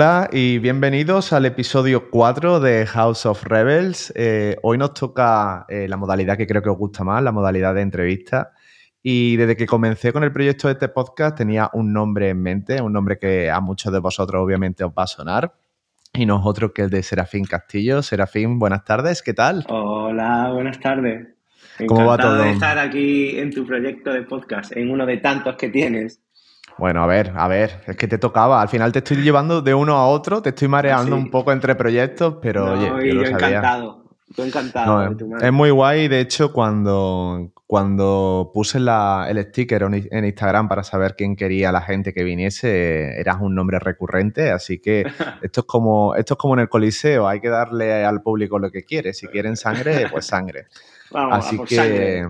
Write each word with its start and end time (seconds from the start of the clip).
Hola 0.00 0.30
y 0.32 0.58
bienvenidos 0.60 1.34
al 1.34 1.44
episodio 1.44 2.08
4 2.08 2.58
de 2.60 2.86
House 2.86 3.26
of 3.26 3.44
Rebels. 3.44 4.10
Eh, 4.16 4.56
hoy 4.62 4.78
nos 4.78 4.94
toca 4.94 5.66
eh, 5.68 5.88
la 5.88 5.98
modalidad 5.98 6.38
que 6.38 6.46
creo 6.46 6.62
que 6.62 6.70
os 6.70 6.78
gusta 6.78 7.04
más, 7.04 7.22
la 7.22 7.32
modalidad 7.32 7.74
de 7.74 7.82
entrevista. 7.82 8.52
Y 9.02 9.36
desde 9.36 9.58
que 9.58 9.66
comencé 9.66 10.10
con 10.10 10.24
el 10.24 10.32
proyecto 10.32 10.68
de 10.68 10.72
este 10.72 10.88
podcast 10.88 11.36
tenía 11.36 11.68
un 11.74 11.92
nombre 11.92 12.30
en 12.30 12.40
mente, 12.40 12.80
un 12.80 12.94
nombre 12.94 13.18
que 13.18 13.50
a 13.50 13.60
muchos 13.60 13.92
de 13.92 13.98
vosotros 13.98 14.42
obviamente 14.42 14.84
os 14.84 14.92
va 14.98 15.02
a 15.02 15.06
sonar. 15.06 15.52
Y 16.14 16.24
no 16.24 16.38
es 16.40 16.46
otro 16.46 16.72
que 16.72 16.80
el 16.80 16.88
de 16.88 17.02
Serafín 17.02 17.44
Castillo. 17.44 18.00
Serafín, 18.00 18.58
buenas 18.58 18.86
tardes, 18.86 19.20
¿qué 19.20 19.34
tal? 19.34 19.66
Hola, 19.68 20.50
buenas 20.50 20.80
tardes. 20.80 21.28
¿Cómo 21.86 22.06
va 22.06 22.16
todo? 22.16 22.36
de 22.36 22.52
estar 22.52 22.78
aquí 22.78 23.38
en 23.38 23.50
tu 23.50 23.66
proyecto 23.66 24.14
de 24.14 24.22
podcast, 24.22 24.74
en 24.74 24.90
uno 24.90 25.04
de 25.04 25.18
tantos 25.18 25.56
que 25.56 25.68
tienes. 25.68 26.22
Bueno, 26.80 27.02
a 27.02 27.06
ver, 27.06 27.30
a 27.36 27.46
ver, 27.46 27.82
es 27.86 27.94
que 27.94 28.08
te 28.08 28.16
tocaba. 28.16 28.62
Al 28.62 28.70
final 28.70 28.90
te 28.90 29.00
estoy 29.00 29.18
llevando 29.18 29.60
de 29.60 29.74
uno 29.74 29.96
a 29.96 30.06
otro, 30.06 30.40
te 30.40 30.48
estoy 30.48 30.66
mareando 30.66 31.14
un 31.14 31.30
poco 31.30 31.52
entre 31.52 31.74
proyectos, 31.74 32.36
pero 32.40 32.72
oye, 32.72 32.86
yo, 32.86 33.14
lo 33.16 33.26
encantado. 33.26 34.04
Estoy 34.30 34.48
encantado. 34.48 35.14
es 35.42 35.52
muy 35.52 35.70
guay. 35.70 36.08
De 36.08 36.20
hecho, 36.20 36.54
cuando, 36.54 37.52
cuando 37.66 38.50
puse 38.54 38.78
el 38.78 39.44
sticker 39.48 39.82
en 39.82 40.24
Instagram 40.24 40.68
para 40.68 40.82
saber 40.82 41.16
quién 41.16 41.36
quería 41.36 41.70
la 41.70 41.82
gente 41.82 42.14
que 42.14 42.24
viniese, 42.24 43.20
eras 43.20 43.36
un 43.42 43.54
nombre 43.54 43.78
recurrente. 43.78 44.50
Así 44.50 44.78
que 44.78 45.04
esto 45.42 45.60
es 45.60 45.66
como, 45.66 46.14
esto 46.14 46.32
es 46.32 46.38
como 46.38 46.54
en 46.54 46.60
el 46.60 46.70
Coliseo. 46.70 47.28
Hay 47.28 47.40
que 47.40 47.50
darle 47.50 48.06
al 48.06 48.22
público 48.22 48.58
lo 48.58 48.70
que 48.70 48.84
quiere. 48.84 49.12
Si 49.12 49.26
quieren 49.26 49.58
sangre, 49.58 50.06
pues 50.10 50.24
sangre. 50.24 50.68
Vamos, 51.10 51.44
así 51.44 51.58
que. 51.58 51.74
Sangre. 51.76 52.26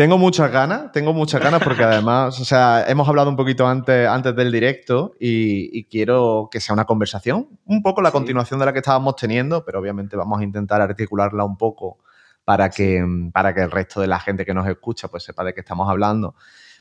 Tengo 0.00 0.16
muchas 0.16 0.50
ganas, 0.50 0.92
tengo 0.92 1.12
muchas 1.12 1.42
ganas 1.42 1.62
porque 1.62 1.82
además, 1.84 2.40
o 2.40 2.44
sea, 2.46 2.86
hemos 2.88 3.06
hablado 3.06 3.28
un 3.28 3.36
poquito 3.36 3.66
antes, 3.68 4.08
antes 4.08 4.34
del 4.34 4.50
directo 4.50 5.12
y, 5.20 5.84
quiero 5.90 6.48
que 6.50 6.58
sea 6.58 6.72
una 6.72 6.86
conversación, 6.86 7.48
un 7.66 7.82
poco 7.82 8.00
la 8.00 8.10
continuación 8.10 8.58
de 8.60 8.64
la 8.64 8.72
que 8.72 8.78
estábamos 8.78 9.16
teniendo, 9.16 9.62
pero 9.62 9.78
obviamente 9.78 10.16
vamos 10.16 10.40
a 10.40 10.44
intentar 10.44 10.80
articularla 10.80 11.44
un 11.44 11.58
poco 11.58 11.98
para 12.46 12.70
que, 12.70 13.04
para 13.30 13.52
que 13.52 13.60
el 13.60 13.70
resto 13.70 14.00
de 14.00 14.06
la 14.06 14.18
gente 14.18 14.46
que 14.46 14.54
nos 14.54 14.66
escucha 14.66 15.08
pues 15.08 15.22
sepa 15.22 15.44
de 15.44 15.52
qué 15.52 15.60
estamos 15.60 15.86
hablando. 15.86 16.34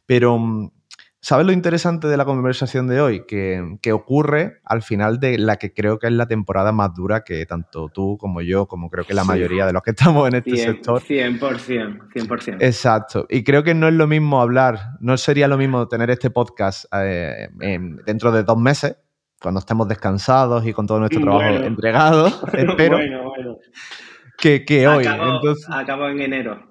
Pero 0.05 0.37
mm, 0.37 0.71
¿Sabes 1.21 1.45
lo 1.45 1.51
interesante 1.51 2.07
de 2.07 2.15
la 2.15 2.23
conversación 2.23 2.87
de 2.87 3.01
hoy? 3.01 3.25
Que, 3.25 3.91
ocurre 3.91 4.61
al 4.63 4.81
final 4.81 5.19
de 5.19 5.37
la 5.37 5.57
que 5.57 5.73
creo 5.73 5.99
que 5.99 6.07
es 6.07 6.13
la 6.13 6.27
temporada 6.27 6.71
más 6.71 6.93
dura 6.93 7.25
que 7.25 7.45
tanto 7.45 7.89
tú 7.89 8.17
como 8.17 8.41
yo, 8.41 8.67
como 8.67 8.89
creo 8.89 9.03
que 9.03 9.13
la 9.13 9.25
mayoría 9.25 9.65
de 9.65 9.73
los 9.73 9.81
que 9.83 9.91
estamos 9.97 10.29
en 10.29 10.35
este 10.35 10.55
sector. 10.55 11.01
100%, 11.01 12.09
100%. 12.13 12.57
Exacto. 12.61 13.25
Y 13.29 13.43
creo 13.43 13.63
que 13.63 13.73
no 13.73 13.89
es 13.89 13.95
lo 13.95 14.07
mismo 14.07 14.41
hablar, 14.41 14.79
no 15.01 15.17
sería 15.17 15.49
lo 15.49 15.57
mismo 15.57 15.89
tener 15.89 16.09
este 16.09 16.29
podcast 16.29 16.85
eh, 16.93 17.49
dentro 18.05 18.31
de 18.31 18.43
dos 18.43 18.57
meses, 18.57 18.95
cuando 19.41 19.59
estemos 19.59 19.89
descansados 19.89 20.65
y 20.65 20.71
con 20.71 20.87
todo 20.87 20.99
nuestro 20.99 21.21
trabajo 21.21 21.63
entregado, 21.63 22.27
espero, 22.53 22.97
que, 24.37 24.63
que 24.63 24.87
hoy. 24.87 25.05
acabo 25.05 26.07
en 26.07 26.21
enero. 26.21 26.69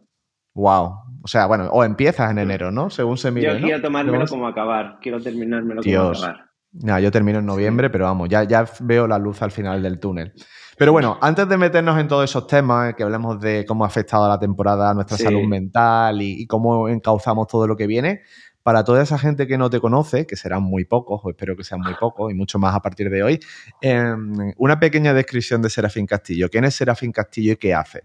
Wow, 0.55 0.95
o 1.29 1.31
sea, 1.31 1.45
bueno, 1.45 1.69
o 1.71 1.85
empiezas 1.85 2.31
en 2.31 2.39
enero, 2.39 2.73
¿no? 2.73 2.89
Según 2.89 3.19
se 3.19 3.31
mire, 3.31 3.53
Yo 3.53 3.61
quiero 3.61 3.83
tomármelo 3.83 4.27
como 4.27 4.49
acabar. 4.49 4.97
Quiero 5.03 5.21
terminármelo 5.21 5.83
como 5.83 6.09
acabar. 6.09 6.47
No, 6.73 6.99
yo 6.99 7.11
termino 7.11 7.41
en 7.41 7.45
noviembre, 7.45 7.91
pero 7.91 8.07
vamos, 8.07 8.31
ya, 8.31 8.45
ya 8.45 8.65
veo 8.81 9.07
la 9.07 9.19
luz 9.19 9.43
al 9.43 9.51
final 9.51 9.83
del 9.83 10.01
túnel. 10.01 10.33
Pero 10.79 10.93
bueno, 10.93 11.19
antes 11.21 11.47
de 11.47 11.59
meternos 11.59 12.01
en 12.01 12.09
todos 12.09 12.25
esos 12.25 12.47
temas, 12.47 12.95
que 12.95 13.03
hablemos 13.03 13.39
de 13.41 13.67
cómo 13.67 13.85
ha 13.85 13.89
afectado 13.89 14.27
la 14.27 14.39
temporada 14.39 14.89
a 14.89 14.95
nuestra 14.95 15.19
salud 15.19 15.47
mental 15.47 16.23
y, 16.23 16.47
cómo 16.47 16.89
encauzamos 16.89 17.47
todo 17.47 17.67
lo 17.67 17.77
que 17.77 17.87
viene, 17.87 18.23
para 18.63 18.83
toda 18.83 19.03
esa 19.03 19.19
gente 19.19 19.47
que 19.47 19.59
no 19.59 19.69
te 19.69 19.81
conoce, 19.81 20.27
que 20.27 20.37
serán 20.37 20.63
muy 20.63 20.87
pocos, 20.87 21.21
o 21.23 21.29
espero 21.29 21.57
que 21.57 21.63
sean 21.65 21.83
muy 21.83 21.93
pocos, 22.01 22.33
y 22.33 22.35
mucho 22.35 22.59
más 22.59 22.75
a 22.75 22.81
partir 22.81 23.11
de 23.11 23.23
hoy, 23.23 23.39
em, 23.83 24.55
una 24.57 24.81
pequeña 24.81 25.13
descripción 25.13 25.61
de 25.61 25.69
Serafín 25.69 26.07
Castillo. 26.07 26.49
¿Quién 26.49 26.65
es 26.65 26.75
Serafín 26.75 27.13
Castillo 27.13 27.53
y 27.53 27.57
qué 27.57 27.75
hace? 27.75 28.05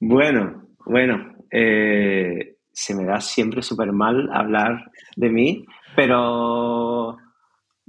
Bueno, 0.00 0.66
bueno, 0.86 1.37
eh, 1.50 2.56
se 2.72 2.94
me 2.94 3.04
da 3.04 3.20
siempre 3.20 3.62
súper 3.62 3.92
mal 3.92 4.28
hablar 4.32 4.90
de 5.16 5.30
mí, 5.30 5.66
pero 5.96 7.16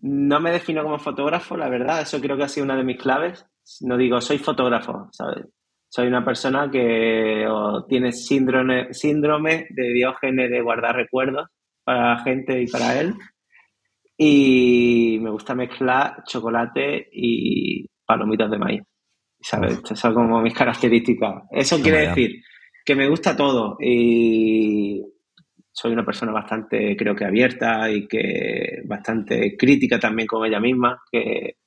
no 0.02 0.40
me 0.40 0.52
defino 0.52 0.84
como 0.84 0.98
fotógrafo, 0.98 1.58
la 1.58 1.70
verdad, 1.70 2.02
eso 2.02 2.20
creo 2.20 2.38
que 2.38 2.44
ha 2.44 2.50
sido 2.50 2.66
una 2.66 2.76
de 2.76 2.84
mis 2.84 2.98
claves. 2.98 3.46
No 3.82 3.98
digo, 3.98 4.20
soy 4.20 4.40
fotógrafo, 4.40 5.10
¿sabes? 5.12 5.46
Soy 5.90 6.08
una 6.08 6.24
persona 6.24 6.70
que 6.72 7.48
tiene 7.88 8.12
síndrome, 8.12 8.94
síndrome 8.94 9.68
de 9.70 9.94
Diógenes 9.94 10.50
de 10.50 10.62
guardar 10.62 10.96
recuerdos 10.96 11.50
para 11.84 12.16
la 12.16 12.20
gente 12.24 12.62
y 12.62 12.68
para 12.68 13.00
él. 13.00 13.16
Y 14.16 15.20
me 15.22 15.32
gusta 15.32 15.56
mezclar 15.56 16.24
chocolate 16.26 17.10
y 17.12 17.86
palomitas 18.06 18.52
de 18.52 18.58
maíz. 18.58 18.82
¿Sabes? 19.42 19.74
Estas 19.74 20.00
son 20.00 20.14
como 20.14 20.42
mis 20.42 20.54
características. 20.54 21.44
Eso 21.52 21.82
quiere 21.82 22.08
decir 22.08 22.42
que 22.90 22.96
me 22.96 23.08
gusta 23.08 23.38
todo 23.38 23.78
y 23.80 25.06
soy 25.72 25.94
una 25.94 26.04
persona 26.04 26.32
bastante, 26.32 26.98
creo 26.98 27.16
que 27.16 27.24
abierta 27.24 27.88
y 27.92 28.08
que 28.08 28.82
bastante 28.84 29.56
crítica 29.56 30.00
también 30.00 30.28
con 30.28 30.44
ella 30.44 30.60
misma, 30.60 31.00
que 31.12 31.58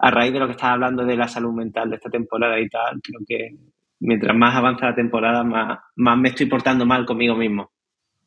a 0.00 0.10
raíz 0.10 0.32
de 0.32 0.40
lo 0.40 0.46
que 0.46 0.54
estás 0.54 0.70
hablando 0.70 1.04
de 1.04 1.16
la 1.16 1.28
salud 1.28 1.52
mental 1.52 1.90
de 1.90 1.96
esta 1.96 2.10
temporada 2.10 2.58
y 2.58 2.68
tal, 2.68 3.00
creo 3.00 3.20
que 3.24 3.56
mientras 4.00 4.36
más 4.36 4.56
avanza 4.56 4.86
la 4.86 4.96
temporada, 4.96 5.44
más, 5.44 5.78
más 5.94 6.18
me 6.18 6.30
estoy 6.30 6.46
portando 6.46 6.84
mal 6.84 7.06
conmigo 7.06 7.36
mismo. 7.36 7.70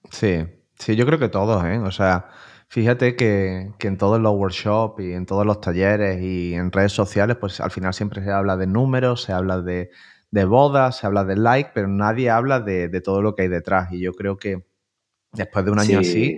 Sí, 0.09 0.45
sí, 0.79 0.95
yo 0.95 1.05
creo 1.05 1.19
que 1.19 1.27
todos, 1.27 1.65
¿eh? 1.65 1.79
O 1.79 1.91
sea, 1.91 2.29
fíjate 2.69 3.17
que, 3.17 3.73
que 3.77 3.89
en 3.89 3.97
todos 3.97 4.21
los 4.21 4.33
workshops 4.35 5.03
y 5.03 5.11
en 5.11 5.25
todos 5.25 5.45
los 5.45 5.59
talleres 5.59 6.23
y 6.23 6.53
en 6.53 6.71
redes 6.71 6.93
sociales, 6.93 7.35
pues 7.37 7.59
al 7.59 7.71
final 7.71 7.93
siempre 7.93 8.23
se 8.23 8.31
habla 8.31 8.55
de 8.55 8.67
números, 8.67 9.23
se 9.23 9.33
habla 9.33 9.59
de 9.59 9.89
de 10.31 10.45
bodas, 10.45 10.97
se 10.97 11.07
habla 11.07 11.23
de 11.23 11.35
like, 11.35 11.71
pero 11.73 11.87
nadie 11.87 12.29
habla 12.29 12.59
de, 12.59 13.01
todo 13.01 13.21
lo 13.21 13.35
que 13.35 13.43
hay 13.43 13.47
detrás. 13.47 13.91
Y 13.91 13.99
yo 13.99 14.13
creo 14.13 14.37
que 14.37 14.65
después 15.33 15.65
de 15.65 15.71
un 15.71 15.79
año 15.79 15.99
así, 15.99 16.37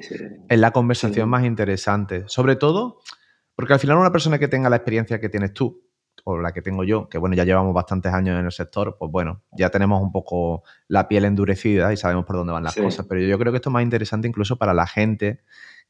es 0.50 0.60
la 0.60 0.72
conversación 0.72 1.30
más 1.30 1.44
interesante. 1.44 2.24
Sobre 2.28 2.56
todo, 2.56 3.00
porque 3.56 3.74
al 3.74 3.80
final 3.80 3.98
una 3.98 4.12
persona 4.12 4.40
que 4.40 4.48
tenga 4.48 4.70
la 4.70 4.78
experiencia 4.78 5.20
que 5.20 5.30
tienes 5.30 5.54
tú, 5.54 5.84
o 6.26 6.38
la 6.38 6.52
que 6.52 6.62
tengo 6.62 6.84
yo, 6.84 7.10
que 7.10 7.18
bueno, 7.18 7.36
ya 7.36 7.44
llevamos 7.44 7.74
bastantes 7.74 8.14
años 8.14 8.38
en 8.40 8.46
el 8.46 8.52
sector, 8.52 8.98
pues 9.00 9.12
bueno, 9.12 9.44
ya 9.52 9.70
tenemos 9.70 10.02
un 10.02 10.12
poco 10.12 10.64
la 10.88 11.08
piel 11.08 11.26
endurecida 11.26 11.92
y 11.94 11.98
sabemos 11.98 12.26
por 12.26 12.36
dónde 12.36 12.54
van 12.54 12.64
las 12.64 12.76
cosas. 12.76 13.06
Pero 13.08 13.22
yo 13.22 13.40
creo 13.40 13.52
que 13.52 13.58
esto 13.58 13.70
es 13.70 13.74
más 13.74 13.84
interesante 13.84 14.28
incluso 14.28 14.58
para 14.58 14.74
la 14.74 14.86
gente 14.86 15.42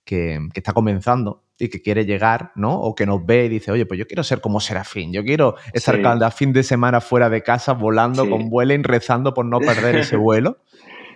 que, 0.10 0.40
está 0.56 0.74
comenzando 0.74 1.44
y 1.60 1.70
que 1.70 1.84
quiere 1.84 2.04
llegar, 2.04 2.52
¿no? 2.56 2.74
O 2.82 2.96
que 2.96 3.06
nos 3.06 3.24
ve 3.24 3.46
y 3.46 3.50
dice, 3.50 3.72
oye, 3.72 3.86
pues 3.86 4.00
yo 4.00 4.08
quiero 4.08 4.24
ser 4.24 4.42
como 4.42 4.60
Serafín, 4.60 5.14
yo 5.14 5.24
quiero 5.24 5.54
estar 5.72 6.02
cada 6.02 6.32
fin 6.32 6.52
de 6.52 6.64
semana 6.64 7.00
fuera 7.00 7.30
de 7.30 7.44
casa 7.44 7.74
volando 7.74 8.28
con 8.28 8.50
vuelen, 8.50 8.84
rezando 8.84 9.36
por 9.36 9.46
no 9.46 9.60
perder 9.60 9.98
ese 9.98 10.16
vuelo. 10.16 10.58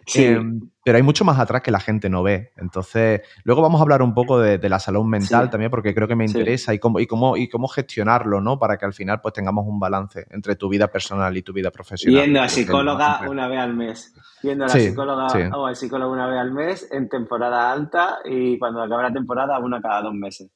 Em, 0.16 0.60
pero 0.84 0.98
hay 0.98 1.04
mucho 1.04 1.24
más 1.24 1.40
atrás 1.40 1.62
que 1.62 1.72
la 1.72 1.80
gente 1.80 2.10
no 2.10 2.24
ve. 2.24 2.52
Entonces, 2.58 3.22
luego 3.44 3.62
vamos 3.62 3.80
a 3.80 3.84
hablar 3.84 4.02
un 4.02 4.14
poco 4.14 4.40
de, 4.40 4.60
la 4.70 4.80
salud 4.80 5.06
mental 5.06 5.50
también, 5.50 5.72
porque 5.72 5.94
creo 5.96 6.08
que 6.08 6.16
me 6.16 6.26
interesa 6.26 6.74
y, 6.74 6.80
cómo, 6.80 7.00
y, 7.00 7.08
cómo, 7.08 7.38
y 7.38 7.48
cómo 7.48 7.68
gestionarlo, 7.68 8.42
¿no? 8.42 8.60
Para 8.60 8.78
que 8.78 8.86
al 8.86 8.94
final 8.94 9.22
pues 9.22 9.34
tengamos 9.34 9.66
un 9.66 9.80
balance 9.80 10.26
entre 10.30 10.56
tu 10.56 10.68
vida 10.68 10.88
personal 10.88 11.36
y 11.38 11.42
tu 11.42 11.54
vida 11.54 11.72
profesional. 11.72 12.24
Yendo 12.24 12.42
a 12.42 12.50
psicóloga 12.50 13.22
una 13.30 13.48
vez 13.48 13.60
al 13.60 13.74
mes. 13.74 14.14
Yendo 14.42 14.66
a 14.66 14.68
la 14.68 14.74
psicóloga 14.74 15.28
o 15.58 15.66
al 15.68 15.76
psicólogo 15.76 16.12
una 16.12 16.28
vez 16.28 16.40
al 16.40 16.52
mes 16.52 16.88
en 16.92 17.08
temporada 17.08 17.72
alta 17.72 18.20
y 18.26 18.60
cuando 18.60 18.82
acabe 18.82 19.04
la 19.04 19.14
temporada 19.14 19.60
una 19.60 19.82
cada 19.82 20.02
dos 20.02 20.14
meses. 20.14 20.50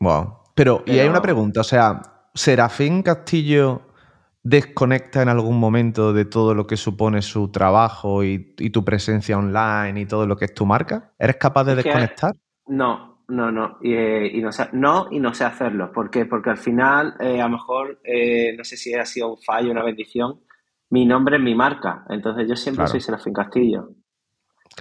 Wow. 0.00 0.38
Pero, 0.54 0.82
y 0.84 0.98
hay 0.98 1.08
una 1.08 1.22
pregunta, 1.22 1.60
o 1.60 1.64
sea, 1.64 2.02
¿Serafín 2.34 3.02
Castillo 3.02 3.91
desconecta 4.42 5.22
en 5.22 5.28
algún 5.28 5.58
momento 5.58 6.12
de 6.12 6.24
todo 6.24 6.54
lo 6.54 6.66
que 6.66 6.76
supone 6.76 7.22
su 7.22 7.50
trabajo 7.50 8.24
y, 8.24 8.54
tu 8.70 8.84
presencia 8.84 9.38
online 9.38 10.00
y 10.00 10.06
todo 10.06 10.26
lo 10.26 10.36
que 10.36 10.46
es 10.46 10.54
tu 10.54 10.66
marca? 10.66 11.12
¿Eres 11.18 11.36
capaz 11.36 11.64
de 11.64 11.76
desconectar? 11.76 12.34
no, 12.66 13.12
no, 13.28 13.50
no. 13.50 13.78
Y, 13.80 13.94
eh, 13.94 14.40
no, 14.42 14.52
sé, 14.52 14.68
no, 14.72 15.08
y 15.10 15.18
no 15.18 15.32
sé 15.32 15.44
hacerlo. 15.44 15.90
¿Por 15.92 16.10
qué? 16.10 16.26
Porque 16.26 16.50
al 16.50 16.58
final, 16.58 17.14
eh, 17.20 17.40
a 17.40 17.44
lo 17.44 17.50
mejor, 17.50 18.00
eh, 18.04 18.54
no 18.56 18.64
sé 18.64 18.76
si 18.76 18.94
ha 18.94 19.04
sido 19.06 19.30
un 19.30 19.38
fallo, 19.38 19.70
una 19.70 19.82
bendición, 19.82 20.40
mi 20.90 21.06
nombre 21.06 21.36
es 21.36 21.42
mi 21.42 21.54
marca. 21.54 22.04
Entonces 22.08 22.48
yo 22.48 22.56
siempre 22.56 22.86
soy 22.86 23.00
Serafín 23.00 23.32
Castillo. 23.32 23.90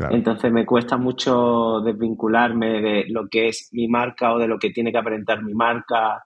Entonces 0.09 0.51
me 0.51 0.65
cuesta 0.65 0.97
mucho 0.97 1.81
desvincularme 1.81 2.81
de 2.81 3.05
lo 3.09 3.27
que 3.27 3.49
es 3.49 3.69
mi 3.73 3.87
marca 3.87 4.33
o 4.33 4.39
de 4.39 4.47
lo 4.47 4.57
que 4.57 4.69
tiene 4.71 4.91
que 4.91 4.97
aparentar 4.97 5.43
mi 5.43 5.53
marca 5.53 6.25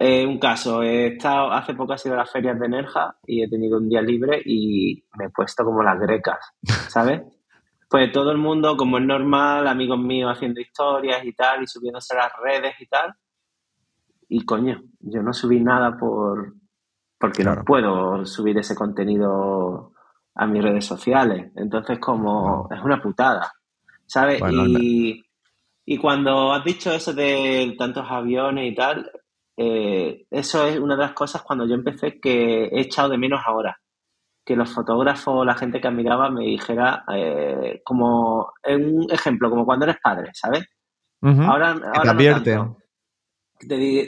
eh, 0.00 0.26
un 0.26 0.38
caso, 0.38 0.82
he 0.82 1.08
estado, 1.08 1.52
hace 1.52 1.74
poco 1.74 1.94
he 1.94 1.98
sido 1.98 2.16
las 2.16 2.30
ferias 2.30 2.58
de 2.58 2.68
Nerja 2.68 3.16
y 3.26 3.42
he 3.42 3.48
tenido 3.48 3.78
un 3.78 3.88
día 3.88 4.00
libre 4.00 4.40
y 4.44 5.04
me 5.18 5.26
he 5.26 5.30
puesto 5.30 5.64
como 5.64 5.82
las 5.82 6.00
grecas, 6.00 6.38
¿sabes? 6.88 7.22
pues 7.90 8.12
todo 8.12 8.30
el 8.30 8.38
mundo, 8.38 8.76
como 8.76 8.98
es 8.98 9.04
normal, 9.04 9.66
amigos 9.66 9.98
míos 9.98 10.32
haciendo 10.32 10.60
historias 10.60 11.24
y 11.24 11.32
tal, 11.32 11.64
y 11.64 11.66
subiéndose 11.66 12.14
a 12.14 12.18
las 12.18 12.32
redes 12.40 12.74
y 12.78 12.86
tal. 12.86 13.12
Y 14.28 14.44
coño, 14.44 14.80
yo 15.00 15.22
no 15.24 15.32
subí 15.32 15.58
nada 15.58 15.98
por 15.98 16.54
porque 17.18 17.42
no 17.42 17.64
puedo 17.64 18.24
subir 18.24 18.56
ese 18.58 18.76
contenido 18.76 19.92
a 20.36 20.46
mis 20.46 20.62
redes 20.62 20.86
sociales. 20.86 21.50
Entonces, 21.56 21.98
como 21.98 22.68
es 22.70 22.80
una 22.80 23.02
putada, 23.02 23.52
¿sabes? 24.06 24.40
y, 24.80 25.24
Y 25.84 25.98
cuando 25.98 26.52
has 26.52 26.64
dicho 26.64 26.92
eso 26.92 27.12
de 27.12 27.74
tantos 27.76 28.06
aviones 28.08 28.70
y 28.70 28.74
tal, 28.76 29.10
eh, 29.56 30.26
eso 30.30 30.66
es 30.66 30.78
una 30.78 30.96
de 30.96 31.02
las 31.02 31.12
cosas 31.12 31.42
cuando 31.42 31.66
yo 31.66 31.74
empecé 31.74 32.20
que 32.20 32.64
he 32.64 32.80
echado 32.80 33.10
de 33.10 33.18
menos 33.18 33.40
ahora. 33.44 33.76
Que 34.44 34.56
los 34.56 34.72
fotógrafos, 34.72 35.46
la 35.46 35.54
gente 35.54 35.80
que 35.80 35.88
admiraba 35.88 36.30
me 36.30 36.44
dijera, 36.44 37.04
eh, 37.14 37.82
como 37.84 38.52
un 38.66 39.06
ejemplo, 39.10 39.50
como 39.50 39.64
cuando 39.64 39.84
eres 39.84 39.98
padre, 40.02 40.30
¿sabes? 40.32 40.64
Ahora, 41.22 41.76
ahora 41.94 42.14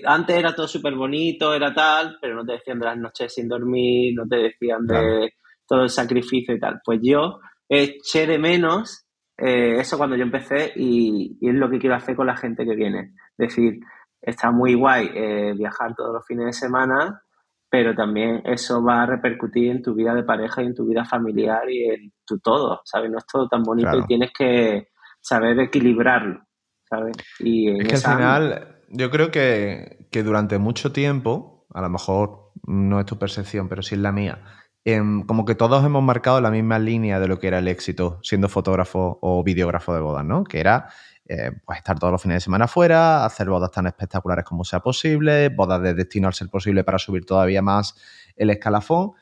antes 0.07 0.37
era 0.37 0.55
todo 0.55 0.67
súper 0.67 0.95
bonito, 0.95 1.55
era 1.55 1.75
tal, 1.75 2.17
pero 2.21 2.37
no 2.37 2.45
te 2.45 2.53
decían 2.53 2.79
de 2.79 2.87
las 2.87 2.97
noches 2.97 3.35
sin 3.35 3.49
dormir, 3.49 4.15
no 4.17 4.27
te 4.27 4.37
decían 4.37 4.87
de 4.87 5.35
todo 5.67 5.83
el 5.83 5.91
sacrificio 5.91 6.55
y 6.55 6.61
tal. 6.61 6.81
Pues 6.85 7.01
yo 7.03 7.41
eché 7.69 8.27
de 8.27 8.39
menos 8.39 9.07
eh, 9.39 9.81
eso 9.81 9.99
cuando 9.99 10.17
yo 10.17 10.23
empecé 10.23 10.73
y, 10.77 11.39
es 11.41 11.55
lo 11.55 11.71
que 11.71 11.79
quiero 11.79 11.97
hacer 11.97 12.17
con 12.17 12.27
la 12.27 12.37
gente 12.37 12.65
que 12.65 12.75
viene. 12.75 13.15
Decir, 13.37 13.81
está 14.23 14.51
muy 14.51 14.75
guay 14.75 15.11
eh, 15.15 15.53
viajar 15.57 15.95
todos 15.95 16.15
los 16.15 16.27
fines 16.27 16.47
de 16.47 16.53
semana, 16.53 17.23
pero 17.69 17.95
también 17.95 18.43
eso 18.45 18.83
va 18.83 19.03
a 19.03 19.07
repercutir 19.07 19.71
en 19.71 19.83
tu 19.83 19.95
vida 19.95 20.15
de 20.15 20.23
pareja 20.23 20.63
y 20.63 20.67
en 20.67 20.75
tu 20.75 20.87
vida 20.87 21.05
familiar 21.05 21.69
y 21.69 21.85
en 21.91 22.13
tu 22.25 22.39
todo, 22.39 22.81
¿sabes? 22.85 23.11
No 23.11 23.19
es 23.19 23.27
todo 23.27 23.49
tan 23.49 23.63
bonito 23.63 23.99
y 23.99 24.07
tienes 24.07 24.31
que 24.33 24.89
saber 25.21 25.59
equilibrarlo, 25.59 26.47
¿sabes? 26.89 27.17
Y 27.41 27.81
es 27.81 27.89
que 27.89 27.95
al 27.95 28.17
final 28.17 28.79
yo 28.89 29.11
creo 29.11 29.31
que, 29.31 30.07
que 30.11 30.23
durante 30.23 30.59
mucho 30.59 30.93
tiempo, 30.93 31.67
a 31.75 31.81
lo 31.81 31.89
mejor 31.89 32.53
no 32.67 33.01
es 33.01 33.07
tu 33.07 33.19
percepción, 33.19 33.69
pero 33.69 33.83
sí 33.83 33.95
es 33.95 34.01
la 34.01 34.13
mía, 34.13 34.43
Em, 34.85 35.23
como 35.23 35.45
que 35.45 35.55
todos 35.55 35.85
hemos 35.85 36.03
marcado 36.03 36.41
la 36.41 36.51
misma 36.51 36.79
línea 36.81 37.21
de 37.21 37.29
lo 37.29 37.39
que 37.39 37.47
era 37.47 37.61
el 37.61 37.69
éxito 37.69 38.19
siendo 38.23 38.49
fotógrafo 38.49 39.19
o 39.23 39.45
videógrafo 39.45 39.95
de 39.95 40.01
bodas, 40.01 40.25
¿no? 40.25 40.43
Que 40.43 40.59
era 40.59 40.89
eh, 41.35 41.51
pues 41.65 41.79
estar 41.79 41.99
todos 41.99 42.13
los 42.13 42.21
fines 42.21 42.37
de 42.37 42.41
semana 42.41 42.69
fuera, 42.69 43.25
hacer 43.25 43.49
bodas 43.49 43.71
tan 43.71 43.87
espectaculares 43.87 44.45
como 44.45 44.65
sea 44.65 44.81
posible, 44.81 45.49
bodas 45.49 45.81
de 45.81 45.95
destino 45.95 46.29
al 46.29 46.35
ser 46.35 46.51
posible 46.51 46.85
para 46.85 46.99
subir 46.99 47.25
todavía 47.25 47.63
más 47.63 47.95
el 48.37 48.51
escalafón. 48.51 49.13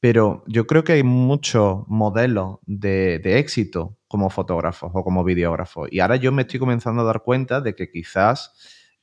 Pero 0.00 0.42
yo 0.46 0.66
creo 0.66 0.84
que 0.84 0.94
hay 0.94 1.02
muchos 1.02 1.84
modelos 1.86 2.60
de, 2.64 3.20
éxito 3.38 3.98
como 4.08 4.30
fotógrafos 4.30 4.90
o 4.94 5.04
como 5.04 5.22
videógrafos. 5.22 5.88
Y 5.92 6.00
ahora 6.00 6.16
yo 6.16 6.32
me 6.32 6.42
estoy 6.42 6.58
comenzando 6.58 7.02
a 7.02 7.04
dar 7.04 7.22
cuenta 7.22 7.60
de 7.60 7.74
que 7.74 7.90
quizás 7.90 8.54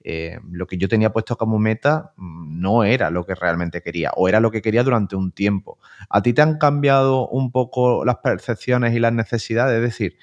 eh, 0.04 0.40
lo 0.50 0.66
que 0.66 0.78
yo 0.78 0.88
tenía 0.88 1.14
puesto 1.14 1.38
como 1.38 1.60
meta 1.60 2.14
mm, 2.18 2.60
no 2.60 2.86
era 2.86 3.12
lo 3.12 3.24
que 3.28 3.36
realmente 3.36 3.84
quería 3.84 4.12
o 4.16 4.28
era 4.28 4.40
lo 4.40 4.50
que 4.50 4.64
quería 4.64 4.84
durante 4.84 5.16
un 5.16 5.32
tiempo. 5.32 5.78
¿A 6.10 6.24
ti 6.24 6.34
te 6.34 6.42
han 6.42 6.58
cambiado 6.58 7.28
un 7.28 7.52
poco 7.52 8.04
las 8.04 8.18
percepciones 8.18 8.96
y 8.96 9.00
las 9.00 9.14
necesidades? 9.14 9.76
Es 9.76 9.84
decir, 9.84 10.18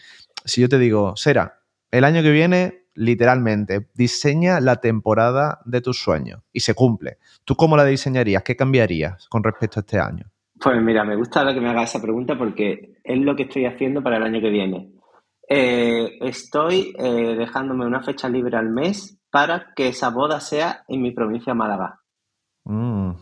si 0.44 0.62
yo 0.62 0.68
te 0.68 0.78
digo, 0.80 1.14
Sera, 1.16 1.60
el 1.94 2.02
año 2.02 2.22
que 2.22 2.32
viene, 2.32 2.86
literalmente, 2.94 3.88
diseña 3.94 4.58
la 4.60 4.80
temporada 4.80 5.60
de 5.64 5.80
tus 5.80 5.98
sueños 5.98 6.42
y 6.52 6.60
se 6.60 6.74
cumple. 6.74 7.18
¿Tú 7.44 7.54
cómo 7.54 7.76
la 7.76 7.84
diseñarías? 7.84 8.42
¿Qué 8.42 8.56
cambiarías 8.56 9.28
con 9.28 9.44
respecto 9.44 9.78
a 9.78 9.82
este 9.82 10.00
año? 10.00 10.26
Pues 10.60 10.82
mira, 10.82 11.04
me 11.04 11.14
gusta 11.14 11.46
que 11.54 11.60
me 11.60 11.70
haga 11.70 11.84
esa 11.84 12.02
pregunta 12.02 12.36
porque 12.36 12.96
es 13.04 13.18
lo 13.20 13.36
que 13.36 13.44
estoy 13.44 13.66
haciendo 13.66 14.02
para 14.02 14.16
el 14.16 14.24
año 14.24 14.40
que 14.40 14.50
viene. 14.50 14.90
Eh, 15.48 16.18
estoy 16.22 16.94
eh, 16.98 17.36
dejándome 17.38 17.86
una 17.86 18.02
fecha 18.02 18.28
libre 18.28 18.56
al 18.56 18.70
mes 18.70 19.20
para 19.30 19.72
que 19.76 19.88
esa 19.88 20.10
boda 20.10 20.40
sea 20.40 20.84
en 20.88 21.00
mi 21.00 21.12
provincia 21.12 21.54
Málaga. 21.54 22.00
Mm. 22.64 23.12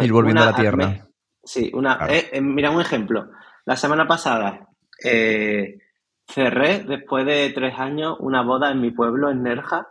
Ir 0.00 0.12
volviendo 0.12 0.42
a 0.42 0.46
la 0.46 0.56
tierra. 0.56 1.08
sí, 1.44 1.70
una, 1.74 2.06
eh, 2.08 2.30
eh, 2.32 2.40
mira 2.40 2.72
un 2.72 2.80
ejemplo. 2.80 3.30
La 3.66 3.76
semana 3.76 4.08
pasada 4.08 4.68
eh, 5.04 5.78
cerré, 6.32 6.84
después 6.84 7.26
de 7.26 7.50
tres 7.50 7.78
años, 7.78 8.16
una 8.20 8.42
boda 8.42 8.70
en 8.70 8.80
mi 8.80 8.90
pueblo, 8.90 9.30
en 9.30 9.42
Nerja, 9.42 9.88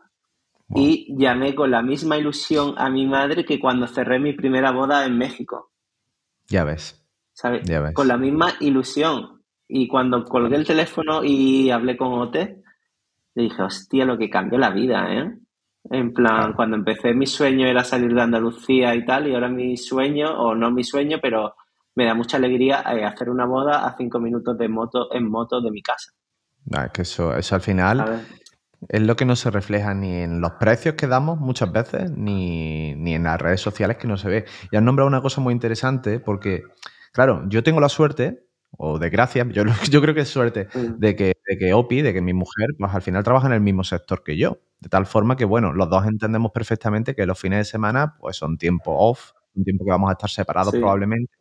y 0.76 1.16
llamé 1.18 1.56
con 1.56 1.72
la 1.72 1.82
misma 1.82 2.18
ilusión 2.18 2.76
a 2.78 2.90
mi 2.90 3.08
madre 3.08 3.44
que 3.44 3.60
cuando 3.60 3.88
cerré 3.88 4.20
mi 4.20 4.34
primera 4.34 4.72
boda 4.72 5.06
en 5.06 5.18
México. 5.18 5.72
Ya 6.48 6.64
ves. 6.64 7.04
¿Sabes? 7.34 7.64
Con 7.94 8.08
la 8.08 8.18
misma 8.18 8.54
ilusión. 8.60 9.42
Y 9.68 9.88
cuando 9.88 10.24
colgué 10.26 10.56
el 10.56 10.66
teléfono 10.66 11.24
y 11.24 11.70
hablé 11.70 11.96
con 11.96 12.14
Ote, 12.14 12.64
le 13.36 13.44
dije, 13.44 13.62
hostia, 13.62 14.06
lo 14.06 14.18
que 14.18 14.30
cambió 14.30 14.58
la 14.58 14.72
vida, 14.72 15.14
¿eh? 15.14 15.38
En 15.92 16.14
plan, 16.14 16.54
cuando 16.54 16.76
empecé 16.76 17.14
mi 17.14 17.26
sueño 17.26 17.66
era 17.66 17.84
salir 17.84 18.14
de 18.14 18.22
Andalucía 18.22 18.94
y 18.96 19.06
tal, 19.06 19.28
y 19.28 19.34
ahora 19.34 19.48
mi 19.48 19.78
sueño, 19.78 20.30
o 20.40 20.54
no 20.54 20.72
mi 20.72 20.84
sueño, 20.84 21.20
pero 21.22 21.56
me 21.96 22.06
da 22.06 22.14
mucha 22.14 22.38
alegría 22.38 22.84
eh, 22.94 23.06
hacer 23.06 23.30
una 23.30 23.46
boda 23.46 23.86
a 23.86 23.96
cinco 23.98 24.20
minutos 24.20 24.58
de 24.58 24.68
moto 24.68 25.14
en 25.14 25.30
moto 25.30 25.62
de 25.62 25.72
mi 25.72 25.82
casa. 25.82 26.12
Ah, 26.74 26.86
es 26.86 26.92
que 26.92 27.02
eso, 27.02 27.36
eso 27.36 27.56
al 27.56 27.62
final 27.62 28.26
es 28.88 29.02
lo 29.02 29.16
que 29.16 29.26
no 29.26 29.36
se 29.36 29.52
refleja 29.52 29.94
ni 29.94 30.22
en 30.22 30.40
los 30.40 30.54
precios 30.54 30.96
que 30.96 31.08
damos 31.08 31.40
muchas 31.40 31.72
veces, 31.72 32.12
ni, 32.12 32.96
ni 32.96 33.16
en 33.16 33.24
las 33.24 33.42
redes 33.42 33.62
sociales 33.62 33.98
que 33.98 34.08
no 34.08 34.18
se 34.18 34.30
ve. 34.30 34.46
Y 34.72 34.78
has 34.78 34.84
nombrado 34.84 35.08
una 35.08 35.22
cosa 35.22 35.42
muy 35.42 35.54
interesante 35.54 36.20
porque, 36.20 36.64
claro, 37.12 37.44
yo 37.50 37.64
tengo 37.64 37.82
la 37.82 37.90
suerte 37.90 38.46
o 38.78 39.00
desgracia, 39.00 39.46
yo, 39.52 39.64
yo 39.92 40.02
creo 40.02 40.14
que 40.14 40.22
es 40.22 40.30
suerte, 40.30 40.68
mm. 40.74 41.00
de 41.00 41.16
que, 41.16 41.34
de 41.46 41.58
que 41.58 41.74
Opi, 41.74 42.02
de 42.02 42.14
que 42.14 42.22
mi 42.22 42.34
mujer, 42.34 42.70
pues 42.78 42.94
al 42.94 43.02
final 43.02 43.24
trabaja 43.24 43.48
en 43.48 43.54
el 43.54 43.62
mismo 43.62 43.84
sector 43.84 44.24
que 44.24 44.38
yo. 44.38 44.60
De 44.80 44.88
tal 44.88 45.06
forma 45.06 45.36
que, 45.36 45.46
bueno, 45.46 45.74
los 45.74 45.90
dos 45.90 46.06
entendemos 46.06 46.52
perfectamente 46.54 47.16
que 47.16 47.26
los 47.26 47.38
fines 47.38 47.60
de 47.60 47.66
semana, 47.66 48.16
pues 48.20 48.38
son 48.38 48.58
tiempo 48.58 48.96
off, 48.98 49.32
un 49.60 49.64
tiempo 49.64 49.86
que 49.86 49.92
vamos 49.92 50.10
a 50.10 50.14
estar 50.14 50.30
separados 50.30 50.74
probablemente. 50.74 51.32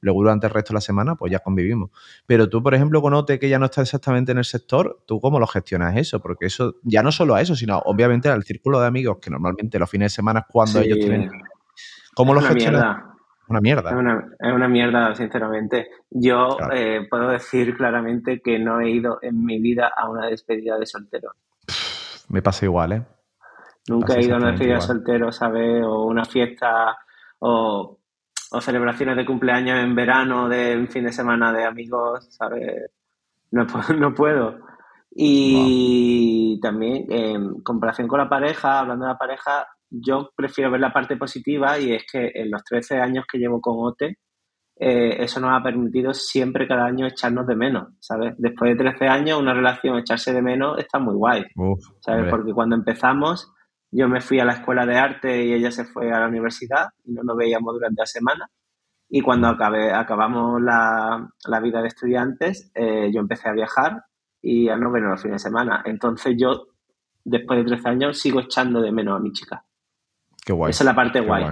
Luego 0.00 0.20
durante 0.20 0.46
el 0.46 0.52
resto 0.52 0.72
de 0.72 0.76
la 0.76 0.80
semana, 0.80 1.14
pues 1.14 1.32
ya 1.32 1.38
convivimos. 1.38 1.90
Pero 2.26 2.48
tú, 2.48 2.62
por 2.62 2.74
ejemplo, 2.74 3.00
con 3.00 3.14
Ote, 3.14 3.38
que 3.38 3.48
ya 3.48 3.58
no 3.58 3.66
está 3.66 3.82
exactamente 3.82 4.32
en 4.32 4.38
el 4.38 4.44
sector, 4.44 5.02
¿tú 5.06 5.20
cómo 5.20 5.38
lo 5.40 5.46
gestionas 5.46 5.96
eso? 5.96 6.20
Porque 6.20 6.46
eso, 6.46 6.76
ya 6.82 7.02
no 7.02 7.12
solo 7.12 7.34
a 7.34 7.40
eso, 7.40 7.54
sino 7.54 7.78
obviamente 7.78 8.28
al 8.28 8.44
círculo 8.44 8.80
de 8.80 8.86
amigos, 8.86 9.18
que 9.20 9.30
normalmente 9.30 9.78
los 9.78 9.90
fines 9.90 10.12
de 10.12 10.16
semana 10.16 10.40
es 10.40 10.46
cuando 10.48 10.80
ellos 10.80 10.98
tienen... 10.98 11.30
¿Cómo 12.14 12.34
lo 12.34 12.40
gestionas? 12.40 13.08
Una 13.48 13.60
mierda. 13.60 13.90
Es 13.90 14.52
una, 14.52 14.68
mierda, 14.68 15.14
sinceramente. 15.14 15.88
Yo 16.10 16.58
eh, 16.70 17.06
puedo 17.08 17.28
decir 17.30 17.76
claramente 17.76 18.42
que 18.42 18.58
no 18.58 18.80
he 18.80 18.90
ido 18.90 19.18
en 19.22 19.42
mi 19.42 19.58
vida 19.58 19.90
a 19.96 20.10
una 20.10 20.26
despedida 20.26 20.78
de 20.78 20.84
soltero. 20.84 21.30
Me 22.28 22.42
pasa 22.42 22.66
igual, 22.66 22.92
¿eh? 22.92 23.02
Nunca 23.88 24.16
he 24.16 24.22
ido 24.22 24.34
a 24.34 24.38
una 24.38 24.50
despedida 24.50 24.74
de 24.74 24.80
soltero, 24.82 25.32
¿sabes? 25.32 25.82
O 25.82 26.04
una 26.04 26.26
fiesta 26.26 26.98
o, 27.40 27.98
celebraciones 28.60 29.16
de 29.16 29.26
cumpleaños 29.26 29.78
en 29.78 29.94
verano, 29.94 30.48
de 30.48 30.76
un 30.76 30.88
fin 30.88 31.04
de 31.04 31.12
semana 31.12 31.52
de 31.52 31.64
amigos, 31.64 32.26
¿sabes? 32.30 32.90
No, 33.50 33.66
no 33.98 34.14
puedo. 34.14 34.60
Y 35.10 36.58
también, 36.60 37.06
en 37.10 37.60
comparación 37.62 38.08
con 38.08 38.18
la 38.18 38.28
pareja, 38.28 38.80
hablando 38.80 39.06
de 39.06 39.12
la 39.12 39.18
pareja, 39.18 39.66
yo 39.90 40.30
prefiero 40.36 40.70
ver 40.70 40.80
la 40.80 40.92
parte 40.92 41.16
positiva 41.16 41.78
y 41.78 41.92
es 41.92 42.04
que 42.10 42.30
en 42.34 42.50
los 42.50 42.62
13 42.64 42.98
años 42.98 43.24
que 43.30 43.38
llevo 43.38 43.60
con 43.60 43.76
OTE, 43.78 44.18
eh, 44.80 45.24
eso 45.24 45.40
nos 45.40 45.58
ha 45.58 45.62
permitido 45.62 46.14
siempre 46.14 46.68
cada 46.68 46.86
año 46.86 47.06
echarnos 47.06 47.46
de 47.46 47.56
menos, 47.56 47.88
¿sabes? 47.98 48.34
Después 48.38 48.70
de 48.70 48.84
13 48.84 49.08
años, 49.08 49.40
una 49.40 49.52
relación 49.52 49.98
echarse 49.98 50.32
de 50.32 50.40
menos 50.40 50.78
está 50.78 51.00
muy 51.00 51.14
guay, 51.14 51.44
¿sabes? 52.00 52.30
Porque 52.30 52.52
cuando 52.52 52.76
empezamos, 52.76 53.52
yo 53.90 54.08
me 54.08 54.20
fui 54.20 54.38
a 54.40 54.44
la 54.44 54.54
escuela 54.54 54.84
de 54.86 54.96
arte 54.96 55.44
y 55.44 55.52
ella 55.52 55.70
se 55.70 55.84
fue 55.84 56.12
a 56.12 56.20
la 56.20 56.28
universidad 56.28 56.88
y 57.04 57.12
no 57.12 57.22
nos 57.22 57.36
veíamos 57.36 57.74
durante 57.74 58.02
la 58.02 58.06
semana. 58.06 58.50
Y 59.08 59.22
cuando 59.22 59.48
acabé, 59.48 59.92
acabamos 59.92 60.60
la, 60.60 61.30
vida 61.62 61.80
de 61.80 61.88
estudiantes, 61.88 62.70
eh, 62.74 63.10
yo 63.12 63.20
empecé 63.20 63.48
a 63.48 63.52
viajar 63.52 64.04
y 64.42 64.68
a 64.68 64.76
no 64.76 64.92
vernos 64.92 65.12
los 65.12 65.22
fines 65.22 65.42
de 65.42 65.48
semana. 65.48 65.82
Entonces 65.86 66.36
yo, 66.38 66.66
después 67.24 67.58
de 67.60 67.64
13 67.64 67.88
años, 67.88 68.18
sigo 68.18 68.40
echando 68.40 68.82
de 68.82 68.92
menos 68.92 69.16
a 69.16 69.20
mi 69.22 69.32
chica. 69.32 69.64
Esa 70.46 70.68
es 70.68 70.84
la 70.84 70.94
parte 70.94 71.20
guay. 71.20 71.44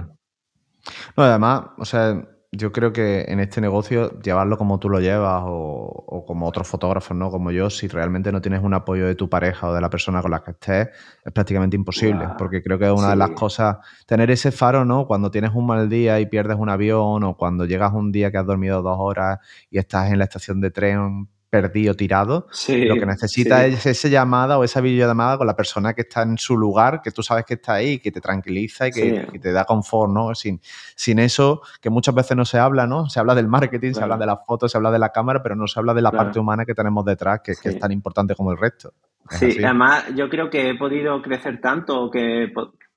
No, 1.15 1.23
además, 1.23 1.63
o 1.77 1.85
sea, 1.85 2.23
yo 2.51 2.71
creo 2.71 2.93
que 2.93 3.25
en 3.27 3.39
este 3.39 3.59
negocio 3.59 4.19
llevarlo 4.21 4.57
como 4.57 4.79
tú 4.79 4.89
lo 4.89 4.99
llevas 4.99 5.43
o, 5.45 6.23
como 6.25 6.47
otros 6.47 6.67
fotógrafos, 6.67 7.15
¿no? 7.15 7.29
Como 7.29 7.51
yo, 7.51 7.69
si 7.69 7.87
realmente 7.87 8.31
no 8.31 8.41
tienes 8.41 8.63
un 8.63 8.73
apoyo 8.73 9.05
de 9.05 9.15
tu 9.15 9.29
pareja 9.29 9.69
o 9.69 9.73
de 9.73 9.81
la 9.81 9.89
persona 9.89 10.21
con 10.21 10.31
la 10.31 10.43
que 10.43 10.51
estés, 10.51 10.89
es 11.25 11.33
prácticamente 11.33 11.75
imposible. 11.75 12.29
Porque 12.37 12.63
creo 12.63 12.79
que 12.79 12.85
es 12.85 12.91
una 12.91 13.09
de 13.09 13.15
las 13.17 13.31
cosas, 13.31 13.77
tener 14.05 14.31
ese 14.31 14.51
faro, 14.51 14.85
¿no? 14.85 15.07
Cuando 15.07 15.29
tienes 15.29 15.51
un 15.53 15.65
mal 15.65 15.89
día 15.89 16.19
y 16.19 16.25
pierdes 16.25 16.57
un 16.57 16.69
avión 16.69 17.23
o 17.23 17.35
cuando 17.35 17.65
llegas 17.65 17.93
un 17.93 18.11
día 18.11 18.31
que 18.31 18.37
has 18.37 18.45
dormido 18.45 18.81
dos 18.81 18.97
horas 18.97 19.39
y 19.69 19.77
estás 19.77 20.11
en 20.11 20.19
la 20.19 20.23
estación 20.23 20.61
de 20.61 20.71
tren 20.71 21.27
perdido, 21.49 21.93
tirado. 21.93 22.47
lo 22.67 22.95
que 22.95 23.05
necesita 23.05 23.65
es 23.65 23.85
esa 23.85 24.07
llamada 24.07 24.57
o 24.57 24.63
esa 24.63 24.81
videollamada 24.81 25.37
con 25.37 25.47
la 25.47 25.55
persona 25.55 25.93
que 25.93 26.01
está 26.01 26.23
en 26.23 26.37
su 26.37 26.57
lugar, 26.57 27.01
que 27.01 27.11
tú 27.11 27.23
sabes 27.23 27.45
que 27.45 27.55
está 27.55 27.75
ahí, 27.75 27.99
que 27.99 28.11
te 28.11 28.19
tranquiliza 28.19 28.87
y 28.87 28.91
que, 28.91 29.39
te 29.41 29.51
da 29.51 29.65
confort, 29.65 30.11
¿no? 30.11 30.35
Sin, 30.35 30.59
sin 30.95 31.19
eso, 31.19 31.61
que 31.81 31.89
muchas 31.89 32.13
veces 32.15 32.35
no 32.35 32.45
se 32.45 32.59
habla, 32.59 32.85
¿no? 32.85 33.09
Se 33.09 33.19
habla 33.19 33.35
del 33.35 33.47
marketing, 33.47 33.93
se 33.93 34.03
habla 34.03 34.17
de 34.17 34.25
las 34.25 34.39
fotos, 34.45 34.71
se 34.71 34.77
habla 34.77 34.91
de 34.91 34.99
la 34.99 35.09
cámara, 35.09 35.41
pero 35.41 35.55
no 35.55 35.67
se 35.67 35.79
habla 35.79 35.93
de 35.93 36.01
la 36.01 36.11
parte 36.11 36.39
humana 36.39 36.65
que 36.65 36.73
tenemos 36.73 37.05
detrás, 37.05 37.41
que, 37.41 37.51
es 37.51 37.79
tan 37.79 37.91
importante 37.91 38.35
como 38.35 38.51
el 38.51 38.57
resto. 38.57 38.93
sí, 39.29 39.63
además 39.63 40.05
yo 40.15 40.29
creo 40.29 40.49
que 40.49 40.69
he 40.69 40.75
podido 40.75 41.21
crecer 41.21 41.59
tanto 41.61 42.09
que 42.09 42.51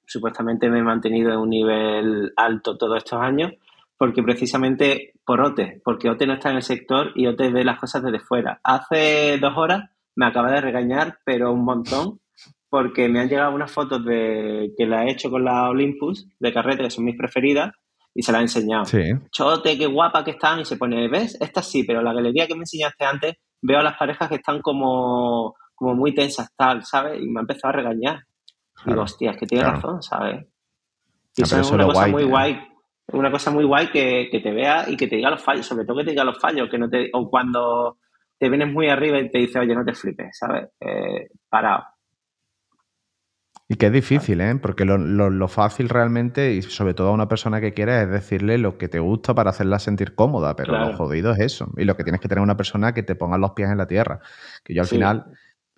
supuestamente 0.04 0.68
me 0.68 0.80
he 0.80 0.82
mantenido 0.82 1.32
en 1.32 1.38
un 1.38 1.50
nivel 1.50 2.32
alto 2.36 2.76
todos 2.76 2.98
estos 2.98 3.20
años 3.20 3.52
porque 4.00 4.22
precisamente 4.22 5.12
por 5.26 5.42
OTE, 5.42 5.82
porque 5.84 6.08
OTE 6.08 6.26
no 6.26 6.32
está 6.32 6.48
en 6.48 6.56
el 6.56 6.62
sector 6.62 7.12
y 7.14 7.26
OTE 7.26 7.50
ve 7.52 7.64
las 7.64 7.78
cosas 7.78 8.02
desde 8.02 8.18
fuera. 8.18 8.58
Hace 8.64 9.36
dos 9.38 9.52
horas 9.58 9.90
me 10.16 10.24
acaba 10.24 10.50
de 10.52 10.62
regañar, 10.62 11.18
pero 11.22 11.52
un 11.52 11.66
montón, 11.66 12.18
porque 12.70 13.10
me 13.10 13.20
han 13.20 13.28
llegado 13.28 13.54
unas 13.54 13.70
fotos 13.70 14.02
de 14.06 14.72
que 14.74 14.86
la 14.86 15.04
he 15.04 15.10
hecho 15.10 15.28
con 15.30 15.44
la 15.44 15.68
Olympus 15.68 16.26
de 16.38 16.50
carrete, 16.50 16.84
que 16.84 16.90
son 16.90 17.04
mis 17.04 17.14
preferidas, 17.18 17.72
y 18.14 18.22
se 18.22 18.32
las 18.32 18.40
he 18.40 18.44
enseñado. 18.44 18.86
Sí. 18.86 19.02
Chote, 19.32 19.76
qué 19.76 19.84
guapa 19.86 20.24
que 20.24 20.30
están, 20.30 20.60
y 20.60 20.64
se 20.64 20.78
pone, 20.78 21.06
¿ves? 21.08 21.36
Esta 21.38 21.60
sí, 21.62 21.84
pero 21.84 22.00
la 22.00 22.14
galería 22.14 22.46
que 22.46 22.54
me 22.54 22.60
enseñaste 22.62 23.04
antes, 23.04 23.34
veo 23.60 23.80
a 23.80 23.82
las 23.82 23.98
parejas 23.98 24.30
que 24.30 24.36
están 24.36 24.62
como, 24.62 25.56
como 25.74 25.94
muy 25.94 26.14
tensas, 26.14 26.48
tal, 26.56 26.84
¿sabes? 26.86 27.20
Y 27.22 27.28
me 27.28 27.40
ha 27.40 27.42
empezado 27.42 27.74
a 27.74 27.76
regañar. 27.76 28.14
Digo, 28.16 28.84
Claro, 28.84 29.02
hostia, 29.02 29.32
es 29.32 29.36
que 29.36 29.46
tiene 29.46 29.64
claro. 29.64 29.76
razón, 29.76 30.02
¿sabes? 30.02 30.36
Ah, 30.42 30.46
Y 31.36 31.42
eso 31.42 31.60
es 31.60 31.70
una 31.70 31.84
cosa 31.84 32.00
guay, 32.00 32.12
muy 32.12 32.22
tío. 32.22 32.30
guay, 32.30 32.60
una 33.12 33.30
cosa 33.30 33.50
muy 33.50 33.64
guay 33.64 33.88
que, 33.90 34.28
que 34.30 34.40
te 34.40 34.52
vea 34.52 34.84
y 34.88 34.96
que 34.96 35.06
te 35.08 35.16
diga 35.16 35.30
los 35.30 35.42
fallos, 35.42 35.66
sobre 35.66 35.84
todo 35.84 35.98
que 35.98 36.04
te 36.04 36.10
diga 36.10 36.24
los 36.24 36.38
fallos, 36.38 36.68
que 36.70 36.78
no 36.78 36.88
te, 36.88 37.10
o 37.12 37.28
cuando 37.30 37.98
te 38.38 38.48
vienes 38.48 38.72
muy 38.72 38.88
arriba 38.88 39.18
y 39.18 39.30
te 39.30 39.38
dice, 39.38 39.58
oye, 39.58 39.74
no 39.74 39.84
te 39.84 39.94
flipes, 39.94 40.38
¿sabes? 40.38 40.68
Eh, 40.80 41.28
parado. 41.48 41.84
Y 43.68 43.76
que 43.76 43.86
es 43.86 43.92
difícil, 43.92 44.40
¿eh? 44.40 44.56
Porque 44.60 44.84
lo, 44.84 44.98
lo- 44.98 45.30
lo 45.30 45.46
fácil 45.46 45.88
realmente, 45.88 46.54
y 46.54 46.62
sobre 46.62 46.92
todo 46.92 47.08
a 47.10 47.12
una 47.12 47.28
persona 47.28 47.60
que 47.60 47.72
quiera, 47.72 48.02
es 48.02 48.10
decirle 48.10 48.58
lo 48.58 48.78
que 48.78 48.88
te 48.88 48.98
gusta 48.98 49.32
para 49.32 49.50
hacerla 49.50 49.78
sentir 49.78 50.16
cómoda, 50.16 50.56
pero 50.56 50.76
lo 50.76 50.90
jodido 50.96 51.30
es 51.32 51.38
eso. 51.38 51.68
Y 51.76 51.84
lo 51.84 51.96
que 51.96 52.02
tienes 52.02 52.20
que 52.20 52.26
tener 52.28 52.40
es 52.42 52.44
una 52.44 52.56
persona 52.56 52.92
que 52.94 53.04
te 53.04 53.14
ponga 53.14 53.38
los 53.38 53.52
pies 53.52 53.70
en 53.70 53.78
la 53.78 53.86
tierra. 53.86 54.20
Que 54.64 54.74
yo 54.74 54.82
al 54.82 54.88
Sí. 54.88 54.96
final, 54.96 55.26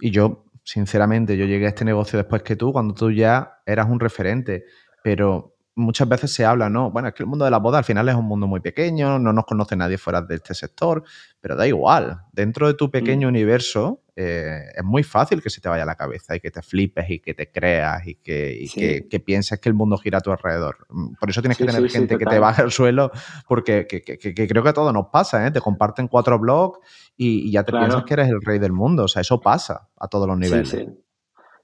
y 0.00 0.10
yo, 0.10 0.46
sinceramente, 0.64 1.36
yo 1.36 1.44
llegué 1.44 1.66
a 1.66 1.68
este 1.68 1.84
negocio 1.84 2.16
después 2.18 2.42
que 2.42 2.56
tú, 2.56 2.72
cuando 2.72 2.94
tú 2.94 3.10
ya 3.10 3.58
eras 3.66 3.88
un 3.90 4.00
referente, 4.00 4.64
pero 5.04 5.51
muchas 5.74 6.08
veces 6.08 6.32
se 6.34 6.44
habla, 6.44 6.68
¿no? 6.68 6.90
Bueno, 6.90 7.08
es 7.08 7.14
que 7.14 7.22
el 7.22 7.28
mundo 7.28 7.44
de 7.44 7.50
la 7.50 7.58
boda 7.58 7.78
al 7.78 7.84
final 7.84 8.08
es 8.08 8.14
un 8.14 8.26
mundo 8.26 8.46
muy 8.46 8.60
pequeño, 8.60 9.18
no 9.18 9.32
nos 9.32 9.46
conoce 9.46 9.74
nadie 9.76 9.96
fuera 9.98 10.20
de 10.20 10.34
este 10.34 10.54
sector, 10.54 11.02
pero 11.40 11.56
da 11.56 11.66
igual. 11.66 12.18
Dentro 12.32 12.66
de 12.66 12.74
tu 12.74 12.90
pequeño 12.90 13.28
Mm. 13.28 13.30
universo 13.30 13.98
eh, 14.14 14.64
es 14.76 14.84
muy 14.84 15.02
fácil 15.02 15.40
que 15.42 15.48
se 15.48 15.62
te 15.62 15.70
vaya 15.70 15.86
la 15.86 15.94
cabeza 15.94 16.36
y 16.36 16.40
que 16.40 16.50
te 16.50 16.60
flipes 16.60 17.08
y 17.08 17.20
que 17.20 17.32
te 17.32 17.50
creas 17.50 18.06
y 18.06 18.16
que, 18.16 18.52
y 18.60 18.66
Sí. 18.66 18.78
que- 18.80 19.08
que 19.08 19.20
pienses 19.20 19.58
que 19.58 19.70
el 19.70 19.74
mundo 19.74 19.96
gira 19.96 20.18
a 20.18 20.20
tu 20.20 20.30
alrededor. 20.30 20.86
Mm, 20.90 21.14
Por 21.18 21.30
eso 21.30 21.40
tienes 21.40 21.56
que 21.56 21.64
tener 21.64 21.80
sí, 21.82 21.88
gente 21.98 22.18
que 22.18 22.26
te 22.26 22.38
baje 22.38 22.60
al 22.60 22.70
suelo, 22.70 23.10
porque 23.48 23.86
que, 23.86 24.02
creo 24.46 24.62
que 24.62 24.68
a 24.68 24.72
todos 24.74 24.92
nos 24.92 25.06
pasa, 25.10 25.46
¿eh? 25.46 25.50
Te 25.50 25.62
comparten 25.62 26.08
cuatro 26.08 26.38
blogs 26.38 26.78
y, 27.16 27.48
y 27.48 27.52
ya 27.52 27.62
te 27.64 27.72
Claro. 27.72 27.86
piensas 27.86 28.04
que 28.04 28.12
eres 28.12 28.28
el 28.28 28.42
rey 28.42 28.58
del 28.58 28.72
mundo. 28.72 29.04
O 29.04 29.08
sea, 29.08 29.22
eso 29.22 29.40
pasa 29.40 29.88
a 29.98 30.08
todos 30.08 30.26
los 30.28 30.36
Sí, 30.36 30.42
niveles. 30.42 30.68
sí. 30.68 30.86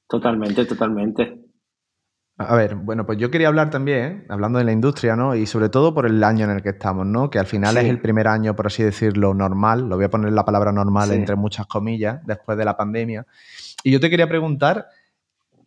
Totalmente, 0.09 0.65
totalmente. 0.65 1.48
A 2.41 2.55
ver, 2.55 2.77
bueno, 2.77 3.05
pues 3.05 3.19
yo 3.19 3.33
quería 3.33 3.49
hablar 3.49 3.69
también, 3.69 4.25
hablando 4.29 4.61
de 4.61 4.65
la 4.65 4.71
industria, 4.71 5.17
¿no? 5.17 5.35
Y 5.35 5.45
sobre 5.47 5.69
todo 5.71 5.93
por 5.93 6.07
el 6.07 6.23
año 6.23 6.45
en 6.45 6.53
el 6.53 6.63
que 6.63 6.69
estamos, 6.69 7.05
¿no? 7.05 7.31
Que 7.31 7.41
al 7.41 7.47
final 7.47 7.77
es 7.79 7.87
el 7.87 8.01
primer 8.01 8.29
año, 8.29 8.55
por 8.55 8.69
así 8.69 8.85
decirlo, 8.85 9.35
normal. 9.35 9.89
Lo 9.89 9.97
voy 9.97 10.05
a 10.05 10.09
poner 10.11 10.33
la 10.33 10.45
palabra 10.45 10.71
normal 10.71 11.09
Sí. 11.09 11.17
entre 11.17 11.35
muchas 11.35 11.67
comillas, 11.67 12.21
después 12.25 12.57
de 12.57 12.65
la 12.65 12.77
pandemia. 12.77 13.27
Y 13.83 13.91
yo 13.91 13.99
te 13.99 14.09
quería 14.09 14.29
preguntar, 14.29 14.87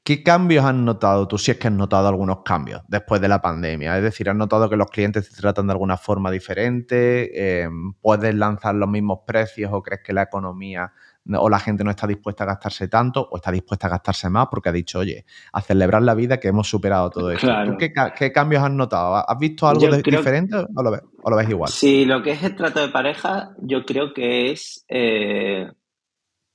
¿qué 0.04 0.24
cambios 0.24 0.64
has 0.64 0.74
notado 0.74 1.28
tú, 1.28 1.38
si 1.38 1.52
es 1.52 1.58
que 1.58 1.68
has 1.68 1.74
notado 1.74 2.08
algunos 2.08 2.42
cambios 2.46 2.82
después 2.88 3.20
de 3.20 3.28
la 3.28 3.42
pandemia? 3.42 3.98
Es 3.98 4.04
decir, 4.04 4.30
¿has 4.30 4.36
notado 4.38 4.70
que 4.70 4.78
los 4.78 4.90
clientes 4.90 5.30
te 5.30 5.42
tratan 5.42 5.68
de 5.68 5.74
alguna 5.74 5.98
forma 5.98 6.32
diferente? 6.32 7.64
Eh, 7.64 7.70
¿Puedes 8.02 8.34
lanzar 8.34 8.76
los 8.76 8.88
mismos 8.88 9.20
precios 9.28 9.72
o 9.74 9.84
crees 9.84 10.04
que 10.06 10.14
la 10.14 10.22
economía 10.22 10.84
no- 10.84 10.92
o 11.38 11.50
la 11.50 11.60
gente 11.60 11.84
no 11.84 11.92
está 11.92 12.08
dispuesta 12.08 12.44
a 12.44 12.48
gastarse 12.48 12.88
tanto 12.88 13.22
o 13.32 13.38
está 13.38 13.52
dispuesta 13.52 13.88
a 13.88 13.92
gastarse 13.92 14.30
más 14.30 14.48
porque 14.50 14.70
ha 14.70 14.72
dicho, 14.72 15.00
oye, 15.00 15.26
a 15.54 15.62
celebrar 15.62 16.02
la 16.02 16.16
vida 16.16 16.40
que 16.40 16.48
hemos 16.48 16.68
superado 16.68 17.10
todo 17.12 17.32
esto? 17.32 17.46
Claro. 17.48 17.72
¿Tú 17.74 17.78
qué, 17.78 17.94
ca- 17.94 18.14
qué 18.14 18.32
cambios 18.32 18.64
has 18.64 18.72
notado? 18.72 19.16
¿Has 19.16 19.38
visto 19.40 19.68
algo 19.68 19.82
de- 19.92 20.02
diferente 20.18 20.56
o 20.56 20.84
lo, 20.84 20.92
ves, 20.92 21.02
o 21.22 21.30
lo 21.30 21.36
ves 21.38 21.50
igual? 21.50 21.70
Sí, 21.72 22.06
lo 22.06 22.22
que 22.24 22.32
es 22.32 22.44
el 22.44 22.56
trato 22.56 22.80
de 22.80 22.90
pareja, 22.90 23.52
yo 23.60 23.86
creo 23.86 24.14
que 24.14 24.52
es, 24.52 24.84
eh, 24.90 25.68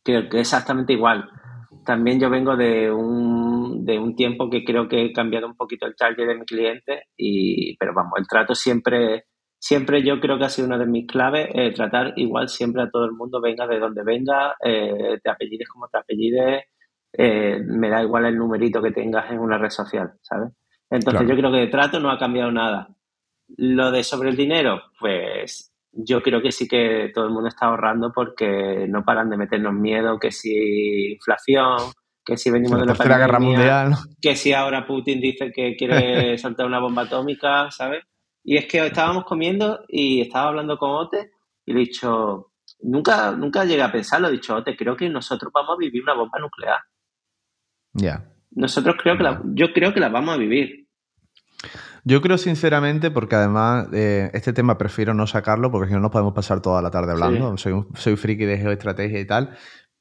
creo 0.02 0.28
que 0.28 0.40
es 0.40 0.48
exactamente 0.48 0.92
igual. 0.92 1.28
También 1.84 2.18
yo 2.18 2.28
vengo 2.28 2.56
de 2.56 2.90
un, 2.90 3.84
de 3.84 3.98
un 3.98 4.16
tiempo 4.16 4.50
que 4.50 4.64
creo 4.64 4.88
que 4.88 5.04
he 5.04 5.12
cambiado 5.12 5.46
un 5.46 5.56
poquito 5.56 5.86
el 5.86 5.94
target 5.94 6.26
de 6.26 6.34
mi 6.38 6.44
cliente, 6.44 7.04
y, 7.16 7.76
pero 7.76 7.94
vamos, 7.94 8.14
el 8.18 8.26
trato 8.26 8.54
siempre, 8.54 9.26
siempre 9.66 10.00
yo 10.04 10.20
creo 10.20 10.38
que 10.38 10.44
ha 10.44 10.48
sido 10.48 10.68
una 10.68 10.78
de 10.78 10.86
mis 10.86 11.08
claves, 11.08 11.48
eh, 11.52 11.72
tratar 11.74 12.12
igual 12.14 12.48
siempre 12.48 12.82
a 12.82 12.88
todo 12.88 13.04
el 13.04 13.10
mundo, 13.10 13.40
venga 13.40 13.66
de 13.66 13.80
donde 13.80 14.04
venga, 14.04 14.54
eh, 14.64 15.18
te 15.20 15.28
apellides 15.28 15.68
como 15.68 15.88
te 15.88 15.98
apellides, 15.98 16.66
eh, 17.12 17.58
me 17.66 17.88
da 17.88 18.00
igual 18.00 18.26
el 18.26 18.36
numerito 18.36 18.80
que 18.80 18.92
tengas 18.92 19.28
en 19.32 19.40
una 19.40 19.58
red 19.58 19.70
social, 19.70 20.12
¿sabes? 20.22 20.52
Entonces 20.88 21.22
Claro. 21.22 21.34
yo 21.34 21.36
creo 21.36 21.50
que 21.50 21.66
de 21.66 21.66
trato 21.66 21.98
no 21.98 22.12
ha 22.12 22.18
cambiado 22.18 22.52
nada. 22.52 22.86
Lo 23.56 23.90
de 23.90 24.04
sobre 24.04 24.30
el 24.30 24.36
dinero, 24.36 24.82
pues 25.00 25.72
yo 25.90 26.22
creo 26.22 26.40
que 26.40 26.52
sí 26.52 26.68
que 26.68 27.10
todo 27.12 27.24
el 27.24 27.32
mundo 27.32 27.48
está 27.48 27.66
ahorrando 27.66 28.12
porque 28.14 28.86
no 28.88 29.04
paran 29.04 29.30
de 29.30 29.36
meternos 29.36 29.74
miedo, 29.74 30.20
que 30.20 30.30
si 30.30 31.10
inflación, 31.14 31.90
que 32.24 32.36
si 32.36 32.52
venimos 32.52 32.78
de 32.78 32.86
la 32.86 32.94
guerra 32.94 33.26
pandemia, 33.32 33.56
mundial. 33.56 33.90
¿no? 33.90 33.96
que 34.22 34.36
si 34.36 34.52
ahora 34.52 34.86
Putin 34.86 35.20
dice 35.20 35.50
que 35.50 35.74
quiere 35.74 36.38
soltar 36.38 36.66
una 36.66 36.78
bomba 36.78 37.02
atómica, 37.02 37.68
¿sabes? 37.72 38.04
Y 38.48 38.56
es 38.56 38.66
que 38.66 38.86
estábamos 38.86 39.24
comiendo 39.24 39.80
y 39.88 40.20
estaba 40.20 40.50
hablando 40.50 40.78
con 40.78 40.90
Ote 40.90 41.32
y 41.64 41.72
le 41.72 41.80
he 41.80 41.84
dicho, 41.86 42.52
nunca, 42.80 43.32
nunca 43.32 43.64
llegué 43.64 43.82
a 43.82 43.90
pensarlo, 43.90 44.28
he 44.28 44.32
dicho, 44.32 44.54
Ote, 44.54 44.76
creo 44.76 44.96
que 44.96 45.08
nosotros 45.08 45.50
vamos 45.52 45.74
a 45.74 45.78
vivir 45.80 46.04
una 46.04 46.14
bomba 46.14 46.38
nuclear. 46.38 46.78
Ya. 47.92 48.24
Nosotros 48.52 48.94
creo 49.02 49.16
que 49.16 49.24
la, 49.24 49.42
yo 49.46 49.72
creo 49.72 49.92
que 49.92 49.98
la 49.98 50.10
vamos 50.10 50.36
a 50.36 50.38
vivir. 50.38 50.86
Yo 52.04 52.22
creo 52.22 52.38
sinceramente, 52.38 53.10
porque 53.10 53.34
además 53.34 53.88
eh, 53.92 54.30
este 54.32 54.52
tema 54.52 54.78
prefiero 54.78 55.12
no 55.12 55.26
sacarlo, 55.26 55.72
porque 55.72 55.88
si 55.88 55.94
no 55.94 56.00
nos 56.00 56.12
podemos 56.12 56.32
pasar 56.32 56.62
toda 56.62 56.80
la 56.80 56.92
tarde 56.92 57.10
hablando. 57.10 57.56
Soy, 57.56 57.72
un, 57.72 57.88
soy 57.96 58.14
friki 58.14 58.44
de 58.44 58.58
geoestrategia 58.58 59.18
y 59.18 59.26
tal. 59.26 59.56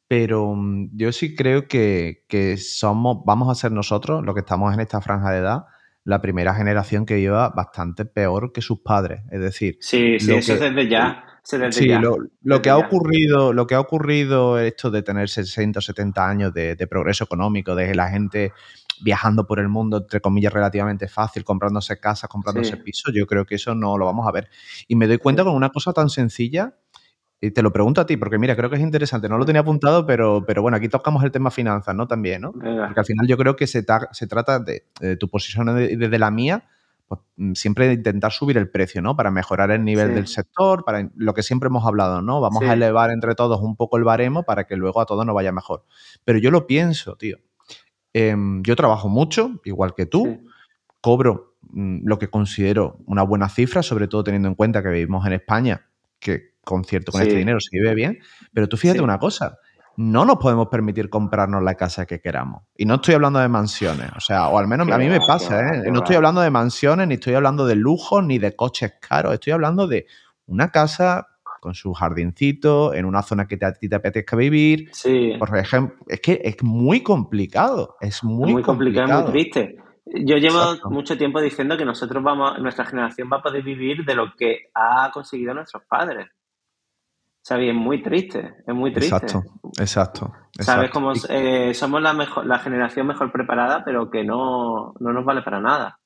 Pero 0.07 0.43
um, 0.43 0.95
yo 0.95 1.11
sí 1.11 1.35
creo 1.35 1.67
que, 1.67 2.25
que, 2.29 2.57
somos, 2.57 3.23
vamos 3.25 3.49
a 3.49 3.55
ser 3.55 3.71
nosotros, 3.71 4.23
los 4.23 4.35
que 4.35 4.41
estamos 4.41 4.71
en 4.71 4.81
esta 4.81 5.01
franja 5.01 5.31
de 5.31 5.39
edad, 5.39 5.65
la 6.05 6.21
primera 6.21 6.53
generación 6.55 7.05
que 7.05 7.19
lleva 7.19 7.49
bastante 7.49 8.05
peor 8.05 8.53
que 8.53 8.61
sus 8.61 8.79
padres. 8.79 9.23
Es 9.31 9.41
decir, 9.41 9.77
sí, 9.81 10.17
sí, 10.19 10.33
eso 10.33 10.53
que, 10.57 10.69
desde 10.69 10.87
ya. 10.89 11.25
Desde 11.51 11.71
sí, 11.73 11.87
ya, 11.87 11.99
lo, 11.99 12.17
lo 12.17 12.27
desde 12.41 12.61
que 12.63 12.69
ha 12.71 12.77
ocurrido, 12.77 13.53
lo 13.53 13.67
que 13.67 13.75
ha 13.75 13.79
ocurrido 13.79 14.57
esto 14.57 14.89
de 14.89 15.03
tener 15.03 15.29
60 15.29 15.77
o 15.77 15.81
70 15.81 16.27
años 16.27 16.53
de, 16.53 16.75
de 16.75 16.87
progreso 16.87 17.23
económico, 17.25 17.75
de 17.75 17.93
la 17.93 18.09
gente 18.09 18.51
viajando 19.01 19.45
por 19.45 19.59
el 19.59 19.67
mundo, 19.67 19.97
entre 19.97 20.21
comillas, 20.21 20.53
relativamente 20.53 21.07
fácil, 21.07 21.43
comprándose 21.43 21.99
casas, 21.99 22.29
comprándose 22.29 22.77
Sí. 22.77 22.81
pisos, 22.81 23.13
yo 23.13 23.27
creo 23.27 23.45
que 23.45 23.55
eso 23.55 23.75
no 23.75 23.97
lo 23.97 24.05
vamos 24.05 24.27
a 24.27 24.31
ver. 24.31 24.47
Y 24.87 24.95
me 24.95 25.05
doy 25.05 25.17
cuenta 25.17 25.43
Sí. 25.43 25.47
con 25.47 25.55
una 25.55 25.69
cosa 25.69 25.91
tan 25.93 26.09
sencilla, 26.09 26.75
y 27.47 27.51
te 27.51 27.61
lo 27.61 27.71
pregunto 27.71 28.01
a 28.01 28.05
ti, 28.05 28.17
porque 28.17 28.37
mira, 28.37 28.55
creo 28.55 28.69
que 28.69 28.75
es 28.75 28.81
interesante, 28.81 29.29
no 29.29 29.37
lo 29.37 29.45
tenía 29.45 29.61
apuntado, 29.61 30.05
pero, 30.05 30.43
pero 30.45 30.61
bueno, 30.61 30.77
aquí 30.77 30.89
tocamos 30.89 31.23
el 31.23 31.31
tema 31.31 31.51
finanzas, 31.51 31.95
¿no? 31.95 32.07
También, 32.07 32.41
¿no? 32.41 32.51
Venga. 32.53 32.85
Porque 32.87 32.99
al 32.99 33.05
final 33.05 33.27
yo 33.27 33.37
creo 33.37 33.55
que 33.55 33.67
se, 33.67 33.83
ta- 33.83 34.09
se 34.11 34.27
trata 34.27 34.59
de, 34.59 34.85
de 34.99 35.17
tu 35.17 35.27
posición 35.29 35.69
y 35.79 35.95
de, 35.95 36.09
de 36.09 36.19
la 36.19 36.31
mía, 36.31 36.63
pues 37.07 37.21
mm, 37.37 37.53
siempre 37.53 37.87
de 37.87 37.93
intentar 37.93 38.31
subir 38.31 38.57
el 38.57 38.69
precio, 38.69 39.01
¿no? 39.01 39.15
Para 39.15 39.29
mejorar 39.31 39.69
el 39.71 39.83
nivel 39.83 40.09
Sí. 40.09 40.13
del 40.15 40.27
sector, 40.27 40.83
para 40.83 41.09
lo 41.15 41.33
que 41.33 41.43
siempre 41.43 41.67
hemos 41.67 41.85
hablado, 41.85 42.21
¿no? 42.21 42.41
Vamos 42.41 42.59
Sí. 42.63 42.65
a 42.69 42.73
elevar 42.73 43.11
entre 43.11 43.35
todos 43.35 43.61
un 43.61 43.75
poco 43.75 43.97
el 43.97 44.03
baremo 44.03 44.43
para 44.43 44.65
que 44.65 44.75
luego 44.75 44.99
a 45.01 45.05
todos 45.05 45.25
nos 45.25 45.35
vaya 45.35 45.51
mejor. 45.51 45.83
Pero 46.23 46.39
yo 46.39 46.49
lo 46.51 46.65
pienso, 46.67 47.15
tío. 47.15 47.37
Em, 48.13 48.63
yo 48.63 48.75
trabajo 48.75 49.09
mucho, 49.09 49.59
igual 49.65 49.93
que 49.93 50.05
tú, 50.05 50.25
Sí. 50.25 50.47
cobro 51.01 51.55
mm, 51.69 52.07
lo 52.07 52.17
que 52.19 52.29
considero 52.29 52.97
una 53.05 53.23
buena 53.23 53.49
cifra, 53.49 53.83
sobre 53.83 54.07
todo 54.07 54.23
teniendo 54.23 54.47
en 54.47 54.55
cuenta 54.55 54.81
que 54.81 54.89
vivimos 54.89 55.25
en 55.27 55.33
España, 55.33 55.87
que 56.19 56.54
con 56.65 56.83
cierto, 56.83 57.13
con 57.13 57.21
Sí. 57.21 57.27
este 57.27 57.39
dinero 57.39 57.59
se 57.61 57.69
vive 57.71 57.95
bien. 57.95 58.19
Pero 58.53 58.67
tú 58.67 58.75
fíjate 58.75 58.99
Sí. 58.99 59.03
una 59.03 59.17
cosa, 59.19 59.57
no 59.97 60.25
nos 60.25 60.35
podemos 60.37 60.67
permitir 60.67 61.09
comprarnos 61.09 61.63
la 61.63 61.75
casa 61.75 62.05
que 62.05 62.19
queramos. 62.19 62.63
Y 62.75 62.83
no 62.85 62.95
estoy 62.95 63.13
hablando 63.15 63.39
de 63.39 63.47
mansiones, 63.47 64.11
o 64.17 64.19
sea, 64.19 64.49
o 64.49 64.59
al 64.59 64.67
menos 64.67 64.89
a 64.91 64.97
mí 64.97 65.07
me 65.07 65.19
pasa, 65.25 65.61
¿eh? 65.61 65.89
No 65.89 65.99
estoy 65.99 66.17
hablando 66.17 66.41
de 66.41 66.49
mansiones, 66.49 67.07
ni 67.07 67.13
estoy 67.13 67.33
hablando 67.35 67.65
de 67.65 67.75
lujos, 67.75 68.21
ni 68.25 68.37
de 68.37 68.53
coches 68.57 68.95
caros, 68.99 69.33
estoy 69.33 69.53
hablando 69.53 69.87
de 69.87 70.05
una 70.47 70.69
casa 70.71 71.27
con 71.61 71.73
su 71.73 71.93
jardincito, 71.93 72.93
en 72.93 73.05
una 73.05 73.21
zona 73.23 73.47
que 73.47 73.57
te- 73.57 73.65
a 73.65 73.73
ti 73.73 73.87
te 73.89 73.95
apetezca 73.95 74.35
vivir. 74.35 74.89
Sí. 74.93 75.33
Por 75.39 75.57
ejemplo, 75.57 75.95
es 76.07 76.19
que 76.19 76.41
es 76.43 76.61
muy 76.61 77.01
complicado, 77.01 77.95
es 78.01 78.23
muy, 78.23 78.51
muy 78.53 78.61
complicado, 78.63 79.07
complicado. 79.23 79.23
muy 79.23 79.31
triste. 79.31 79.77
Yo 80.25 80.37
llevo 80.37 80.59
Exacto. 80.61 80.89
mucho 80.91 81.17
tiempo 81.17 81.41
diciendo 81.41 81.75
que 81.77 81.85
nosotros 81.85 82.21
vamos, 82.21 82.59
nuestra 82.59 82.85
generación 82.85 83.27
va 83.33 83.37
a 83.37 83.41
poder 83.41 83.63
vivir 83.63 84.05
de 84.05 84.13
lo 84.13 84.35
que 84.37 84.65
ha 84.75 85.09
conseguido 85.11 85.55
nuestros 85.55 85.81
padres. 85.89 86.27
¿Sabes? 87.45 87.69
Es 87.69 87.75
muy 87.75 88.01
triste, 88.01 88.55
es 88.65 88.73
muy 88.73 88.91
triste. 88.91 89.15
Exacto, 89.15 89.43
exacto. 89.79 90.31
¿Sabes? 90.59 90.89
exacto. 90.89 90.91
Como 90.91 91.13
eh, 91.29 91.75
somos 91.75 92.01
la, 92.01 92.11
mejor, 92.13 92.47
la 92.47 92.57
generación 92.57 93.05
mejor 93.05 93.31
preparada, 93.31 93.83
pero 93.85 94.09
que 94.09 94.23
no, 94.23 94.95
no 94.99 95.13
nos 95.13 95.23
vale 95.23 95.43
para 95.43 95.61
nada. 95.61 95.99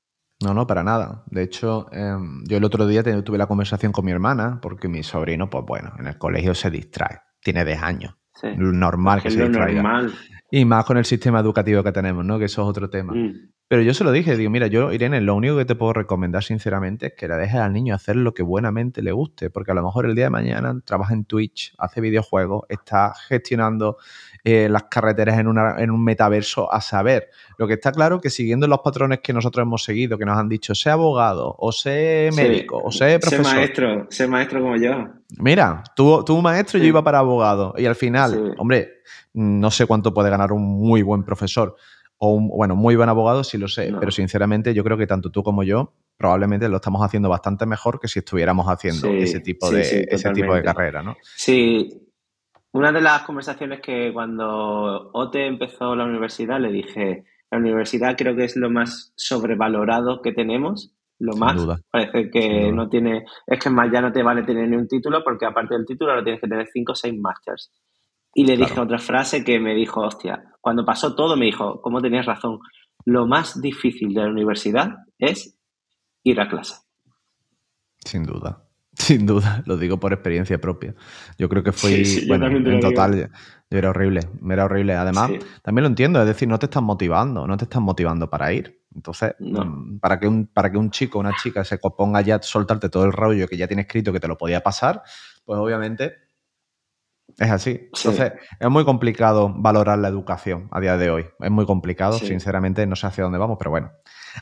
No, 0.43 0.53
no, 0.53 0.67
para 0.67 0.83
nada. 0.83 1.23
De 1.27 1.43
hecho, 1.43 1.87
em, 1.93 2.43
yo 2.45 2.57
el 2.57 2.65
otro 2.65 2.85
día 2.85 3.03
tuve 3.23 3.37
la 3.37 3.47
conversación 3.47 3.93
con 3.93 4.03
mi 4.03 4.11
hermana, 4.11 4.59
porque 4.61 4.89
mi 4.89 5.01
sobrino, 5.01 5.49
pues 5.49 5.63
bueno, 5.65 5.93
en 5.97 6.07
el 6.07 6.17
colegio 6.17 6.53
se 6.53 6.69
distrae. 6.69 7.21
Tiene 7.41 7.63
10 7.63 7.83
años. 7.83 8.15
Sí. 8.33 8.49
Normal 8.57 9.21
Que 9.21 9.31
se 9.31 9.41
distraiga. 9.41 9.81
normal. 9.81 10.13
Y 10.51 10.65
más 10.65 10.85
con 10.85 10.97
el 10.97 11.05
sistema 11.05 11.39
educativo 11.39 11.83
que 11.83 11.91
tenemos, 11.91 12.25
¿no? 12.25 12.39
Que 12.39 12.45
eso 12.45 12.63
es 12.63 12.67
otro 12.67 12.89
tema. 12.89 13.13
Mm. 13.13 13.49
Pero 13.69 13.83
yo 13.83 13.93
se 13.93 14.03
lo 14.03 14.11
dije, 14.11 14.35
digo, 14.35 14.49
mira, 14.49 14.65
yo, 14.65 14.91
Irene, 14.91 15.21
lo 15.21 15.35
único 15.35 15.55
que 15.55 15.63
te 15.63 15.75
puedo 15.75 15.93
recomendar 15.93 16.43
sinceramente 16.43 17.07
es 17.07 17.13
que 17.13 17.27
la 17.27 17.37
dejes 17.37 17.59
al 17.59 17.71
niño 17.71 17.93
hacer 17.93 18.15
lo 18.15 18.33
que 18.33 18.41
buenamente 18.41 19.03
le 19.03 19.11
guste, 19.11 19.51
porque 19.51 19.69
a 19.69 19.75
lo 19.75 19.83
mejor 19.83 20.07
el 20.07 20.15
día 20.15 20.23
de 20.23 20.29
mañana 20.31 20.81
trabaja 20.83 21.13
en 21.13 21.23
Twitch, 21.23 21.75
hace 21.77 22.01
videojuegos, 22.01 22.63
está 22.67 23.13
gestionando 23.27 23.97
eh, 24.43 24.69
las 24.69 24.85
carreteras 24.85 25.37
en, 25.37 25.55
en 25.77 25.91
un 25.91 26.03
metaverso 26.03 26.73
a 26.73 26.81
saber. 26.81 27.29
Lo 27.59 27.67
que 27.67 27.75
está 27.75 27.91
claro 27.91 28.19
que 28.19 28.31
siguiendo 28.31 28.67
los 28.67 28.79
patrones 28.79 29.19
que 29.19 29.33
nosotros 29.33 29.61
hemos 29.61 29.83
seguido, 29.83 30.17
que 30.17 30.25
nos 30.25 30.39
han 30.39 30.49
dicho, 30.49 30.73
sé 30.73 30.89
abogado, 30.89 31.55
o 31.59 31.71
sé 31.71 32.31
médico, 32.35 32.81
o 32.83 32.91
sé 32.91 33.19
profesor. 33.19 33.45
Sé 33.45 33.55
maestro, 33.55 34.07
sé 34.09 34.27
maestro 34.27 34.61
como 34.63 34.77
yo. 34.77 35.09
Mira, 35.37 35.83
tú, 35.95 36.23
tú 36.25 36.41
maestro, 36.41 36.79
yo 36.79 36.85
iba 36.85 37.03
para 37.03 37.19
abogado. 37.19 37.75
Y 37.77 37.85
al 37.85 37.95
final, 37.95 38.55
hombre, 38.57 38.93
no 39.39 39.71
sé 39.71 39.85
cuánto 39.85 40.13
puede 40.13 40.29
ganar 40.29 40.51
un 40.51 40.63
muy 40.63 41.01
buen 41.01 41.23
profesor 41.23 41.75
o 42.17 42.33
un, 42.33 42.49
bueno, 42.49 42.75
muy 42.75 42.97
buen 42.97 43.07
abogado, 43.07 43.45
sí 43.45 43.57
lo 43.57 43.69
sé, 43.69 43.93
pero 43.97 44.11
sinceramente 44.11 44.73
yo 44.73 44.83
creo 44.83 44.97
que 44.97 45.07
tanto 45.07 45.31
tú 45.31 45.41
como 45.41 45.63
yo 45.63 45.93
probablemente 46.17 46.67
lo 46.67 46.75
estamos 46.75 47.01
haciendo 47.01 47.29
bastante 47.29 47.65
mejor 47.65 48.01
que 48.01 48.09
si 48.09 48.19
estuviéramos 48.19 48.67
haciendo 48.67 49.07
ese 49.07 49.39
tipo 49.39 49.71
de 49.71 50.07
ese 50.09 50.31
tipo 50.31 50.53
de 50.53 50.61
carrera, 50.61 51.01
¿no? 51.01 51.15
Sí. 51.37 51.89
Una 52.73 52.91
de 52.91 53.01
las 53.01 53.23
conversaciones 53.23 53.79
que 53.79 54.11
cuando 54.13 55.09
Ote 55.13 55.47
empezó 55.47 55.95
la 55.95 56.03
universidad 56.03 56.59
le 56.59 56.71
dije, 56.71 57.23
la 57.49 57.57
universidad 57.57 58.15
creo 58.17 58.35
que 58.35 58.43
es 58.43 58.57
lo 58.57 58.69
más 58.69 59.13
sobrevalorado 59.15 60.21
que 60.21 60.33
tenemos, 60.33 60.93
lo 61.17 61.37
más. 61.37 61.65
Parece 61.89 62.29
que 62.29 62.71
no 62.73 62.89
tiene, 62.89 63.23
es 63.47 63.59
que 63.59 63.69
más 63.69 63.89
ya 63.91 64.01
no 64.01 64.11
te 64.11 64.21
vale 64.21 64.43
tener 64.43 64.67
ni 64.67 64.75
un 64.75 64.87
título 64.87 65.23
porque 65.23 65.45
aparte 65.45 65.75
del 65.75 65.85
título 65.85 66.13
lo 66.13 66.23
tienes 66.23 66.41
que 66.41 66.49
tener 66.49 66.67
cinco 66.67 66.91
o 66.91 66.95
seis 66.95 67.17
másters. 67.17 67.71
Y 68.33 68.45
le 68.45 68.57
dije 68.57 68.79
otra 68.79 68.99
frase 68.99 69.43
que 69.43 69.59
me 69.59 69.73
dijo, 69.73 70.01
hostia, 70.01 70.43
cuando 70.61 70.85
pasó 70.85 71.15
todo 71.15 71.35
me 71.35 71.45
dijo, 71.45 71.81
¿cómo 71.81 72.01
tenías 72.01 72.25
razón? 72.25 72.59
Lo 73.05 73.25
más 73.25 73.59
difícil 73.61 74.13
de 74.13 74.21
la 74.21 74.29
universidad 74.29 74.89
es 75.17 75.57
ir 76.23 76.39
a 76.39 76.47
clase. 76.47 76.75
Sin 78.05 78.23
duda, 78.23 78.65
sin 78.93 79.25
duda, 79.25 79.63
lo 79.65 79.77
digo 79.77 79.99
por 79.99 80.13
experiencia 80.13 80.59
propia. 80.59 80.93
Yo 81.37 81.49
creo 81.49 81.63
que 81.63 81.71
fue, 81.71 82.03
bueno, 82.27 82.47
en 82.47 82.79
total, 82.79 83.29
yo 83.69 83.77
era 83.77 83.89
horrible, 83.89 84.21
me 84.41 84.53
era 84.53 84.65
horrible. 84.65 84.93
Además, 84.93 85.31
también 85.63 85.83
lo 85.83 85.89
entiendo, 85.89 86.19
es 86.21 86.27
decir, 86.27 86.47
no 86.47 86.59
te 86.59 86.67
están 86.67 86.83
motivando, 86.83 87.47
no 87.47 87.57
te 87.57 87.65
están 87.65 87.83
motivando 87.83 88.29
para 88.29 88.53
ir. 88.53 88.79
Entonces, 88.93 89.35
mm, 89.39 89.99
para, 89.99 90.19
que 90.19 90.27
un, 90.27 90.47
para 90.47 90.71
que 90.71 90.77
un 90.77 90.89
chico 90.91 91.19
o 91.19 91.21
una 91.21 91.35
chica 91.35 91.63
se 91.63 91.77
ponga 91.77 92.21
ya 92.21 92.41
soltarte 92.41 92.89
todo 92.89 93.05
el 93.05 93.13
rollo 93.13 93.47
que 93.47 93.57
ya 93.57 93.67
tiene 93.67 93.83
escrito 93.83 94.11
que 94.11 94.19
te 94.19 94.27
lo 94.27 94.37
podía 94.37 94.61
pasar, 94.61 95.03
pues 95.45 95.59
obviamente 95.59 96.28
es 97.39 97.51
así. 97.51 97.89
Entonces, 97.95 98.33
es 98.59 98.69
muy 98.69 98.83
complicado 98.83 99.53
valorar 99.55 99.97
la 99.99 100.09
educación 100.09 100.67
a 100.71 100.79
día 100.79 100.97
de 100.97 101.09
hoy. 101.09 101.25
Es 101.39 101.49
muy 101.49 101.65
complicado, 101.65 102.17
sinceramente, 102.19 102.85
no 102.85 102.95
sé 102.95 103.07
hacia 103.07 103.23
dónde 103.23 103.39
vamos, 103.39 103.57
pero 103.57 103.71
bueno. 103.71 103.91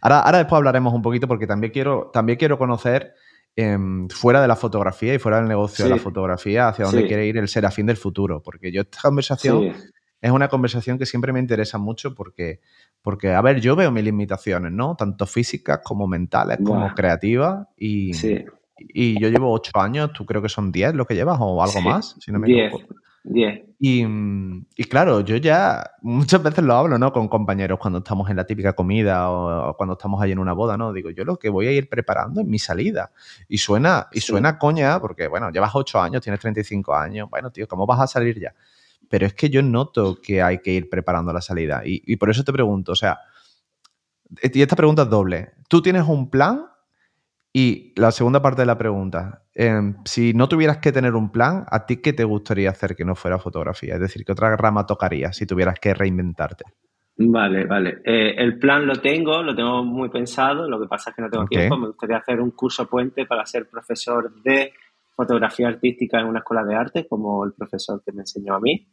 Ahora, 0.02 0.22
ahora 0.22 0.40
después 0.40 0.58
hablaremos 0.58 0.94
un 0.94 1.02
poquito 1.02 1.28
porque 1.28 1.46
también 1.46 1.72
quiero, 1.72 2.10
también 2.12 2.38
quiero 2.40 2.58
conocer 2.58 3.14
em, 3.56 4.10
fuera 4.10 4.42
de 4.42 4.48
la 4.48 4.56
fotografía 4.56 5.14
y 5.14 5.20
fuera 5.20 5.38
del 5.38 5.48
negocio 5.48 5.86
de 5.86 5.92
la 5.92 5.98
fotografía 5.98 6.70
hacia 6.70 6.86
dónde 6.86 7.08
quiere 7.08 7.28
ir 7.28 7.38
el 7.38 7.48
serafín 7.48 7.86
del 7.86 7.98
futuro. 7.98 8.42
Porque 8.42 8.72
yo 8.72 8.82
esta 8.82 9.02
conversación 9.02 9.74
es 10.20 10.32
una 10.32 10.48
conversación 10.48 10.98
que 10.98 11.06
siempre 11.06 11.32
me 11.32 11.40
interesa 11.40 11.78
mucho 11.78 12.16
porque, 12.16 12.62
porque, 13.04 13.34
a 13.34 13.42
ver, 13.42 13.62
yo 13.62 13.76
veo 13.76 13.92
mis 13.92 14.04
limitaciones, 14.04 14.72
¿no? 14.72 14.96
Tanto 14.96 15.28
físicas 15.28 15.82
como 15.84 16.08
mentales, 16.08 16.58
como 16.64 16.94
creativas. 16.96 17.68
Y, 17.78 18.14
y 18.80 19.20
yo 19.22 19.30
llevo 19.30 19.52
ocho 19.52 19.72
años, 19.76 20.12
tú 20.14 20.26
creo 20.26 20.42
que 20.42 20.50
son 20.50 20.72
diez 20.72 20.94
lo 20.94 21.06
que 21.06 21.16
llevas 21.16 21.38
o 21.40 21.62
algo 21.62 21.82
más, 21.82 22.16
si 22.20 22.32
no 22.32 22.40
me 22.40 22.48
diez, 22.48 22.74
Diez. 23.30 23.62
Y, 23.80 24.06
y, 24.76 24.84
claro, 24.86 25.20
yo 25.20 25.36
ya 25.36 25.92
muchas 26.02 26.42
veces 26.42 26.64
lo 26.64 26.76
hablo, 26.76 26.98
¿no? 26.98 27.12
Con 27.12 27.28
compañeros 27.28 27.78
cuando 27.78 28.00
estamos 28.00 28.30
en 28.30 28.38
la 28.38 28.46
típica 28.46 28.72
comida 28.72 29.30
o, 29.30 29.76
cuando 29.76 29.94
estamos 29.94 30.22
ahí 30.22 30.32
en 30.32 30.40
una 30.40 30.54
boda, 30.54 30.78
¿no? 30.78 30.94
Digo, 30.94 31.10
yo 31.10 31.26
lo 31.26 31.38
que 31.38 31.50
voy 31.50 31.68
a 31.68 31.74
ir 31.74 31.90
preparando 31.90 32.40
es 32.40 32.48
mi 32.48 32.58
salida. 32.58 33.12
Y 33.50 33.58
suena, 33.58 34.08
y 34.14 34.22
suena 34.22 34.58
coña, 34.58 35.02
porque 35.02 35.28
bueno, 35.28 35.52
llevas 35.52 35.76
ocho 35.76 36.00
años, 36.00 36.22
tienes 36.22 36.40
35 36.40 36.96
años, 36.96 37.30
bueno, 37.30 37.52
tío, 37.52 37.68
¿cómo 37.68 37.86
vas 37.86 38.00
a 38.00 38.08
salir 38.08 38.40
ya? 38.40 38.54
Pero 39.10 39.26
es 39.26 39.34
que 39.34 39.50
yo 39.50 39.62
noto 39.62 40.20
que 40.22 40.42
hay 40.42 40.60
que 40.60 40.72
ir 40.72 40.90
preparando 40.90 41.34
la 41.34 41.42
salida. 41.42 41.82
Y, 41.86 42.02
y 42.06 42.16
por 42.16 42.30
eso 42.30 42.46
te 42.46 42.54
pregunto, 42.54 42.94
o 42.94 42.96
sea, 42.96 43.20
y 44.42 44.62
esta 44.62 44.76
pregunta 44.78 45.04
es 45.04 45.10
doble. 45.10 45.52
¿Tú 45.68 45.82
tienes 45.82 46.04
un 46.08 46.30
plan 46.30 46.66
y 47.60 47.92
la 47.96 48.12
segunda 48.12 48.40
parte 48.40 48.62
de 48.62 48.68
la 48.68 48.78
pregunta, 48.78 49.42
em, 49.56 49.96
si 50.06 50.32
no 50.36 50.48
tuvieras 50.48 50.78
que 50.78 50.92
tener 50.92 51.16
un 51.16 51.32
plan, 51.32 51.66
¿a 51.72 51.88
ti 51.88 51.98
qué 52.04 52.14
te 52.14 52.24
gustaría 52.24 52.70
hacer 52.70 52.96
que 52.96 53.04
no 53.04 53.16
fuera 53.16 53.40
fotografía? 53.40 53.96
Es 53.96 54.00
decir, 54.00 54.24
¿qué 54.24 54.32
otra 54.32 54.56
rama 54.56 54.86
tocaría 54.86 55.34
si 55.34 55.48
tuvieras 55.48 55.80
que 55.80 55.96
reinventarte? 55.96 56.66
Vale, 57.18 57.66
vale. 57.66 57.98
Eh, 58.06 58.36
el 58.38 58.60
plan 58.60 58.86
lo 58.86 58.98
tengo, 58.98 59.42
lo 59.42 59.56
tengo 59.56 59.84
muy 59.84 60.10
pensado, 60.10 60.70
lo 60.70 60.80
que 60.80 60.88
pasa 60.88 61.10
es 61.10 61.16
que 61.16 61.24
no 61.24 61.32
tengo 61.32 61.48
tiempo. 61.48 61.78
Me 61.78 61.88
gustaría 61.88 62.18
hacer 62.18 62.40
un 62.40 62.52
curso 62.52 62.88
puente 62.88 63.26
para 63.26 63.44
ser 63.48 63.68
profesor 63.68 64.40
de 64.44 64.74
fotografía 65.16 65.70
artística 65.70 66.20
en 66.20 66.28
una 66.28 66.42
escuela 66.42 66.64
de 66.64 66.76
arte, 66.76 67.08
como 67.08 67.44
el 67.44 67.54
profesor 67.54 68.04
que 68.06 68.12
me 68.12 68.22
enseñó 68.22 68.54
a 68.54 68.60
mí. 68.60 68.88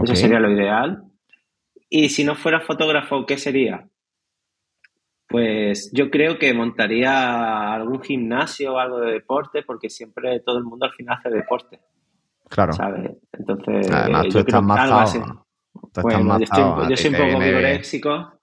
Eso 0.00 0.14
sería 0.14 0.38
lo 0.38 0.52
ideal. 0.52 1.02
Y 1.90 2.08
si 2.10 2.22
no 2.22 2.36
fuera 2.36 2.60
fotógrafo, 2.60 3.26
¿qué 3.26 3.36
sería? 3.36 3.84
Pues 5.28 5.90
yo 5.92 6.10
creo 6.10 6.38
que 6.38 6.54
montaría 6.54 7.74
algún 7.74 8.00
gimnasio 8.00 8.74
o 8.74 8.78
algo 8.78 9.00
de 9.00 9.12
deporte, 9.12 9.62
porque 9.62 9.90
siempre 9.90 10.40
todo 10.40 10.58
el 10.58 10.64
mundo 10.64 10.86
al 10.86 10.92
final 10.92 11.18
hace 11.18 11.30
deporte. 11.30 11.80
Claro. 12.48 12.72
¿Sabes? 12.72 13.10
Entonces, 13.32 13.88
creo 13.88 14.44
que 14.44 14.54
algo 14.54 14.98
así. 14.98 15.18
Bueno, 16.02 16.38
yo, 16.38 16.44
estoy, 16.44 16.90
yo 16.90 16.96
soy 16.96 17.10
un 17.10 17.16
poco 17.16 17.44
vigoréxico, 17.44 18.40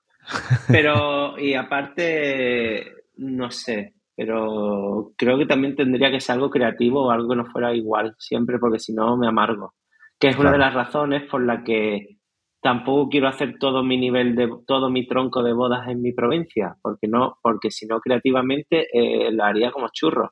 pero, 0.67 1.37
y 1.39 1.53
aparte, 1.53 2.91
no 3.17 3.49
sé, 3.49 3.93
pero 4.15 5.13
creo 5.17 5.37
que 5.37 5.45
también 5.45 5.75
tendría 5.75 6.11
que 6.11 6.19
ser 6.19 6.35
algo 6.35 6.49
creativo 6.49 7.05
o 7.05 7.11
algo 7.11 7.29
que 7.29 7.35
no 7.35 7.45
fuera 7.45 7.73
igual 7.73 8.15
siempre, 8.17 8.59
porque 8.59 8.79
si 8.79 8.93
no 8.93 9.17
me 9.17 9.27
amargo. 9.27 9.73
Que 10.19 10.29
es 10.29 10.37
una 10.37 10.51
de 10.51 10.57
las 10.57 10.73
razones 10.73 11.23
por 11.29 11.43
la 11.43 11.63
que 11.63 12.17
tampoco 12.63 13.09
quiero 13.09 13.27
hacer 13.27 13.59
todo 13.59 13.83
mi 13.83 13.97
nivel 13.97 14.35
de 14.35 14.49
todo 14.65 14.89
mi 14.89 15.05
tronco 15.05 15.43
de 15.43 15.53
bodas 15.53 15.87
en 15.89 16.01
mi 16.01 16.13
provincia, 16.13 16.75
porque 16.81 17.07
no, 17.07 17.37
porque 17.41 17.69
si 17.69 17.85
no 17.85 17.99
creativamente 17.99 18.87
eh, 18.91 19.31
lo 19.31 19.43
haría 19.43 19.71
como 19.71 19.89
churro. 19.91 20.31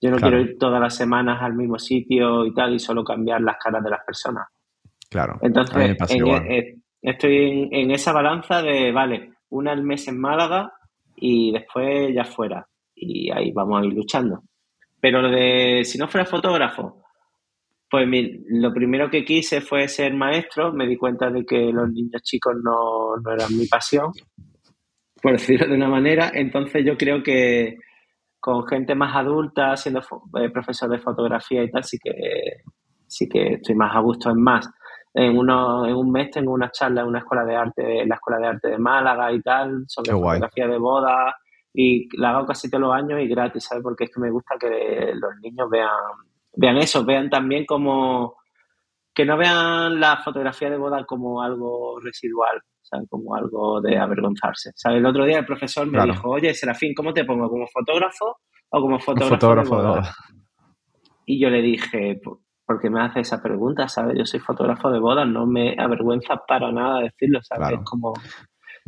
Yo 0.00 0.10
no 0.10 0.18
quiero 0.18 0.40
ir 0.40 0.58
todas 0.58 0.80
las 0.80 0.94
semanas 0.94 1.42
al 1.42 1.54
mismo 1.54 1.78
sitio 1.78 2.44
y 2.46 2.54
tal 2.54 2.74
y 2.74 2.78
solo 2.78 3.02
cambiar 3.02 3.40
las 3.40 3.56
caras 3.58 3.82
de 3.82 3.90
las 3.90 4.04
personas. 4.04 4.46
Claro. 5.10 5.38
Entonces, 5.40 5.96
e, 6.08 6.58
eh, 6.58 6.76
estoy 7.02 7.68
en, 7.72 7.90
esa 7.90 8.12
balanza 8.12 8.62
de, 8.62 8.92
vale, 8.92 9.32
una 9.50 9.72
al 9.72 9.82
mes 9.82 10.06
en 10.06 10.20
Málaga 10.20 10.72
y 11.16 11.50
después 11.50 12.14
ya 12.14 12.24
fuera. 12.24 12.66
Y 12.94 13.30
ahí 13.32 13.50
vamos 13.50 13.80
a 13.80 13.86
ir 13.86 13.92
luchando. 13.92 14.42
Pero 15.00 15.20
lo 15.20 15.30
de, 15.30 15.82
si 15.84 15.98
no 15.98 16.06
fuera 16.06 16.24
fotógrafo, 16.24 17.02
pues 17.90 18.06
lo 18.48 18.72
primero 18.72 19.10
que 19.10 19.24
quise 19.24 19.60
fue 19.60 19.88
ser 19.88 20.14
maestro, 20.14 20.72
me 20.72 20.86
di 20.86 20.96
cuenta 20.96 21.30
de 21.30 21.44
que 21.44 21.72
los 21.72 21.90
niños 21.90 22.22
chicos 22.22 22.54
no, 22.62 23.14
eran 23.32 23.56
mi 23.56 23.66
pasión, 23.66 24.12
por 25.22 25.32
decirlo 25.32 25.68
de 25.68 25.74
una 25.74 25.88
manera, 25.88 26.30
entonces 26.34 26.84
yo 26.84 26.96
creo 26.96 27.22
que 27.22 27.78
con 28.40 28.66
gente 28.66 28.94
más 28.94 29.16
adulta, 29.16 29.76
siendo 29.76 30.00
eh, 30.40 30.50
profesor 30.50 30.90
de 30.90 30.98
fotografía 30.98 31.62
y 31.62 31.70
tal, 31.70 31.82
sí 31.82 31.98
que, 32.02 32.12
sí 33.06 33.28
que 33.28 33.54
estoy 33.54 33.74
más 33.74 33.96
a 33.96 34.00
gusto. 34.00 34.30
en 34.30 34.40
más, 34.40 34.70
en, 35.14 35.36
uno, 35.36 35.86
en 35.86 35.94
un 35.94 36.12
mes 36.12 36.30
tengo 36.30 36.52
una 36.52 36.70
charla 36.70 37.00
en 37.00 37.08
una 37.08 37.18
escuela 37.20 37.44
de 37.44 37.56
arte, 37.56 38.02
en 38.02 38.08
la 38.08 38.14
Escuela 38.14 38.38
de 38.38 38.46
Arte 38.46 38.68
de 38.68 38.78
Málaga 38.78 39.32
y 39.32 39.40
tal, 39.40 39.84
sobre 39.88 40.12
fotografía 40.12 40.68
de 40.68 40.78
boda 40.78 41.34
y 41.72 42.08
la 42.16 42.30
hago 42.30 42.46
casi 42.46 42.70
todos 42.70 42.82
los 42.82 42.94
años 42.94 43.20
y 43.20 43.28
gratis, 43.28 43.64
¿sabes? 43.64 43.82
Porque 43.82 44.04
es 44.04 44.10
que 44.14 44.20
me 44.20 44.30
gusta 44.30 44.56
que 44.58 45.12
los 45.14 45.36
niños 45.42 45.68
vean 45.70 45.88
vean 46.58 46.76
eso, 46.78 47.04
vean 47.04 47.30
también 47.30 47.64
como 47.64 48.36
que 49.14 49.24
no 49.24 49.36
vean 49.36 49.98
la 49.98 50.16
fotografía 50.18 50.70
de 50.70 50.76
boda 50.76 51.04
como 51.04 51.40
algo 51.40 51.98
residual, 52.00 52.60
como 53.08 53.34
algo 53.34 53.80
de 53.80 53.96
avergonzarse. 53.96 54.70
¿sabes? 54.74 54.98
El 54.98 55.06
otro 55.06 55.24
día 55.24 55.38
el 55.38 55.46
profesor 55.46 55.86
me 55.86 56.04
dijo, 56.04 56.30
oye, 56.30 56.52
Serafín, 56.54 56.94
¿cómo 56.94 57.12
te 57.12 57.24
pongo? 57.24 57.48
¿Como 57.48 57.66
fotógrafo 57.66 58.38
o 58.70 58.80
como 58.80 58.98
fotógrafo, 58.98 59.76
de, 59.76 59.88
boda? 59.88 60.14
Y 61.26 61.40
yo 61.40 61.48
le 61.48 61.62
dije, 61.62 62.20
¿por 62.66 62.80
qué 62.80 62.90
me 62.90 63.02
hace 63.02 63.20
esa 63.20 63.40
pregunta? 63.40 63.88
¿Sabes? 63.88 64.18
Yo 64.18 64.24
soy 64.24 64.40
fotógrafo 64.40 64.90
de 64.90 64.98
boda, 64.98 65.24
no 65.24 65.46
me 65.46 65.76
avergüenza 65.78 66.36
para 66.46 66.72
nada 66.72 67.02
decirlo, 67.02 67.40
¿sabes? 67.42 67.78
Como... 67.84 68.14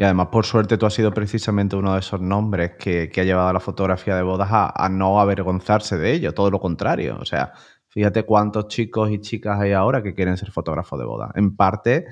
Y 0.01 0.03
además, 0.03 0.29
por 0.33 0.47
suerte, 0.47 0.79
tú 0.79 0.87
has 0.87 0.95
sido 0.95 1.13
precisamente 1.13 1.77
uno 1.77 1.93
de 1.93 2.01
esos 2.01 2.23
nombres 2.23 2.71
que, 2.79 3.13
ha 3.15 3.23
llevado 3.23 3.49
a 3.49 3.53
la 3.53 3.61
fotografía 3.61 4.17
de 4.17 4.23
bodas 4.23 4.49
a, 4.51 4.89
no 4.89 5.21
avergonzarse 5.21 5.99
de 5.99 6.15
ello, 6.15 6.33
todo 6.33 6.51
lo 6.51 6.59
contrario. 6.59 7.19
O 7.21 7.27
sea, 7.27 7.53
fíjate 7.89 8.23
cuántos 8.23 8.69
chicos 8.69 9.11
y 9.11 9.21
chicas 9.21 9.61
hay 9.61 9.73
ahora 9.73 10.03
que 10.03 10.15
quieren 10.15 10.39
ser 10.39 10.53
fotógrafos 10.53 10.99
de 10.99 11.05
bodas. 11.05 11.33
En 11.35 11.55
parte, 11.55 12.07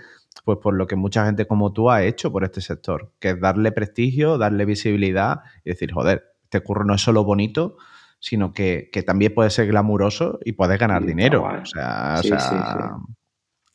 pues 0.44 0.58
por 0.62 0.74
lo 0.74 0.86
que 0.86 0.96
mucha 0.96 1.24
gente 1.24 1.46
como 1.46 1.72
tú 1.72 1.90
ha 1.90 2.02
hecho 2.02 2.30
por 2.30 2.44
este 2.44 2.60
sector, 2.60 3.14
que 3.18 3.30
es 3.30 3.40
darle 3.40 3.72
prestigio, 3.72 4.36
darle 4.36 4.66
visibilidad 4.66 5.40
y 5.64 5.70
decir, 5.70 5.90
joder, 5.90 6.24
este 6.42 6.60
curro 6.60 6.84
no 6.84 6.94
es 6.94 7.00
solo 7.00 7.24
bonito, 7.24 7.78
sino 8.20 8.52
que, 8.52 8.90
también 9.06 9.32
puede 9.32 9.48
ser 9.48 9.66
glamuroso 9.66 10.40
y 10.44 10.52
puedes 10.52 10.78
ganar 10.78 11.06
dinero. 11.06 11.42
O 11.42 11.64
sea, 11.64 12.16
o 12.18 12.22
sea 12.22 12.98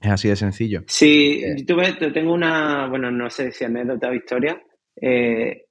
es 0.03 0.11
así 0.11 0.27
de 0.27 0.35
sencillo. 0.35 0.81
Sí, 0.87 1.41
eh, 1.43 1.65
yo 1.65 2.11
tengo 2.11 2.33
una, 2.33 2.87
bueno, 2.89 3.09
no 3.09 3.29
sé 3.29 3.51
si 3.51 3.63
anécdota 3.63 4.09
o 4.09 4.13
historia, 4.13 4.61
eh, 5.01 5.65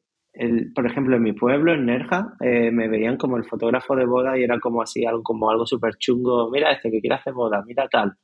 por 0.75 0.87
ejemplo, 0.87 1.16
en 1.16 1.23
mi 1.23 1.35
pueblo, 1.35 1.75
en 1.75 1.85
Nerja, 1.85 2.33
eh, 2.40 2.71
me 2.71 2.88
veían 2.88 3.18
como 3.18 3.37
el 3.37 3.45
fotógrafo 3.45 3.95
de 3.95 4.07
boda 4.07 4.38
y 4.38 4.42
era 4.42 4.59
como 4.59 4.81
así, 4.81 5.05
algo, 5.05 5.23
como 5.23 5.51
algo 5.51 5.66
súper 5.66 5.97
chungo. 5.99 6.51
Mira 6.51 6.73
este 6.73 6.90
que 6.90 7.01
quiere 7.01 7.16
hacer 7.16 7.35
boda, 7.35 7.62
mira 7.66 7.87
tal. 7.88 8.14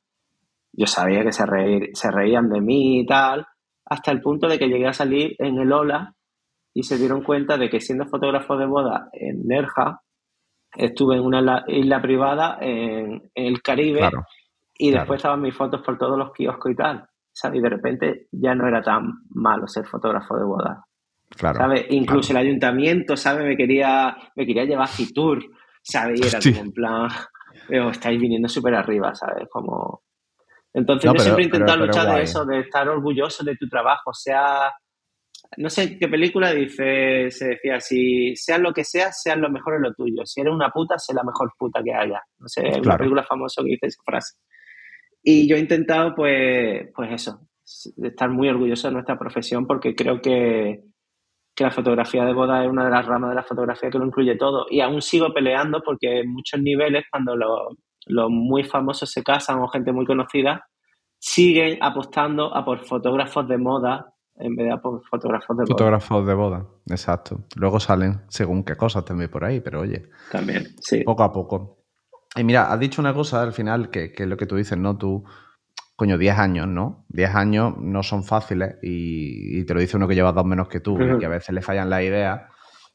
Yo 0.73 0.87
sabía 0.87 1.23
que 1.23 1.33
se, 1.33 1.45
se 1.93 2.11
reían 2.11 2.49
de 2.49 2.63
mí 2.63 3.01
y 3.01 3.07
tal, 3.07 3.47
hasta 3.85 4.11
el 4.11 4.23
punto 4.23 4.49
de 4.49 4.59
que 4.59 4.69
llegué 4.69 4.87
a 4.87 4.95
salir 4.95 5.35
en 5.39 5.59
el 5.59 5.71
Ola 5.71 6.15
y 6.73 6.85
se 6.85 6.97
dieron 6.97 7.23
cuenta 7.23 7.59
de 7.59 7.69
que 7.69 7.81
siendo 7.81 8.07
fotógrafo 8.07 8.57
de 8.57 8.67
boda 8.67 9.11
en 9.13 9.47
Nerja, 9.47 10.01
estuve 10.77 11.17
en 11.17 11.23
una 11.23 11.65
isla 11.67 12.01
privada 12.01 12.59
en, 12.61 13.31
el 13.35 13.61
Caribe 13.63 14.09
y 14.79 14.93
después 14.93 15.19
estaban 15.19 15.43
mis 15.43 15.57
fotos 15.57 15.83
por 15.85 15.99
todos 15.99 16.17
los 16.17 16.33
kioscos 16.33 16.73
y 16.73 16.77
tal. 16.77 17.05
Y 17.53 17.61
de 17.61 17.69
repente 17.69 18.29
ya 18.33 18.55
no 18.55 18.67
era 18.67 18.83
tan 18.83 19.13
malo 19.31 19.67
ser 19.67 19.87
fotógrafo 19.87 20.37
de 20.37 20.45
boda. 20.45 20.85
Claro, 21.37 21.59
¿sabes? 21.59 21.87
Incluso 21.91 22.33
el 22.33 22.39
ayuntamiento, 22.39 23.17
¿sabes? 23.17 23.47
Me 23.47 23.57
quería, 23.57 24.17
me 24.35 24.47
quería 24.47 24.65
llevar 24.65 24.85
a 24.85 24.91
Fitur, 24.91 25.45
¿sabes? 25.83 26.21
Y 26.21 26.27
era 26.27 26.41
como 26.41 26.65
en 26.67 26.73
plan, 26.73 27.09
estáis 27.91 28.21
viniendo 28.21 28.49
súper 28.49 28.75
arriba, 28.75 29.15
¿sabes? 29.15 29.47
Como... 29.51 30.03
Entonces 30.73 31.11
yo 31.13 31.19
siempre 31.19 31.45
he 31.45 31.47
intentado 31.47 31.87
luchar 31.87 32.15
de 32.15 32.23
eso, 32.23 32.45
de 32.45 32.61
estar 32.61 32.89
orgulloso 32.89 33.45
de 33.45 33.57
tu 33.57 33.69
trabajo, 33.69 34.13
sea... 34.13 34.73
No 35.57 35.71
sé 35.71 35.99
qué 35.99 36.09
película 36.09 36.53
dice, 36.53 37.31
se 37.31 37.49
decía, 37.51 37.81
si 37.81 38.35
seas 38.35 38.61
lo 38.61 38.73
que 38.73 38.85
seas, 38.85 39.23
seas 39.23 39.39
lo 39.39 39.49
mejor 39.49 39.77
en 39.77 39.83
lo 39.83 39.95
tuyo. 39.95 40.27
Si 40.27 40.41
eres 40.41 40.53
una 40.53 40.71
puta, 40.71 40.99
sé 40.99 41.15
la 41.15 41.23
mejor 41.23 41.53
puta 41.57 41.81
que 41.83 41.95
haya. 41.95 42.21
No 42.39 42.49
sé, 42.49 42.69
es 42.69 42.79
una 42.79 42.99
película 42.99 43.23
famosa 43.23 43.63
que 43.63 43.71
dice 43.71 43.87
esa 43.87 44.03
frase. 44.05 44.37
Y 45.31 45.47
yo 45.47 45.57
he 45.57 45.61
intentado, 45.61 46.15
pues, 46.15 46.89
pues 46.95 47.13
eso, 47.13 47.41
estar 48.03 48.31
muy 48.31 48.49
orgulloso 48.49 48.89
de 48.89 48.95
nuestra 48.95 49.19
profesión 49.19 49.67
porque 49.67 49.95
creo 49.95 50.23
que, 50.23 50.85
que 51.55 51.65
la 51.65 51.71
fotografía 51.71 52.25
de 52.25 52.33
boda 52.33 52.65
es 52.65 52.71
una 52.71 52.87
de 52.87 52.91
las 52.91 53.05
ramas 53.05 53.29
de 53.29 53.37
la 53.37 53.43
fotografía 53.43 53.91
que 53.91 53.99
lo 53.99 54.07
incluye 54.07 54.37
todo. 54.37 54.65
Y 54.71 54.81
aún 54.81 55.03
sigo 55.03 55.35
peleando 55.35 55.83
porque 55.85 56.21
en 56.21 56.33
muchos 56.33 56.63
niveles, 56.63 57.05
cuando 57.11 57.37
los, 57.37 58.31
muy 58.31 58.65
famosos 58.65 59.11
se 59.11 59.23
casan 59.23 59.59
o 59.59 59.69
gente 59.69 59.93
muy 59.93 60.07
conocida, 60.07 60.67
siguen 61.19 61.77
apostando 61.83 62.57
a 62.57 62.65
por 62.65 62.87
fotógrafos 62.87 63.47
de 63.49 63.59
moda 63.59 64.15
en 64.35 64.57
vez 64.57 64.69
de 64.69 64.73
a 64.73 64.79
por 64.79 65.07
fotógrafos 65.11 65.59
de 65.59 65.65
boda. 65.65 65.75
Fotógrafos 65.75 66.27
de 66.27 66.35
boda, 66.35 66.67
exacto. 66.87 67.41
Luego 67.55 67.81
salen 67.81 68.23
según 68.29 68.65
qué 68.65 68.77
cosas 68.77 69.05
también 69.05 69.31
por 69.31 69.45
ahí, 69.45 69.61
pero 69.61 69.81
oye. 69.81 70.09
También, 70.33 70.69
sí. 70.81 71.03
Poco 71.05 71.23
a 71.23 71.31
poco. 71.31 71.78
Y 72.37 72.45
mira, 72.45 72.73
has 72.73 72.79
dicho 72.79 73.01
una 73.01 73.15
cosa 73.15 73.43
al 73.43 73.53
final 73.53 73.91
que, 73.91 74.13
que 74.13 74.25
es 74.25 74.29
lo 74.29 74.37
que 74.37 74.47
tú 74.47 74.57
dices, 74.57 74.79
¿no? 74.79 74.97
Tú 74.97 75.25
coño, 75.99 76.17
10 76.17 76.39
años, 76.39 76.69
¿no? 76.69 77.05
10 77.09 77.35
años 77.35 77.75
no 77.77 78.05
son 78.05 78.23
fáciles 78.23 78.77
y, 78.83 79.65
te 79.65 79.75
lo 79.75 79.81
dice 79.81 79.97
uno 79.97 80.07
que 80.07 80.15
lleva 80.15 80.31
dos 80.31 80.45
menos 80.45 80.69
que 80.69 80.79
tú 80.79 80.97
y 80.97 81.19
que 81.19 81.27
a 81.27 81.29
veces 81.29 81.53
le 81.53 81.61
fallan 81.61 81.91
las 81.91 82.03
ideas. 82.03 82.43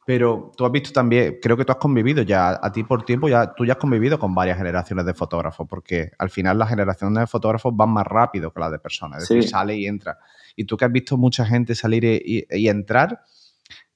Pero 0.06 0.54
tú 0.56 0.66
has 0.66 0.72
visto 0.72 0.94
también, 0.94 1.38
creo 1.42 1.58
que 1.58 1.66
tú 1.66 1.74
has 1.74 1.80
convivido 1.80 2.22
ya, 2.22 2.58
a 2.64 2.72
ti 2.72 2.86
por 2.86 3.04
tiempo, 3.04 3.28
ya 3.28 3.54
tú 3.54 3.66
ya 3.66 3.74
has 3.74 3.78
convivido 3.78 4.18
con 4.18 4.34
varias 4.34 4.58
generaciones 4.58 5.06
de 5.06 5.14
fotógrafos, 5.14 5.68
porque 5.70 6.12
al 6.18 6.30
final 6.30 6.58
las 6.58 6.70
generaciones 6.70 7.20
de 7.20 7.28
fotógrafos 7.28 7.76
van 7.76 7.90
más 7.90 8.08
rápido 8.08 8.54
que 8.54 8.62
las 8.62 8.72
de 8.72 8.80
personas, 8.80 9.24
es 9.24 9.28
decir, 9.28 9.50
sale 9.50 9.76
y 9.76 9.86
entra. 9.86 10.18
Y 10.56 10.64
tú 10.64 10.78
que 10.78 10.86
has 10.86 10.92
visto 10.92 11.18
mucha 11.18 11.46
gente 11.46 11.76
salir 11.76 12.06
y, 12.06 12.70
entrar, 12.70 13.20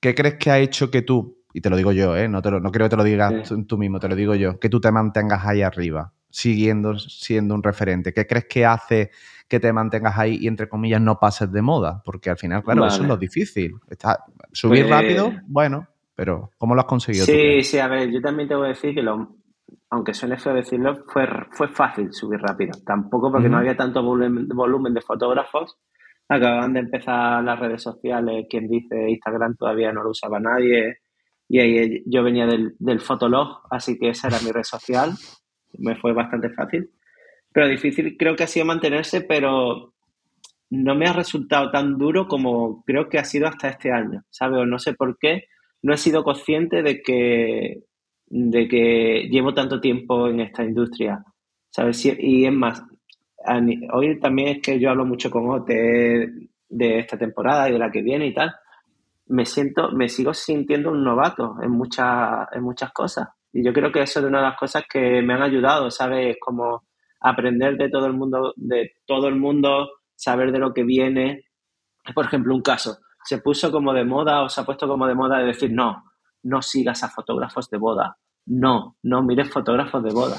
¿qué 0.01 0.13
crees 0.13 0.35
que 0.35 0.51
ha 0.51 0.59
hecho 0.59 0.91
que 0.91 1.01
tú, 1.01 1.36
y 1.53 1.61
te 1.61 1.69
lo 1.69 1.77
digo 1.77 1.91
yo, 1.91 2.15
¿eh? 2.15 2.27
no, 2.27 2.41
te 2.41 2.51
no 2.51 2.71
creo 2.71 2.85
que 2.85 2.91
te 2.91 2.97
lo 2.97 3.03
digas 3.03 3.53
tú 3.67 3.77
mismo, 3.77 3.99
te 3.99 4.07
lo 4.07 4.15
digo 4.15 4.35
yo, 4.35 4.59
que 4.59 4.69
tú 4.69 4.79
te 4.79 4.91
mantengas 4.91 5.45
ahí 5.45 5.61
arriba? 5.61 6.13
siguiendo 6.29 6.97
siendo 6.97 7.55
un 7.55 7.63
referente? 7.63 8.13
¿Qué 8.13 8.27
crees 8.27 8.45
que 8.45 8.65
hace 8.65 9.11
que 9.47 9.59
te 9.59 9.71
mantengas 9.71 10.17
ahí 10.17 10.37
y, 10.41 10.47
entre 10.47 10.67
comillas, 10.67 11.01
no 11.01 11.19
pases 11.19 11.51
de 11.51 11.61
moda? 11.61 12.01
Porque 12.03 12.29
al 12.29 12.37
final, 12.37 12.63
claro, 12.63 12.85
eso 12.85 13.01
es 13.01 13.07
lo 13.07 13.17
difícil. 13.17 13.75
Está, 13.89 14.23
subir 14.51 14.87
pues 14.87 14.91
rápido, 14.91 15.31
bueno, 15.47 15.87
pero 16.15 16.51
¿cómo 16.57 16.75
lo 16.75 16.81
has 16.81 16.87
conseguido? 16.87 17.25
Sí, 17.25 17.63
sí, 17.63 17.79
a 17.79 17.87
ver, 17.87 18.11
yo 18.11 18.21
también 18.21 18.47
te 18.47 18.55
voy 18.55 18.65
a 18.65 18.69
decir 18.69 18.93
que 18.93 19.01
lo, 19.01 19.35
aunque 19.89 20.13
suene 20.13 20.37
feo 20.37 20.53
decirlo, 20.53 21.05
fue, 21.07 21.27
fue 21.51 21.69
fácil 21.69 22.13
subir 22.13 22.39
rápido. 22.39 22.73
Tampoco 22.85 23.31
porque 23.31 23.49
no 23.49 23.57
había 23.57 23.75
tanto 23.75 24.03
volumen, 24.03 24.47
volumen, 24.49 24.93
de 24.93 25.01
fotógrafos. 25.01 25.77
Acababan 26.29 26.73
de 26.73 26.81
empezar 26.81 27.41
las 27.41 27.57
redes 27.57 27.81
sociales, 27.81 28.47
quien 28.49 28.67
dice 28.67 29.09
Instagram 29.09 29.55
todavía 29.55 29.93
no 29.93 30.03
lo 30.03 30.09
usaba 30.09 30.41
nadie. 30.41 30.97
Y 31.49 31.59
ahí 31.59 32.03
yo 32.05 32.23
venía 32.23 32.45
del, 32.45 32.75
del 32.79 32.99
Fotolog, 32.99 33.61
así 33.71 33.97
que 33.97 34.09
esa 34.09 34.27
era 34.27 34.39
mi 34.41 34.51
red 34.51 34.63
social 34.63 35.13
me 35.77 35.95
fue 35.95 36.13
bastante 36.13 36.49
fácil. 36.49 36.89
Pero 37.51 37.67
difícil 37.67 38.17
creo 38.17 38.35
que 38.35 38.43
ha 38.43 38.47
sido 38.47 38.65
mantenerse, 38.65 39.21
pero 39.21 39.93
no 40.69 40.95
me 40.95 41.07
ha 41.07 41.13
resultado 41.13 41.71
tan 41.71 41.97
duro 41.97 42.27
como 42.27 42.83
creo 42.83 43.09
que 43.09 43.19
ha 43.19 43.23
sido 43.23 43.47
hasta 43.47 43.69
este 43.69 43.91
año, 43.91 44.23
¿sabes? 44.29 44.59
O 44.59 44.65
no 44.65 44.79
sé 44.79 44.93
por 44.93 45.17
qué, 45.17 45.45
no 45.81 45.93
he 45.93 45.97
sido 45.97 46.23
consciente 46.23 46.83
de 46.83 47.01
que, 47.01 47.83
de 48.27 48.67
que 48.67 49.27
llevo 49.31 49.53
tanto 49.53 49.79
tiempo 49.79 50.27
en 50.27 50.41
esta 50.41 50.63
industria, 50.63 51.23
¿sabes? 51.69 52.03
Y 52.05 52.45
es 52.45 52.51
más, 52.51 52.83
hoy 53.93 54.19
también 54.19 54.49
es 54.49 54.61
que 54.61 54.79
yo 54.79 54.89
hablo 54.89 55.05
mucho 55.05 55.31
con 55.31 55.49
OTE 55.49 56.31
de 56.69 56.99
esta 56.99 57.17
temporada 57.17 57.69
y 57.69 57.73
de 57.73 57.79
la 57.79 57.91
que 57.91 58.01
viene 58.01 58.27
y 58.27 58.33
tal, 58.33 58.53
me 59.29 59.45
siento, 59.45 59.91
me 59.91 60.09
sigo 60.09 60.33
sintiendo 60.33 60.91
un 60.91 61.03
novato 61.03 61.55
en 61.61 61.71
muchas, 61.71 62.47
en 62.51 62.63
muchas 62.63 62.91
cosas. 62.91 63.29
Y 63.53 63.65
yo 63.65 63.73
creo 63.73 63.91
que 63.91 64.01
eso 64.01 64.19
es 64.19 64.25
una 64.25 64.39
de 64.39 64.45
las 64.45 64.57
cosas 64.57 64.83
que 64.89 65.21
me 65.21 65.33
han 65.33 65.41
ayudado, 65.41 65.89
¿sabes? 65.89 66.37
Como 66.39 66.83
aprender 67.19 67.77
de 67.77 67.89
todo 67.89 68.05
el 68.05 68.13
mundo, 68.13 68.53
de 68.55 68.91
todo 69.05 69.27
el 69.27 69.35
mundo, 69.35 69.89
saber 70.15 70.51
de 70.51 70.59
lo 70.59 70.73
que 70.73 70.83
viene. 70.83 71.45
Por 72.13 72.25
ejemplo, 72.25 72.53
un 72.53 72.61
caso, 72.61 72.97
se 73.23 73.39
puso 73.39 73.71
como 73.71 73.93
de 73.93 74.05
moda 74.05 74.43
o 74.43 74.49
se 74.49 74.61
ha 74.61 74.65
puesto 74.65 74.87
como 74.87 75.07
de 75.07 75.15
moda 75.15 75.39
de 75.39 75.47
decir, 75.47 75.71
no, 75.71 76.03
no 76.43 76.61
sigas 76.61 77.03
a 77.03 77.09
fotógrafos 77.09 77.69
de 77.69 77.77
boda. 77.77 78.17
No, 78.45 78.95
no 79.03 79.21
mires 79.23 79.51
fotógrafos 79.51 80.03
de 80.03 80.13
boda. 80.13 80.37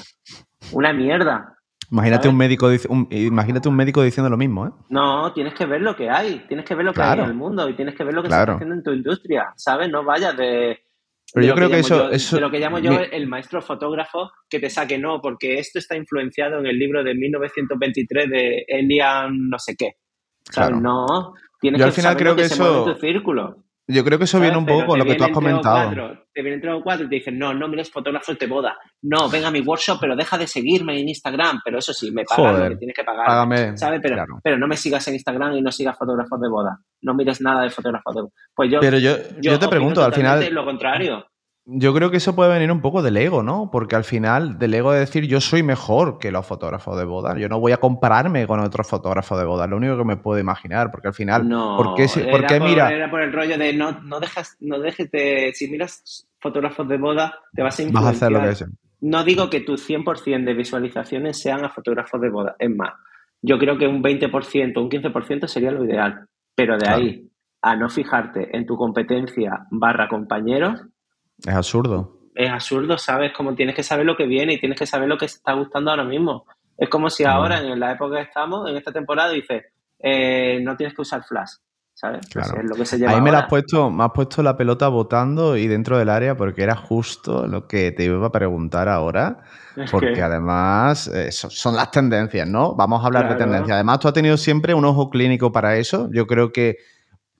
Una 0.73 0.93
mierda. 0.93 1.58
Imagínate 1.91 2.29
un, 2.29 2.37
médico, 2.37 2.71
imagínate 3.11 3.69
un 3.69 3.77
médico 3.77 4.03
diciendo 4.03 4.29
lo 4.29 4.37
mismo, 4.37 4.67
¿eh? 4.67 4.71
No, 4.91 5.33
tienes 5.33 5.55
que 5.55 5.65
ver 5.65 5.81
lo 5.81 5.97
que 5.97 6.11
hay, 6.11 6.45
tienes 6.47 6.67
que 6.67 6.75
ver 6.75 6.85
lo 6.85 6.93
que 6.93 7.01
hay 7.01 7.19
en 7.19 7.25
el 7.25 7.35
mundo 7.35 7.69
y 7.69 7.75
tienes 7.75 7.95
que 7.95 8.05
ver 8.05 8.13
lo 8.13 8.23
que 8.23 8.29
se 8.29 8.39
está 8.39 8.53
haciendo 8.53 8.75
en 8.75 8.83
tu 8.83 8.93
industria, 8.93 9.53
¿sabes? 9.57 9.89
No 9.89 10.05
vayas 10.05 10.37
de, 10.37 10.79
pero 11.33 11.47
yo 11.47 11.55
creo 11.55 11.69
que, 11.69 11.79
eso, 11.81 12.37
De 12.37 12.41
lo 12.41 12.51
que 12.51 12.59
llamo 12.59 12.79
yo 12.79 12.93
el 12.93 13.27
maestro 13.27 13.61
fotógrafo 13.61 14.31
que 14.49 14.61
te 14.61 14.71
saque, 14.71 14.99
no, 14.99 15.21
porque 15.21 15.59
esto 15.59 15.79
está 15.79 15.95
influenciado 15.97 16.59
en 16.59 16.67
el 16.67 16.79
libro 16.79 17.05
de 17.05 17.15
1923 17.15 18.31
de 18.31 18.65
Elian 18.67 19.49
no 19.51 19.59
sé 19.59 19.75
qué. 19.77 19.93
Claro. 20.51 20.81
No, 20.81 21.35
tienes 21.61 21.81
yo 21.81 21.87
al 21.87 21.93
final 21.93 22.17
creo 22.17 22.35
que, 22.35 22.43
eso... 22.43 22.85
tu 22.85 22.99
círculo. 22.99 23.65
Yo 23.91 24.05
creo 24.05 24.19
que 24.19 24.25
eso 24.25 24.39
viene 24.39 24.59
un 24.59 24.67
poco 24.67 24.87
con 24.87 24.99
lo 24.99 25.05
que 25.07 25.15
tú 25.15 25.25
has 25.25 25.31
comentado. 25.31 25.91
te 26.33 26.43
vienen 26.43 26.61
tres 26.61 26.75
o 26.75 26.83
cuatro 26.83 27.07
y 27.07 27.09
te 27.09 27.15
dicen, 27.17 27.39
no, 27.39 27.55
no 27.55 27.69
mires 27.69 27.91
fotógrafos 27.91 28.39
de 28.39 28.47
boda. 28.47 28.77
No, 29.03 29.31
venga 29.31 29.49
a 29.49 29.51
mi 29.51 29.61
workshop, 29.61 29.99
pero 29.99 30.15
deja 30.15 30.37
de 30.37 30.47
seguirme 30.47 31.01
en 31.01 31.09
Instagram. 31.09 31.61
Pero 31.65 31.79
eso 31.79 31.95
sí, 31.95 32.11
me 32.11 32.25
pagan 32.25 32.65
lo 32.65 32.69
que 32.71 32.77
tienes 32.77 32.95
que 32.95 33.05
pagar. 33.05 33.27
¿Sabes? 33.79 34.01
Pero, 34.03 34.25
pero 34.43 34.59
no 34.59 34.67
me 34.67 34.77
sigas 34.77 35.09
en 35.09 35.15
Instagram 35.15 35.55
y 35.55 35.63
no 35.63 35.73
sigas 35.73 35.97
fotógrafos 35.97 36.39
de 36.39 36.49
boda. 36.51 36.79
No 37.01 37.15
mires 37.15 37.41
nada 37.41 37.63
de 37.63 37.71
fotógrafos 37.71 38.15
de 38.15 38.21
boda. 38.21 38.33
Pues 38.55 38.71
yo, 38.71 38.81
pero 38.81 38.99
yo, 38.99 39.17
yo, 39.41 39.59
te 39.59 39.69
pregunto, 39.69 40.05
al 40.05 40.13
final. 40.13 40.47
Lo 40.53 40.67
contrario. 40.67 41.25
Yo 41.71 41.93
creo 41.93 42.11
que 42.11 42.17
eso 42.17 42.35
puede 42.35 42.51
venir 42.51 42.73
un 42.73 42.81
poco 42.81 43.03
del 43.03 43.19
ego, 43.19 43.43
¿no? 43.43 43.69
Porque 43.71 43.95
al 43.95 44.05
final, 44.05 44.59
del 44.59 44.73
ego 44.73 44.91
de 44.91 45.01
decir 45.01 45.27
yo 45.27 45.39
soy 45.39 45.63
mejor 45.63 46.19
que 46.19 46.33
los 46.33 46.47
fotógrafos 46.47 46.97
de 46.97 47.05
boda. 47.05 47.37
Yo 47.39 47.51
no 47.51 47.61
voy 47.61 47.73
a 47.73 47.77
compararme 47.77 48.47
con 48.47 48.61
otros 48.61 48.89
fotógrafos 48.89 49.39
de 49.39 49.45
boda. 49.45 49.67
Lo 49.67 49.77
único 49.77 49.99
que 49.99 50.05
me 50.05 50.17
puedo 50.17 50.41
imaginar, 50.41 50.91
porque 50.91 51.09
al 51.09 51.15
final. 51.15 51.47
No, 51.47 51.77
¿por 51.77 51.95
qué, 51.95 52.07
por, 52.31 52.63
mira? 52.63 52.91
Era 52.91 53.11
por 53.11 53.21
el 53.21 53.35
rollo 53.35 53.59
de 53.59 53.75
no, 53.75 54.01
no, 54.01 54.19
dejas, 54.19 54.57
no 54.61 54.79
dejes 54.79 55.11
de. 55.11 55.53
Si 55.53 55.71
miras 55.71 56.27
fotógrafos 56.41 56.89
de 56.89 56.97
boda, 56.97 57.39
te 57.53 57.63
vas 57.63 57.79
a 57.79 57.83
influenciar. 57.83 58.33
Vas 58.33 58.43
a 58.43 58.47
hacer 58.47 58.65
lo 58.65 58.71
que. 58.71 58.79
No 59.03 59.23
digo 59.23 59.51
que 59.51 59.61
tu 59.61 59.75
100% 59.75 60.47
de 60.47 60.55
visualizaciones 60.55 61.39
sean 61.39 61.67
a 61.67 61.69
fotógrafos 61.69 62.19
de 62.19 62.31
boda. 62.31 62.57
Es 62.59 62.75
más, 62.75 62.95
yo 63.43 63.59
creo 63.59 63.77
que 63.77 63.87
un 63.87 64.03
20%, 64.03 64.81
un 64.81 64.89
15% 64.89 65.47
sería 65.47 65.71
lo 65.71 65.85
ideal. 65.85 66.29
Pero 66.55 66.79
de 66.79 66.89
ahí 66.89 67.31
a 67.61 67.77
no 67.77 67.91
fijarte 67.91 68.57
en 68.57 68.65
tu 68.65 68.77
competencia 68.77 69.67
barra 69.71 70.09
compañeros 70.09 70.81
es 71.47 71.55
absurdo. 71.55 72.19
Es 72.35 72.51
absurdo, 72.51 72.99
¿sabes? 72.99 73.33
Como 73.33 73.55
tienes 73.55 73.75
que 73.75 73.83
saber 73.83 74.07
lo 74.07 74.17
que 74.17 74.27
viene 74.27 74.55
y 74.55 74.61
tienes 74.61 74.79
que 74.79 74.87
saber 74.87 75.09
lo 75.09 75.19
que 75.19 75.27
está 75.27 75.55
gustando 75.55 75.91
ahora 75.91 76.05
mismo. 76.05 76.47
Es 76.77 76.89
como 76.89 77.11
si 77.11 77.25
ahora, 77.25 77.61
en 77.61 77.81
la 77.81 77.93
época 77.93 78.17
que 78.17 78.23
estamos, 78.23 78.69
en 78.71 78.77
esta 78.77 78.93
temporada, 78.93 79.33
dices, 79.33 79.65
eh, 79.99 80.61
no 80.63 80.77
tienes 80.77 80.95
que 80.95 81.03
usar 81.03 81.25
flash. 81.25 81.55
¿sabes? 81.99 82.21
Pues 82.33 82.47
es 82.47 82.65
lo 82.65 82.77
que 82.77 82.85
se 82.85 82.97
lleva 82.97 83.11
Ahí 83.11 83.21
me, 83.21 83.33
la 83.33 83.41
has 83.41 83.49
puesto, 83.49 83.91
me 83.91 84.05
has 84.05 84.13
puesto 84.13 84.41
la 84.41 84.57
pelota 84.57 84.87
botando 84.87 85.57
y 85.57 85.67
dentro 85.67 85.99
del 85.99 86.09
área 86.09 86.37
porque 86.37 86.63
era 86.63 86.77
justo 86.77 87.49
lo 87.49 87.67
que 87.67 87.91
te 87.91 88.05
iba 88.05 88.25
a 88.25 88.31
preguntar 88.31 88.89
ahora. 88.89 89.41
Porque 89.91 90.23
además 90.23 91.09
eh, 91.09 91.33
son 91.33 91.75
las 91.75 91.91
tendencias, 91.91 92.49
¿no? 92.49 92.75
Vamos 92.75 93.03
a 93.03 93.07
hablar 93.07 93.29
de 93.29 93.35
tendencias. 93.35 93.75
Además, 93.75 93.99
tú 93.99 94.09
has 94.09 94.15
tenido 94.15 94.37
siempre 94.37 94.75
un 94.75 94.85
ojo 94.85 95.11
clínico 95.11 95.51
para 95.51 95.77
eso. 95.77 96.09
Yo 96.13 96.27
creo 96.27 96.53
que 96.53 96.79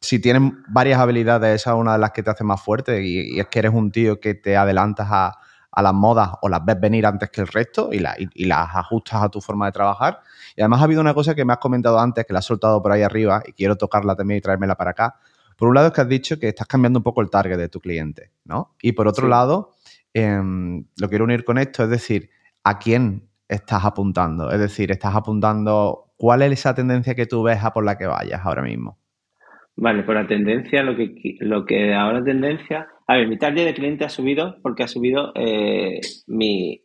si 0.01 0.21
tienes 0.21 0.53
varias 0.69 1.01
habilidades, 1.01 1.63
esa 1.63 1.71
es 1.71 1.77
una 1.77 1.95
de 1.95 1.99
las 1.99 2.13
que 2.13 2.23
te 2.23 2.31
hace 2.31 2.45
más 2.45 2.61
fuerte 2.63 3.03
y, 3.05 3.39
es 3.39 3.47
que 3.49 3.59
eres 3.59 3.73
un 3.73 3.91
tío 3.91 4.21
que 4.21 4.35
te 4.35 4.57
adelantas 4.57 5.09
a, 5.11 5.39
las 5.81 5.95
modas 5.95 6.31
o 6.43 6.49
las 6.49 6.65
ves 6.65 6.81
venir 6.81 7.07
antes 7.07 7.31
que 7.31 7.41
el 7.41 7.47
resto 7.47 7.91
y, 7.93 8.05
y, 8.35 8.45
las 8.47 8.75
ajustas 8.75 9.23
a 9.23 9.29
tu 9.29 9.41
forma 9.41 9.67
de 9.67 9.73
trabajar. 9.73 10.21
Y 10.57 10.61
además 10.61 10.81
ha 10.81 10.85
habido 10.85 11.01
una 11.01 11.15
cosa 11.15 11.37
que 11.37 11.45
me 11.45 11.53
has 11.53 11.61
comentado 11.61 12.01
antes, 12.01 12.27
que 12.27 12.33
la 12.33 12.41
has 12.41 12.47
soltado 12.47 12.83
por 12.83 12.91
ahí 12.91 13.03
arriba 13.03 13.43
y 13.47 13.53
quiero 13.53 13.77
tocarla 13.77 14.17
también 14.17 14.39
y 14.39 14.41
traérmela 14.41 14.75
para 14.75 14.91
acá, 14.91 15.21
Por 15.57 15.69
un 15.69 15.77
lado 15.77 15.89
es 15.89 15.93
que 15.93 16.01
has 16.01 16.09
dicho 16.09 16.37
que 16.39 16.49
estás 16.49 16.67
cambiando 16.67 16.99
un 16.99 17.05
poco 17.05 17.21
el 17.21 17.31
target 17.31 17.59
de 17.59 17.69
tu 17.69 17.81
cliente, 17.81 18.33
¿no? 18.45 18.75
Y 18.83 18.93
por 18.93 19.07
otro 19.07 19.29
lado, 19.29 19.75
em, 20.15 20.85
lo 20.97 21.09
quiero 21.09 21.25
unir 21.25 21.45
con 21.45 21.59
esto, 21.59 21.85
es 21.85 21.91
decir, 21.91 22.31
¿a 22.65 22.79
quién 22.79 23.29
estás 23.49 23.85
apuntando? 23.85 24.51
Es 24.51 24.59
decir, 24.59 24.91
estás 24.91 25.15
apuntando, 25.15 26.13
¿cuál 26.17 26.43
es 26.43 26.53
esa 26.53 26.75
tendencia 26.75 27.15
que 27.15 27.27
tú 27.27 27.45
ves 27.45 27.63
a 27.63 27.73
por 27.73 27.85
la 27.85 27.97
que 27.97 28.07
vayas 28.07 28.41
ahora 28.45 28.63
mismo? 28.63 28.99
Vale, 29.81 30.03
por 30.03 30.17
la 30.17 30.27
tendencia, 30.27 30.83
lo 30.83 30.97
que, 30.97 31.37
lo 31.39 31.65
que 31.65 31.95
ahora 31.95 32.23
tendencia, 32.25 32.89
a 33.07 33.15
ver, 33.15 33.29
mi 33.29 33.39
target 33.39 33.65
de 33.65 33.75
cliente 33.75 34.05
ha 34.05 34.09
subido 34.09 34.57
porque 34.61 34.83
ha 34.83 34.89
subido 34.89 35.31
eh, 35.37 36.01
mi, 36.27 36.83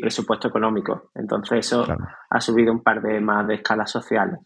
presupuesto 0.00 0.46
económico. 0.46 1.10
Entonces 1.16 1.66
eso 1.66 1.84
ha 2.30 2.40
subido 2.40 2.72
un 2.72 2.84
par 2.84 3.02
de 3.02 3.20
más 3.20 3.44
de 3.48 3.56
escalas 3.56 3.90
sociales. 3.90 4.38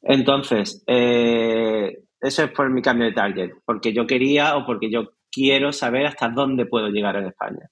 Entonces, 0.00 0.82
eh, 0.86 1.98
eso 2.18 2.44
es 2.44 2.50
por 2.50 2.70
mi 2.70 2.80
cambio 2.80 3.08
de 3.08 3.12
target, 3.12 3.50
porque 3.66 3.92
yo 3.92 4.06
quería 4.06 4.56
o 4.56 4.64
porque 4.64 4.90
yo 4.90 5.10
quiero 5.30 5.70
saber 5.70 6.06
hasta 6.06 6.30
dónde 6.30 6.64
puedo 6.64 6.88
llegar 6.88 7.16
en 7.16 7.26
España. 7.26 7.68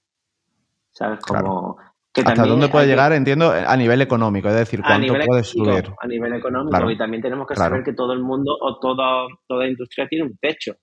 ¿Sabes? 0.90 1.20
Como, 1.20 1.78
¿Hasta 2.16 2.44
dónde 2.44 2.68
puede 2.68 2.86
llegar? 2.86 3.12
Entiendo, 3.12 3.50
a 3.50 3.76
nivel 3.76 4.02
económico, 4.02 4.48
es 4.48 4.54
decir, 4.54 4.80
cuánto 4.82 5.14
puede 5.26 5.44
subir. 5.44 5.84
A 6.00 6.06
nivel 6.06 6.34
económico, 6.34 6.90
y 6.90 6.98
también 6.98 7.22
tenemos 7.22 7.46
que 7.46 7.54
saber 7.54 7.82
que 7.84 7.92
todo 7.92 8.12
el 8.12 8.20
mundo 8.20 8.56
o 8.60 8.78
toda, 8.78 9.26
toda 9.46 9.66
industria 9.66 10.06
tiene 10.08 10.24
un 10.24 10.36
techo. 10.38 10.74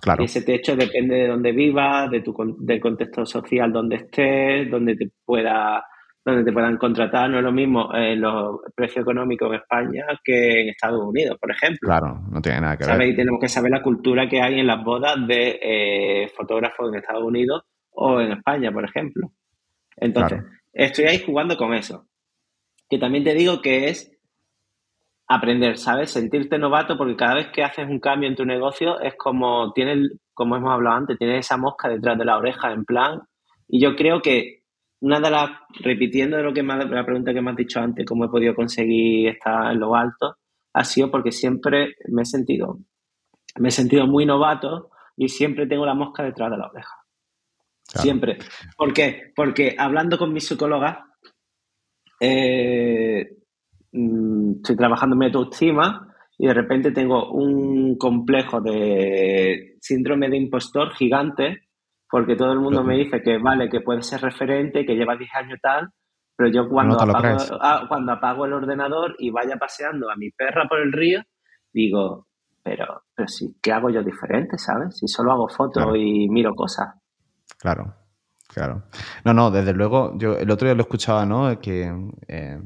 Claro. 0.00 0.22
Y 0.22 0.26
ese 0.26 0.42
techo 0.42 0.76
depende 0.76 1.16
de 1.16 1.28
dónde 1.28 1.52
vivas, 1.52 2.10
de 2.10 2.20
tu, 2.20 2.34
del 2.60 2.80
contexto 2.80 3.26
social 3.26 3.72
donde 3.72 3.96
estés, 3.96 4.70
donde 4.70 4.94
te 4.94 5.10
pueda 5.24 5.82
donde 6.24 6.44
te 6.44 6.52
puedan 6.52 6.76
contratar. 6.76 7.30
No 7.30 7.38
es 7.38 7.44
lo 7.44 7.52
mismo 7.52 7.92
eh, 7.94 8.14
los 8.14 8.60
precios 8.74 9.02
económicos 9.02 9.48
en 9.48 9.54
España 9.54 10.04
que 10.22 10.62
en 10.62 10.68
Estados 10.68 11.02
Unidos, 11.02 11.38
por 11.40 11.50
ejemplo. 11.50 11.88
Claro, 11.88 12.20
no 12.30 12.40
tiene 12.40 12.60
nada 12.60 12.76
que 12.76 12.86
ver. 12.86 13.08
Y 13.08 13.16
tenemos 13.16 13.40
que 13.40 13.48
saber 13.48 13.70
la 13.70 13.82
cultura 13.82 14.28
que 14.28 14.40
hay 14.40 14.60
en 14.60 14.66
las 14.66 14.84
bodas 14.84 15.16
de 15.26 15.58
eh, 15.60 16.28
fotógrafos 16.36 16.90
en 16.92 16.98
Estados 16.98 17.24
Unidos 17.24 17.62
o 17.90 18.20
en 18.20 18.32
España, 18.32 18.70
por 18.70 18.84
ejemplo. 18.84 19.30
Entonces, 20.00 20.42
estoy 20.72 21.06
ahí 21.06 21.22
jugando 21.24 21.56
con 21.56 21.74
eso. 21.74 22.06
Que 22.88 22.98
también 22.98 23.24
te 23.24 23.34
digo 23.34 23.60
que 23.60 23.88
es 23.88 24.10
aprender, 25.28 25.76
¿sabes? 25.76 26.10
Sentirte 26.10 26.58
novato 26.58 26.96
porque 26.96 27.16
cada 27.16 27.34
vez 27.34 27.48
que 27.48 27.62
haces 27.62 27.86
un 27.88 28.00
cambio 28.00 28.28
en 28.28 28.36
tu 28.36 28.44
negocio 28.46 28.98
es 29.00 29.14
como 29.16 29.72
tienes, 29.72 30.10
como 30.32 30.56
hemos 30.56 30.72
hablado 30.72 30.96
antes, 30.96 31.18
tienes 31.18 31.46
esa 31.46 31.58
mosca 31.58 31.88
detrás 31.88 32.18
de 32.18 32.24
la 32.24 32.38
oreja 32.38 32.72
en 32.72 32.84
plan. 32.84 33.20
Y 33.68 33.80
yo 33.80 33.94
creo 33.94 34.22
que 34.22 34.62
una 35.00 35.20
de 35.20 35.30
las, 35.30 35.50
repitiendo 35.80 36.36
de 36.36 36.42
lo 36.42 36.52
que 36.52 36.62
la 36.62 37.04
pregunta 37.04 37.32
que 37.32 37.42
me 37.42 37.50
has 37.50 37.56
dicho 37.56 37.78
antes, 37.78 38.06
cómo 38.06 38.24
he 38.24 38.28
podido 38.28 38.54
conseguir 38.54 39.28
estar 39.28 39.70
en 39.70 39.78
lo 39.78 39.94
alto, 39.94 40.36
ha 40.72 40.84
sido 40.84 41.10
porque 41.10 41.30
siempre 41.30 41.94
me 42.08 42.22
he 42.22 42.24
sentido, 42.24 42.78
me 43.58 43.68
he 43.68 43.72
sentido 43.72 44.06
muy 44.06 44.26
novato 44.26 44.90
y 45.16 45.28
siempre 45.28 45.66
tengo 45.66 45.84
la 45.84 45.94
mosca 45.94 46.22
detrás 46.22 46.50
de 46.50 46.56
la 46.56 46.68
oreja. 46.68 46.94
Siempre. 47.88 48.38
¿Por 48.76 48.92
qué? 48.92 49.32
Porque 49.34 49.74
hablando 49.78 50.18
con 50.18 50.32
mi 50.32 50.40
psicóloga, 50.40 51.06
eh, 52.20 53.28
mm, 53.92 54.56
estoy 54.56 54.76
trabajando 54.76 55.14
en 55.14 55.18
mi 55.18 55.26
autoestima 55.26 56.14
y 56.36 56.46
de 56.46 56.54
repente 56.54 56.92
tengo 56.92 57.32
un 57.32 57.96
complejo 57.96 58.60
de 58.60 59.76
síndrome 59.80 60.28
de 60.28 60.36
impostor 60.36 60.92
gigante 60.94 61.68
porque 62.10 62.36
todo 62.36 62.52
el 62.52 62.60
mundo 62.60 62.82
me 62.82 62.96
dice 62.96 63.22
que 63.22 63.38
vale, 63.38 63.68
que 63.68 63.80
puede 63.80 64.02
ser 64.02 64.20
referente, 64.22 64.86
que 64.86 64.94
lleva 64.94 65.16
10 65.16 65.30
años 65.34 65.58
tal, 65.62 65.90
pero 66.34 66.50
yo 66.50 66.68
cuando, 66.68 67.00
apago, 67.00 67.58
ah, 67.60 67.84
cuando 67.88 68.12
apago 68.12 68.46
el 68.46 68.54
ordenador 68.54 69.14
y 69.18 69.30
vaya 69.30 69.56
paseando 69.56 70.10
a 70.10 70.16
mi 70.16 70.30
perra 70.30 70.66
por 70.68 70.80
el 70.80 70.92
río, 70.92 71.20
digo, 71.72 72.28
pero, 72.62 73.02
pero 73.14 73.28
sí, 73.28 73.58
¿qué 73.62 73.72
hago 73.72 73.90
yo 73.90 74.02
diferente, 74.02 74.56
sabes? 74.56 74.96
Si 74.96 75.06
solo 75.06 75.32
hago 75.32 75.48
fotos 75.48 75.84
y 75.96 76.28
miro 76.28 76.54
cosas. 76.54 76.94
Claro, 77.56 77.94
claro. 78.46 78.84
No, 79.24 79.32
no, 79.34 79.50
desde 79.50 79.72
luego, 79.72 80.16
yo 80.18 80.36
el 80.36 80.50
otro 80.50 80.66
día 80.66 80.74
lo 80.74 80.82
escuchaba, 80.82 81.24
¿no? 81.26 81.58
Que 81.60 81.92
eh, 82.28 82.60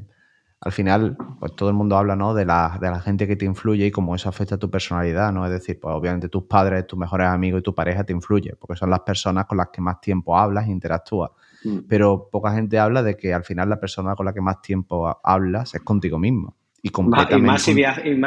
al 0.59 0.71
final, 0.71 1.17
pues 1.39 1.55
todo 1.55 1.69
el 1.69 1.75
mundo 1.75 1.97
habla, 1.97 2.15
¿no? 2.15 2.33
De 2.33 2.45
la, 2.45 2.77
de 2.79 2.89
la 2.89 3.01
gente 3.01 3.27
que 3.27 3.35
te 3.35 3.45
influye 3.45 3.87
y 3.87 3.91
cómo 3.91 4.15
eso 4.15 4.29
afecta 4.29 4.55
a 4.55 4.57
tu 4.57 4.69
personalidad, 4.69 5.33
¿no? 5.33 5.45
Es 5.45 5.51
decir, 5.51 5.79
pues 5.79 5.93
obviamente 5.93 6.29
tus 6.29 6.43
padres, 6.43 6.87
tus 6.87 6.97
mejores 6.97 7.27
amigos 7.27 7.59
y 7.59 7.63
tu 7.63 7.75
pareja 7.75 8.03
te 8.03 8.13
influyen, 8.13 8.55
porque 8.59 8.77
son 8.77 8.89
las 8.89 9.01
personas 9.01 9.45
con 9.45 9.57
las 9.57 9.69
que 9.73 9.81
más 9.81 9.99
tiempo 9.99 10.37
hablas 10.37 10.67
e 10.67 10.71
interactúas. 10.71 11.31
Mm. 11.65 11.79
Pero 11.87 12.29
poca 12.31 12.53
gente 12.53 12.79
habla 12.79 13.03
de 13.03 13.17
que 13.17 13.33
al 13.33 13.43
final 13.43 13.69
la 13.69 13.79
persona 13.79 14.15
con 14.15 14.25
la 14.25 14.33
que 14.33 14.41
más 14.41 14.61
tiempo 14.61 15.19
hablas 15.23 15.75
es 15.75 15.81
contigo 15.81 16.17
mismo. 16.17 16.55
Y, 16.85 16.91
más 17.39 17.61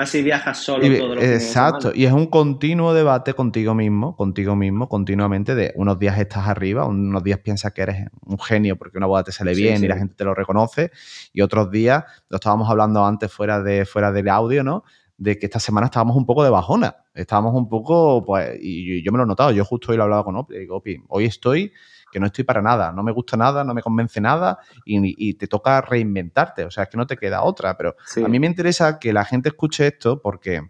si, 0.08 0.22
viajas, 0.22 0.56
solo 0.56 0.82
Exacto, 1.20 1.92
y 1.94 2.06
es 2.06 2.12
un 2.12 2.24
continuo 2.26 2.94
debate 2.94 3.34
contigo 3.34 3.74
mismo, 3.74 4.16
contigo 4.16 4.56
mismo, 4.56 4.88
continuamente, 4.88 5.54
de 5.54 5.74
unos 5.76 5.98
días 5.98 6.18
estás 6.18 6.48
arriba, 6.48 6.86
unos 6.86 7.22
días 7.22 7.38
piensas 7.40 7.74
que 7.74 7.82
eres 7.82 8.06
un 8.24 8.38
genio 8.38 8.76
porque 8.76 8.96
una 8.96 9.06
boda 9.06 9.24
te 9.24 9.32
sale 9.32 9.54
bien 9.54 9.84
y 9.84 9.88
la 9.88 9.98
gente 9.98 10.14
te 10.14 10.24
lo 10.24 10.34
reconoce, 10.34 10.90
y 11.34 11.42
otros 11.42 11.70
días, 11.70 12.04
lo 12.30 12.36
estábamos 12.36 12.70
hablando 12.70 13.04
antes 13.04 13.30
fuera, 13.30 13.62
de, 13.62 13.84
fuera 13.84 14.10
del 14.10 14.30
audio, 14.30 14.64
¿no? 14.64 14.84
de 15.18 15.38
que 15.38 15.46
esta 15.46 15.60
semana 15.60 15.86
estábamos 15.86 16.16
un 16.16 16.24
poco 16.24 16.42
de 16.42 16.48
bajona, 16.48 16.96
estábamos 17.14 17.54
un 17.54 17.68
poco, 17.68 18.24
pues, 18.24 18.58
y 18.60 19.02
yo 19.02 19.12
me 19.12 19.18
lo 19.18 19.24
he 19.24 19.26
notado, 19.26 19.50
yo 19.50 19.66
justo 19.66 19.92
hoy 19.92 19.98
lo 19.98 20.04
hablaba 20.04 20.24
con 20.24 20.36
Opi, 20.36 20.58
digo, 20.58 20.76
Opi, 20.76 20.96
hoy 21.08 21.26
estoy 21.26 21.72
que 22.16 22.20
no 22.20 22.28
estoy 22.28 22.44
para 22.44 22.62
nada, 22.62 22.92
no 22.92 23.02
me 23.02 23.12
gusta 23.12 23.36
nada, 23.36 23.62
no 23.62 23.74
me 23.74 23.82
convence 23.82 24.22
nada 24.22 24.58
y, 24.86 25.34
te 25.34 25.46
toca 25.48 25.82
reinventarte, 25.82 26.64
o 26.64 26.70
sea, 26.70 26.84
es 26.84 26.88
que 26.88 26.96
no 26.96 27.06
te 27.06 27.18
queda 27.18 27.42
otra, 27.42 27.76
pero 27.76 27.94
a 28.24 28.26
mí 28.26 28.40
me 28.40 28.46
interesa 28.46 28.98
que 28.98 29.12
la 29.12 29.26
gente 29.26 29.50
escuche 29.50 29.86
esto 29.86 30.22
porque 30.22 30.62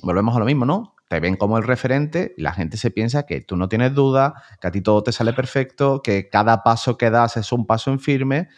volvemos 0.00 0.34
a 0.34 0.38
lo 0.38 0.46
mismo, 0.46 0.64
¿no? 0.64 0.96
Te 1.06 1.20
ven 1.20 1.36
como 1.36 1.58
el 1.58 1.64
referente 1.64 2.32
y 2.38 2.40
la 2.40 2.54
gente 2.54 2.78
se 2.78 2.90
piensa 2.90 3.26
que 3.26 3.42
tú 3.42 3.58
no 3.58 3.68
tienes 3.68 3.92
duda, 3.92 4.42
que 4.58 4.68
a 4.68 4.70
ti 4.70 4.80
todo 4.80 5.02
te 5.02 5.12
sale 5.12 5.34
perfecto, 5.34 6.00
que 6.02 6.30
cada 6.30 6.62
paso 6.62 6.96
que 6.96 7.10
das 7.10 7.36
es 7.36 7.52
un 7.52 7.66
paso 7.66 7.90
en 7.90 8.00
firme 8.00 8.48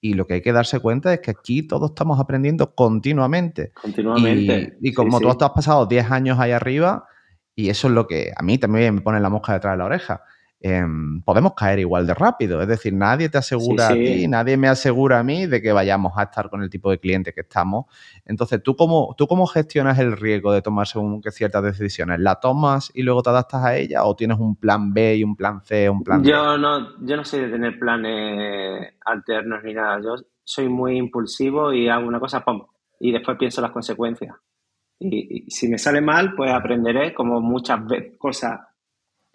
y 0.00 0.14
lo 0.14 0.24
que 0.28 0.34
hay 0.34 0.42
que 0.42 0.52
darse 0.52 0.78
cuenta 0.78 1.12
es 1.12 1.18
que 1.18 1.32
aquí 1.32 1.66
todos 1.66 1.90
estamos 1.90 2.20
aprendiendo 2.20 2.76
continuamente. 2.76 3.72
Continuamente. 3.72 4.78
Y, 4.80 4.92
como 4.92 5.18
tú 5.18 5.28
has 5.30 5.50
pasado 5.50 5.86
10 5.86 6.12
años 6.12 6.38
ahí 6.38 6.52
arriba, 6.52 7.08
y 7.56 7.70
eso 7.70 7.88
es 7.88 7.94
lo 7.94 8.06
que 8.06 8.30
a 8.36 8.42
mí 8.44 8.56
también 8.56 8.94
me 8.94 9.00
pone 9.00 9.18
la 9.18 9.30
mosca 9.30 9.52
detrás 9.52 9.72
de 9.72 9.78
la 9.78 9.86
oreja. 9.86 10.22
Em, 10.68 11.22
podemos 11.22 11.54
caer 11.54 11.78
igual 11.78 12.08
de 12.08 12.14
rápido. 12.14 12.60
Es 12.60 12.66
decir, 12.66 12.92
nadie 12.92 13.28
te 13.28 13.38
asegura 13.38 13.86
a 13.86 13.92
ti, 13.92 14.26
nadie 14.26 14.56
me 14.56 14.66
asegura 14.66 15.20
a 15.20 15.22
mí 15.22 15.46
de 15.46 15.62
que 15.62 15.70
vayamos 15.70 16.14
a 16.16 16.24
estar 16.24 16.50
con 16.50 16.60
el 16.60 16.68
tipo 16.68 16.90
de 16.90 16.98
cliente 16.98 17.32
que 17.32 17.42
estamos. 17.42 17.84
Entonces, 18.24 18.60
¿tú 18.64 18.74
cómo, 18.74 19.14
tú 19.16 19.28
cómo 19.28 19.46
gestionas 19.46 19.96
el 20.00 20.16
riesgo 20.16 20.52
de 20.52 20.62
tomar 20.62 20.88
según 20.88 21.22
que 21.22 21.30
ciertas 21.30 21.62
decisiones? 21.62 22.18
¿La 22.18 22.40
tomas 22.40 22.90
y 22.94 23.02
luego 23.02 23.22
te 23.22 23.30
adaptas 23.30 23.64
a 23.64 23.76
ella 23.76 24.02
o 24.06 24.16
tienes 24.16 24.40
un 24.40 24.56
plan 24.56 24.92
B 24.92 25.18
y 25.18 25.22
un 25.22 25.36
plan 25.36 25.60
C, 25.62 25.88
un 25.88 26.02
plan 26.02 26.24
yo 26.24 26.58
No, 26.58 26.98
yo 27.06 27.16
no 27.16 27.24
soy 27.24 27.42
de 27.42 27.50
tener 27.50 27.78
planes 27.78 28.94
alternos 29.04 29.62
ni 29.62 29.72
nada. 29.72 30.00
Yo 30.02 30.16
soy 30.42 30.68
muy 30.68 30.96
impulsivo 30.96 31.72
y 31.72 31.88
hago 31.88 32.08
una 32.08 32.18
cosa, 32.18 32.44
¡pum! 32.44 32.66
Y 32.98 33.12
después 33.12 33.38
pienso 33.38 33.60
las 33.60 33.70
consecuencias. 33.70 34.34
Y, 34.98 35.44
y 35.44 35.48
si 35.48 35.68
me 35.68 35.78
sale 35.78 36.00
mal, 36.00 36.34
pues 36.34 36.50
aprenderé 36.50 37.14
como 37.14 37.40
muchas 37.40 37.86
veces 37.86 38.18
cosas 38.18 38.58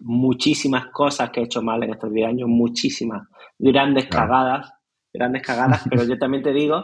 muchísimas 0.02 0.88
cosas 0.88 1.30
que 1.30 1.42
he 1.42 1.44
hecho 1.44 1.62
mal 1.62 1.84
en 1.84 1.92
estos 1.92 2.12
10 2.12 2.30
años, 2.30 2.50
muchísimas, 2.50 3.28
grandes 3.58 4.08
cagadas, 4.08 4.74
grandes 5.14 5.42
cagadas, 5.42 5.86
pero 5.90 6.04
yo 6.04 6.18
también 6.18 6.44
te 6.44 6.54
digo, 6.54 6.84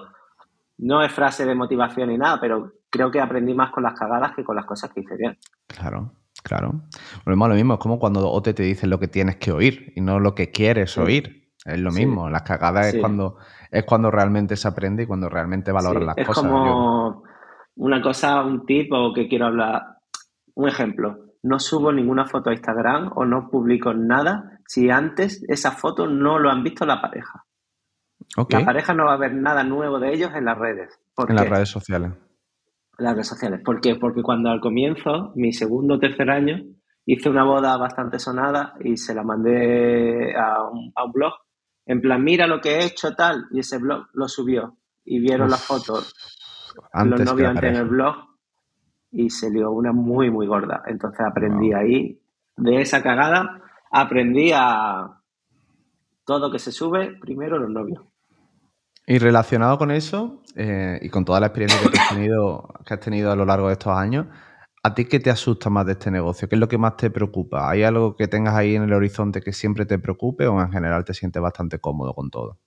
no 0.77 1.03
es 1.03 1.12
frase 1.12 1.45
de 1.45 1.56
motivación 1.56 2.10
ni 2.10 2.17
nada, 2.17 2.39
pero 2.39 2.71
creo 2.89 3.12
que 3.12 3.19
aprendí 3.19 3.53
más 3.53 3.71
con 3.71 3.84
las 3.84 3.97
cagadas 3.97 4.34
que 4.36 4.43
con 4.43 4.56
las 4.56 4.65
cosas 4.65 4.91
que 4.93 5.01
hice 5.01 5.15
bien. 5.17 5.38
Claro, 5.67 6.13
claro. 6.43 6.84
Lo 7.25 7.32
mismo, 7.32 7.47
lo 7.47 7.56
mismo 7.56 7.73
es 7.73 7.80
como 7.80 7.99
cuando 7.99 8.30
OTE 8.30 8.53
te 8.53 8.63
dice 8.63 8.88
lo 8.88 8.99
que 8.99 9.08
tienes 9.08 9.38
que 9.38 9.51
oír 9.51 9.93
y 9.95 10.01
no 10.01 10.19
lo 10.19 10.36
que 10.36 10.51
quieres 10.51 10.97
oír. 10.97 11.51
Es 11.65 11.80
lo 11.80 11.91
mismo, 11.91 12.30
las 12.30 12.43
cagadas 12.43 12.93
es 12.93 13.01
cuando 13.01 13.38
es 13.69 13.84
cuando 13.84 14.10
realmente 14.10 14.56
se 14.56 14.69
aprende 14.69 15.03
y 15.03 15.06
cuando 15.06 15.27
realmente 15.27 15.73
valoran 15.73 16.06
las 16.06 16.15
cosas. 16.15 16.45
Es 16.45 16.49
como 16.49 17.23
una 17.75 18.01
cosa, 18.01 18.41
un 18.41 18.65
tip 18.65 18.89
o 18.93 19.13
que 19.13 19.27
quiero 19.27 19.47
hablar. 19.47 19.82
Un 20.56 20.69
ejemplo 20.69 21.26
no 21.43 21.60
subo 21.60 21.91
ninguna 21.91 22.26
foto 22.26 22.50
a 22.50 22.54
Instagram 22.54 23.12
o 23.15 23.26
no 23.26 23.50
publico 23.50 23.93
nada 23.93 24.60
si 24.65 24.89
antes 24.89 25.43
esa 25.47 25.71
foto 25.71 26.08
no 26.08 26.39
lo 26.39 26.50
han 26.50 26.63
visto 26.63 26.86
la 26.86 27.02
pareja. 27.02 27.45
La 28.50 28.65
pareja 28.65 28.93
no 28.93 29.06
va 29.06 29.13
a 29.13 29.17
ver 29.17 29.34
nada 29.34 29.63
nuevo 29.63 30.00
de 30.00 30.13
ellos 30.13 30.32
en 30.36 30.45
las 30.45 30.58
redes. 30.58 31.00
en 31.28 31.36
las 31.36 31.50
redes 31.50 31.69
sociales. 31.69 32.12
En 32.97 33.06
las 33.06 33.13
redes 33.13 33.28
sociales. 33.28 33.62
¿Por 33.63 33.80
qué? 33.80 33.95
Porque 33.95 34.21
cuando 34.21 34.50
al 34.50 34.60
comienzo, 34.60 35.32
mi 35.36 35.54
segundo 35.54 35.95
o 35.95 36.00
tercer 36.00 36.30
año, 36.30 36.58
hice 37.06 37.30
una 37.30 37.43
boda 37.43 37.78
bastante 37.78 38.19
sonada 38.19 38.76
y 38.82 38.97
se 38.97 39.15
la 39.15 39.23
mandé 39.23 40.36
a 40.36 40.63
un, 40.69 40.91
blog. 41.13 41.34
En 41.86 42.02
plan, 42.02 42.23
mira 42.23 42.47
lo 42.47 42.60
que 42.60 42.76
he 42.76 42.86
hecho 42.86 43.15
tal. 43.15 43.45
Y 43.52 43.60
ese 43.60 43.78
blog 43.78 44.08
lo 44.13 44.28
subió. 44.28 44.78
Y 45.06 45.19
vieron 45.19 45.50
las 45.50 45.63
fotos. 45.63 46.13
Antes 46.91 47.21
los 47.21 47.34
novios 47.34 47.63
en 47.63 47.76
el 47.76 47.86
blog 47.86 48.28
y 49.17 49.32
se 49.32 49.49
lió 49.49 49.71
una 49.71 49.91
muy, 49.91 50.30
muy 50.30 50.45
gorda. 50.45 50.84
Entonces 50.86 51.21
aprendí 51.25 51.73
ahí, 51.73 52.21
de 52.56 52.82
esa 52.82 53.01
cagada, 53.01 53.62
aprendí 53.89 54.51
a 54.53 55.21
todo 56.23 56.51
que 56.51 56.60
se 56.60 56.71
sube, 56.71 57.17
primero 57.19 57.58
los 57.58 57.71
novios. 57.71 58.03
Y 59.08 59.17
relacionado 59.17 59.80
con 59.80 59.89
eso, 59.89 60.43
eh, 60.56 60.99
y 61.01 61.10
con 61.10 61.25
toda 61.25 61.39
la 61.39 61.47
experiencia 61.47 61.80
que 61.89 61.97
has, 61.97 62.10
tenido, 62.10 62.67
que 62.86 62.93
has 62.93 62.99
tenido 62.99 63.32
a 63.32 63.36
lo 63.36 63.45
largo 63.45 63.67
de 63.67 63.73
estos 63.73 63.93
años, 63.97 64.27
¿a 64.84 64.93
ti 64.93 65.06
qué 65.06 65.19
te 65.19 65.32
asusta 65.32 65.71
más 65.71 65.88
de 65.88 65.93
este 65.93 66.12
negocio? 66.12 66.47
¿Qué 66.47 66.56
es 66.56 66.60
lo 66.60 66.67
que 66.67 66.77
más 66.77 66.95
te 66.95 67.10
preocupa? 67.10 67.71
¿Hay 67.71 67.82
algo 67.82 68.15
que 68.15 68.27
tengas 68.27 68.53
ahí 68.53 68.75
en 68.75 68.84
el 68.84 68.93
horizonte 68.93 69.41
que 69.41 69.51
siempre 69.51 69.88
te 69.88 69.97
preocupe 69.97 70.45
o 70.45 70.62
en 70.62 70.71
general 70.71 71.03
te 71.06 71.15
sientes 71.15 71.41
bastante 71.41 71.80
cómodo 71.80 72.13
con 72.13 72.30
todo? 72.30 72.60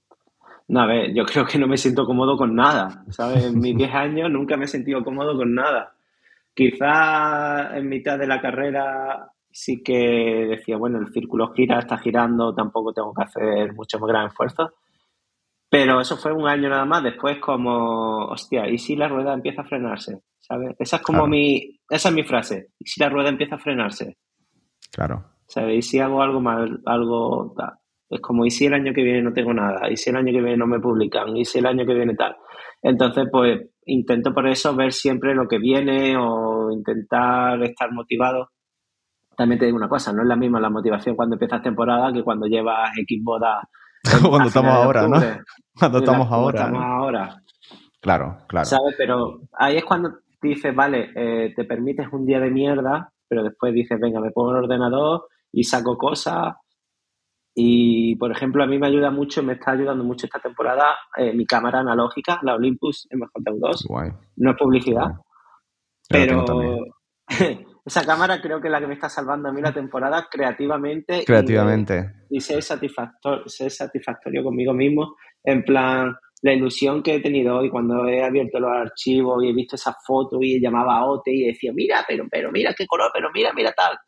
No, 0.66 0.80
a 0.80 0.86
ver, 0.86 1.14
yo 1.14 1.24
creo 1.24 1.44
que 1.44 1.58
no 1.58 1.68
me 1.68 1.76
siento 1.76 2.04
cómodo 2.06 2.36
con 2.36 2.56
nada, 2.56 3.04
¿sabes? 3.10 3.44
En 3.44 3.60
mis 3.60 3.76
10 3.76 3.94
años 3.94 4.30
nunca 4.32 4.56
me 4.56 4.64
he 4.64 4.68
sentido 4.68 5.04
cómodo 5.04 5.36
con 5.36 5.54
nada. 5.54 5.94
Quizá 6.54 7.76
en 7.76 7.88
mitad 7.88 8.18
de 8.18 8.26
la 8.26 8.40
carrera 8.40 9.32
sí 9.50 9.82
que 9.82 10.46
decía, 10.48 10.76
bueno, 10.76 10.98
el 10.98 11.12
círculo 11.12 11.52
gira, 11.52 11.78
está 11.78 11.98
girando, 11.98 12.54
tampoco 12.54 12.92
tengo 12.92 13.12
que 13.14 13.24
hacer 13.24 13.72
mucho 13.74 13.98
más 13.98 14.08
gran 14.08 14.26
esfuerzo. 14.26 14.74
Pero 15.68 16.00
eso 16.00 16.16
fue 16.16 16.32
un 16.32 16.48
año 16.48 16.68
nada 16.68 16.84
más. 16.84 17.02
Después 17.02 17.38
como, 17.38 18.26
hostia, 18.26 18.68
¿y 18.68 18.78
si 18.78 18.96
la 18.96 19.08
rueda 19.08 19.32
empieza 19.32 19.62
a 19.62 19.66
frenarse? 19.66 20.22
¿Sabes? 20.40 20.74
Esa 20.78 20.96
es 20.96 21.02
como 21.02 21.26
mi, 21.28 21.78
esa 21.88 22.08
es 22.08 22.14
mi 22.14 22.24
frase. 22.24 22.70
¿Y 22.78 22.88
si 22.88 23.00
la 23.00 23.08
rueda 23.08 23.28
empieza 23.28 23.54
a 23.54 23.60
frenarse? 23.60 24.16
Claro. 24.90 25.24
¿Sabes? 25.46 25.78
¿Y 25.78 25.82
si 25.82 26.00
hago 26.00 26.22
algo 26.22 26.40
mal, 26.40 26.80
algo 26.86 27.54
tal? 27.56 27.74
Es 28.08 28.20
como, 28.20 28.44
¿y 28.44 28.50
si 28.50 28.66
el 28.66 28.74
año 28.74 28.92
que 28.92 29.04
viene 29.04 29.22
no 29.22 29.32
tengo 29.32 29.54
nada? 29.54 29.88
¿Y 29.88 29.96
si 29.96 30.10
el 30.10 30.16
año 30.16 30.32
que 30.32 30.40
viene 30.40 30.56
no 30.56 30.66
me 30.66 30.80
publican? 30.80 31.36
¿Y 31.36 31.44
si 31.44 31.60
el 31.60 31.66
año 31.66 31.86
que 31.86 31.94
viene 31.94 32.16
tal? 32.16 32.36
Entonces, 32.82 33.26
pues 33.30 33.60
intento 33.86 34.32
por 34.32 34.46
eso 34.46 34.74
ver 34.74 34.92
siempre 34.92 35.34
lo 35.34 35.48
que 35.48 35.58
viene 35.58 36.16
o 36.16 36.70
intentar 36.70 37.62
estar 37.62 37.92
motivado. 37.92 38.48
También 39.36 39.58
te 39.58 39.66
digo 39.66 39.76
una 39.76 39.88
cosa, 39.88 40.12
no 40.12 40.22
es 40.22 40.28
la 40.28 40.36
misma 40.36 40.60
la 40.60 40.70
motivación 40.70 41.16
cuando 41.16 41.36
empiezas 41.36 41.62
temporada 41.62 42.12
que 42.12 42.22
cuando 42.22 42.46
llevas 42.46 42.90
X 42.98 43.20
bodas. 43.22 43.64
cuando 44.28 44.48
estamos 44.48 44.72
ahora, 44.72 45.08
¿no? 45.08 45.20
Cuando 45.78 45.98
estamos 45.98 46.30
ahora. 46.30 46.60
Estamos 46.60 46.82
ahora. 46.82 47.42
Claro, 48.00 48.38
claro. 48.48 48.64
¿Sabes? 48.64 48.94
Pero 48.96 49.40
ahí 49.52 49.76
es 49.76 49.84
cuando 49.84 50.10
dices, 50.42 50.74
vale, 50.74 51.10
eh, 51.14 51.52
te 51.54 51.64
permites 51.64 52.06
un 52.12 52.24
día 52.24 52.40
de 52.40 52.50
mierda, 52.50 53.12
pero 53.28 53.42
después 53.42 53.74
dices, 53.74 53.98
venga, 54.00 54.20
me 54.20 54.30
pongo 54.30 54.52
el 54.52 54.64
ordenador 54.64 55.28
y 55.52 55.64
saco 55.64 55.96
cosas. 55.96 56.54
Y, 57.54 58.16
por 58.16 58.30
ejemplo, 58.30 58.62
a 58.62 58.66
mí 58.66 58.78
me 58.78 58.86
ayuda 58.86 59.10
mucho, 59.10 59.42
me 59.42 59.54
está 59.54 59.72
ayudando 59.72 60.04
mucho 60.04 60.26
esta 60.26 60.38
temporada 60.38 60.96
eh, 61.16 61.32
mi 61.34 61.46
cámara 61.46 61.80
analógica, 61.80 62.38
la 62.42 62.54
Olympus 62.54 63.08
MJ2. 63.10 63.86
No 64.36 64.50
es 64.50 64.56
publicidad, 64.56 65.08
pero 66.08 66.44
esa 67.84 68.04
cámara 68.04 68.40
creo 68.40 68.60
que 68.60 68.68
es 68.68 68.72
la 68.72 68.80
que 68.80 68.86
me 68.86 68.94
está 68.94 69.08
salvando 69.08 69.48
a 69.48 69.52
mí 69.52 69.60
la 69.60 69.72
temporada 69.72 70.28
creativamente. 70.30 71.24
Creativamente. 71.24 72.12
Y, 72.30 72.36
y 72.36 72.40
ser, 72.40 72.62
satisfactorio, 72.62 73.48
ser 73.48 73.70
satisfactorio 73.70 74.44
conmigo 74.44 74.72
mismo, 74.72 75.16
en 75.42 75.64
plan, 75.64 76.14
la 76.42 76.52
ilusión 76.52 77.02
que 77.02 77.16
he 77.16 77.20
tenido 77.20 77.56
hoy 77.56 77.68
cuando 77.68 78.06
he 78.06 78.22
abierto 78.22 78.58
los 78.60 78.70
archivos 78.70 79.42
y 79.44 79.48
he 79.48 79.52
visto 79.52 79.76
esa 79.76 79.94
foto 80.06 80.38
y 80.40 80.60
llamaba 80.60 80.98
a 80.98 81.04
Ote 81.04 81.30
y 81.32 81.46
decía, 81.46 81.72
mira, 81.74 82.04
pero, 82.08 82.26
pero 82.30 82.50
mira 82.50 82.74
qué 82.76 82.86
color, 82.86 83.10
pero 83.12 83.30
mira, 83.32 83.52
mira 83.52 83.72
tal. 83.72 83.98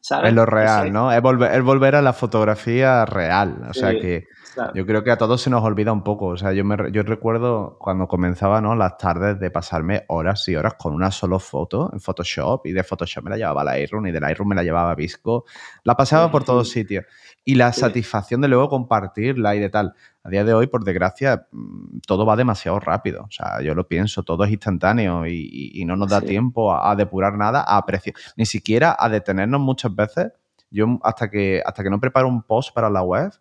¿Sabes? 0.00 0.30
Es 0.30 0.34
lo 0.34 0.46
real, 0.46 0.92
¿no? 0.92 1.12
Es 1.12 1.20
volver, 1.22 1.62
volver 1.62 1.94
a 1.96 2.02
la 2.02 2.12
fotografía 2.12 3.04
real. 3.04 3.66
O 3.68 3.74
sea 3.74 3.90
que 3.92 4.26
yo 4.74 4.86
creo 4.86 5.04
que 5.04 5.10
a 5.10 5.16
todos 5.16 5.42
se 5.42 5.50
nos 5.50 5.62
olvida 5.62 5.92
un 5.92 6.02
poco. 6.02 6.26
O 6.26 6.36
sea, 6.36 6.52
yo, 6.52 6.64
me, 6.64 6.76
yo 6.92 7.02
recuerdo 7.02 7.76
cuando 7.78 8.08
comenzaba, 8.08 8.60
¿no? 8.60 8.74
Las 8.74 8.96
tardes 8.98 9.38
de 9.38 9.50
pasarme 9.50 10.04
horas 10.08 10.46
y 10.48 10.56
horas 10.56 10.74
con 10.74 10.94
una 10.94 11.10
solo 11.10 11.38
foto 11.38 11.90
en 11.92 12.00
Photoshop 12.00 12.66
y 12.66 12.72
de 12.72 12.82
Photoshop 12.82 13.24
me 13.24 13.30
la 13.30 13.36
llevaba 13.36 13.62
a 13.62 13.64
Lightroom 13.64 14.06
y 14.06 14.12
de 14.12 14.20
Lightroom 14.20 14.48
me 14.48 14.54
la 14.54 14.62
llevaba 14.62 14.90
a 14.90 14.94
Visco. 14.94 15.44
La 15.84 15.96
pasaba 15.96 16.30
por 16.30 16.44
todos 16.44 16.70
sitios. 16.70 17.04
Y 17.44 17.54
la 17.54 17.72
satisfacción 17.72 18.40
de 18.40 18.48
luego 18.48 18.68
compartirla 18.68 19.54
y 19.54 19.60
de 19.60 19.70
tal. 19.70 19.94
A 20.22 20.28
día 20.28 20.44
de 20.44 20.52
hoy, 20.52 20.66
por 20.66 20.84
desgracia, 20.84 21.46
mm, 21.50 22.00
todo 22.06 22.26
va 22.26 22.36
demasiado 22.36 22.78
rápido. 22.78 23.22
O 23.22 23.30
sea, 23.30 23.62
yo 23.62 23.74
lo 23.74 23.88
pienso, 23.88 24.22
todo 24.22 24.44
es 24.44 24.50
instantáneo 24.50 25.26
y, 25.26 25.82
no 25.86 25.96
nos 25.96 26.10
da 26.10 26.20
tiempo 26.20 26.74
a, 26.74 26.94
depurar 26.94 27.36
nada, 27.36 27.64
a 27.66 27.78
apreciar, 27.78 28.14
ni 28.36 28.44
siquiera 28.44 28.94
a 28.98 29.08
detenernos 29.08 29.60
muchas 29.60 29.94
veces. 29.94 30.32
Yo 30.70 30.98
hasta 31.02 31.30
que, 31.30 31.62
hasta 31.64 31.82
que 31.82 31.90
no 31.90 31.98
preparo 31.98 32.28
un 32.28 32.42
post 32.42 32.74
para 32.74 32.90
la 32.90 33.02
web, 33.02 33.32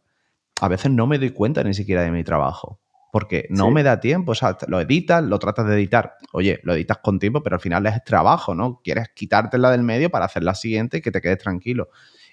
a 0.62 0.68
veces 0.68 0.92
no 0.92 1.06
me 1.06 1.20
doy 1.20 1.32
cuenta 1.32 1.64
ni 1.64 1.74
siquiera 1.74 2.02
de 2.02 2.12
mi 2.12 2.24
trabajo. 2.24 2.80
Porque 3.12 3.48
no 3.50 3.72
me 3.72 3.82
da 3.84 4.00
tiempo, 4.00 4.34
o 4.34 4.36
sea, 4.36 4.56
lo 4.68 4.80
editas, 4.80 5.24
lo 5.24 5.40
tratas 5.40 5.66
de 5.68 5.74
editar. 5.74 6.16
Oye, 6.32 6.60
lo 6.64 6.76
editas 6.76 7.00
con 7.00 7.18
tiempo, 7.18 7.42
pero 7.42 7.56
al 7.56 7.60
final 7.60 7.86
es 7.88 8.04
trabajo, 8.04 8.54
¿no? 8.54 8.82
Quieres 8.84 9.10
quitártela 9.16 9.72
del 9.72 9.82
medio 9.82 10.12
para 10.12 10.26
hacer 10.26 10.44
la 10.44 10.54
siguiente 10.54 10.98
y 10.98 11.02
que 11.02 11.12
te 11.12 11.20
quedes 11.20 11.40
tranquilo 11.40 11.90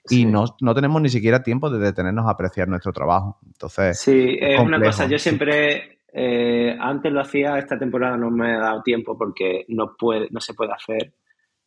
y 0.09 0.25
no, 0.25 0.45
no, 0.61 0.75
tenemos 0.75 1.01
ni 1.03 1.09
siquiera 1.09 1.43
tiempo 1.43 1.71
de 1.71 1.79
detenernos 1.79 2.27
a 2.27 2.31
apreciar 2.31 2.69
nuestro 2.69 2.93
trabajo. 2.93 3.39
Entonces, 3.47 3.99
sí, 3.99 4.37
es, 4.41 4.61
una 4.61 4.81
cosa, 4.81 5.07
yo 5.07 5.19
siempre, 5.19 6.01
eh, 6.13 6.77
antes 6.79 7.13
lo 7.13 7.21
hacía, 7.21 7.59
esta 7.59 7.79
temporada 7.79 8.17
no 8.17 8.31
me 8.31 8.55
ha 8.55 8.61
dado 8.61 8.83
tiempo 8.83 9.17
porque 9.17 9.65
no, 9.69 9.95
puede, 9.99 10.29
no 10.31 10.41
se 10.41 10.55
puede 10.55 10.73
hacer, 10.73 11.15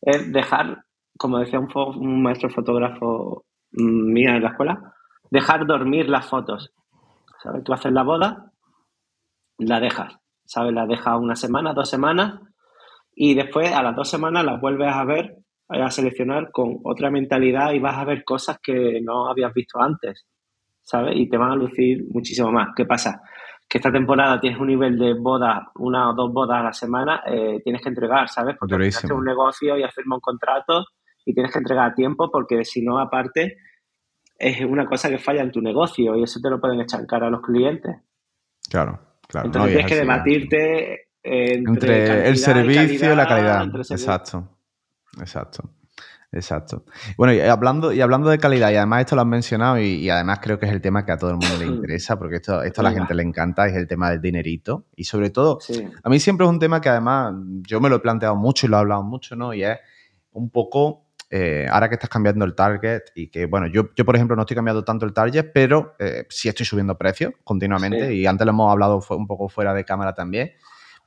es 0.00 0.32
dejar, 0.32 0.84
como 1.18 1.38
decía 1.38 1.58
un, 1.58 1.68
un 1.74 2.22
maestro 2.22 2.50
fotógrafo 2.50 3.44
mm, 3.72 4.12
mía 4.12 4.36
en 4.36 4.42
la 4.42 4.50
escuela, 4.50 4.94
dejar 5.30 5.66
dormir 5.66 6.08
las 6.08 6.26
fotos. 6.26 6.72
¿Sabes? 7.42 7.64
Tú 7.64 7.72
haces 7.72 7.92
la 7.92 8.02
boda, 8.02 8.52
la 9.58 9.80
dejas, 9.80 10.14
¿sabes? 10.44 10.74
La 10.74 10.86
dejas 10.86 11.18
una 11.18 11.36
semana, 11.36 11.72
dos 11.72 11.88
semanas 11.88 12.40
y 13.14 13.34
después 13.34 13.72
a 13.72 13.82
las 13.82 13.96
dos 13.96 14.08
semanas 14.08 14.44
las 14.44 14.60
vuelves 14.60 14.92
a 14.92 15.04
ver 15.04 15.39
a 15.70 15.90
seleccionar 15.90 16.50
con 16.50 16.78
otra 16.84 17.10
mentalidad 17.10 17.72
y 17.72 17.78
vas 17.78 17.96
a 17.96 18.04
ver 18.04 18.24
cosas 18.24 18.58
que 18.62 19.00
no 19.02 19.28
habías 19.28 19.52
visto 19.54 19.80
antes, 19.80 20.26
¿sabes? 20.82 21.14
Y 21.16 21.28
te 21.28 21.36
van 21.36 21.52
a 21.52 21.56
lucir 21.56 22.04
muchísimo 22.10 22.50
más. 22.50 22.68
¿Qué 22.74 22.84
pasa? 22.84 23.22
Que 23.68 23.78
esta 23.78 23.92
temporada 23.92 24.40
tienes 24.40 24.58
un 24.58 24.66
nivel 24.66 24.98
de 24.98 25.14
bodas, 25.14 25.62
una 25.76 26.10
o 26.10 26.14
dos 26.14 26.32
bodas 26.32 26.60
a 26.60 26.64
la 26.64 26.72
semana, 26.72 27.22
eh, 27.26 27.60
tienes 27.62 27.82
que 27.82 27.88
entregar, 27.88 28.28
¿sabes? 28.28 28.56
Porque 28.58 28.76
tienes 28.76 29.04
un 29.04 29.24
negocio 29.24 29.76
y 29.78 29.84
has 29.84 29.94
firmado 29.94 30.16
un 30.16 30.20
contrato 30.20 30.84
y 31.24 31.32
tienes 31.32 31.52
que 31.52 31.58
entregar 31.58 31.92
a 31.92 31.94
tiempo 31.94 32.30
porque 32.32 32.64
si 32.64 32.82
no, 32.82 32.98
aparte, 32.98 33.58
es 34.36 34.60
una 34.62 34.86
cosa 34.86 35.08
que 35.08 35.18
falla 35.18 35.42
en 35.42 35.52
tu 35.52 35.60
negocio 35.60 36.16
y 36.16 36.24
eso 36.24 36.40
te 36.42 36.50
lo 36.50 36.60
pueden 36.60 36.80
echar 36.80 37.06
cara 37.06 37.28
a 37.28 37.30
los 37.30 37.42
clientes. 37.42 37.94
Claro, 38.68 38.98
claro. 39.28 39.46
Entonces 39.46 39.72
tienes 39.72 39.92
que 39.92 39.98
debatirte 39.98 41.00
entre, 41.22 42.28
el 42.28 42.36
servicio 42.38 43.12
y, 43.12 43.16
la 43.16 43.26
calidad. 43.26 43.68
Exacto. 43.90 44.59
Exacto. 45.18 45.70
Exacto. 46.32 46.84
Bueno, 47.16 47.32
y 47.32 47.40
hablando, 47.40 47.92
y 47.92 48.00
hablando 48.00 48.30
de 48.30 48.38
calidad, 48.38 48.70
y 48.70 48.76
además 48.76 49.00
esto 49.00 49.16
lo 49.16 49.22
has 49.22 49.26
mencionado, 49.26 49.80
y, 49.80 50.08
además 50.08 50.38
creo 50.40 50.60
que 50.60 50.66
es 50.66 50.72
el 50.72 50.80
tema 50.80 51.04
que 51.04 51.10
a 51.10 51.18
todo 51.18 51.30
el 51.30 51.36
mundo 51.36 51.56
le 51.58 51.66
interesa, 51.66 52.18
porque 52.18 52.36
esto, 52.36 52.62
esto 52.62 52.80
a 52.82 52.84
la 52.84 52.92
gente 52.92 53.14
le 53.14 53.22
encanta, 53.22 53.66
es 53.66 53.74
el 53.74 53.88
tema 53.88 54.10
del 54.10 54.20
dinerito. 54.20 54.86
Y 54.94 55.04
sobre 55.04 55.30
todo, 55.30 55.58
a 56.02 56.08
mí 56.08 56.20
siempre 56.20 56.46
es 56.46 56.50
un 56.50 56.60
tema 56.60 56.80
que 56.80 56.88
además 56.88 57.34
yo 57.66 57.80
me 57.80 57.88
lo 57.88 57.96
he 57.96 58.00
planteado 58.00 58.36
mucho 58.36 58.66
y 58.66 58.68
lo 58.68 58.76
he 58.76 58.80
hablado 58.80 59.02
mucho, 59.02 59.34
¿no? 59.34 59.52
Y 59.52 59.64
es 59.64 59.78
un 60.32 60.50
poco, 60.50 61.08
eh, 61.30 61.66
ahora 61.68 61.88
que 61.88 61.96
estás 61.96 62.10
cambiando 62.10 62.44
el 62.44 62.54
target, 62.54 63.02
y 63.16 63.28
que, 63.28 63.46
bueno, 63.46 63.66
yo, 63.66 63.90
yo 63.96 64.04
por 64.04 64.14
ejemplo 64.14 64.36
no 64.36 64.42
estoy 64.42 64.54
cambiando 64.54 64.84
tanto 64.84 65.06
el 65.06 65.12
target, 65.12 65.50
pero 65.52 65.96
eh, 65.98 66.26
sí 66.28 66.48
estoy 66.48 66.64
subiendo 66.64 66.96
precios 66.96 67.32
continuamente, 67.42 68.14
y 68.14 68.26
antes 68.26 68.44
lo 68.44 68.52
hemos 68.52 68.70
hablado 68.70 69.04
un 69.10 69.26
poco 69.26 69.48
fuera 69.48 69.74
de 69.74 69.84
cámara 69.84 70.14
también. 70.14 70.52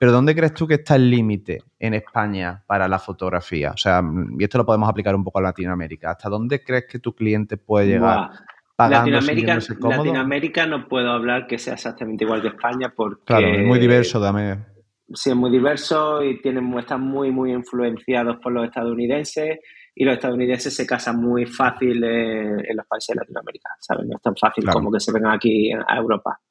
Pero 0.04 0.12
¿dónde 0.12 0.36
crees 0.36 0.54
tú 0.54 0.68
que 0.68 0.74
está 0.74 0.98
el 0.98 1.10
límite 1.10 1.63
en 1.80 1.94
España 1.94 2.62
para 2.68 2.89
la 2.89 3.00
fotografía? 3.00 3.72
O 3.72 3.78
sea, 3.78 4.02
y 4.38 4.44
esto 4.44 4.58
lo 4.58 4.66
podemos 4.66 4.89
aplicar 4.89 5.16
un 5.16 5.24
poco 5.24 5.39
a 5.39 5.44
Latinoamérica. 5.44 6.12
¿Hasta 6.12 6.28
dónde 6.28 6.62
crees 6.62 6.88
que 6.92 7.00
tu 7.00 7.16
cliente 7.16 7.56
puede 7.56 7.88
llegar? 7.88 8.32
Latinoamérica, 8.78 9.60
Latinoamérica 9.80 10.66
no 10.68 10.89
puedo 10.89 11.10
hablar 11.10 11.48
que 11.48 11.58
sea 11.58 11.76
exactamente 11.76 12.26
igual 12.26 12.41
que 12.41 12.49
España 12.49 12.91
porque... 12.93 13.24
Claro, 13.24 13.47
es 13.47 13.66
muy 13.66 13.80
diverso 13.80 14.22
también. 14.22 14.66
Sí, 15.14 15.30
es 15.30 15.36
muy 15.38 15.49
diverso 15.49 16.22
y 16.22 16.41
tienen, 16.41 16.78
están 16.78 16.99
muy, 16.99 17.32
muy 17.32 17.54
influenciados 17.54 18.39
por 18.43 18.51
los 18.51 18.66
estadounidenses 18.66 19.60
y 19.95 20.04
los 20.04 20.16
estadounidenses 20.16 20.76
se 20.76 20.86
casan 20.86 21.16
muy 21.16 21.45
fácil 21.45 22.04
en, 22.04 22.76
los 22.76 22.86
países 22.88 23.16
de 23.16 23.22
Latinoamérica, 23.22 23.70
¿sabes? 23.80 24.06
No 24.06 24.18
es 24.18 24.22
tan 24.22 24.36
fácil 24.36 24.66
como 24.66 24.91
que 24.91 24.99
se 24.99 25.14
vengan 25.14 25.32
aquí 25.32 25.72
a 25.72 25.95
Europa. 25.95 26.41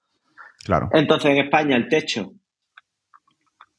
Claro. 0.64 0.88
Entonces, 0.90 1.32
en 1.32 1.36
España, 1.36 1.76
el 1.76 1.86
techo 1.86 2.32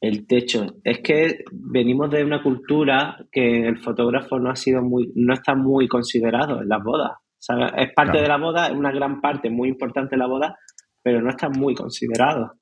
el 0.06 0.26
techo. 0.26 0.66
Es 0.82 1.00
que 1.00 1.44
venimos 1.52 2.10
de 2.10 2.24
una 2.24 2.42
cultura 2.42 3.16
que 3.32 3.66
el 3.66 3.78
fotógrafo 3.78 4.38
no 4.38 4.50
ha 4.50 4.56
sido 4.56 4.82
muy, 4.82 5.10
no 5.14 5.32
está 5.32 5.54
muy 5.54 5.88
considerado 5.88 6.60
en 6.60 6.68
las 6.68 6.82
bodas. 6.82 7.12
Es 7.76 7.92
parte 7.94 8.20
de 8.20 8.28
la 8.28 8.38
boda, 8.38 8.68
es 8.68 8.74
una 8.74 8.90
gran 8.90 9.20
parte 9.20 9.50
muy 9.50 9.68
importante 9.68 10.16
de 10.16 10.18
la 10.18 10.26
boda, 10.26 10.56
pero 11.02 11.20
no 11.20 11.30
está 11.30 11.48
muy 11.48 11.74
considerado. 11.74 12.52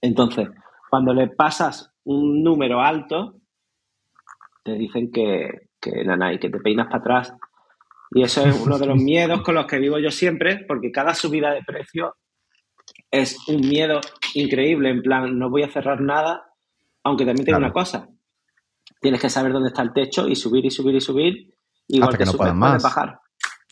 Entonces, 0.00 0.48
cuando 0.90 1.14
le 1.14 1.28
pasas 1.28 1.92
un 2.04 2.42
número 2.42 2.80
alto, 2.80 3.40
te 4.62 4.72
dicen 4.74 5.10
que, 5.10 5.68
que 5.80 6.04
nanay, 6.04 6.38
que 6.38 6.50
te 6.50 6.58
peinas 6.60 6.86
para 6.86 6.98
atrás. 6.98 7.34
Y 8.10 8.22
eso 8.22 8.44
es 8.44 8.60
uno 8.64 8.78
de 8.78 8.86
los 8.86 8.96
miedos 9.02 9.42
con 9.42 9.54
los 9.54 9.66
que 9.66 9.78
vivo 9.78 9.98
yo 9.98 10.10
siempre, 10.10 10.64
porque 10.66 10.92
cada 10.92 11.14
subida 11.14 11.52
de 11.52 11.62
precio 11.62 12.14
es 13.10 13.48
un 13.48 13.60
miedo 13.60 14.00
increíble, 14.34 14.90
en 14.90 15.02
plan, 15.02 15.38
no 15.38 15.48
voy 15.48 15.62
a 15.62 15.70
cerrar 15.70 16.00
nada 16.00 16.53
aunque 17.04 17.24
también 17.24 17.44
tengo 17.44 17.58
una 17.58 17.72
cosa. 17.72 18.08
Tienes 19.00 19.20
que 19.20 19.30
saber 19.30 19.52
dónde 19.52 19.68
está 19.68 19.82
el 19.82 19.92
techo 19.92 20.26
y 20.26 20.34
subir 20.34 20.64
y 20.64 20.70
subir 20.70 20.96
y 20.96 21.00
subir. 21.00 21.54
Igual 21.88 22.08
Hasta 22.08 22.18
que, 22.18 22.24
no 22.24 22.32
puedas 22.32 22.54
más. 22.54 22.82
bajar. 22.82 23.20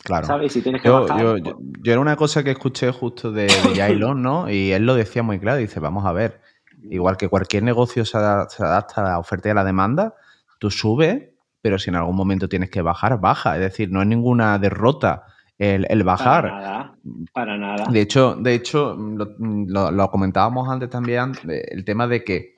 Claro. 0.05 0.27
¿Sabes? 0.27 0.53
Si 0.53 0.63
tienes 0.63 0.83
que 0.83 0.89
yo, 0.89 1.03
bajar, 1.03 1.21
yo, 1.21 1.37
pues 1.43 1.57
yo, 1.83 1.93
era 1.93 2.01
una 2.01 2.17
cosa 2.17 2.45
que 2.45 2.51
escuché 2.51 2.93
justo 2.93 3.33
de, 3.33 3.47
de 3.47 3.99
¿no? 4.17 4.51
Y 4.51 4.73
él 4.73 4.85
lo 4.85 4.95
decía 4.95 5.23
muy 5.23 5.39
claro. 5.41 5.59
Dice, 5.59 5.81
vamos 5.81 6.05
a 6.05 6.13
ver, 6.13 6.41
igual 6.91 7.17
que 7.17 7.29
cualquier 7.29 7.63
negocio 7.63 8.05
se, 8.05 8.19
adapta 8.19 9.01
a 9.01 9.03
la 9.03 9.19
oferta 9.19 9.49
y 9.49 9.53
a 9.53 9.55
la 9.55 9.65
demanda, 9.65 10.15
tú 10.59 10.71
subes, 10.71 11.31
pero 11.63 11.79
si 11.79 11.91
en 11.91 11.97
algún 11.97 12.17
momento 12.17 12.49
tienes 12.49 12.71
que 12.71 12.83
bajar, 12.83 13.19
baja. 13.21 13.55
Es 13.55 13.61
decir, 13.63 13.91
no 13.91 14.03
es 14.03 14.09
ninguna 14.09 14.59
derrota 14.59 15.25
el, 15.57 16.03
bajar. 16.03 16.43
Para 16.43 16.61
nada, 16.61 16.95
para 17.33 17.57
nada. 17.57 17.85
De 17.91 18.01
hecho, 18.01 18.35
de 18.35 18.55
hecho 18.55 18.97
lo, 18.99 20.11
comentábamos 20.11 20.69
antes 20.69 20.91
también, 20.91 21.33
el 21.49 21.85
tema 21.85 22.07
de 22.07 22.25
que 22.25 22.52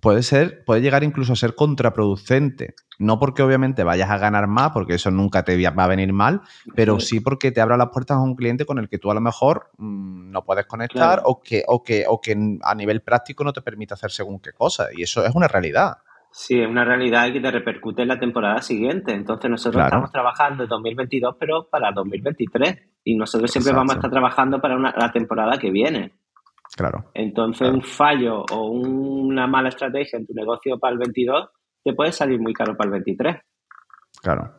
puede 0.00 0.22
ser, 0.22 0.64
puede 0.64 0.80
llegar 0.80 1.04
incluso 1.04 1.32
a 1.32 1.36
ser 1.36 1.54
contraproducente. 1.54 2.74
No 2.98 3.20
porque 3.20 3.42
obviamente 3.42 3.84
vayas 3.84 4.10
a 4.10 4.18
ganar 4.18 4.48
más, 4.48 4.72
porque 4.72 4.94
eso 4.94 5.10
nunca 5.10 5.44
te 5.44 5.56
va 5.70 5.84
a 5.84 5.86
venir 5.86 6.12
mal, 6.12 6.40
pero 6.74 6.98
sí 6.98 7.20
porque 7.20 7.52
te 7.52 7.60
abra 7.60 7.76
las 7.76 7.90
puertas 7.90 8.16
a 8.16 8.20
un 8.20 8.34
cliente 8.34 8.64
con 8.64 8.78
el 8.78 8.88
que 8.88 8.98
tú 8.98 9.10
a 9.10 9.14
lo 9.14 9.20
mejor 9.20 9.70
mm, 9.78 10.32
no 10.32 10.44
puedes 10.44 10.66
conectar 10.66 11.22
o, 11.24 11.40
que, 11.40 11.62
o, 11.68 11.82
que, 11.84 12.04
o 12.08 12.20
que 12.20 12.36
a 12.62 12.74
nivel 12.74 13.02
práctico 13.02 13.44
no 13.44 13.52
te 13.52 13.62
permite 13.62 13.94
hacer 13.94 14.10
según 14.10 14.40
qué 14.40 14.52
cosa. 14.52 14.88
Y 14.92 15.02
eso 15.02 15.24
es 15.24 15.32
una 15.34 15.46
realidad. 15.46 15.98
Sí, 16.30 16.60
es 16.60 16.68
una 16.68 16.84
realidad 16.84 17.26
y 17.26 17.32
que 17.32 17.40
te 17.40 17.50
repercute 17.50 18.02
en 18.02 18.08
la 18.08 18.18
temporada 18.18 18.60
siguiente. 18.62 19.12
Entonces 19.12 19.50
nosotros 19.50 19.84
estamos 19.84 20.10
trabajando 20.10 20.64
en 20.64 20.68
2022, 20.68 21.36
pero 21.38 21.68
para 21.70 21.92
2023. 21.92 22.76
Y 23.04 23.16
nosotros 23.16 23.50
siempre 23.50 23.72
vamos 23.72 23.94
a 23.94 23.98
estar 23.98 24.10
trabajando 24.10 24.60
para 24.60 24.76
la 24.78 25.12
temporada 25.12 25.58
que 25.58 25.70
viene. 25.70 26.12
Claro. 26.76 27.10
Entonces 27.14 27.68
un 27.68 27.82
fallo 27.82 28.44
o 28.52 28.70
una 28.70 29.46
mala 29.46 29.68
estrategia 29.70 30.18
en 30.18 30.26
tu 30.26 30.34
negocio 30.34 30.78
para 30.78 30.92
el 30.92 30.98
22 30.98 31.48
te 31.84 31.92
puede 31.94 32.12
salir 32.12 32.40
muy 32.40 32.52
caro 32.52 32.76
para 32.76 32.88
el 32.88 32.92
23. 32.92 33.36
Claro. 34.22 34.58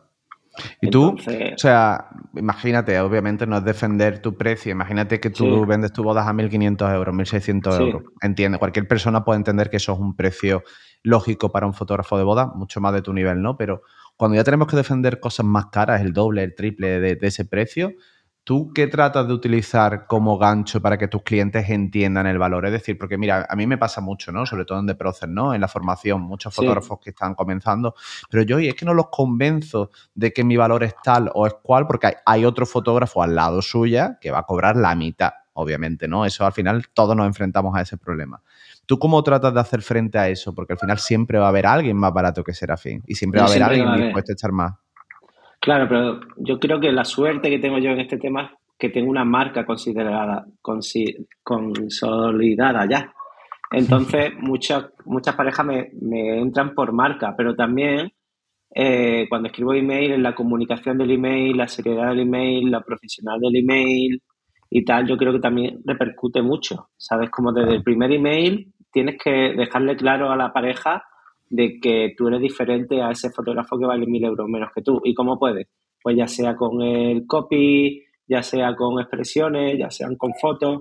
Y 0.80 0.90
tú, 0.90 1.16
o 1.16 1.58
sea, 1.58 2.08
imagínate, 2.34 2.98
obviamente 3.00 3.46
no 3.46 3.58
es 3.58 3.64
defender 3.64 4.20
tu 4.20 4.36
precio, 4.36 4.72
imagínate 4.72 5.20
que 5.20 5.30
tú 5.30 5.64
vendes 5.64 5.92
tu 5.92 6.02
bodas 6.02 6.26
a 6.26 6.32
1.500 6.32 6.94
euros, 6.94 7.14
1.600 7.14 7.80
euros. 7.80 8.02
Entiende, 8.20 8.58
cualquier 8.58 8.88
persona 8.88 9.24
puede 9.24 9.38
entender 9.38 9.70
que 9.70 9.76
eso 9.76 9.92
es 9.92 9.98
un 9.98 10.16
precio 10.16 10.64
lógico 11.02 11.50
para 11.50 11.66
un 11.66 11.74
fotógrafo 11.74 12.18
de 12.18 12.24
boda, 12.24 12.46
mucho 12.46 12.80
más 12.80 12.92
de 12.92 13.02
tu 13.02 13.12
nivel, 13.12 13.40
¿no? 13.40 13.56
Pero 13.56 13.82
cuando 14.16 14.36
ya 14.36 14.44
tenemos 14.44 14.68
que 14.68 14.76
defender 14.76 15.20
cosas 15.20 15.46
más 15.46 15.66
caras, 15.66 16.02
el 16.02 16.12
doble, 16.12 16.42
el 16.42 16.54
triple 16.54 17.00
de, 17.00 17.18
ese 17.22 17.44
precio, 17.44 17.92
¿tú 18.50 18.72
qué 18.74 18.88
tratas 18.88 19.28
de 19.28 19.32
utilizar 19.32 20.08
como 20.08 20.36
gancho 20.36 20.82
para 20.82 20.98
que 20.98 21.06
tus 21.06 21.22
clientes 21.22 21.70
entiendan 21.70 22.26
el 22.26 22.36
valor? 22.36 22.66
Es 22.66 22.72
decir, 22.72 22.98
porque 22.98 23.16
mira, 23.16 23.46
a 23.48 23.54
mí 23.54 23.64
me 23.64 23.78
pasa 23.78 24.00
mucho, 24.00 24.32
¿no? 24.32 24.44
Sobre 24.44 24.64
todo 24.64 24.80
en 24.80 24.88
The 24.88 24.96
Process, 24.96 25.28
¿no? 25.28 25.54
En 25.54 25.60
la 25.60 25.68
formación, 25.68 26.22
muchos 26.22 26.52
fotógrafos 26.52 26.98
que 26.98 27.10
están 27.10 27.36
comenzando, 27.36 27.94
pero 28.28 28.42
yo, 28.42 28.58
y 28.58 28.66
es 28.66 28.74
que 28.74 28.84
no 28.84 28.92
los 28.92 29.06
convenzo 29.08 29.92
de 30.16 30.32
que 30.32 30.42
mi 30.42 30.56
valor 30.56 30.82
es 30.82 30.96
tal 31.00 31.30
o 31.32 31.46
es 31.46 31.54
cual, 31.62 31.86
porque 31.86 32.08
hay, 32.08 32.14
hay 32.26 32.44
otro 32.44 32.66
fotógrafo 32.66 33.22
al 33.22 33.36
lado 33.36 33.62
suya 33.62 34.18
que 34.20 34.32
va 34.32 34.40
a 34.40 34.42
cobrar 34.42 34.74
la 34.74 34.96
mitad, 34.96 35.30
obviamente, 35.52 36.08
¿no? 36.08 36.26
Eso 36.26 36.44
al 36.44 36.52
final 36.52 36.88
todos 36.92 37.14
nos 37.14 37.28
enfrentamos 37.28 37.76
a 37.76 37.82
ese 37.82 37.98
problema. 37.98 38.42
¿Tú 38.84 38.98
cómo 38.98 39.22
tratas 39.22 39.54
de 39.54 39.60
hacer 39.60 39.80
frente 39.80 40.18
a 40.18 40.28
eso? 40.28 40.52
Porque 40.56 40.72
al 40.72 40.78
final 40.80 40.98
siempre 40.98 41.38
va 41.38 41.46
a 41.46 41.50
haber 41.50 41.66
alguien 41.66 41.96
más 41.96 42.12
barato 42.12 42.42
que 42.42 42.52
Serafín 42.52 43.00
y 43.06 43.14
siempre 43.14 43.40
va 43.40 43.46
a 43.46 43.48
haber 43.48 43.62
alguien 43.62 43.94
dispuesto 43.94 44.32
a 44.32 44.34
echar 44.34 44.50
más. 44.50 44.72
Claro, 45.60 45.86
pero 45.88 46.20
yo 46.38 46.58
creo 46.58 46.80
que 46.80 46.90
la 46.90 47.04
suerte 47.04 47.50
que 47.50 47.58
tengo 47.58 47.78
yo 47.78 47.90
en 47.90 48.00
este 48.00 48.16
tema 48.16 48.42
es 48.44 48.50
que 48.78 48.88
tengo 48.88 49.10
una 49.10 49.26
marca 49.26 49.66
considerada, 49.66 50.46
consolidada 51.42 52.88
ya. 52.88 53.12
Entonces, 53.70 54.32
muchas, 54.40 54.86
muchas 55.04 55.36
parejas 55.36 55.66
me, 55.66 56.40
entran 56.40 56.74
por 56.74 56.92
marca, 56.92 57.34
pero 57.36 57.54
también 57.54 58.10
eh, 58.74 59.26
cuando 59.28 59.48
escribo 59.48 59.74
email, 59.74 60.12
en 60.12 60.22
la 60.22 60.34
comunicación 60.34 60.96
del 60.96 61.10
email, 61.10 61.58
la 61.58 61.68
seriedad 61.68 62.08
del 62.08 62.20
email, 62.20 62.70
la 62.70 62.80
profesional 62.80 63.38
del 63.38 63.56
email 63.56 64.22
y 64.70 64.84
tal, 64.84 65.06
yo 65.06 65.18
creo 65.18 65.32
que 65.34 65.40
también 65.40 65.82
repercute 65.84 66.40
mucho. 66.40 66.88
¿Sabes? 66.96 67.28
Como 67.28 67.52
desde 67.52 67.74
el 67.74 67.82
primer 67.82 68.10
email 68.12 68.72
tienes 68.90 69.16
que 69.22 69.30
dejarle 69.30 69.94
claro 69.96 70.30
a 70.30 70.36
la 70.36 70.52
pareja 70.54 71.04
de 71.50 71.78
que 71.80 72.14
tú 72.16 72.28
eres 72.28 72.40
diferente 72.40 73.02
a 73.02 73.10
ese 73.10 73.30
fotógrafo 73.30 73.78
que 73.78 73.84
vale 73.84 74.06
mil 74.06 74.24
euros 74.24 74.48
menos 74.48 74.70
que 74.74 74.82
tú. 74.82 75.00
¿Y 75.04 75.14
cómo 75.14 75.38
puedes? 75.38 75.68
Pues 76.02 76.16
ya 76.16 76.26
sea 76.26 76.56
con 76.56 76.80
el 76.80 77.26
copy, 77.26 78.02
ya 78.26 78.42
sea 78.42 78.74
con 78.74 79.00
expresiones, 79.00 79.78
ya 79.78 79.90
sean 79.90 80.16
con 80.16 80.32
fotos, 80.40 80.80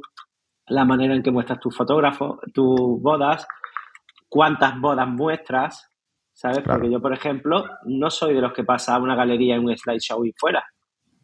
la 0.68 0.86
manera 0.86 1.16
en 1.16 1.24
que 1.24 1.32
muestras 1.32 1.60
tus 1.60 1.76
fotógrafos, 1.76 2.40
tus 2.54 3.02
bodas, 3.02 3.46
cuántas 4.30 4.80
bodas 4.80 5.08
muestras, 5.08 5.90
¿sabes? 6.32 6.60
Porque 6.64 6.90
yo, 6.90 7.02
por 7.02 7.14
ejemplo, 7.14 7.66
no 7.86 8.10
soy 8.10 8.36
de 8.36 8.42
los 8.42 8.54
que 8.54 8.64
pasa 8.64 8.96
a 8.96 9.02
una 9.02 9.16
galería 9.16 9.56
en 9.56 9.66
un 9.66 9.76
slideshow 9.76 10.24
y 10.24 10.32
fuera. 10.38 10.64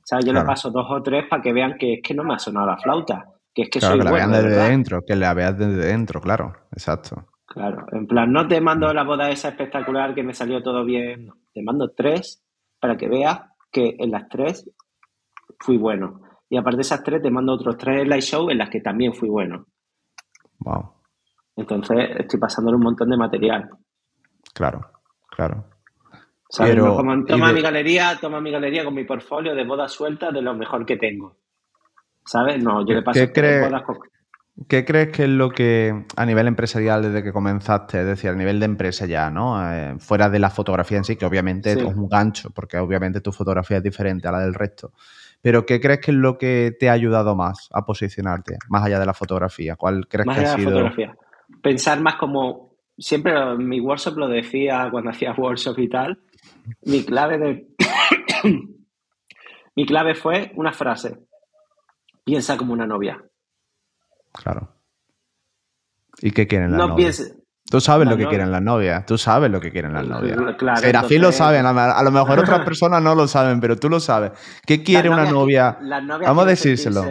¿Sabes? 0.04 0.26
Yo 0.26 0.34
le 0.34 0.44
paso 0.44 0.70
dos 0.70 0.86
o 0.90 1.02
tres 1.02 1.26
para 1.30 1.42
que 1.42 1.54
vean 1.54 1.78
que 1.80 1.94
es 1.94 2.00
que 2.04 2.14
no 2.14 2.24
me 2.24 2.36
ha 2.36 2.40
sonado 2.40 2.68
la 2.68 2.78
flauta 2.78 3.26
que 3.56 3.62
es 3.64 3.70
que 3.70 3.80
claro, 3.80 3.98
que 3.98 4.04
la 4.04 4.12
vean 4.12 4.32
desde 4.34 4.70
dentro, 4.70 5.02
que 5.08 5.16
la 5.16 5.34
veas 5.34 5.58
desde 5.58 5.86
dentro, 5.86 6.20
claro, 6.20 6.54
exacto. 6.74 7.26
Claro, 7.56 7.86
en 7.94 8.06
plan, 8.06 8.34
no 8.34 8.46
te 8.50 8.60
mando 8.60 8.94
la 8.94 9.06
boda 9.06 9.30
esa 9.30 9.48
espectacular 9.48 10.14
que 10.14 10.24
me 10.24 10.34
salió 10.34 10.62
todo 10.62 10.84
bien, 10.84 11.32
te 11.54 11.64
mando 11.64 11.94
tres 11.96 12.44
para 12.82 12.98
que 12.98 13.08
veas 13.08 13.40
que 13.72 13.96
en 13.98 14.12
las 14.12 14.28
tres 14.28 14.70
fui 15.62 15.78
bueno. 15.78 16.20
Y 16.50 16.58
aparte 16.58 16.76
de 16.76 16.82
esas 16.82 17.02
tres, 17.02 17.22
te 17.22 17.32
mando 17.32 17.54
otros 17.54 17.78
tres 17.78 18.04
live 18.04 18.22
show 18.22 18.50
en 18.50 18.58
las 18.58 18.70
que 18.70 18.82
también 18.82 19.14
fui 19.14 19.30
bueno. 19.30 19.68
Wow. 20.60 20.96
Entonces, 21.56 21.98
estoy 22.20 22.42
pasándole 22.42 22.76
un 22.76 22.84
montón 22.84 23.10
de 23.10 23.16
material. 23.16 23.70
Claro, 24.54 24.82
claro. 25.30 25.64
Pero, 26.58 26.98
toma 27.26 27.54
mi 27.54 27.62
galería, 27.62 28.18
toma 28.20 28.42
mi 28.42 28.52
galería 28.52 28.84
con 28.84 28.94
mi 28.94 29.06
portfolio 29.06 29.56
de 29.56 29.64
bodas 29.64 29.94
sueltas 29.94 30.34
de 30.34 30.42
lo 30.42 30.54
mejor 30.56 30.86
que 30.86 30.98
tengo. 30.98 31.38
¿Sabes? 32.26 32.62
No, 32.62 32.86
yo 32.86 32.96
le 32.96 33.02
paso 33.02 33.32
¿Qué, 33.32 33.62
¿Qué 34.70 34.86
crees 34.86 35.10
que 35.10 35.24
es 35.24 35.30
lo 35.30 35.50
que 35.50 36.06
a 36.16 36.26
nivel 36.26 36.48
empresarial 36.48 37.02
desde 37.02 37.24
que 37.24 37.34
comenzaste, 37.34 38.00
es 38.00 38.06
decir, 38.06 38.30
a 38.30 38.36
nivel 38.36 38.60
de 38.60 38.66
empresa 38.66 39.06
ya, 39.06 39.30
¿no? 39.30 39.62
Eh, 39.70 39.96
fuera 40.00 40.30
de 40.30 40.40
la 40.40 40.50
fotografía 40.50 40.98
en 40.98 41.04
sí, 41.04 41.18
que 41.18 41.26
obviamente 41.26 41.74
es 41.74 41.84
un 41.84 42.08
gancho, 42.08 42.52
porque 42.52 42.78
obviamente 42.78 43.20
tu 43.20 43.34
fotografía 43.34 43.78
es 43.78 43.84
diferente 43.84 44.30
a 44.30 44.32
la 44.32 44.40
del 44.40 44.54
resto. 44.54 44.94
Pero 45.42 45.66
¿qué 45.66 45.82
crees 45.82 46.00
que 46.00 46.12
es 46.12 46.18
lo 46.18 46.38
que 46.38 46.74
te 46.80 46.90
ha 46.90 46.94
ayudado 46.94 47.36
más 47.36 47.68
a 47.74 47.86
posicionarte, 47.86 48.58
más 48.70 48.86
allá 48.86 48.98
de 48.98 49.06
la 49.06 49.14
fotografía? 49.14 49.76
¿Cuál 49.76 50.08
crees 50.08 50.26
más 50.26 50.38
que 50.38 50.42
allá 50.46 50.54
ha 50.54 50.58
de 50.58 50.64
la 50.64 50.70
fotografía. 50.70 51.18
Pensar 51.62 52.00
más 52.02 52.16
como. 52.16 52.76
Siempre 52.98 53.34
mi 53.58 53.82
workshop 53.82 54.18
lo 54.18 54.30
decía 54.30 54.88
cuando 54.90 55.10
hacía 55.10 55.34
workshop 55.38 55.78
y 55.80 55.90
tal. 55.90 56.20
Mi 56.84 57.04
clave 57.04 57.38
de. 57.38 57.68
mi 59.76 59.86
clave 59.86 60.16
fue 60.16 60.54
una 60.56 60.72
frase 60.72 61.20
piensa 62.26 62.58
como 62.58 62.74
una 62.74 62.88
novia. 62.88 63.24
Claro. 64.36 64.70
¿Y 66.22 66.32
qué 66.32 66.48
quieren 66.48 66.72
las 66.72 66.80
no 66.80 66.88
novias? 66.90 67.36
Tú 67.70 67.82
sabes 67.82 68.08
lo 68.08 68.16
que 68.16 68.28
quieren 68.28 68.52
las 68.52 68.62
novias, 68.62 69.06
tú 69.08 69.18
sabes 69.18 69.50
lo 69.50 69.60
que 69.60 69.72
quieren 69.72 69.94
las 69.94 70.08
novias. 70.08 70.38
Claro, 70.58 70.80
Serafín 70.80 71.22
lo 71.22 71.32
saben, 71.32 71.66
a 71.66 72.04
lo 72.04 72.12
mejor 72.12 72.40
otras 72.40 72.60
personas 72.66 73.02
no 73.02 73.16
lo 73.16 73.28
saben, 73.28 73.60
pero 73.60 73.76
tú 73.76 73.90
lo 73.90 74.00
sabes. 74.00 74.34
¿Qué 74.66 74.84
quiere 74.84 75.10
una 75.10 75.30
novia? 75.30 75.80
Vamos 75.82 76.46
a 76.46 76.50
decírselo. 76.50 77.04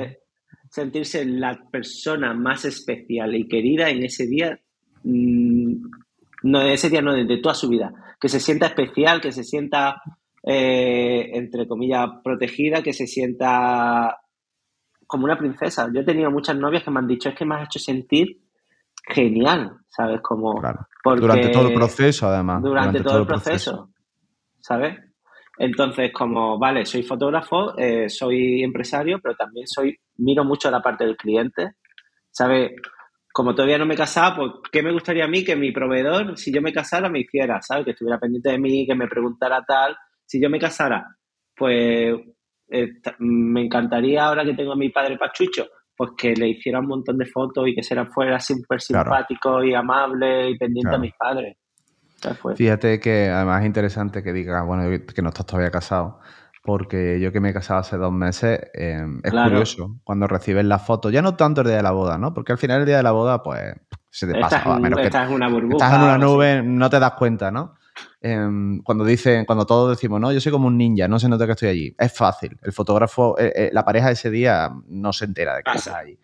Sentirse, 0.70 1.24
la 1.24 1.58
persona 1.70 2.34
más 2.34 2.64
especial 2.64 3.34
y 3.34 3.48
querida 3.48 3.90
en 3.90 4.04
ese 4.04 4.26
día, 4.26 4.58
mm, 5.02 5.74
no 6.44 6.60
de 6.60 6.74
ese 6.74 6.88
día, 6.88 7.02
no 7.02 7.12
de, 7.14 7.38
toda 7.38 7.54
su 7.54 7.68
vida. 7.68 7.92
Que 8.20 8.28
se 8.28 8.40
sienta 8.40 8.66
especial, 8.66 9.20
que 9.20 9.32
se 9.32 9.44
sienta, 9.44 10.02
eh, 10.44 11.30
entre 11.32 11.66
comillas, 11.66 12.08
protegida, 12.22 12.82
que 12.82 12.92
se 12.92 13.06
sienta 13.06 14.18
como 15.06 15.24
una 15.24 15.38
princesa. 15.38 15.88
Yo 15.92 16.00
he 16.00 16.04
tenido 16.04 16.30
muchas 16.30 16.56
novias 16.56 16.82
que 16.82 16.90
me 16.90 17.00
han 17.00 17.06
dicho, 17.06 17.28
es 17.28 17.34
que 17.34 17.44
me 17.44 17.56
has 17.56 17.64
hecho 17.64 17.78
sentir 17.78 18.40
genial, 19.06 19.78
¿sabes? 19.88 20.20
Como 20.22 20.60
durante 21.16 21.48
todo 21.50 21.68
el 21.68 21.74
proceso, 21.74 22.28
además. 22.28 22.62
Durante, 22.62 23.02
todo, 23.02 23.18
el 23.18 23.26
proceso, 23.26 23.90
¿sabes? 24.60 24.98
Entonces, 25.58 26.10
como, 26.12 26.58
vale, 26.58 26.84
soy 26.84 27.02
fotógrafo, 27.02 27.76
eh, 27.78 28.08
soy 28.08 28.62
empresario, 28.62 29.20
pero 29.22 29.36
también 29.36 29.66
soy, 29.66 29.96
miro 30.16 30.44
mucho 30.44 30.70
la 30.70 30.82
parte 30.82 31.04
del 31.04 31.16
cliente, 31.16 31.74
¿sabes? 32.30 32.72
Como 33.32 33.54
todavía 33.54 33.78
no 33.78 33.86
me 33.86 33.94
he 33.94 33.98
casado, 33.98 34.36
pues, 34.36 34.70
¿qué 34.72 34.82
me 34.82 34.92
gustaría 34.92 35.24
a 35.24 35.28
mí 35.28 35.44
que 35.44 35.56
mi 35.56 35.70
proveedor, 35.70 36.36
si 36.38 36.52
yo 36.52 36.60
me 36.60 36.72
casara, 36.72 37.08
me 37.08 37.20
hiciera, 37.20 37.60
¿sabes? 37.62 37.84
Que 37.84 37.90
estuviera 37.92 38.18
pendiente 38.18 38.50
de 38.50 38.58
mí, 38.58 38.86
que 38.86 38.94
me 38.94 39.08
preguntara 39.08 39.62
tal. 39.66 39.96
Si 40.24 40.40
yo 40.40 40.48
me 40.48 40.58
casara, 40.58 41.06
pues 41.56 42.14
eh, 42.68 42.88
me 43.18 43.62
encantaría 43.62 44.24
ahora 44.24 44.44
que 44.44 44.54
tengo 44.54 44.72
a 44.72 44.76
mi 44.76 44.90
padre 44.90 45.18
Pachucho, 45.18 45.66
pues 45.96 46.10
que 46.16 46.34
le 46.34 46.48
hiciera 46.48 46.80
un 46.80 46.86
montón 46.86 47.18
de 47.18 47.26
fotos 47.26 47.68
y 47.68 47.74
que 47.74 47.82
será 47.82 48.06
fuera 48.06 48.40
súper 48.40 48.80
simpático 48.80 49.62
y 49.62 49.74
amable 49.74 50.50
y 50.50 50.58
pendiente 50.58 50.94
a 50.94 50.98
mis 50.98 51.14
padres. 51.14 51.56
Fíjate 52.56 53.00
que 53.00 53.28
además 53.28 53.60
es 53.60 53.66
interesante 53.66 54.22
que 54.22 54.32
diga, 54.32 54.62
bueno, 54.62 54.84
que 55.14 55.22
no 55.22 55.28
estás 55.28 55.46
todavía 55.46 55.70
casado, 55.70 56.20
porque 56.62 57.20
yo 57.20 57.30
que 57.32 57.40
me 57.40 57.50
he 57.50 57.52
casado 57.52 57.80
hace 57.80 57.98
dos 57.98 58.12
meses, 58.12 58.60
em, 58.72 59.20
es 59.22 59.30
curioso 59.30 59.96
cuando 60.04 60.26
recibes 60.26 60.64
la 60.64 60.78
foto, 60.78 61.10
ya 61.10 61.20
no 61.20 61.36
tanto 61.36 61.60
el 61.60 61.66
día 61.66 61.76
de 61.76 61.82
la 61.82 61.90
boda, 61.90 62.16
¿no? 62.16 62.32
Porque 62.32 62.52
al 62.52 62.58
final 62.58 62.80
el 62.80 62.86
día 62.86 62.96
de 62.96 63.02
la 63.02 63.12
boda, 63.12 63.42
pues 63.42 63.74
se 64.08 64.26
te 64.26 64.40
pasa. 64.40 64.58
Estás, 64.58 64.80
menos 64.80 65.00
estás 65.00 65.28
en 65.28 65.34
una 65.34 65.48
burbuja. 65.48 65.84
Estás 65.84 65.98
en 65.98 66.02
una 66.02 66.18
nube, 66.18 66.62
no 66.62 66.88
te 66.88 66.98
das 66.98 67.12
cuenta, 67.12 67.50
¿no? 67.50 67.74
Em, 68.26 68.80
cuando 68.80 69.04
dicen, 69.04 69.44
cuando 69.44 69.66
todos 69.66 69.90
decimos, 69.90 70.18
no, 70.18 70.32
yo 70.32 70.40
soy 70.40 70.50
como 70.50 70.68
un 70.68 70.78
ninja, 70.78 71.06
no 71.08 71.18
se 71.18 71.28
nota 71.28 71.44
que 71.44 71.52
estoy 71.52 71.68
allí. 71.68 71.94
Es 71.98 72.10
fácil. 72.10 72.58
El 72.62 72.72
fotógrafo, 72.72 73.38
eh, 73.38 73.52
eh, 73.54 73.70
la 73.70 73.84
pareja 73.84 74.10
ese 74.10 74.30
día 74.30 74.72
no 74.86 75.12
se 75.12 75.26
entera 75.26 75.54
de 75.54 75.62
que 75.62 75.70
estás 75.76 75.94
allí. 75.94 76.18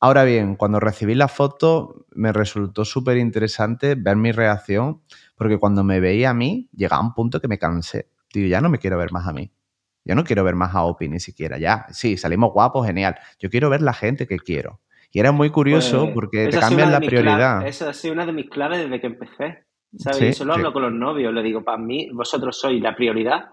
Ahora 0.00 0.24
bien, 0.24 0.54
cuando 0.56 0.80
recibí 0.80 1.14
la 1.14 1.28
foto, 1.28 2.04
me 2.10 2.34
resultó 2.34 2.84
súper 2.84 3.16
interesante 3.16 3.94
ver 3.94 4.16
mi 4.16 4.32
reacción, 4.32 5.00
porque 5.34 5.56
cuando 5.56 5.82
me 5.82 5.98
veía 5.98 6.28
a 6.28 6.34
mí, 6.34 6.68
llegaba 6.76 7.00
un 7.00 7.14
punto 7.14 7.40
que 7.40 7.48
me 7.48 7.58
cansé. 7.58 8.10
Digo, 8.34 8.46
ya 8.46 8.60
no 8.60 8.68
me 8.68 8.76
quiero 8.76 8.98
ver 8.98 9.10
más 9.10 9.26
a 9.26 9.32
mí. 9.32 9.50
Yo 10.04 10.14
no 10.16 10.24
quiero 10.24 10.44
ver 10.44 10.56
más 10.56 10.74
a 10.74 10.82
Opi 10.82 11.08
ni 11.08 11.20
siquiera. 11.20 11.56
Ya, 11.56 11.86
sí, 11.88 12.18
salimos 12.18 12.52
guapos, 12.52 12.86
genial. 12.86 13.16
Yo 13.38 13.48
quiero 13.48 13.70
ver 13.70 13.80
la 13.80 13.94
gente 13.94 14.26
que 14.26 14.38
quiero. 14.38 14.82
Y 15.10 15.20
era 15.20 15.32
muy 15.32 15.48
curioso 15.48 16.02
Pues, 16.02 16.14
porque 16.14 16.48
te 16.48 16.58
cambian 16.58 16.92
la 16.92 17.00
prioridad. 17.00 17.66
Esa 17.66 17.88
ha 17.88 17.94
sido 17.94 18.12
una 18.12 18.26
de 18.26 18.32
mis 18.32 18.50
claves 18.50 18.80
desde 18.80 19.00
que 19.00 19.06
empecé. 19.06 19.69
¿Sabes? 19.96 20.36
Sí, 20.36 20.44
hablo 20.48 20.72
con 20.72 20.82
los 20.82 20.92
novios, 20.92 21.32
le 21.32 21.42
digo, 21.42 21.62
para 21.64 21.78
mí, 21.78 22.08
vosotros 22.12 22.58
sois 22.58 22.80
la 22.82 22.94
prioridad, 22.94 23.46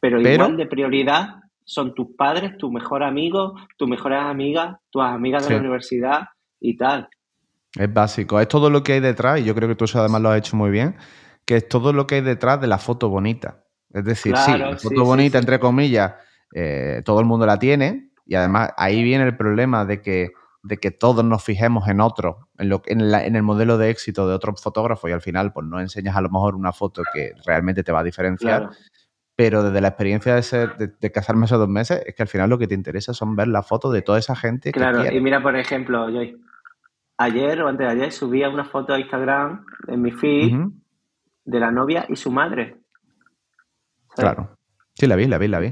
pero, 0.00 0.18
Pero- 0.22 0.34
igual 0.34 0.56
de 0.56 0.66
prioridad 0.66 1.36
son 1.64 1.94
tus 1.94 2.08
padres, 2.16 2.58
tu 2.58 2.70
mejor 2.70 3.02
amigo, 3.02 3.54
tus 3.78 3.88
mejores 3.88 4.18
amigas, 4.20 4.76
tus 4.90 5.02
amigas 5.02 5.42
de 5.42 5.48
Sí. 5.48 5.54
la 5.54 5.60
universidad 5.60 6.20
y 6.60 6.76
tal. 6.76 7.08
Es 7.76 7.92
básico. 7.92 8.38
Es 8.38 8.48
todo 8.48 8.70
lo 8.70 8.82
que 8.82 8.92
hay 8.94 9.00
detrás, 9.00 9.40
y 9.40 9.44
yo 9.44 9.54
creo 9.54 9.68
que 9.68 9.74
tú 9.74 9.84
eso 9.84 9.98
además 9.98 10.20
lo 10.22 10.30
has 10.30 10.38
hecho 10.38 10.56
muy 10.56 10.70
bien, 10.70 10.96
que 11.46 11.56
es 11.56 11.68
todo 11.68 11.92
lo 11.92 12.06
que 12.06 12.16
hay 12.16 12.20
detrás 12.20 12.60
de 12.60 12.66
la 12.66 12.78
foto 12.78 13.08
bonita. 13.08 13.64
Es 13.92 14.04
decir, 14.04 14.36
sí, 14.36 14.56
la 14.58 14.76
foto 14.76 15.04
bonita, 15.04 15.38
entre 15.38 15.58
comillas, 15.58 16.14
eh, 16.54 17.02
todo 17.04 17.20
el 17.20 17.26
mundo 17.26 17.46
la 17.46 17.58
tiene, 17.58 18.10
y 18.26 18.34
además 18.34 18.70
ahí 18.76 19.02
viene 19.02 19.24
el 19.24 19.36
problema 19.36 19.84
de 19.84 20.00
que, 20.02 20.30
de 20.64 20.78
que 20.78 20.90
todos 20.90 21.24
nos 21.24 21.44
fijemos 21.44 21.86
en 21.88 22.00
otro, 22.00 22.48
en, 22.58 22.70
lo, 22.70 22.82
en, 22.86 23.10
la- 23.10 23.24
en 23.26 23.36
el 23.36 23.42
modelo 23.42 23.76
de 23.78 23.90
éxito 23.90 24.26
de 24.26 24.34
otros 24.34 24.60
fotógrafos, 24.62 25.08
y 25.10 25.12
al 25.12 25.20
final 25.20 25.52
pues 25.52 25.66
no 25.66 25.78
enseñas 25.78 26.16
a 26.16 26.20
lo 26.22 26.30
mejor 26.30 26.54
una 26.56 26.72
foto 26.72 27.02
que 27.12 27.32
realmente 27.46 27.84
te 27.84 27.92
va 27.92 28.00
a 28.00 28.02
diferenciar, 28.04 28.62
Claro. 28.62 28.76
pero 29.36 29.62
desde 29.62 29.80
la 29.82 29.88
experiencia 29.88 30.34
de, 30.34 30.42
ser, 30.42 30.76
de, 30.78 30.88
de 30.88 31.12
casarme 31.12 31.44
esos 31.44 31.58
dos 31.58 31.68
meses, 31.68 32.02
es 32.06 32.14
que 32.14 32.22
al 32.22 32.28
final 32.28 32.48
lo 32.48 32.56
que 32.58 32.66
te 32.66 32.74
interesa 32.74 33.12
son 33.12 33.36
ver 33.36 33.48
la 33.48 33.62
foto 33.62 33.92
de 33.92 34.00
toda 34.02 34.18
esa 34.18 34.34
gente 34.34 34.72
Claro, 34.72 35.02
que 35.02 35.14
y 35.14 35.20
mira, 35.20 35.42
por 35.42 35.54
ejemplo, 35.54 36.08
yo 36.08 36.20
ayer 37.18 37.60
o 37.62 37.68
antes 37.68 37.86
de 37.86 37.92
ayer 37.92 38.10
subía 38.12 38.48
una 38.48 38.64
foto 38.64 38.94
a 38.94 38.98
Instagram 38.98 39.66
en 39.88 40.00
mi 40.02 40.12
feed 40.12 40.56
de 41.44 41.60
la 41.60 41.70
novia 41.70 42.06
y 42.08 42.16
su 42.16 42.30
madre. 42.32 42.78
¿Sabes? 44.16 44.32
Claro. 44.34 44.56
Sí, 44.94 45.06
la 45.06 45.16
vi, 45.16 45.26
la 45.26 45.36
vi, 45.38 45.48
la 45.48 45.58
vi. 45.60 45.70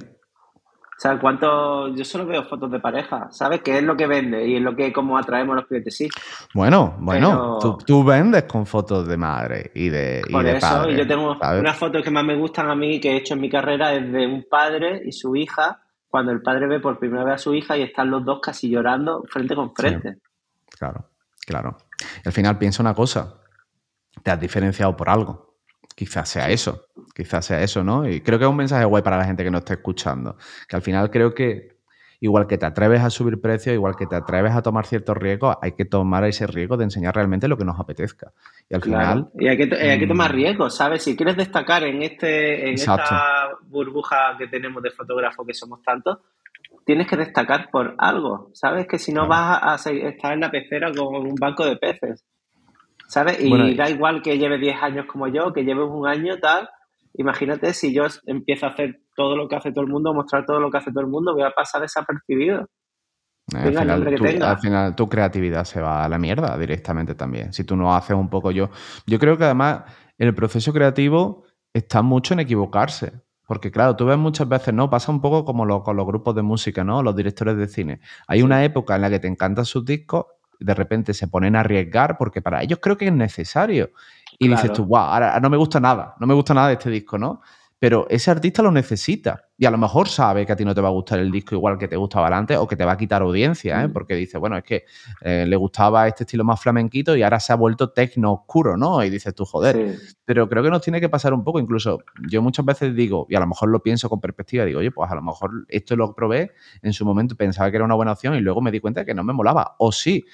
O 1.03 1.09
sea, 1.09 1.19
cuánto. 1.19 1.89
Yo 1.97 2.05
solo 2.05 2.27
veo 2.27 2.45
fotos 2.45 2.71
de 2.71 2.79
pareja, 2.79 3.27
¿sabes? 3.33 3.61
Que 3.61 3.79
es 3.79 3.83
lo 3.83 3.97
que 3.97 4.07
vende 4.07 4.47
y 4.47 4.55
es 4.55 4.63
lo 4.63 4.77
que 4.77 4.93
como 4.93 5.19
atraemos 5.19 5.55
a 5.55 5.57
los 5.57 5.67
clientes, 5.67 5.97
sí. 5.97 6.09
Bueno, 6.55 6.95
bueno, 7.01 7.59
Pero- 7.61 7.77
tú, 7.77 7.85
tú 7.85 8.05
vendes 8.05 8.45
con 8.45 8.65
fotos 8.67 9.09
de 9.09 9.17
madre 9.17 9.73
y 9.75 9.89
de, 9.89 10.23
y 10.29 10.31
Por 10.33 10.45
de 10.45 10.59
eso, 10.59 10.61
padre. 10.61 10.93
y 10.93 10.97
yo 10.99 11.05
tengo 11.09 11.37
¿sabes? 11.41 11.61
unas 11.61 11.77
fotos 11.77 12.05
que 12.05 12.11
más 12.13 12.25
me 12.25 12.37
gustan 12.37 12.71
a 12.71 12.77
mí 12.77 13.01
que 13.01 13.11
he 13.15 13.17
hecho 13.17 13.35
en 13.35 13.41
mi 13.41 13.51
carrera 13.51 13.93
es 13.95 14.13
de 14.13 14.27
un 14.29 14.47
padre 14.49 15.03
y 15.05 15.11
su 15.11 15.35
hija, 15.35 15.83
cuando 16.07 16.31
el 16.31 16.41
padre 16.41 16.69
ve 16.69 16.79
por 16.79 16.97
primera 17.01 17.25
vez 17.25 17.35
a 17.35 17.39
su 17.39 17.53
hija 17.53 17.77
y 17.77 17.83
están 17.83 18.09
los 18.09 18.25
dos 18.25 18.39
casi 18.41 18.71
llorando 18.71 19.25
frente 19.29 19.57
con 19.57 19.75
frente. 19.75 20.19
Claro, 20.79 21.09
claro. 21.45 21.79
Y 22.25 22.29
al 22.29 22.33
final 22.33 22.59
piensa 22.59 22.81
una 22.81 22.95
cosa, 22.95 23.41
te 24.23 24.31
has 24.31 24.39
diferenciado 24.39 24.97
por 24.97 25.11
algo. 25.11 25.57
Quizás 25.97 26.29
sea 26.29 26.49
eso, 26.49 26.85
quizás 27.15 27.45
sea 27.45 27.63
eso, 27.63 27.83
¿no? 27.85 28.09
Y 28.09 28.21
creo 28.21 28.39
que 28.39 28.45
es 28.45 28.51
un 28.51 28.57
mensaje 28.57 28.85
guay 28.85 29.03
para 29.03 29.17
la 29.19 29.25
gente 29.25 29.45
que 29.45 29.51
nos 29.51 29.61
esté 29.61 29.75
escuchando. 29.75 30.37
Que 30.69 30.77
al 30.77 30.83
final 30.83 31.11
creo 31.11 31.35
que 31.35 31.73
igual 32.21 32.47
que 32.47 32.57
te 32.57 32.67
atreves 32.67 33.01
a 33.03 33.11
subir 33.11 33.41
precios, 33.41 33.75
igual 33.75 33.97
que 33.97 34.07
te 34.07 34.15
atreves 34.15 34.53
a 34.53 34.63
tomar 34.63 34.87
ciertos 34.87 35.17
riesgos, 35.17 35.57
hay 35.61 35.73
que 35.73 35.85
tomar 35.85 36.25
ese 36.25 36.47
riesgo 36.47 36.77
de 36.77 36.85
enseñar 36.85 37.15
realmente 37.17 37.49
lo 37.49 37.57
que 37.59 37.65
nos 37.65 37.81
apetezca. 37.81 38.33
Y 38.71 38.75
al 38.77 38.81
Claro. 38.81 39.07
final, 39.13 39.31
Y 39.41 39.49
hay 39.49 39.57
que, 39.57 39.67
to- 39.67 39.75
hay 39.77 39.99
que 39.99 40.07
tomar 40.07 40.31
mm, 40.33 40.35
riesgos, 40.37 40.77
¿sabes? 40.77 41.03
Si 41.03 41.17
quieres 41.17 41.37
destacar 41.37 41.83
en 41.83 42.01
este 42.03 42.69
en 42.69 42.75
Exacto. 42.75 43.03
esta 43.03 43.49
burbuja 43.63 44.37
que 44.39 44.47
tenemos 44.47 44.81
de 44.85 44.91
fotógrafos 44.93 45.45
que 45.45 45.53
somos 45.53 45.83
tantos, 45.83 46.19
tienes 46.87 47.09
que 47.09 47.17
destacar 47.17 47.69
por 47.73 47.97
algo, 47.99 48.51
¿sabes? 48.55 48.87
Que 48.87 48.99
si 48.99 49.13
no 49.13 49.27
Claro. 49.27 49.61
vas 49.63 49.87
a, 49.87 49.91
estar 49.91 50.33
en 50.33 50.41
la 50.41 50.51
pecera 50.53 50.93
con 50.93 51.15
un 51.27 51.35
banco 51.35 51.65
de 51.67 51.77
peces, 51.77 52.25
¿sabes? 53.09 53.41
Y 53.43 53.49
Bueno, 53.49 53.67
y- 53.69 53.75
da 53.75 53.91
igual 53.91 54.23
que 54.23 54.39
lleves 54.39 54.61
10 54.61 54.81
años 54.81 55.07
como 55.07 55.27
yo, 55.27 55.53
que 55.53 55.65
lleves 55.65 55.89
un 55.91 56.07
año, 56.07 56.39
tal. 56.39 56.69
Imagínate 57.15 57.75
si 57.75 57.93
yo 57.95 58.05
empiezo 58.27 58.67
a 58.67 58.71
hacer 58.71 59.01
todo 59.15 59.37
lo 59.37 59.49
que 59.49 59.57
hace 59.57 59.73
todo 59.73 59.85
el 59.85 59.91
mundo, 59.91 60.15
mostrar 60.15 60.47
todo 60.47 60.61
lo 60.61 60.71
que 60.71 60.79
hace 60.79 60.91
todo 60.93 61.03
el 61.03 61.11
mundo, 61.11 61.35
voy 61.35 61.43
a 61.43 61.51
pasar 61.51 61.83
desapercibido. 61.83 62.61
al 63.55 63.63
Tenga 63.63 63.69
el 63.69 63.77
final, 63.79 64.05
que 64.05 64.17
tu, 64.17 64.45
al 64.45 64.59
final 64.59 64.97
tu 64.97 65.09
creatividad 65.09 65.65
se 65.65 65.81
va 65.81 66.05
a 66.05 66.09
la 66.09 66.19
mierda 66.19 66.57
directamente 66.57 67.15
también. 67.15 67.53
Si 67.53 67.65
tú 67.65 67.77
no 67.77 67.95
haces 67.95 68.17
un 68.17 68.31
poco 68.31 68.51
yo. 68.51 68.71
Yo 69.07 69.19
creo 69.19 69.37
que 69.37 69.45
además 69.45 69.83
el 70.17 70.35
proceso 70.35 70.73
creativo 70.73 71.45
está 71.75 72.03
mucho 72.03 72.35
en 72.35 72.41
equivocarse. 72.41 73.13
Porque 73.47 73.71
claro, 73.71 73.97
tú 73.97 74.07
ves 74.07 74.17
muchas 74.17 74.49
veces, 74.49 74.73
¿no? 74.73 74.89
Pasa 74.89 75.13
un 75.13 75.21
poco 75.21 75.45
como 75.45 75.67
lo- 75.67 75.83
con 75.83 75.97
los 75.97 76.07
grupos 76.07 76.35
de 76.35 76.43
música, 76.43 76.85
¿no? 76.85 77.03
Los 77.03 77.15
directores 77.17 77.57
de 77.57 77.67
cine. 77.67 78.01
Hay 78.27 78.39
Sí. 78.39 78.45
una 78.45 78.65
época 78.65 78.95
en 78.97 79.03
la 79.03 79.11
que 79.11 79.19
te 79.19 79.27
encantan 79.29 79.67
sus 79.67 79.85
discos, 79.85 80.27
de 80.59 80.75
repente 80.75 81.13
se 81.13 81.27
ponen 81.29 81.57
a 81.57 81.61
arriesgar 81.61 82.17
porque 82.17 82.41
para 82.41 82.63
ellos 82.63 82.79
creo 82.81 82.97
que 82.97 83.09
es 83.09 83.13
necesario. 83.13 83.91
Y 84.45 84.49
dices 84.49 84.73
tú, 84.73 84.85
wow, 84.85 84.99
ahora 84.99 85.41
no 85.41 85.51
me 85.51 85.57
gusta 85.57 85.81
nada, 85.81 86.15
no 86.19 86.27
me 86.27 86.35
gusta 86.35 86.55
nada 86.55 86.69
de 86.69 86.75
este 86.75 86.91
disco, 86.91 87.19
¿no? 87.19 87.41
Pero 87.83 88.07
ese 88.09 88.31
artista 88.31 88.63
lo 88.63 88.71
necesita. 88.71 89.49
Y 89.59 89.65
a 89.65 89.71
lo 89.73 89.77
mejor 89.77 90.09
sabe 90.09 90.47
que 90.47 90.53
a 90.53 90.57
ti 90.57 90.65
no 90.65 90.73
te 90.73 90.81
va 90.81 90.87
a 90.87 90.93
gustar 90.93 91.19
el 91.19 91.33
disco 91.33 91.57
igual 91.57 91.79
que 91.79 91.89
te 91.89 91.97
gustaba 91.97 92.29
antes 92.29 92.57
o 92.57 92.69
que 92.69 92.77
te 92.77 92.85
va 92.85 92.93
a 92.93 92.97
quitar 92.97 93.23
audiencia, 93.23 93.83
¿eh? 93.83 93.89
Mm. 93.89 93.93
Porque 93.93 94.15
dice, 94.15 94.39
bueno, 94.39 94.57
es 94.57 94.63
que 94.63 94.85
eh, 95.21 95.47
le 95.49 95.57
gustaba 95.57 96.07
este 96.07 96.23
estilo 96.23 96.45
más 96.45 96.61
flamenquito 96.61 97.17
y 97.17 97.25
ahora 97.25 97.41
se 97.41 97.53
ha 97.53 97.57
vuelto 97.57 97.91
tecno 97.91 98.35
oscuro, 98.35 98.77
¿no? 98.77 99.03
Y 99.03 99.11
dices 99.11 99.35
tú, 99.35 99.45
joder. 99.45 99.97
Sí. 99.99 100.15
Pero 100.25 100.49
creo 100.49 100.63
que 100.63 100.71
nos 100.71 100.81
tiene 100.81 101.01
que 101.01 101.09
pasar 101.09 101.35
un 101.35 101.43
poco. 101.43 101.59
Incluso 101.59 101.99
yo 102.29 102.41
muchas 102.41 102.65
veces 102.65 102.95
digo, 102.95 103.27
y 103.29 103.35
a 103.35 103.41
lo 103.41 103.49
mejor 103.49 103.69
lo 103.69 103.83
pienso 103.83 104.09
con 104.09 104.21
perspectiva, 104.21 104.65
digo, 104.65 104.79
oye, 104.79 104.93
pues 104.93 105.11
a 105.11 105.17
lo 105.17 105.23
mejor 105.23 105.51
esto 105.67 105.97
lo 105.97 106.15
probé 106.15 106.53
en 106.83 106.93
su 106.93 107.05
momento, 107.05 107.35
pensaba 107.35 107.69
que 107.69 107.79
era 107.79 107.85
una 107.85 107.97
buena 107.97 108.13
opción 108.13 108.37
y 108.37 108.41
luego 108.41 108.61
me 108.61 108.71
di 108.71 108.79
cuenta 108.79 109.01
de 109.01 109.07
que 109.07 109.15
no 109.15 109.25
me 109.25 109.33
molaba. 109.33 109.75
O 109.79 109.91
sí, 109.91 110.25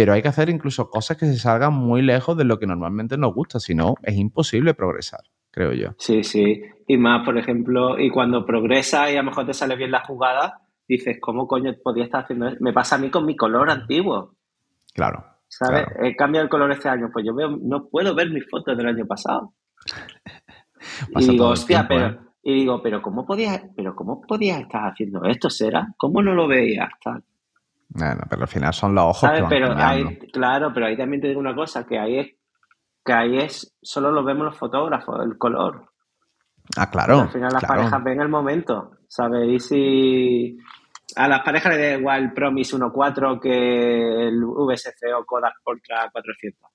pero 0.00 0.14
hay 0.14 0.22
que 0.22 0.28
hacer 0.28 0.48
incluso 0.48 0.88
cosas 0.88 1.18
que 1.18 1.26
se 1.26 1.36
salgan 1.36 1.74
muy 1.74 2.00
lejos 2.00 2.34
de 2.34 2.44
lo 2.44 2.58
que 2.58 2.66
normalmente 2.66 3.18
nos 3.18 3.34
gusta, 3.34 3.60
si 3.60 3.74
no, 3.74 3.96
es 4.02 4.16
imposible 4.16 4.72
progresar, 4.72 5.20
creo 5.50 5.74
yo. 5.74 5.90
Sí, 5.98 6.24
sí. 6.24 6.62
Y 6.86 6.96
más, 6.96 7.22
por 7.22 7.36
ejemplo, 7.36 7.98
y 7.98 8.08
cuando 8.08 8.46
progresas 8.46 9.12
y 9.12 9.16
a 9.16 9.22
lo 9.22 9.28
mejor 9.28 9.44
te 9.44 9.52
sale 9.52 9.76
bien 9.76 9.90
la 9.90 10.02
jugada, 10.02 10.62
dices, 10.88 11.18
¿cómo 11.20 11.46
coño 11.46 11.74
podía 11.84 12.04
estar 12.04 12.24
haciendo 12.24 12.48
eso? 12.48 12.56
Me 12.60 12.72
pasa 12.72 12.96
a 12.96 12.98
mí 12.98 13.10
con 13.10 13.26
mi 13.26 13.36
color 13.36 13.68
antiguo, 13.68 14.36
Claro. 14.94 15.22
¿sabes? 15.48 15.84
Claro. 15.84 16.06
He 16.06 16.16
cambiado 16.16 16.44
el 16.44 16.50
color 16.50 16.72
este 16.72 16.88
año, 16.88 17.10
pues 17.12 17.26
yo 17.26 17.34
veo, 17.34 17.50
no 17.60 17.86
puedo 17.90 18.14
ver 18.14 18.30
mis 18.30 18.48
fotos 18.48 18.78
del 18.78 18.86
año 18.86 19.04
pasado. 19.06 19.52
Y 21.14 21.28
digo, 21.28 21.48
hostia, 21.48 21.86
tiempo, 21.86 21.94
pero, 21.94 22.06
¿eh? 22.06 22.18
y 22.42 22.54
digo, 22.54 22.80
pero 22.82 23.02
¿cómo 23.02 23.26
podías, 23.26 23.60
pero 23.76 23.94
cómo 23.94 24.22
podías 24.22 24.62
estar 24.62 24.90
haciendo 24.90 25.24
esto, 25.24 25.50
será? 25.50 25.88
¿Cómo 25.98 26.22
no 26.22 26.32
lo 26.32 26.48
veías? 26.48 26.88
Tal? 27.04 27.22
Bueno, 27.92 28.20
pero 28.28 28.42
al 28.42 28.48
final 28.48 28.72
son 28.72 28.94
los 28.94 29.04
ojos 29.04 29.30
que 29.30 29.40
van 29.40 29.48
Pero 29.50 29.68
cambiando. 29.68 30.08
ahí, 30.10 30.18
claro, 30.32 30.70
pero 30.72 30.86
ahí 30.86 30.96
también 30.96 31.20
te 31.20 31.28
digo 31.28 31.40
una 31.40 31.54
cosa, 31.54 31.84
que 31.86 31.98
ahí 31.98 32.18
es, 32.18 32.28
que 33.04 33.12
ahí 33.12 33.38
es, 33.38 33.76
solo 33.82 34.12
lo 34.12 34.22
vemos 34.24 34.44
los 34.44 34.56
fotógrafos, 34.56 35.18
el 35.24 35.36
color. 35.36 35.86
Ah, 36.76 36.88
claro. 36.88 37.20
al 37.22 37.30
final 37.30 37.50
las 37.52 37.64
claro. 37.64 37.80
parejas 37.82 38.04
ven 38.04 38.20
el 38.20 38.28
momento, 38.28 38.92
¿sabes? 39.08 39.48
Y 39.48 39.58
si 39.58 40.56
a 41.16 41.26
las 41.26 41.40
parejas 41.42 41.72
les 41.76 41.80
da 41.94 41.98
igual 41.98 42.22
el 42.22 42.32
Promise 42.32 42.76
1.4 42.76 43.40
que 43.40 44.28
el 44.28 44.44
VSC 44.44 45.06
o 45.18 45.24
Kodak 45.24 45.54
Ultra 45.66 46.08
400. 46.12 46.70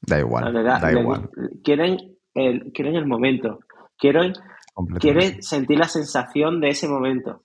Da 0.00 0.18
igual, 0.18 0.52
da- 0.52 0.78
da 0.80 0.92
igual. 0.92 1.28
quieren, 1.62 1.98
el, 2.34 2.72
quieren 2.72 2.94
el 2.96 3.06
momento. 3.06 3.58
Quieren, 3.98 4.32
quieren 4.98 5.42
sentir 5.42 5.78
la 5.78 5.88
sensación 5.88 6.60
de 6.60 6.68
ese 6.70 6.88
momento. 6.88 7.42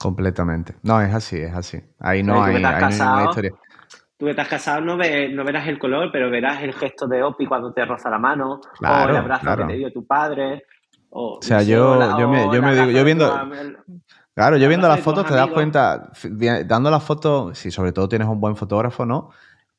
Completamente. 0.00 0.74
No, 0.82 1.00
es 1.00 1.12
así, 1.14 1.36
es 1.40 1.54
así. 1.54 1.80
Ahí 1.98 2.20
O 2.20 2.24
no 2.24 2.42
hay, 2.44 2.56
ahí 2.56 2.62
no 2.62 2.68
hay 2.68 2.74
casado, 2.80 3.24
historia. 3.30 3.50
Tú 4.18 4.24
que 4.26 4.30
estás 4.30 4.48
casado 4.48 4.80
no, 4.80 4.96
ve- 4.96 5.28
no 5.28 5.44
verás 5.44 5.68
el 5.68 5.78
color, 5.78 6.10
pero 6.10 6.30
verás 6.30 6.62
el 6.62 6.72
gesto 6.72 7.06
de 7.06 7.22
Opi 7.22 7.46
cuando 7.46 7.72
te 7.72 7.84
roza 7.84 8.08
la 8.08 8.18
mano, 8.18 8.52
o 8.54 8.60
Claro, 8.78 9.10
el 9.10 9.16
abrazo 9.16 9.42
claro. 9.42 9.66
que 9.66 9.72
te 9.74 9.78
dio 9.78 9.92
tu 9.92 10.06
padre, 10.06 10.64
o, 11.10 11.38
O 11.38 11.42
sea, 11.42 11.58
no 11.58 11.62
yo- 11.64 11.92
o 11.92 11.96
la- 11.96 12.18
yo 12.18 12.28
me- 12.28 12.44
o 12.44 12.52
yo 12.54 12.62
me 12.62 12.74
digo- 12.74 12.90
yo 12.90 13.04
viendo- 13.04 13.30
Claro, 14.34 14.56
yo 14.58 14.68
viendo 14.68 14.86
las 14.88 15.00
fotos 15.00 15.24
te 15.26 15.32
das 15.32 15.42
amigos. 15.44 15.54
cuenta, 15.54 16.12
dando 16.66 16.90
las 16.90 17.02
fotos, 17.02 17.58
si 17.58 17.70
sobre 17.70 17.92
todo 17.92 18.08
tienes 18.08 18.28
un 18.28 18.38
buen 18.40 18.54
fotógrafo, 18.56 19.06
¿no? 19.06 19.30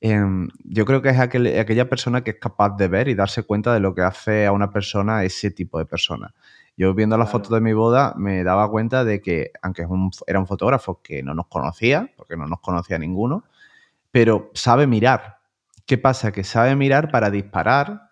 Em, 0.01 0.47
yo 0.63 0.85
creo 0.85 1.01
que 1.01 1.09
es 1.09 1.17
aquel- 1.19 1.59
aquella 1.59 1.89
persona 1.89 2.21
que 2.23 2.31
es 2.31 2.37
capaz 2.39 2.75
de 2.77 2.87
ver 2.87 3.07
y 3.07 3.15
darse 3.15 3.43
cuenta 3.43 3.73
de 3.73 3.79
lo 3.79 3.93
que 3.95 4.01
hace 4.01 4.45
a 4.45 4.51
una 4.51 4.71
persona 4.71 5.23
ese 5.23 5.49
tipo 5.51 5.79
de 5.79 5.85
persona. 5.85 6.33
Yo 6.77 6.93
viendo 6.93 7.17
las 7.17 7.29
Claro. 7.29 7.39
fotos 7.43 7.55
de 7.55 7.61
mi 7.61 7.73
boda 7.73 8.13
me 8.17 8.43
daba 8.43 8.69
cuenta 8.69 9.03
de 9.03 9.19
que, 9.19 9.51
aunque 9.63 9.81
es 9.81 9.87
un- 9.89 10.11
era 10.27 10.39
un 10.39 10.45
fotógrafo 10.47 11.01
que 11.01 11.23
no 11.23 11.33
nos 11.33 11.47
conocía, 11.47 12.09
porque 12.15 12.37
no 12.37 12.45
nos 12.47 12.59
conocía 12.61 12.97
ninguno, 12.99 13.43
pero 14.11 14.51
sabe 14.53 14.85
mirar. 14.87 15.39
¿Qué 15.87 15.97
pasa? 15.97 16.31
Que 16.31 16.43
sabe 16.43 16.75
mirar 16.75 17.09
para 17.09 17.29
disparar 17.31 18.03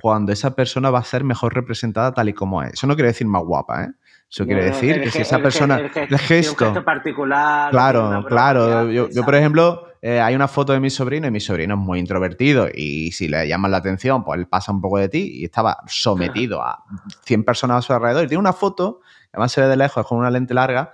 cuando 0.00 0.32
esa 0.32 0.54
persona 0.54 0.90
va 0.90 1.00
a 1.00 1.04
ser 1.04 1.24
mejor 1.24 1.54
representada 1.54 2.12
tal 2.12 2.28
y 2.28 2.32
como 2.32 2.62
es. 2.62 2.72
Eso 2.74 2.86
no 2.86 2.94
quiere 2.94 3.08
decir 3.08 3.26
más 3.26 3.42
guapa, 3.42 3.84
¿eh? 3.84 3.88
Eso 4.30 4.44
quiere 4.44 4.64
decir 4.64 5.00
que 5.02 5.10
si 5.10 5.22
esa 5.22 5.38
persona... 5.38 5.78
el 5.78 6.18
gesto. 6.18 6.84
particular. 6.84 7.70
Claro, 7.70 8.24
claro. 8.26 8.90
Yo, 8.90 9.08
por 9.24 9.34
ejemplo, 9.34 9.85
eh, 10.02 10.20
hay 10.20 10.34
una 10.34 10.48
foto 10.48 10.72
de 10.72 10.80
mi 10.80 10.90
sobrino 10.90 11.26
y 11.26 11.30
mi 11.30 11.40
sobrino 11.40 11.74
es 11.74 11.80
muy 11.80 11.98
introvertido 11.98 12.68
y 12.72 13.12
si 13.12 13.28
le 13.28 13.48
llaman 13.48 13.70
la 13.70 13.78
atención, 13.78 14.24
pues 14.24 14.38
él 14.38 14.46
pasa 14.46 14.72
un 14.72 14.80
poco 14.80 14.98
de 14.98 15.08
ti 15.08 15.30
y 15.34 15.44
estaba 15.44 15.78
sometido 15.86 16.62
a 16.62 16.84
100 17.24 17.44
personas 17.44 17.78
a 17.78 17.82
su 17.82 17.92
alrededor 17.92 18.24
y 18.24 18.28
tiene 18.28 18.40
una 18.40 18.52
foto, 18.52 19.00
además 19.32 19.52
se 19.52 19.60
ve 19.60 19.68
de 19.68 19.76
lejos, 19.76 20.06
con 20.06 20.18
una 20.18 20.30
lente 20.30 20.54
larga 20.54 20.92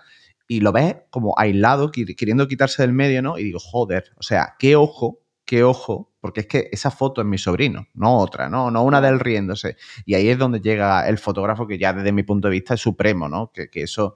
y 0.49 0.61
lo 0.61 0.73
ves 0.73 0.97
como 1.11 1.35
aislado, 1.39 1.91
queriendo 1.91 2.47
quitarse 2.49 2.83
del 2.83 2.93
medio, 2.93 3.23
¿no? 3.23 3.39
Y 3.39 3.45
digo, 3.45 3.59
joder, 3.59 4.13
o 4.17 4.23
sea, 4.23 4.55
qué 4.59 4.77
ojo, 4.77 5.21
que 5.45 5.65
ojo, 5.65 6.13
porque 6.21 6.41
es 6.41 6.47
que 6.47 6.69
esa 6.73 6.91
foto 6.91 7.21
es 7.21 7.27
mi 7.27 7.39
sobrino, 7.39 7.89
no 7.95 8.19
otra, 8.19 8.49
no, 8.49 8.71
no 8.71 8.83
una 8.85 9.01
de 9.01 9.09
él 9.09 9.21
riéndose. 9.21 9.77
Y 10.05 10.15
ahí 10.15 10.29
es 10.29 10.39
donde 10.39 10.61
llega 10.61 11.09
el 11.09 11.19
fotógrafo 11.19 11.67
que 11.67 11.79
ya 11.79 11.93
desde 11.93 12.13
mi 12.13 12.23
punto 12.23 12.49
de 12.49 12.53
vista 12.53 12.75
es 12.75 12.81
supremo, 12.81 13.29
¿no? 13.29 13.51
Que, 13.53 13.69
que 13.69 13.83
eso 13.83 14.15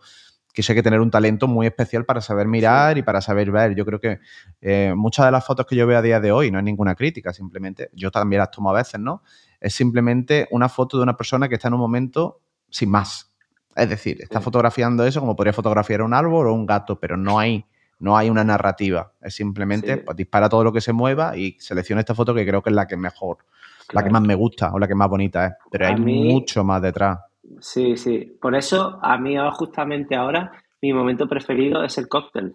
que 0.57 0.63
eso 0.63 0.73
hay 0.73 0.77
que 0.77 0.83
tener 0.83 1.01
un 1.01 1.11
talento 1.11 1.47
muy 1.49 1.67
especial 1.67 2.07
para 2.07 2.23
saber 2.23 2.47
mirar 2.47 2.97
y 2.97 3.03
para 3.03 3.21
saber 3.21 3.51
ver. 3.51 3.75
Yo 3.75 3.85
creo 3.85 4.01
que 4.01 4.21
eh, 4.63 4.95
muchas 4.97 5.27
de 5.27 5.31
las 5.31 5.45
fotos 5.45 5.67
que 5.67 5.77
yo 5.77 5.87
veo 5.87 5.99
a 5.99 6.01
día 6.01 6.19
de 6.19 6.33
hoy, 6.33 6.51
no 6.51 6.57
es 6.57 6.65
ninguna 6.65 6.95
crítica, 6.95 7.35
simplemente, 7.35 7.91
yo 7.93 8.11
también 8.11 8.41
las 8.41 8.51
tomo 8.51 8.71
a 8.71 8.73
veces, 8.73 8.99
¿no? 8.99 9.23
Es 9.61 9.75
simplemente 9.75 10.49
una 10.51 10.71
foto 10.71 10.97
de 10.97 11.03
una 11.03 11.15
persona 11.15 11.47
que 11.51 11.57
está 11.57 11.69
en 11.69 11.75
un 11.75 11.81
momento 11.81 12.41
sin 12.71 12.89
más. 12.89 13.35
Es 13.75 13.91
decir, 13.91 14.17
está 14.23 14.41
fotografiando 14.41 15.05
eso 15.05 15.21
como 15.21 15.37
podría 15.37 15.53
fotografiar 15.53 16.01
un 16.01 16.15
árbol 16.15 16.47
o 16.47 16.55
un 16.55 16.65
gato, 16.65 16.99
pero 16.99 17.19
no 17.19 17.39
hay, 17.39 17.67
no 17.99 18.17
hay 18.17 18.31
una 18.31 18.43
narrativa. 18.43 19.13
Es 19.21 19.35
simplemente, 19.35 19.99
pues 19.99 20.17
dispara 20.17 20.49
todo 20.49 20.65
lo 20.65 20.73
que 20.73 20.81
se 20.81 20.95
mueva 20.95 21.37
y 21.37 21.59
selecciona 21.61 22.01
esta 22.01 22.15
foto 22.15 22.35
que 22.35 22.47
creo 22.47 22.63
que 22.63 22.71
es 22.71 22.77
la 22.77 22.87
que 22.87 22.97
mejor, 22.97 23.45
la 23.93 24.03
que 24.03 24.09
más 24.09 24.23
me 24.23 24.35
gusta 24.35 24.73
o 24.73 24.79
la 24.79 24.89
que 24.89 24.95
más 24.95 25.11
bonita 25.11 25.49
es. 25.49 25.53
Pero 25.71 25.87
hay 25.87 25.97
mucho 25.97 26.65
más 26.65 26.81
detrás. 26.81 27.19
Sí, 27.61 27.97
sí. 27.97 28.37
Por 28.41 28.55
eso, 28.55 28.99
a 29.03 29.19
mí 29.19 29.37
justamente 29.53 30.17
ahora, 30.17 30.53
mi 30.83 30.93
momento 30.93 31.29
preferido 31.29 31.83
es 31.83 31.99
el 31.99 32.09
cóctel. 32.09 32.55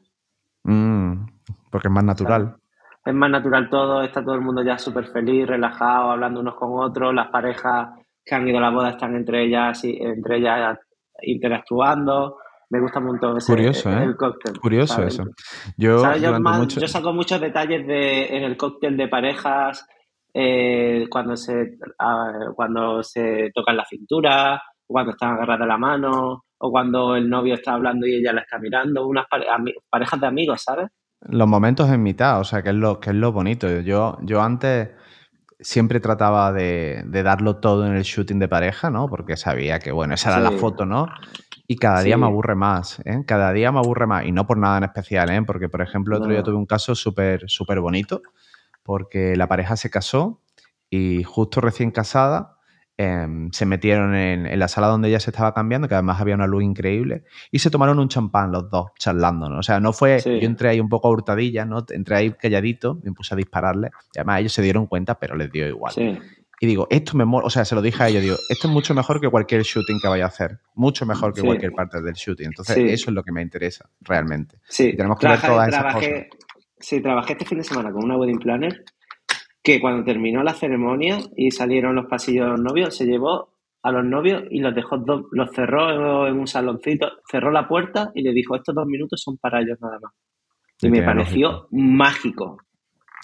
Mm, 0.63 1.25
porque 1.71 1.87
es 1.87 1.93
más 1.93 2.03
natural. 2.03 2.55
es 3.03 3.13
más 3.13 3.31
natural 3.31 3.69
todo, 3.69 4.03
está 4.03 4.23
todo 4.23 4.35
el 4.35 4.41
mundo 4.41 4.63
ya 4.63 4.77
súper 4.77 5.07
feliz, 5.07 5.47
relajado, 5.47 6.11
hablando 6.11 6.39
unos 6.39 6.55
con 6.55 6.71
otros, 6.79 7.13
las 7.13 7.29
parejas 7.29 7.89
que 8.23 8.35
han 8.35 8.47
ido 8.47 8.59
a 8.59 8.61
la 8.61 8.69
boda 8.69 8.91
están 8.91 9.15
entre 9.15 9.45
ellas, 9.45 9.83
y, 9.83 9.97
entre 9.99 10.37
ellas 10.37 10.77
interactuando. 11.21 12.37
Me 12.69 12.79
gusta 12.79 13.01
mucho 13.01 13.35
ese, 13.35 13.51
Curioso, 13.51 13.89
¿eh? 13.89 14.03
el 14.03 14.15
cóctel. 14.15 14.59
Curioso 14.59 15.03
eso. 15.03 15.25
Yo, 15.77 16.15
yo, 16.15 16.87
saco 16.87 17.11
muchos 17.11 17.41
detalles 17.41 17.85
de, 17.85 18.37
en 18.37 18.43
el 18.43 18.55
cóctel 18.55 18.95
de 18.95 19.09
parejas, 19.09 19.85
eh, 20.33 21.05
cuando, 21.09 21.35
se, 21.35 21.77
ah, 21.99 22.31
cuando 22.55 23.03
se 23.03 23.51
tocan 23.53 23.75
la 23.75 23.83
cintura, 23.85 24.61
cuando 24.91 25.11
están 25.11 25.33
agarradas 25.33 25.67
la 25.67 25.77
mano, 25.77 26.45
o 26.57 26.71
cuando 26.71 27.15
el 27.15 27.29
novio 27.29 27.55
está 27.55 27.73
hablando 27.73 28.05
y 28.05 28.15
ella 28.15 28.33
la 28.33 28.41
está 28.41 28.59
mirando, 28.59 29.07
unas 29.07 29.25
parejas 29.89 30.21
de 30.21 30.27
amigos, 30.27 30.61
¿sabes? 30.61 30.89
Los 31.21 31.47
momentos 31.47 31.89
en 31.89 32.01
mitad, 32.03 32.39
o 32.39 32.43
sea, 32.43 32.61
que 32.61 32.69
es 32.69 32.75
lo, 32.75 32.99
que 32.99 33.11
es 33.11 33.15
lo 33.15 33.31
bonito. 33.31 33.67
Yo, 33.81 34.17
yo 34.21 34.41
antes 34.41 34.89
siempre 35.59 35.99
trataba 35.99 36.51
de, 36.51 37.03
darlo 37.05 37.57
todo 37.57 37.85
en 37.85 37.95
el 37.95 38.03
shooting 38.03 38.39
de 38.39 38.47
pareja, 38.47 38.89
¿no? 38.89 39.07
Porque 39.07 39.37
sabía 39.37 39.79
que, 39.79 39.91
bueno, 39.91 40.15
esa 40.15 40.29
era 40.29 40.39
la 40.39 40.51
foto, 40.51 40.85
¿no? 40.85 41.07
Y 41.67 41.77
cada 41.77 42.01
día 42.01 42.17
me 42.17 42.25
aburre 42.25 42.55
más, 42.55 42.99
¿eh? 43.05 43.23
Cada 43.25 43.53
día 43.53 43.71
me 43.71 43.79
aburre 43.79 44.07
más. 44.07 44.25
Y 44.25 44.31
no 44.31 44.45
por 44.45 44.57
nada 44.57 44.79
en 44.79 44.83
especial, 44.83 45.29
¿eh? 45.29 45.41
Porque, 45.45 45.69
por 45.69 45.81
ejemplo, 45.81 46.17
otro 46.17 46.31
día 46.31 46.43
tuve 46.43 46.55
un 46.55 46.65
caso 46.65 46.95
súper, 46.95 47.49
súper 47.49 47.79
bonito, 47.79 48.21
porque 48.83 49.35
la 49.35 49.47
pareja 49.47 49.75
se 49.77 49.89
casó 49.89 50.41
y 50.89 51.23
justo 51.23 51.61
recién 51.61 51.91
casada 51.91 52.57
Em, 53.01 53.49
se 53.51 53.65
metieron 53.65 54.13
en, 54.13 54.59
la 54.59 54.67
sala 54.67 54.85
donde 54.85 55.09
ella 55.09 55.19
se 55.19 55.31
estaba 55.31 55.55
cambiando, 55.55 55.87
que 55.87 55.95
además 55.95 56.21
había 56.21 56.35
una 56.35 56.45
luz 56.45 56.61
increíble, 56.61 57.23
y 57.49 57.57
se 57.57 57.71
tomaron 57.71 57.97
un 57.97 58.09
champán 58.09 58.51
los 58.51 58.69
dos, 58.69 58.91
charlando, 58.99 59.49
¿no? 59.49 59.57
O 59.57 59.63
sea, 59.63 59.79
no 59.79 59.91
fue, 59.91 60.21
yo 60.23 60.45
entré 60.47 60.69
ahí 60.69 60.79
un 60.79 60.87
poco 60.87 61.07
a 61.07 61.11
hurtadillas, 61.11 61.65
¿no? 61.67 61.83
Entré 61.89 62.15
ahí 62.15 62.31
calladito, 62.31 62.99
me 63.03 63.11
puse 63.11 63.33
a 63.33 63.37
dispararle, 63.37 63.89
y 64.13 64.19
además 64.19 64.41
ellos 64.41 64.53
se 64.53 64.61
dieron 64.61 64.85
cuenta, 64.85 65.17
pero 65.17 65.35
les 65.35 65.51
dio 65.51 65.67
igual. 65.67 65.93
Y 66.59 66.67
digo, 66.67 66.85
esto 66.91 67.17
me 67.17 67.25
mola, 67.25 67.47
o 67.47 67.49
sea, 67.49 67.65
se 67.65 67.73
lo 67.73 67.81
dije 67.81 68.03
a 68.03 68.09
ellos, 68.09 68.21
digo, 68.21 68.35
esto 68.49 68.67
es 68.67 68.73
mucho 68.73 68.93
mejor 68.93 69.19
que 69.19 69.29
cualquier 69.29 69.63
shooting 69.63 69.99
que 69.99 70.07
vaya 70.07 70.25
a 70.25 70.27
hacer, 70.27 70.59
mucho 70.75 71.07
mejor 71.07 71.33
que 71.33 71.41
cualquier 71.41 71.71
parte 71.71 72.03
del 72.03 72.13
shooting. 72.13 72.45
Entonces, 72.45 72.77
eso 72.77 73.09
es 73.09 73.15
lo 73.15 73.23
que 73.23 73.31
me 73.31 73.41
interesa, 73.41 73.89
realmente. 74.01 74.57
Sí, 74.69 74.95
tenemos 74.95 75.17
que 75.17 75.27
ver 75.27 75.41
todas 75.41 75.69
esas 75.69 75.93
cosas. 75.95 76.11
Sí, 76.79 77.01
trabajé 77.01 77.33
este 77.33 77.45
fin 77.45 77.57
de 77.57 77.63
semana 77.63 77.91
con 77.91 78.03
una 78.03 78.17
wedding 78.17 78.39
planner 78.39 78.83
que 79.63 79.79
cuando 79.79 80.03
terminó 80.03 80.43
la 80.43 80.53
ceremonia 80.53 81.19
y 81.35 81.51
salieron 81.51 81.95
los 81.95 82.07
pasillos 82.07 82.45
de 82.45 82.51
los 82.51 82.61
novios, 82.61 82.95
se 82.95 83.05
llevó 83.05 83.53
a 83.83 83.91
los 83.91 84.05
novios 84.05 84.43
y 84.49 84.59
los 84.59 84.75
dejó 84.75 84.97
dos, 84.97 85.23
los 85.31 85.51
cerró 85.51 86.27
en 86.27 86.39
un 86.39 86.47
saloncito, 86.47 87.07
cerró 87.29 87.51
la 87.51 87.67
puerta 87.67 88.11
y 88.13 88.21
le 88.21 88.31
dijo, 88.31 88.55
estos 88.55 88.75
dos 88.75 88.85
minutos 88.85 89.21
son 89.23 89.37
para 89.37 89.61
ellos 89.61 89.77
nada 89.81 89.99
más. 90.01 90.13
Y, 90.81 90.89
me 90.89 91.03
pareció 91.03 91.67
mágico. 91.71 92.57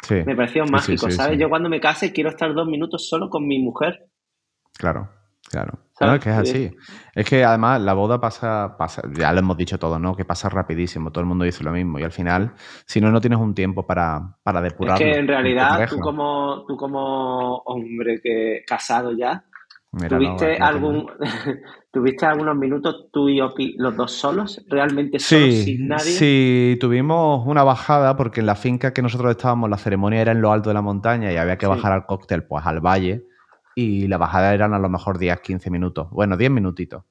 Me 0.09 0.35
pareció 0.35 0.63
mágico, 0.65 1.09
¿sabes? 1.09 1.39
Yo 1.39 1.49
cuando 1.49 1.69
me 1.69 1.79
case 1.79 2.13
quiero 2.13 2.29
estar 2.29 2.53
dos 2.53 2.67
minutos 2.67 3.07
solo 3.07 3.29
con 3.29 3.47
mi 3.47 3.59
mujer. 3.59 4.05
Claro. 4.77 5.09
Claro. 5.49 5.79
es 6.15 6.19
que 6.19 6.29
es 6.29 6.35
así. 6.35 6.71
Es 7.15 7.25
que 7.27 7.43
además 7.43 7.81
la 7.81 7.93
boda 7.93 8.19
pasa, 8.19 8.75
pasa, 8.77 9.01
ya 9.17 9.31
lo 9.31 9.39
hemos 9.39 9.57
dicho 9.57 9.79
todo, 9.79 9.97
¿no? 9.97 10.15
Que 10.15 10.25
pasa 10.25 10.49
rapidísimo, 10.49 11.11
todo 11.11 11.21
el 11.21 11.27
mundo 11.27 11.45
dice 11.45 11.63
lo 11.63 11.71
mismo. 11.71 11.99
Y 11.99 12.03
al 12.03 12.11
final, 12.11 12.53
si 12.85 12.99
no, 12.99 13.11
no 13.11 13.21
tienes 13.21 13.39
un 13.39 13.55
tiempo 13.55 13.87
para, 13.87 14.35
para 14.43 14.61
depurar. 14.61 15.01
Es 15.01 15.03
que 15.03 15.19
en 15.19 15.27
realidad, 15.27 15.87
tú 15.89 15.99
como, 15.99 16.65
tú 16.67 16.75
como 16.75 17.57
hombre 17.59 18.19
que 18.21 18.63
casado 18.67 19.13
ya, 19.13 19.45
¿tuviste, 20.09 20.57
algún, 20.57 21.07
¿tuviste 21.91 22.25
algunos 22.25 22.57
minutos 22.57 23.07
tú 23.11 23.29
y 23.29 23.39
Opi, 23.39 23.75
los 23.77 23.95
dos 23.95 24.11
solos? 24.11 24.65
¿Realmente 24.67 25.17
solos, 25.17 25.55
sin 25.55 25.87
nadie? 25.87 26.11
Sí, 26.11 26.77
tuvimos 26.81 27.47
una 27.47 27.63
bajada 27.63 28.17
porque 28.17 28.41
en 28.41 28.47
la 28.47 28.55
finca 28.55 28.91
que 28.91 29.01
nosotros 29.01 29.31
estábamos, 29.31 29.69
la 29.69 29.77
ceremonia 29.77 30.21
era 30.21 30.33
en 30.33 30.41
lo 30.41 30.51
alto 30.51 30.69
de 30.69 30.73
la 30.73 30.81
montaña 30.81 31.31
y 31.31 31.37
había 31.37 31.57
que 31.57 31.67
bajar 31.67 31.93
al 31.93 32.05
cóctel, 32.05 32.43
pues 32.43 32.65
al 32.65 32.81
valle 32.81 33.23
y 33.79 34.07
la 34.07 34.17
bajada 34.17 34.55
eran 34.55 34.73
a 34.73 34.79
lo 34.79 34.89
mejor 34.89 35.19
10, 35.19 35.39
15 35.39 35.69
minutos. 35.69 36.09
Bueno, 36.09 36.35
10 36.35 36.49
minutitos. 36.49 37.03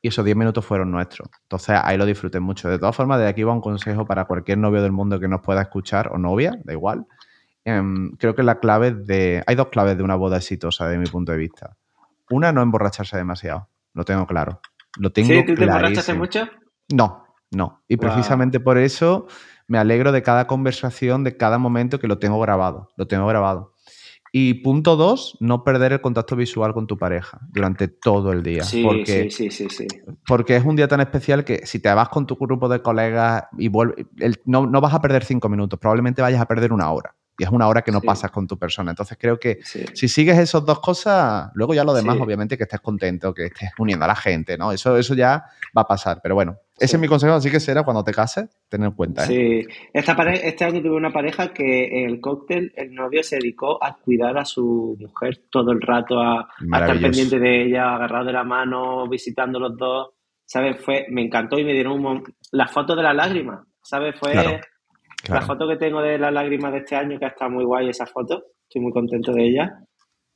Y 0.00 0.06
esos 0.06 0.24
10 0.24 0.36
minutos 0.36 0.64
fueron 0.64 0.92
nuestros. 0.92 1.28
Entonces 1.42 1.76
ahí 1.82 1.98
lo 1.98 2.06
disfruté 2.06 2.38
mucho. 2.38 2.68
De 2.68 2.78
todas 2.78 2.94
formas, 2.94 3.18
de 3.18 3.26
aquí 3.26 3.42
va 3.42 3.52
un 3.52 3.60
consejo 3.60 4.06
para 4.06 4.26
cualquier 4.26 4.58
novio 4.58 4.80
del 4.82 4.92
mundo 4.92 5.18
que 5.18 5.26
nos 5.26 5.40
pueda 5.40 5.62
escuchar 5.62 6.12
o 6.12 6.18
novia, 6.18 6.56
da 6.62 6.72
igual. 6.72 7.08
Em, 7.64 8.12
creo 8.12 8.36
que 8.36 8.44
la 8.44 8.60
clave 8.60 8.92
de. 8.92 9.42
Hay 9.48 9.56
dos 9.56 9.66
claves 9.70 9.96
de 9.96 10.04
una 10.04 10.14
boda 10.14 10.36
exitosa, 10.36 10.86
de 10.86 10.96
mi 10.96 11.06
punto 11.06 11.32
de 11.32 11.38
vista. 11.38 11.76
Una, 12.30 12.52
no 12.52 12.62
emborracharse 12.62 13.16
demasiado. 13.16 13.68
Lo 13.92 14.04
tengo 14.04 14.24
claro. 14.24 14.60
Lo 14.98 15.10
tengo 15.10 15.28
¿Sí? 15.28 15.44
¿Tú 15.44 15.56
te 15.56 15.64
emborrachaste 15.64 16.14
mucho? 16.14 16.48
No, 16.94 17.24
no. 17.50 17.82
Y 17.88 17.96
precisamente 17.96 18.60
por 18.60 18.78
eso 18.78 19.26
me 19.66 19.78
alegro 19.78 20.12
de 20.12 20.22
cada 20.22 20.46
conversación, 20.46 21.24
de 21.24 21.36
cada 21.36 21.58
momento 21.58 21.98
que 21.98 22.06
lo 22.06 22.20
tengo 22.20 22.38
grabado. 22.38 22.90
Lo 22.94 23.08
tengo 23.08 23.26
grabado. 23.26 23.71
Y 24.34 24.54
punto 24.54 24.96
dos, 24.96 25.36
no 25.40 25.62
perder 25.62 25.92
el 25.92 26.00
contacto 26.00 26.34
visual 26.36 26.72
con 26.72 26.86
tu 26.86 26.96
pareja 26.96 27.38
durante 27.50 27.86
todo 27.86 28.32
el 28.32 28.42
día. 28.42 28.64
Sí, 28.64 28.82
porque, 28.82 29.30
sí, 29.30 29.50
sí, 29.50 29.68
sí, 29.68 29.86
Porque 30.26 30.56
es 30.56 30.64
un 30.64 30.74
día 30.74 30.88
tan 30.88 31.00
especial 31.00 31.44
que 31.44 31.66
si 31.66 31.80
te 31.80 31.92
vas 31.92 32.08
con 32.08 32.26
tu 32.26 32.36
grupo 32.36 32.66
de 32.70 32.80
colegas 32.80 33.44
y 33.58 33.68
vuelves, 33.68 34.06
no, 34.46 34.66
no 34.66 34.80
vas 34.80 34.94
a 34.94 35.02
perder 35.02 35.24
cinco 35.24 35.50
minutos, 35.50 35.78
probablemente 35.78 36.22
vayas 36.22 36.40
a 36.40 36.46
perder 36.46 36.72
una 36.72 36.90
hora 36.90 37.14
y 37.38 37.44
es 37.44 37.50
una 37.50 37.66
hora 37.66 37.82
que 37.82 37.90
no 37.92 38.00
pasas 38.00 38.30
con 38.30 38.46
tu 38.46 38.58
persona. 38.58 38.90
Entonces 38.90 39.16
creo 39.20 39.38
que 39.38 39.60
si 39.62 40.08
sigues 40.08 40.38
esas 40.38 40.64
dos 40.64 40.80
cosas, 40.80 41.50
luego 41.54 41.74
ya 41.74 41.84
lo 41.84 41.94
demás, 41.94 42.18
obviamente, 42.20 42.56
que 42.56 42.64
estés 42.64 42.80
contento, 42.80 43.32
que 43.32 43.46
estés 43.46 43.70
uniendo 43.78 44.04
a 44.04 44.08
la 44.08 44.16
gente, 44.16 44.56
¿no? 44.58 44.72
Eso, 44.72 44.96
eso 44.96 45.14
ya 45.14 45.44
va 45.76 45.82
a 45.82 45.86
pasar. 45.86 46.20
Pero 46.22 46.34
bueno, 46.34 46.58
ese 46.78 46.96
es 46.96 47.00
mi 47.00 47.06
consejo, 47.06 47.34
así 47.34 47.50
que 47.50 47.60
será 47.60 47.84
cuando 47.84 48.02
te 48.02 48.12
cases, 48.12 48.48
tener 48.68 48.88
en 48.88 48.94
cuenta. 48.94 49.24
¿eh? 49.24 49.26
Sí, 49.26 49.74
Esta 49.92 50.14
este 50.32 50.64
año 50.64 50.80
tuve 50.82 50.96
una 50.96 51.12
pareja 51.12 51.52
que 51.52 51.84
en 51.86 52.10
el 52.10 52.20
cóctel 52.20 52.72
el 52.76 52.94
novio 52.94 53.22
se 53.22 53.36
dedicó 53.36 53.82
a 53.82 53.96
cuidar 53.98 54.38
a 54.38 54.44
su 54.44 54.96
mujer 54.98 55.42
todo 55.50 55.72
el 55.72 55.80
rato, 55.80 56.18
a, 56.18 56.48
estar 56.60 57.00
pendiente 57.00 57.38
de 57.38 57.66
ella, 57.66 57.94
agarrado 57.94 58.26
de 58.26 58.32
la 58.32 58.44
mano, 58.44 59.08
visitando 59.08 59.60
los 59.60 59.76
dos. 59.76 60.10
¿Sabes? 60.44 60.84
Fue, 60.84 61.06
me 61.08 61.22
encantó 61.22 61.58
y 61.58 61.64
me 61.64 61.72
dieron 61.72 62.04
un, 62.04 62.22
la 62.50 62.66
foto 62.66 62.96
de 62.96 63.02
la 63.02 63.14
lágrima, 63.14 63.64
¿sabes? 63.82 64.18
Fue... 64.18 64.60
La 65.28 65.40
foto 65.40 65.68
que 65.68 65.76
tengo 65.76 66.02
de 66.02 66.18
las 66.18 66.32
lágrimas 66.32 66.72
de 66.72 66.78
este 66.78 66.96
año, 66.96 67.16
que 67.16 67.26
estado 67.26 67.52
muy 67.52 67.64
guay 67.64 67.88
esa 67.88 68.06
foto, 68.06 68.42
estoy 68.64 68.82
muy 68.82 68.90
contento 68.90 69.32
de 69.32 69.44
ella, 69.46 69.70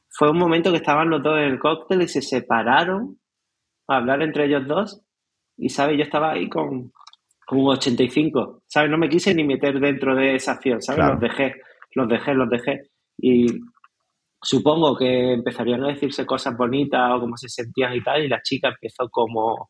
fue 0.09 0.31
un 0.31 0.39
momento 0.39 0.71
que 0.71 0.77
estaban 0.77 1.11
los 1.11 1.23
dos 1.25 1.39
en 1.39 1.45
el 1.45 1.59
cóctel 1.59 2.03
y 2.03 2.09
se 2.09 2.23
separaron 2.23 3.19
a 3.89 3.97
hablar 3.97 4.23
entre 4.23 4.47
ellos 4.47 4.67
dos 4.69 5.06
y, 5.57 5.69
¿sabes? 5.69 5.97
Yo 5.97 6.05
estaba 6.05 6.33
ahí 6.33 6.49
con, 6.49 6.93
con 7.47 7.59
un 7.59 7.69
85, 7.69 8.63
¿sabes? 8.67 8.91
No 8.91 8.99
me 8.99 9.09
quise 9.09 9.35
ni 9.35 9.45
meter 9.45 9.79
dentro 9.81 10.15
de 10.15 10.35
esa 10.35 10.53
acción, 10.53 10.83
¿sabes? 10.83 11.07
Los 11.07 11.21
dejé, 11.21 11.55
los 11.95 12.09
dejé, 12.09 12.35
los 12.35 12.51
dejé. 12.51 12.81
Y 13.19 13.47
supongo 14.43 14.97
que 14.97 15.33
empezarían 15.33 15.85
a 15.85 15.89
decirse 15.89 16.27
cosas 16.27 16.57
bonitas 16.57 17.11
o 17.13 17.21
cómo 17.21 17.37
se 17.37 17.49
sentían 17.49 17.95
y 17.95 18.03
tal, 18.03 18.25
y 18.25 18.29
la 18.29 18.43
chica 18.43 18.69
empezó 18.69 19.09
como 19.11 19.69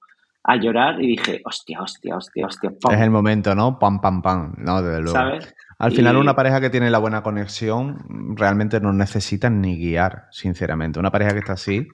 a 0.49 0.57
llorar 0.57 1.03
y 1.03 1.09
dije, 1.09 1.41
hostia, 1.45 1.81
hostia, 1.83 2.17
hostia, 2.17 2.47
hostia. 2.47 2.71
Es 2.91 3.01
el 3.01 3.11
momento, 3.11 3.55
¿no? 3.55 3.79
Pam, 3.79 4.01
pam, 4.01 4.23
pam, 4.23 4.55
¿no? 4.59 4.81
Desde 4.81 5.03
luego. 5.03 5.19
¿Sabes? 5.19 5.55
Al 5.79 5.93
final, 5.93 6.17
una 6.17 6.35
pareja 6.35 6.61
que 6.61 6.71
tiene 6.71 6.89
la 6.89 6.99
buena 6.99 7.23
conexión 7.23 7.99
realmente 8.35 8.81
no 8.81 8.93
necesita 8.93 9.51
ni 9.51 9.77
guiar, 9.77 10.29
sinceramente. 10.31 10.99
Una 10.99 11.11
pareja 11.11 11.33
que 11.33 11.41
está 11.41 11.53
así. 11.53 11.87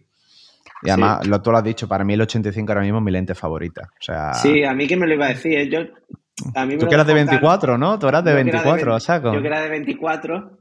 Y 0.82 0.90
además, 0.90 1.26
lo, 1.26 1.40
tú 1.40 1.50
lo 1.50 1.58
has 1.58 1.64
dicho, 1.64 1.88
para 1.88 2.04
mí 2.04 2.14
el 2.14 2.22
85 2.22 2.72
ahora 2.72 2.82
mismo 2.82 2.98
es 2.98 3.04
mi 3.04 3.12
lente 3.12 3.34
favorita. 3.34 3.90
O 3.92 4.02
sea, 4.02 4.34
sí, 4.34 4.64
a 4.64 4.74
mí 4.74 4.86
que 4.86 4.96
me 4.96 5.06
lo 5.06 5.14
iba 5.14 5.26
a 5.26 5.28
decir. 5.28 5.58
¿eh? 5.58 5.68
Yo, 5.68 5.80
a 6.54 6.66
mí 6.66 6.76
tú 6.76 6.86
que 6.86 6.94
eras 6.94 7.06
de 7.06 7.14
24, 7.14 7.78
¿no? 7.78 7.98
Tú 7.98 8.08
eras 8.08 8.24
de 8.24 8.34
24, 8.34 9.00
saco. 9.00 9.32
Yo 9.32 9.40
que 9.40 9.46
era 9.46 9.60
de 9.60 9.68
24, 9.68 10.58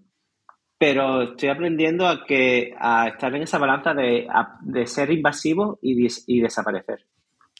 pero 0.77 1.23
estoy 1.23 1.49
aprendiendo 1.49 2.07
a, 2.07 2.23
que, 2.25 2.73
a 2.79 3.07
estar 3.07 3.33
en 3.35 3.43
esa 3.43 3.57
balanza 3.57 3.93
de, 3.93 4.27
de 4.61 4.85
ser 4.85 5.11
invasivo 5.11 5.79
y, 5.81 6.07
y 6.27 6.41
desaparecer. 6.41 7.05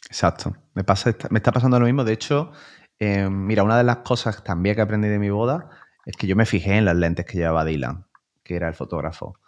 Exacto. 0.06 0.52
Me, 0.74 0.84
pasa, 0.84 1.14
me 1.30 1.38
está 1.38 1.52
pasando 1.52 1.78
lo 1.78 1.86
mismo. 1.86 2.04
De 2.04 2.12
hecho, 2.12 2.52
eh, 2.98 3.28
mira, 3.28 3.62
una 3.62 3.78
de 3.78 3.84
las 3.84 3.98
cosas 3.98 4.44
también 4.44 4.76
que 4.76 4.82
aprendí 4.82 5.08
de 5.08 5.18
mi 5.18 5.30
boda 5.30 5.70
es 6.04 6.16
que 6.16 6.26
yo 6.26 6.36
me 6.36 6.46
fijé 6.46 6.76
en 6.76 6.84
las 6.84 6.96
lentes 6.96 7.24
que 7.26 7.38
llevaba 7.38 7.64
Dylan, 7.64 8.06
que 8.42 8.56
era 8.56 8.68
el 8.68 8.74
fotógrafo, 8.74 9.38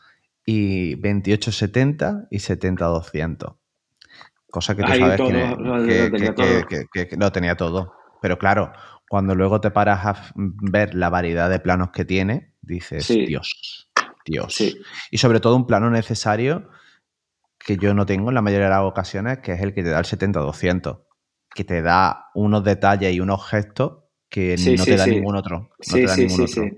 y 0.45 0.95
28-70 0.97 2.26
y 2.30 2.38
70-200. 2.38 3.55
Cosa 4.51 4.76
que 4.76 4.82
tú 4.84 4.92
Ahí 4.92 5.01
sabes 5.01 5.16
todo, 5.16 5.28
que, 5.28 5.34
lo- 5.34 5.57
lo 5.57 5.86
que- 5.86 6.11
tenía 6.11 6.34
que- 6.34 6.66
todo. 6.66 6.66
que- 6.92 7.16
lo 7.16 7.32
tenía 7.32 7.57
todo. 7.57 7.95
Pero 8.20 8.38
claro, 8.38 8.72
cuando 9.09 9.34
luego 9.34 9.61
te 9.61 9.70
paras 9.70 10.05
a 10.07 10.32
ver 10.36 10.95
la 10.95 11.11
variedad 11.11 11.51
de 11.51 11.59
planos 11.61 11.90
que 11.90 12.05
tiene, 12.05 12.53
dices, 12.62 13.05
Sí. 13.05 13.26
Dios, 13.26 13.90
Dios. 14.24 14.55
Sí, 14.55 14.76
Y 15.11 15.18
sobre 15.18 15.40
todo 15.40 15.57
un 15.57 15.66
plano 15.66 15.90
necesario 15.90 16.68
que 17.59 17.76
yo 17.76 17.95
no 17.95 18.07
tengo 18.07 18.28
en 18.30 18.34
la 18.34 18.42
mayoría 18.42 18.66
de 18.66 18.70
las 18.74 18.82
ocasiones, 18.84 19.38
que 19.38 19.53
es 19.53 19.61
el 19.62 19.74
que 19.74 19.82
te 19.82 19.88
da 19.90 19.99
el 19.99 20.05
70-200, 20.05 20.99
que 21.55 21.64
te 21.64 21.82
da 21.82 22.26
unos 22.34 22.62
detalles 22.64 23.12
y 23.14 23.20
unos 23.20 23.47
gestos 23.49 24.05
que 24.28 24.57
Sí, 24.59 24.76
no 24.76 24.84
te 24.84 24.97
da 24.97 25.07
ningún 25.07 25.36
otro. 25.36 25.59
No 25.61 25.68
sí, 25.80 26.01
te 26.01 26.07
da 26.07 26.14
sí, 26.14 26.26
ningún 26.26 26.49
sí, 26.49 26.61
otro. 26.61 26.76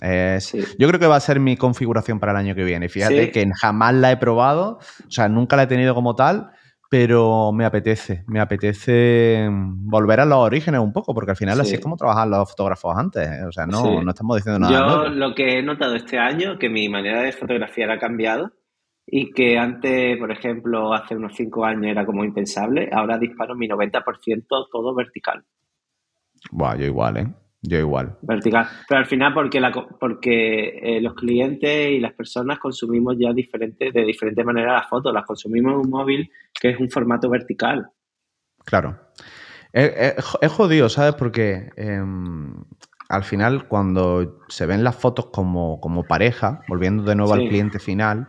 Sí. 0.00 0.06
Es- 0.06 0.44
Sí. 0.46 0.60
Yo 0.78 0.88
creo 0.88 1.00
que 1.00 1.06
va 1.06 1.16
a 1.16 1.20
ser 1.20 1.40
mi 1.40 1.56
configuración 1.56 2.18
para 2.20 2.32
el 2.32 2.38
año 2.38 2.54
que 2.54 2.64
viene. 2.64 2.88
Fíjate 2.88 3.26
Sí. 3.26 3.30
que 3.32 3.50
jamás 3.60 3.94
la 3.94 4.10
he 4.12 4.16
probado, 4.16 4.78
o 5.06 5.10
sea, 5.10 5.28
nunca 5.28 5.56
la 5.56 5.64
he 5.64 5.66
tenido 5.66 5.94
como 5.94 6.14
tal, 6.14 6.50
pero 6.90 7.52
me 7.52 7.66
apetece, 7.66 8.24
me 8.28 8.40
apetece 8.40 9.46
mm, 9.50 9.90
volver 9.90 10.20
a 10.20 10.24
los 10.24 10.38
orígenes 10.38 10.80
un 10.80 10.92
poco, 10.92 11.12
porque 11.12 11.32
al 11.32 11.36
final 11.36 11.60
así 11.60 11.70
Sí. 11.70 11.74
es 11.76 11.80
como 11.82 11.96
trabajaban 11.96 12.30
los 12.30 12.48
fotógrafos 12.48 12.96
antes. 12.96 13.28
¿eh? 13.28 13.44
O 13.46 13.52
sea, 13.52 13.66
no, 13.66 14.00
estamos 14.08 14.36
diciendo 14.36 14.58
nada 14.58 14.72
Yo 14.72 14.86
nuevo. 14.86 15.08
lo 15.14 15.34
que 15.34 15.58
he 15.58 15.62
notado 15.62 15.94
este 15.96 16.18
año, 16.18 16.58
que 16.58 16.68
mi 16.70 16.88
manera 16.88 17.20
de 17.22 17.32
fotografiar 17.32 17.90
ha 17.90 17.98
cambiado 17.98 18.52
y 19.06 19.32
que 19.32 19.58
antes, 19.58 20.16
por 20.18 20.30
ejemplo, 20.30 20.94
hace 20.94 21.14
unos 21.16 21.34
cinco 21.34 21.64
años 21.64 21.86
era 21.86 22.06
como 22.06 22.24
impensable, 22.24 22.88
ahora 22.92 23.18
disparo 23.18 23.54
mi 23.54 23.66
90% 23.68 24.66
todo 24.72 24.94
vertical. 24.94 25.44
Buah, 26.50 26.76
yo 26.76 26.86
igual, 26.86 27.16
¿eh? 27.18 27.26
Yo 27.62 27.78
igual. 27.78 28.16
Vertical. 28.22 28.68
Pero 28.88 29.00
al 29.00 29.06
final 29.06 29.34
porque, 29.34 29.60
la, 29.60 29.72
co- 29.72 29.88
porque 29.98 30.78
eh, 30.80 31.00
los 31.00 31.14
clientes 31.14 31.90
y 31.90 31.98
las 31.98 32.12
personas 32.12 32.58
consumimos 32.60 33.16
ya 33.18 33.32
diferente, 33.32 33.90
de 33.90 34.04
diferente 34.04 34.44
manera 34.44 34.74
las 34.74 34.88
fotos. 34.88 35.12
Las 35.12 35.24
consumimos 35.24 35.72
en 35.72 35.78
un 35.80 35.90
móvil 35.90 36.30
que 36.60 36.70
es 36.70 36.78
un 36.78 36.88
formato 36.88 37.28
vertical. 37.28 37.88
Claro. 38.64 38.98
Es, 39.72 39.92
es- 40.18 40.38
es 40.40 40.52
jodido, 40.52 40.88
¿sabes? 40.88 41.14
Porque 41.16 41.70
em, 41.76 42.54
al 43.08 43.24
final, 43.24 43.66
cuando 43.66 44.40
se 44.48 44.66
ven 44.66 44.84
las 44.84 44.94
fotos 44.96 45.26
como, 45.32 45.80
como 45.80 46.04
pareja, 46.06 46.60
volviendo 46.68 47.02
de 47.02 47.16
nuevo 47.16 47.34
Sí. 47.34 47.42
al 47.42 47.48
cliente 47.48 47.78
final, 47.80 48.28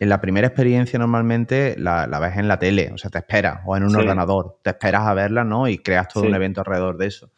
en 0.00 0.08
la 0.08 0.20
primera 0.20 0.48
experiencia 0.48 0.98
normalmente 0.98 1.76
la, 1.78 2.06
la 2.06 2.18
ves 2.18 2.36
en 2.36 2.48
la 2.48 2.58
tele, 2.58 2.90
o 2.92 2.98
sea, 2.98 3.10
te 3.10 3.18
esperas, 3.18 3.60
o 3.64 3.76
en 3.76 3.84
un 3.84 3.90
Sí. 3.90 3.96
ordenador, 3.96 4.58
te 4.62 4.70
esperas 4.70 5.02
a 5.06 5.14
verla, 5.14 5.44
¿no? 5.44 5.68
Y 5.68 5.78
creas 5.78 6.08
todo 6.08 6.24
Sí. 6.24 6.28
un 6.30 6.34
evento 6.34 6.60
alrededor 6.62 6.98
de 6.98 7.06
eso. 7.06 7.30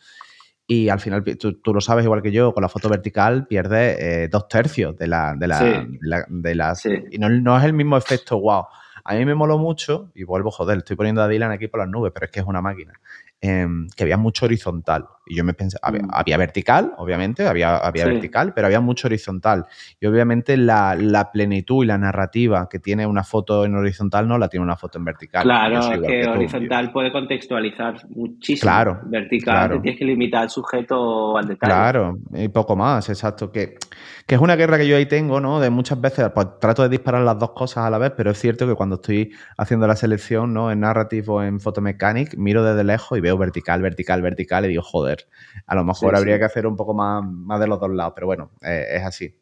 Y 0.71 0.91
al 0.91 1.01
final, 1.01 1.25
tú, 1.39 1.55
tú 1.55 1.73
lo 1.73 1.81
sabes 1.81 2.05
igual 2.05 2.21
que 2.21 2.31
yo, 2.31 2.53
con 2.53 2.61
la 2.63 2.69
foto 2.69 2.91
vertical 2.91 3.47
pierdes 3.47 3.97
eh, 3.99 4.29
dos 4.31 4.49
tercios 4.49 4.95
de 4.99 5.07
la... 5.07 5.35
De 5.35 5.49
la, 5.49 5.59
Sí. 5.59 5.65
de 5.65 5.99
la- 6.03 6.27
de 6.29 6.55
la- 6.55 6.75
Sí. 6.75 6.91
Y 7.11 7.17
no, 7.19 7.31
no 7.31 7.57
es 7.57 7.65
el 7.65 7.73
mismo 7.73 7.97
efecto, 7.97 8.39
wow. 8.39 8.65
A 9.05 9.15
mí 9.15 9.25
me 9.25 9.35
moló 9.35 9.57
mucho, 9.57 10.11
y 10.15 10.25
vuelvo, 10.25 10.51
joder, 10.51 10.77
estoy 10.79 10.95
poniendo 10.95 11.23
a 11.23 11.29
Dylan 11.29 11.51
aquí 11.53 11.69
por 11.69 11.81
las 11.81 11.89
nubes, 11.89 12.13
pero 12.13 12.27
es 12.27 12.31
que 12.33 12.41
es 12.41 12.47
una 12.47 12.61
máquina, 12.61 12.93
em, 13.41 13.89
que 13.97 14.03
había 14.03 14.19
mucho 14.19 14.45
horizontal. 14.45 15.07
Y 15.29 15.37
yo 15.37 15.45
me 15.45 15.55
pensé, 15.55 15.77
había, 15.83 16.03
Mm. 16.03 16.09
había 16.13 16.37
vertical, 16.39 16.93
obviamente, 16.97 17.47
había, 17.47 17.77
había 17.77 18.05
Sí. 18.05 18.11
vertical, 18.13 18.53
pero 18.55 18.67
había 18.67 18.81
mucho 18.81 19.09
horizontal. 19.09 19.67
Y 20.01 20.07
obviamente 20.07 20.57
la, 20.57 20.95
la 20.95 21.31
plenitud 21.31 21.85
y 21.85 21.87
la 21.87 21.99
narrativa 21.99 22.69
que 22.69 22.79
tiene 22.79 23.07
una 23.07 23.25
foto 23.25 23.65
en 23.65 23.75
horizontal 23.75 24.27
no 24.27 24.39
la 24.39 24.49
tiene 24.49 24.65
una 24.65 24.77
foto 24.77 24.99
en 24.99 25.05
vertical. 25.05 25.43
Claro, 25.45 25.81
que 26.07 26.25
tú. 26.25 26.31
horizontal 26.31 26.93
puede 26.93 27.13
contextualizar 27.13 27.97
muchísimo. 28.09 28.61
Claro, 28.71 29.01
Vertical 29.05 29.55
claro. 29.55 29.75
te 29.77 29.81
tienes 29.83 29.99
que 29.99 30.05
limitar 30.05 30.43
al 30.43 30.51
sujeto 30.51 31.37
al 31.37 31.47
detalle. 31.49 31.73
Claro, 31.73 32.19
y 32.35 32.49
poco 32.49 32.75
más, 32.77 33.09
exacto. 33.09 33.51
Que, 33.53 33.77
que 34.27 34.35
es 34.35 34.41
una 34.41 34.57
guerra 34.57 34.79
que 34.79 34.87
yo 34.89 34.97
ahí 34.97 35.07
tengo, 35.07 35.41
¿no? 35.41 35.61
De 35.61 35.71
muchas 35.71 36.01
veces, 36.01 36.31
pues 36.35 36.47
trato 36.61 36.83
de 36.83 36.89
disparar 36.89 37.23
las 37.23 37.39
dos 37.39 37.51
cosas 37.53 37.85
a 37.85 37.91
la 37.91 37.99
vez, 37.99 38.13
pero 38.17 38.31
es 38.31 38.39
cierto 38.39 38.67
que 38.67 38.75
cuando 38.75 38.97
estoy 38.97 39.33
haciendo 39.57 39.87
la 39.87 39.97
selección, 39.97 40.53
¿no? 40.55 40.71
En 40.71 40.81
Narrative 40.81 41.25
o 41.29 41.43
en 41.43 41.61
Photomechanic, 41.61 42.37
miro 42.37 42.63
desde 42.65 42.85
lejos 42.85 43.19
y 43.19 43.21
veo 43.21 43.37
vertical, 43.39 43.83
vertical, 43.83 44.23
vertical 44.23 44.65
y 44.65 44.69
digo, 44.69 44.83
joder, 44.83 45.18
a 45.67 45.75
lo 45.75 45.85
mejor 45.85 46.11
Sí, 46.15 46.17
habría 46.19 46.35
sí. 46.37 46.39
que 46.41 46.45
hacer 46.45 46.67
un 46.67 46.77
poco 46.77 46.95
más, 46.95 47.25
más 47.25 47.61
de 47.61 47.67
los 47.67 47.79
dos 47.81 47.91
lados, 47.91 48.13
pero 48.15 48.27
bueno, 48.27 48.51
eh, 48.63 48.87
es 48.93 49.05
así. 49.05 49.35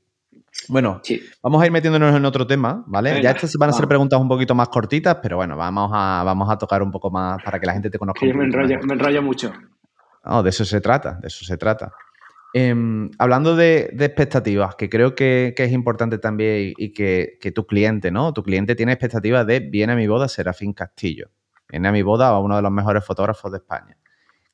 Bueno, 0.68 1.00
Sí. 1.02 1.22
vamos 1.42 1.62
a 1.62 1.66
ir 1.66 1.72
metiéndonos 1.72 2.14
en 2.16 2.24
otro 2.24 2.46
tema, 2.46 2.82
¿vale? 2.86 3.10
Venga, 3.10 3.22
ya 3.22 3.30
estas 3.32 3.52
van 3.58 3.70
a 3.70 3.72
ser 3.72 3.86
preguntas 3.86 4.18
un 4.20 4.28
poquito 4.28 4.54
más 4.54 4.68
cortitas, 4.68 5.18
pero 5.22 5.36
bueno, 5.36 5.56
vamos 5.56 5.90
a, 5.94 6.22
vamos 6.24 6.48
a 6.50 6.56
tocar 6.56 6.82
un 6.82 6.90
poco 6.90 7.10
más 7.10 7.42
para 7.42 7.58
que 7.60 7.66
la 7.66 7.72
gente 7.74 7.90
te 7.90 7.98
conozca 7.98 8.24
me 8.24 8.30
enrollo, 8.44 8.68
mejor. 8.68 8.86
me 8.86 8.94
enrollo 8.94 9.22
mucho. 9.22 9.52
No, 10.24 10.42
de 10.42 10.50
eso 10.50 10.64
se 10.64 10.80
trata, 10.80 11.18
de 11.20 11.28
eso 11.28 11.44
se 11.44 11.56
trata. 11.56 11.92
Em, 12.54 13.10
hablando 13.18 13.54
de, 13.54 13.90
de 13.92 14.04
expectativas, 14.06 14.74
que 14.76 14.88
creo 14.88 15.14
que, 15.14 15.52
que 15.54 15.64
es 15.64 15.72
importante 15.72 16.16
también 16.18 16.72
y, 16.78 16.84
y 16.86 16.92
que, 16.94 17.38
que 17.40 17.52
tu 17.52 17.66
cliente, 17.66 18.10
¿no? 18.10 18.32
Tu 18.32 18.42
cliente 18.42 18.74
tiene 18.74 18.92
expectativas 18.92 19.46
de 19.46 19.60
viene 19.60 19.92
a 19.92 19.96
mi 19.96 20.06
boda 20.06 20.26
Serafín 20.26 20.72
Castillo. 20.72 21.28
Viene 21.68 21.88
a 21.88 21.92
mi 21.92 22.00
boda 22.02 22.28
a 22.28 22.38
uno 22.40 22.56
de 22.56 22.62
los 22.62 22.70
mejores 22.72 23.04
fotógrafos 23.04 23.50
de 23.52 23.58
España. 23.58 23.96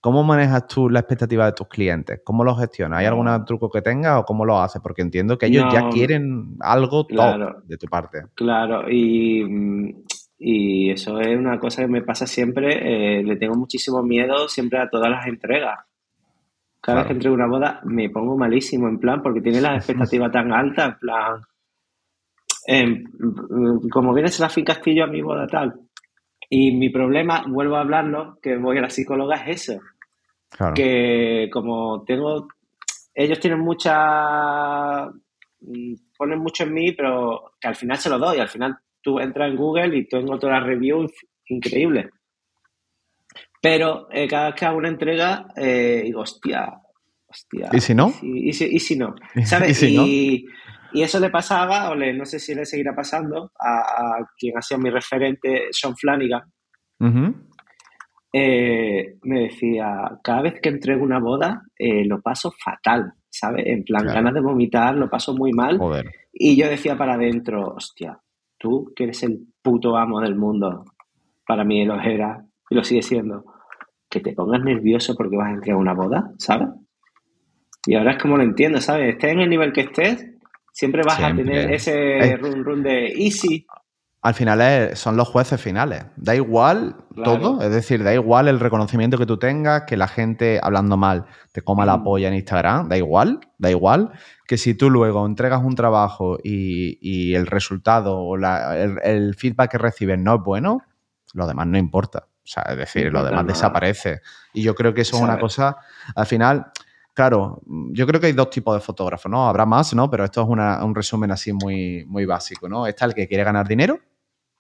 ¿Cómo 0.03 0.25
manejas 0.25 0.67
tú 0.67 0.91
la 0.91 0.99
expectativa 0.99 1.47
de 1.47 1.53
tus 1.53 1.69
clientes? 1.69 2.21
¿Cómo 2.25 2.43
los 2.43 2.59
gestionas? 2.59 2.99
¿Hay 2.99 3.07
algún 3.07 3.27
No. 3.27 3.45
truco 3.45 3.71
que 3.71 3.81
tengas 3.83 4.19
o 4.21 4.25
cómo 4.25 4.45
lo 4.45 4.61
haces? 4.61 4.83
Porque 4.83 5.01
entiendo 5.01 5.39
que 5.39 5.47
ellos 5.47 5.65
ya 5.73 5.89
quieren 5.91 6.57
algo 6.61 7.07
top 7.07 7.17
Claro. 7.17 7.63
de 7.65 7.77
tu 7.79 7.87
parte. 7.87 8.23
Claro, 8.35 8.91
y, 8.91 9.45
mm, 9.45 10.03
y 10.39 10.91
eso 10.91 11.21
es 11.21 11.39
una 11.39 11.57
cosa 11.61 11.83
que 11.83 11.89
me 11.89 12.03
pasa 12.03 12.27
siempre. 12.27 13.21
eh, 13.21 13.23
le 13.23 13.37
tengo 13.37 13.55
muchísimo 13.55 14.03
miedo 14.03 14.49
siempre 14.49 14.81
a 14.81 14.91
todas 14.91 15.09
las 15.09 15.25
entregas. 15.29 15.79
Cada 16.81 16.99
vez 16.99 17.07
que 17.07 17.13
entrego 17.13 17.37
una 17.37 17.47
boda 17.47 17.81
me 17.85 18.11
pongo 18.11 18.37
malísimo, 18.37 18.89
en 18.89 18.99
plan, 18.99 19.23
porque 19.23 19.41
tiene 19.41 19.61
las 19.61 19.77
expectativas 20.11 20.33
tan 20.33 20.53
altas, 20.53 20.95
en 20.95 20.99
plan, 20.99 21.43
mm, 22.69 23.89
como 23.89 24.13
viene 24.15 24.31
Serafín 24.31 24.65
Castillo 24.65 25.05
a 25.05 25.07
mi 25.07 25.23
boda 25.23 25.47
tal. 25.47 25.75
Y 26.51 26.77
mi 26.77 26.91
problema, 26.91 27.45
vuelvo 27.49 27.77
a 27.77 27.81
hablarlo, 27.81 28.39
que 28.43 28.57
voy 28.59 28.79
a 28.79 28.83
la 28.83 28.91
psicóloga, 28.91 29.37
es 29.37 29.69
eso. 29.71 29.81
Claro. 30.57 30.75
que 30.75 31.49
como 31.53 32.05
tengo, 32.05 32.47
ellos 33.15 33.41
tienen 33.41 33.61
mucha, 33.61 35.07
mm, 35.61 35.95
ponen 36.17 36.39
mucho 36.39 36.65
en 36.65 36.75
mí, 36.75 36.93
pero 36.93 37.53
que 37.61 37.69
al 37.69 37.75
final 37.77 37.99
se 37.99 38.11
lo 38.11 38.19
doy, 38.19 38.39
al 38.39 38.49
final 38.49 38.77
tú 39.03 39.19
entras 39.19 39.51
en 39.51 39.57
Google 39.57 39.97
y 39.97 40.07
tengo 40.07 40.39
todas 40.39 40.59
las 40.61 40.67
reviews 40.67 41.11
increíbles. 41.47 42.11
Pero 43.61 44.09
eh, 44.11 44.27
cada 44.29 44.47
vez 44.47 44.55
que 44.57 44.67
hago 44.67 44.79
una 44.79 44.89
entrega, 44.89 45.47
eh, 45.57 46.03
digo, 46.05 46.21
hostia, 46.23 46.73
hostia. 47.29 47.69
¿Y 47.73 47.81
si 47.81 47.95
no? 47.95 48.13
Y, 48.21 48.51
y 48.51 48.53
si, 48.53 48.65
y 48.67 48.79
si 48.81 48.97
no, 48.97 49.15
¿Y 49.35 49.45
¿sabes? 49.45 49.79
si 49.79 49.97
no? 49.97 50.05
y, 50.07 50.47
y 50.93 51.03
eso 51.03 51.21
le 51.21 51.31
pasaba, 51.31 51.91
o 51.91 51.95
le, 51.95 52.13
no 52.13 52.25
sé 52.25 52.39
si 52.39 52.55
le 52.55 52.67
seguirá 52.67 52.95
pasando, 52.95 53.53
a, 53.59 53.79
a 53.79 54.29
quien 54.37 54.59
ha 54.59 54.63
sido 54.63 54.81
mi 54.81 54.91
referente, 54.91 55.69
Sean 55.71 55.97
Flanagan, 55.97 56.43
Ujú. 57.01 57.35
Eh, 58.33 59.19
me 59.23 59.41
decía, 59.41 60.19
cada 60.23 60.43
vez 60.43 60.61
que 60.61 60.71
entrego 60.71 61.05
una 61.05 61.19
boda, 61.21 61.63
eh, 61.79 62.05
lo 62.07 62.21
paso 62.21 62.51
fatal, 62.53 63.13
¿sabes? 63.29 63.67
En 63.67 63.85
plan, 63.85 64.03
Claro. 64.05 64.17
ganas 64.17 64.35
de 64.35 64.41
vomitar, 64.41 64.95
lo 64.97 65.11
paso 65.11 65.35
muy 65.35 65.53
mal. 65.53 65.79
Joder. 65.79 66.07
Y 66.33 66.57
yo 66.57 66.69
decía 66.69 66.97
para 66.97 67.15
adentro, 67.15 67.75
hostia, 67.77 68.19
tú 68.59 68.93
que 68.97 69.05
eres 69.05 69.23
el 69.23 69.47
puto 69.63 69.97
amo 69.97 70.21
del 70.21 70.35
mundo, 70.37 70.85
para 71.47 71.65
mí 71.65 71.85
lo 71.85 72.01
era 72.01 72.45
y 72.71 72.75
lo 72.75 72.83
sigue 72.85 73.03
siendo, 73.03 73.45
que 74.09 74.21
te 74.21 74.33
pongas 74.33 74.63
nervioso 74.63 75.15
porque 75.15 75.37
vas 75.37 75.49
a 75.49 75.55
entregar 75.55 75.79
una 75.81 75.93
boda, 75.95 76.33
¿sabes? 76.39 76.69
Y 77.87 77.95
ahora 77.97 78.13
es 78.13 78.23
como 78.23 78.37
lo 78.37 78.45
entiendo, 78.45 78.81
¿sabes? 78.81 79.11
Estés 79.15 79.33
en 79.33 79.41
el 79.41 79.51
nivel 79.51 79.73
que 79.73 79.83
estés, 79.83 80.27
siempre 80.73 81.03
vas 81.05 81.17
Siempre. 81.17 81.43
a 81.43 81.47
tener 81.47 81.73
ese 81.75 82.37
run 82.37 82.65
run 82.65 82.83
de 82.83 83.09
easy. 83.09 83.67
Al 84.23 84.35
final 84.35 84.61
es- 84.61 84.99
son 85.01 85.17
los 85.17 85.29
jueces 85.29 85.61
finales. 85.61 86.05
Da 86.17 86.35
igual 86.37 86.95
Claro. 87.15 87.33
todo, 87.39 87.63
es 87.63 87.71
decir, 87.73 88.05
da 88.05 88.15
igual 88.15 88.47
el 88.47 88.61
reconocimiento 88.61 89.19
que 89.19 89.27
tú 89.27 89.37
tengas, 89.37 89.83
que 89.83 89.97
la 89.97 90.07
gente 90.07 90.61
hablando 90.63 90.97
mal 90.97 91.25
te 91.51 91.63
coma 91.63 91.85
la 91.85 91.97
Mm. 91.97 92.05
polla 92.05 92.29
en 92.29 92.35
Instagram, 92.35 92.89
da 92.89 92.97
igual, 92.97 93.41
da 93.59 93.71
igual 93.71 94.13
que 94.47 94.57
si 94.59 94.75
tú 94.75 94.91
luego 94.91 95.27
entregas 95.27 95.63
un 95.65 95.75
trabajo 95.75 96.39
y, 96.43 96.99
y 97.01 97.35
el 97.35 97.47
resultado 97.47 98.19
o 98.21 98.37
la- 98.37 98.79
el, 98.79 98.99
el 99.03 99.35
feedback 99.35 99.73
que 99.73 99.79
recibes 99.79 100.19
no 100.21 100.37
es 100.37 100.41
bueno, 100.43 100.83
lo 101.35 101.47
demás 101.47 101.67
no 101.67 101.79
importa. 101.79 102.27
O 102.45 102.47
sea, 102.47 102.63
es 102.71 102.77
decir, 102.77 103.13
lo 103.13 103.25
demás 103.25 103.47
desaparece. 103.47 104.21
Y 104.53 104.63
yo 104.63 104.75
creo 104.75 104.93
que 104.95 105.01
eso 105.03 105.17
es 105.17 105.23
una 105.23 105.39
cosa, 105.39 105.77
al 106.15 106.27
final, 106.27 106.67
claro, 107.15 107.61
yo 107.93 108.07
creo 108.07 108.21
que 108.21 108.27
hay 108.29 108.33
dos 108.33 108.51
tipos 108.51 108.75
de 108.75 108.81
fotógrafos, 108.81 109.31
¿no? 109.31 109.49
Habrá 109.49 109.65
más, 109.67 109.95
¿no? 109.95 110.09
Pero 110.11 110.25
esto 110.25 110.43
es 110.43 110.49
una- 110.49 110.85
un 110.85 110.95
resumen 110.95 111.31
así 111.31 111.53
muy, 111.53 112.05
muy 112.07 112.25
básico, 112.25 112.69
¿no? 112.69 112.87
Está 112.87 113.05
el 113.07 113.15
que 113.15 113.27
quiere 113.29 113.45
ganar 113.45 113.67
dinero, 113.69 113.99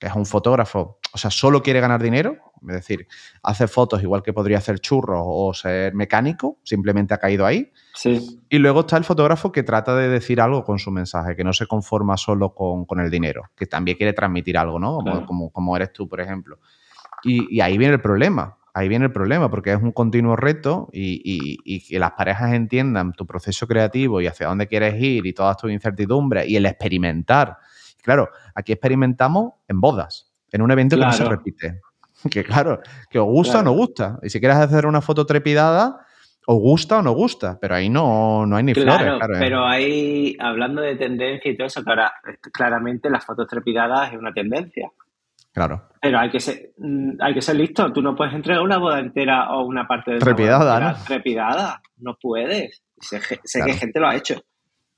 que 0.02 0.08
es 0.08 0.16
un 0.16 0.26
fotógrafo, 0.26 0.98
o 1.12 1.16
sea, 1.16 1.30
solo 1.30 1.62
quiere 1.62 1.78
ganar 1.78 2.02
dinero, 2.02 2.36
es 2.62 2.74
decir, 2.74 3.06
hace 3.40 3.68
fotos 3.68 4.02
igual 4.02 4.20
que 4.20 4.32
podría 4.32 4.58
hacer 4.58 4.80
churros 4.80 5.22
o 5.24 5.54
ser 5.54 5.94
mecánico, 5.94 6.58
simplemente 6.64 7.14
ha 7.14 7.18
caído 7.18 7.46
ahí. 7.46 7.70
Sí, 7.94 8.40
Y 8.48 8.58
luego 8.58 8.80
está 8.80 8.96
el 8.96 9.04
fotógrafo 9.04 9.52
que 9.52 9.62
trata 9.62 9.94
de 9.94 10.08
decir 10.08 10.40
algo 10.40 10.64
con 10.64 10.80
su 10.80 10.90
mensaje, 10.90 11.36
que 11.36 11.44
no 11.44 11.52
se 11.52 11.68
conforma 11.68 12.16
solo 12.16 12.52
con, 12.52 12.84
con 12.84 12.98
el 12.98 13.12
dinero, 13.12 13.44
que 13.54 13.66
también 13.66 13.96
quiere 13.96 14.12
transmitir 14.12 14.58
algo, 14.58 14.80
¿no? 14.80 14.96
Como, 14.96 15.04
Claro. 15.04 15.26
como, 15.26 15.50
como 15.52 15.76
eres 15.76 15.92
tú, 15.92 16.08
por 16.08 16.20
ejemplo. 16.20 16.58
Y, 17.22 17.54
y 17.54 17.60
ahí 17.60 17.78
viene 17.78 17.94
el 17.94 18.00
problema, 18.00 18.58
ahí 18.74 18.88
viene 18.88 19.04
el 19.04 19.12
problema, 19.12 19.48
porque 19.50 19.72
es 19.72 19.80
un 19.80 19.92
continuo 19.92 20.34
reto 20.34 20.88
y, 20.92 21.80
que 21.88 21.98
las 22.00 22.10
parejas 22.12 22.54
entiendan 22.54 23.12
tu 23.12 23.24
proceso 23.24 23.68
creativo 23.68 24.20
y 24.20 24.26
hacia 24.26 24.48
dónde 24.48 24.66
quieres 24.66 25.00
ir 25.00 25.26
y 25.26 25.32
todas 25.32 25.56
tus 25.58 25.70
incertidumbres 25.70 26.48
y 26.48 26.56
el 26.56 26.66
experimentar. 26.66 27.58
Claro, 28.02 28.28
aquí 28.54 28.72
experimentamos 28.72 29.54
en 29.68 29.80
bodas, 29.80 30.32
en 30.50 30.62
un 30.62 30.70
evento 30.70 30.96
que 30.96 31.04
no 31.04 31.12
se 31.12 31.24
repite. 31.24 31.80
Que 32.30 32.44
claro, 32.44 32.80
que 33.10 33.18
os 33.18 33.26
gusta 33.26 33.60
o 33.60 33.62
no 33.64 33.72
gusta. 33.72 34.20
Y 34.22 34.30
si 34.30 34.38
quieres 34.38 34.58
hacer 34.58 34.86
una 34.86 35.00
foto 35.00 35.26
trepidada, 35.26 36.06
os 36.46 36.56
gusta 36.56 36.98
o 36.98 37.02
no 37.02 37.12
gusta, 37.12 37.58
pero 37.60 37.74
ahí 37.74 37.88
no, 37.88 38.46
no 38.46 38.56
hay 38.56 38.62
ni 38.62 38.74
flores. 38.74 38.96
Claro, 38.96 39.34
¿eh? 39.34 39.38
pero 39.40 39.66
ahí, 39.66 40.36
hablando 40.38 40.82
de 40.82 40.94
tendencia 40.94 41.50
y 41.50 41.56
todo 41.56 41.66
eso, 41.66 41.82
claramente 42.52 43.10
las 43.10 43.24
fotos 43.24 43.48
trepidadas 43.48 44.12
es 44.12 44.18
una 44.18 44.32
tendencia. 44.32 44.90
Claro. 45.52 45.88
Pero 46.00 46.18
hay 46.18 46.30
que 46.30 46.40
ser, 46.40 46.72
mm, 46.78 47.20
hay 47.20 47.34
que 47.34 47.42
ser 47.42 47.56
listo. 47.56 47.92
Tú 47.92 48.00
no 48.00 48.16
puedes 48.16 48.34
entregar 48.34 48.62
una 48.62 48.78
boda 48.78 48.98
entera 48.98 49.52
o 49.52 49.66
una 49.66 49.86
parte 49.86 50.12
de 50.12 50.18
trepidada, 50.18 50.80
¿no? 50.80 51.04
Trepidada. 51.04 51.80
No 51.98 52.16
puedes. 52.20 52.82
Sé, 52.98 53.20
que 53.64 53.74
gente 53.74 54.00
lo 54.00 54.08
ha 54.08 54.16
hecho. 54.16 54.40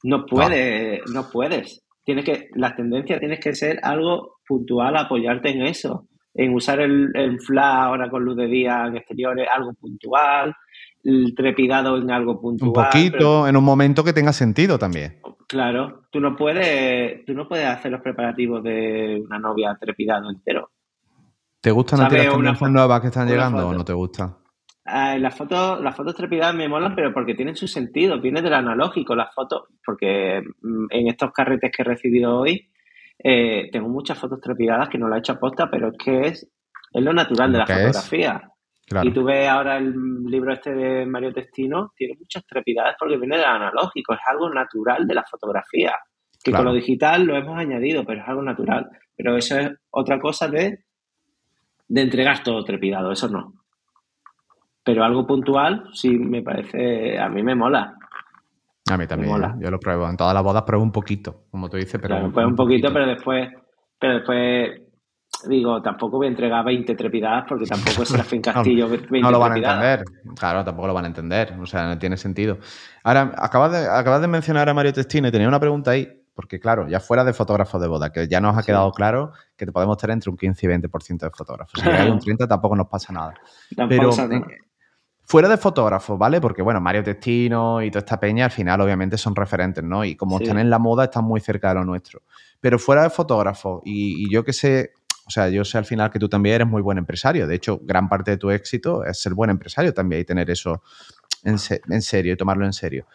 No 0.05 0.25
puedes, 0.25 1.01
no. 1.11 1.29
puedes. 1.31 1.83
Tienes 2.05 2.25
que, 2.25 2.49
la 2.55 2.77
tendencia 2.77 3.19
tienes 3.19 3.41
que 3.41 3.55
ser 3.55 3.81
algo 3.83 4.37
puntual, 4.47 4.97
apoyarte 4.97 5.51
en 5.51 5.63
eso. 5.63 6.07
En 6.35 6.53
usar 6.53 6.81
el, 6.81 7.11
el 7.15 7.41
flash 7.41 7.65
ahora 7.65 8.11
con 8.11 8.25
luz 8.25 8.37
de 8.37 8.47
día 8.47 8.87
en 8.87 8.97
exteriores, 8.97 9.47
algo 9.53 9.73
puntual 9.75 10.55
el 11.05 11.35
trepidado 11.37 11.97
en 11.99 12.11
algo 12.11 12.41
puntual. 12.41 12.69
Un 12.69 12.75
poquito, 12.75 13.47
en 13.47 13.57
un 13.57 13.65
momento 13.65 14.03
que 14.03 14.13
tenga 14.13 14.33
sentido 14.33 14.79
también. 14.79 15.21
Claro, 15.47 16.07
tú 16.11 16.21
no 16.21 16.35
puedes, 16.35 17.25
tú 17.27 17.35
no 17.35 17.47
puedes 17.47 17.67
hacer 17.67 17.93
los 17.93 18.01
preparativos 18.01 18.63
de 18.63 19.23
una 19.25 19.39
novia 19.39 19.77
trepidado 19.79 20.31
entero. 20.31 20.71
¿Te 21.61 21.71
gustan 21.71 22.01
las 22.01 22.09
tendencias 22.09 22.71
nuevas 22.71 23.01
que 23.01 23.09
están 23.09 23.29
llegando 23.29 23.69
o 23.69 23.73
no 23.73 23.85
te 23.85 23.93
gustan? 23.93 24.37
Las 24.85 25.35
fotos, 25.35 25.81
las 25.81 25.97
fotos 25.97 26.15
trepidadas 26.15 26.55
me 26.55 26.69
molan, 26.69 26.95
pero 26.95 27.13
porque 27.13 27.35
tienen 27.35 27.57
su 27.57 27.67
sentido, 27.67 28.21
viene 28.21 28.43
del 28.43 28.53
analógico 28.53 29.15
las 29.17 29.35
fotos, 29.35 29.69
porque 29.85 30.43
mm, 30.61 30.87
en 30.91 31.09
estos 31.09 31.33
carretes 31.33 31.73
que 31.75 31.83
he 31.83 31.87
recibido 31.87 32.39
hoy, 32.39 32.71
eh, 33.19 33.71
tengo 33.73 33.89
muchas 33.89 34.19
fotos 34.19 34.41
trepidadas 34.41 34.91
que 34.91 34.99
no 34.99 35.09
las 35.09 35.17
he 35.17 35.21
hecho 35.21 35.33
a 35.33 35.41
posta, 35.41 35.71
pero 35.71 35.89
es 35.89 35.97
que 35.97 36.21
es, 36.27 36.51
es 36.93 37.03
lo 37.03 37.13
natural 37.15 37.53
de 37.53 37.59
la 37.59 37.67
fotografía. 37.67 38.43
Y 39.03 39.13
tú 39.13 39.25
ves 39.25 39.49
ahora 39.49 39.79
el 39.79 39.95
libro 40.27 40.53
este 40.53 40.75
de 40.75 41.07
Mario 41.07 41.33
Testino, 41.33 41.93
tiene 41.97 42.17
muchas 42.19 42.45
trepidades 42.47 42.97
porque 42.99 43.17
viene 43.17 43.37
del 43.37 43.47
analógico, 43.47 44.13
es 44.13 44.21
algo 44.27 44.51
natural 44.51 45.07
de 45.07 45.15
la 45.15 45.25
fotografía. 45.25 45.95
Que 46.43 46.53
con 46.53 46.67
lo 46.67 46.75
digital 46.75 47.25
lo 47.25 47.35
hemos 47.35 47.59
añadido, 47.59 48.05
pero 48.05 48.21
es 48.21 48.29
algo 48.29 48.43
natural. 48.43 48.91
Pero 49.17 49.39
eso 49.39 49.59
es 49.59 49.71
otra 49.89 50.21
cosa 50.21 50.47
de, 50.49 50.85
de 51.89 52.01
entregar 52.03 52.43
todo 52.43 52.63
trepidado, 52.63 53.13
eso 53.13 53.29
no. 53.29 53.64
Pero 54.85 55.03
algo 55.03 55.27
puntual, 55.27 55.89
sí 55.93 56.11
me 56.11 56.43
parece, 56.43 57.19
a 57.19 57.29
mí 57.29 57.43
me 57.43 57.55
mola. 57.55 57.97
A 58.91 58.99
mí 58.99 59.07
también, 59.07 59.33
mola. 59.33 59.57
yo 59.59 59.71
lo 59.71 59.81
pruebo. 59.81 60.09
En 60.09 60.17
todas 60.17 60.35
las 60.35 60.43
bodas 60.43 60.63
pruebo 60.63 60.83
un 60.83 60.93
poquito, 60.93 61.45
como 61.51 61.71
tú 61.71 61.79
dices, 61.79 61.99
pero. 62.01 62.31
Claro, 62.31 62.49
un, 62.49 62.55
poquito, 62.55 62.93
pero 62.93 63.07
después, 63.07 63.49
pero 63.99 64.15
después 64.15 64.83
digo, 65.49 65.81
tampoco 65.83 66.19
voy 66.19 66.27
a 66.27 66.31
entregar 66.31 66.65
20 66.65 66.95
trepidadas 66.95 67.45
porque 67.49 67.67
tampoco 67.67 68.03
es 68.03 68.09
Serafín 68.09 68.43
Castillo 68.43 68.89
20 68.89 69.21
No, 69.21 69.31
lo 69.31 69.39
van 69.39 69.53
a 69.53 69.57
entender, 69.57 70.05
claro, 70.39 70.65
tampoco 70.65 70.89
lo 70.89 70.95
van 70.95 71.05
a 71.05 71.09
entender, 71.09 71.55
o 71.61 71.67
sea, 71.67 71.87
no 71.87 71.99
tiene 71.99 72.17
sentido. 72.17 72.59
Ahora, 73.03 73.33
acabas 73.37 73.73
de, 73.73 73.89
acabas 73.89 74.21
de 74.21 74.29
mencionar 74.29 74.69
a 74.69 74.75
Mario 74.75 74.93
Testino 74.93 75.29
y 75.29 75.33
tenía 75.33 75.49
una 75.49 75.61
pregunta 75.61 75.93
ahí, 75.93 76.09
porque 76.35 76.61
claro, 76.61 76.89
ya 76.89 77.01
fuera 77.01 77.25
de 77.25 77.33
fotógrafos 77.33 77.81
de 77.81 77.89
boda, 77.89 78.11
que 78.11 78.29
ya 78.29 78.41
nos 78.41 78.57
ha 78.57 78.63
quedado 78.63 78.91
claro 78.93 79.33
que 79.57 79.67
te 79.67 79.73
podemos 79.73 79.97
tener 79.97 80.15
entre 80.15 80.31
un 80.31 80.37
15 80.37 80.67
y 80.67 80.69
20% 80.69 81.19
de 81.19 81.31
fotógrafos. 81.31 81.81
Si 81.81 81.89
hay 81.89 82.11
un 82.11 82.19
30 82.19 82.47
tampoco 82.47 82.77
nos 82.77 82.89
pasa 82.89 83.13
nada. 83.13 83.35
Pero 83.89 84.11
fuera 85.25 85.49
de 85.49 85.57
fotógrafos, 85.57 86.19
¿vale? 86.19 86.41
Porque 86.41 86.63
bueno, 86.63 86.81
Mario 86.81 87.03
Testino 87.03 87.83
y 87.83 87.91
toda 87.91 88.01
esta 88.01 88.21
peña 88.21 88.47
al 88.47 88.51
final 88.51 88.81
obviamente 88.81 89.19
son 89.19 89.35
referentes, 89.35 89.83
¿no? 89.83 90.05
Y 90.05 90.17
como 90.17 90.39
están 90.39 90.59
en 90.59 90.71
la 90.71 90.79
moda, 90.79 91.05
están 91.05 91.25
muy 91.25 91.41
cerca 91.41 91.69
de 91.69 91.77
lo 91.77 91.85
nuestro. 91.85 92.23
Pero 92.61 92.79
fuera 92.79 93.03
de 93.03 93.11
fotógrafos, 93.11 93.83
y 93.85 94.31
yo 94.33 94.45
que 94.45 94.53
sé 94.53 94.93
o 95.27 95.31
sea, 95.31 95.49
yo 95.49 95.65
sé 95.65 95.79
al 95.79 95.85
final 95.85 96.11
que 96.11 96.19
tú 96.19 96.29
también 96.29 96.57
eres 96.57 96.67
muy 96.67 96.83
buen 96.83 96.99
empresario. 96.99 97.47
De 97.47 97.55
hecho, 97.55 97.81
gran 97.83 98.09
parte 98.09 98.33
de 98.33 98.37
tu 98.37 98.51
éxito 98.51 99.05
es 99.05 99.21
ser 99.21 99.35
buen 99.35 99.51
empresario 99.51 99.95
también 99.95 100.21
y 100.23 100.25
tener 100.25 100.51
eso 100.51 100.83
en, 101.45 101.59
serio 101.59 102.33
y 102.33 102.37
tomarlo 102.37 102.67
en 102.67 102.73
serio. 102.73 103.07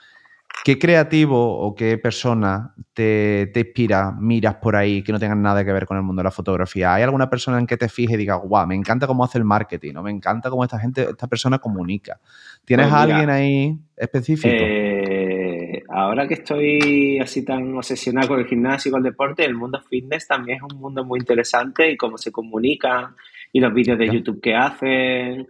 ¿Qué 0.63 0.77
creativo 0.77 1.59
o 1.59 1.73
qué 1.73 1.97
persona 1.97 2.75
te, 2.93 3.51
inspira, 3.55 4.11
miras 4.11 4.55
por 4.55 4.75
ahí 4.75 5.01
que 5.03 5.11
no 5.11 5.19
tengan 5.19 5.41
nada 5.41 5.63
que 5.63 5.71
ver 5.71 5.85
con 5.85 5.97
el 5.97 6.03
mundo 6.03 6.19
de 6.19 6.25
la 6.25 6.31
fotografía? 6.31 6.93
¿Hay 6.93 7.03
alguna 7.03 7.29
persona 7.29 7.59
en 7.59 7.65
que 7.65 7.77
te 7.77 7.87
fijes 7.87 8.15
y 8.15 8.17
digas, 8.17 8.39
guau, 8.43 8.67
me 8.67 8.75
encanta 8.75 9.07
cómo 9.07 9.23
hace 9.23 9.37
el 9.37 9.45
marketing, 9.45 9.93
¿no? 9.93 10.03
me 10.03 10.11
encanta 10.11 10.49
cómo 10.49 10.63
esta 10.63 10.77
gente, 10.77 11.07
esta 11.09 11.27
persona 11.27 11.59
comunica? 11.59 12.19
¿Tienes 12.65 12.87
pues 12.87 12.93
a 12.93 13.01
alguien 13.01 13.29
ahí 13.29 13.79
específico? 13.95 14.53
Eh 14.53 15.49
ahora 15.89 16.27
que 16.27 16.35
estoy 16.35 17.19
así 17.19 17.43
tan 17.43 17.75
obsesionado 17.75 18.29
con 18.29 18.39
el 18.39 18.45
gimnasio 18.45 18.89
y 18.89 18.91
con 18.91 18.99
el 18.99 19.11
deporte, 19.11 19.43
el 19.43 19.55
mundo 19.55 19.81
fitness 19.81 20.27
también 20.27 20.57
es 20.57 20.73
un 20.73 20.79
mundo 20.79 21.03
muy 21.03 21.19
interesante 21.19 21.91
y 21.91 21.97
cómo 21.97 22.17
se 22.17 22.31
comunican 22.31 23.15
y 23.51 23.59
los 23.59 23.73
vídeos 23.73 23.97
de 23.97 24.07
YouTube 24.07 24.39
que 24.41 24.55
hacen 24.55 25.47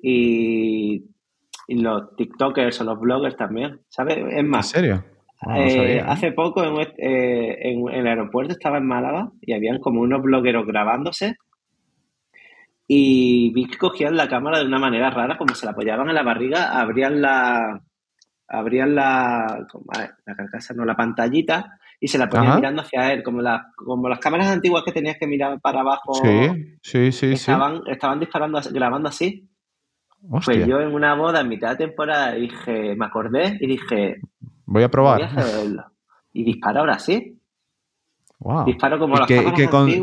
y, 0.00 1.04
los 1.76 2.14
TikTokers 2.16 2.80
o 2.80 2.84
los 2.84 3.00
bloggers 3.00 3.36
también, 3.36 3.80
¿sabes? 3.88 4.18
Es 4.30 4.44
más. 4.44 4.74
¿En 4.74 4.80
serio? 4.80 5.04
Eh, 5.56 5.96
¿eh? 5.96 6.04
hace 6.06 6.32
poco 6.32 6.62
eh, 6.62 7.58
en, 7.62 7.88
el 7.88 8.06
aeropuerto 8.06 8.52
estaba 8.52 8.76
en 8.76 8.86
Málaga 8.86 9.30
y 9.40 9.54
habían 9.54 9.78
como 9.78 10.02
unos 10.02 10.22
blogueros 10.22 10.66
grabándose 10.66 11.36
y 12.86 13.50
vi 13.54 13.66
que 13.66 13.78
cogían 13.78 14.16
la 14.16 14.28
cámara 14.28 14.58
de 14.58 14.66
una 14.66 14.78
manera 14.78 15.08
rara, 15.10 15.38
como 15.38 15.54
se 15.54 15.64
la 15.64 15.72
apoyaban 15.72 16.08
en 16.08 16.14
la 16.14 16.24
barriga, 16.24 16.78
abrían 16.78 17.22
la, 17.22 17.80
abrían 18.48 18.94
la, 18.94 19.66
la 20.26 20.34
carcasa, 20.36 20.74
no, 20.74 20.84
la 20.84 20.96
pantallita 20.96 21.78
y 22.00 22.08
se 22.08 22.18
la 22.18 22.28
ponían 22.28 22.56
mirando 22.56 22.82
hacia 22.82 23.12
él, 23.12 23.22
como, 23.22 23.42
la, 23.42 23.72
como 23.76 24.08
las 24.08 24.18
cámaras 24.18 24.48
antiguas 24.48 24.82
que 24.84 24.92
tenías 24.92 25.18
que 25.18 25.26
mirar 25.26 25.60
para 25.60 25.80
abajo. 25.80 26.14
Sí, 26.14 26.78
sí, 26.82 27.12
sí. 27.12 27.32
Estaban, 27.32 27.82
estaban 27.86 28.18
disparando, 28.18 28.58
grabando 28.72 29.10
así. 29.10 29.49
Pues 30.28 30.66
yo 30.66 30.80
en 30.80 30.92
una 30.92 31.14
boda 31.14 31.40
en 31.40 31.48
mitad 31.48 31.70
de 31.70 31.86
temporada 31.86 32.32
dije, 32.32 32.94
me 32.94 33.06
acordé 33.06 33.56
y 33.60 33.66
dije, 33.66 34.20
voy 34.66 34.82
a 34.82 34.90
probar. 34.90 35.28
Y 36.32 36.44
dispara 36.44 36.80
ahora 36.80 36.98
sí. 36.98 37.36
Wow. 38.38 38.64
Disparo 38.64 38.98
como 38.98 39.16
las 39.16 39.26
qué, 39.26 39.52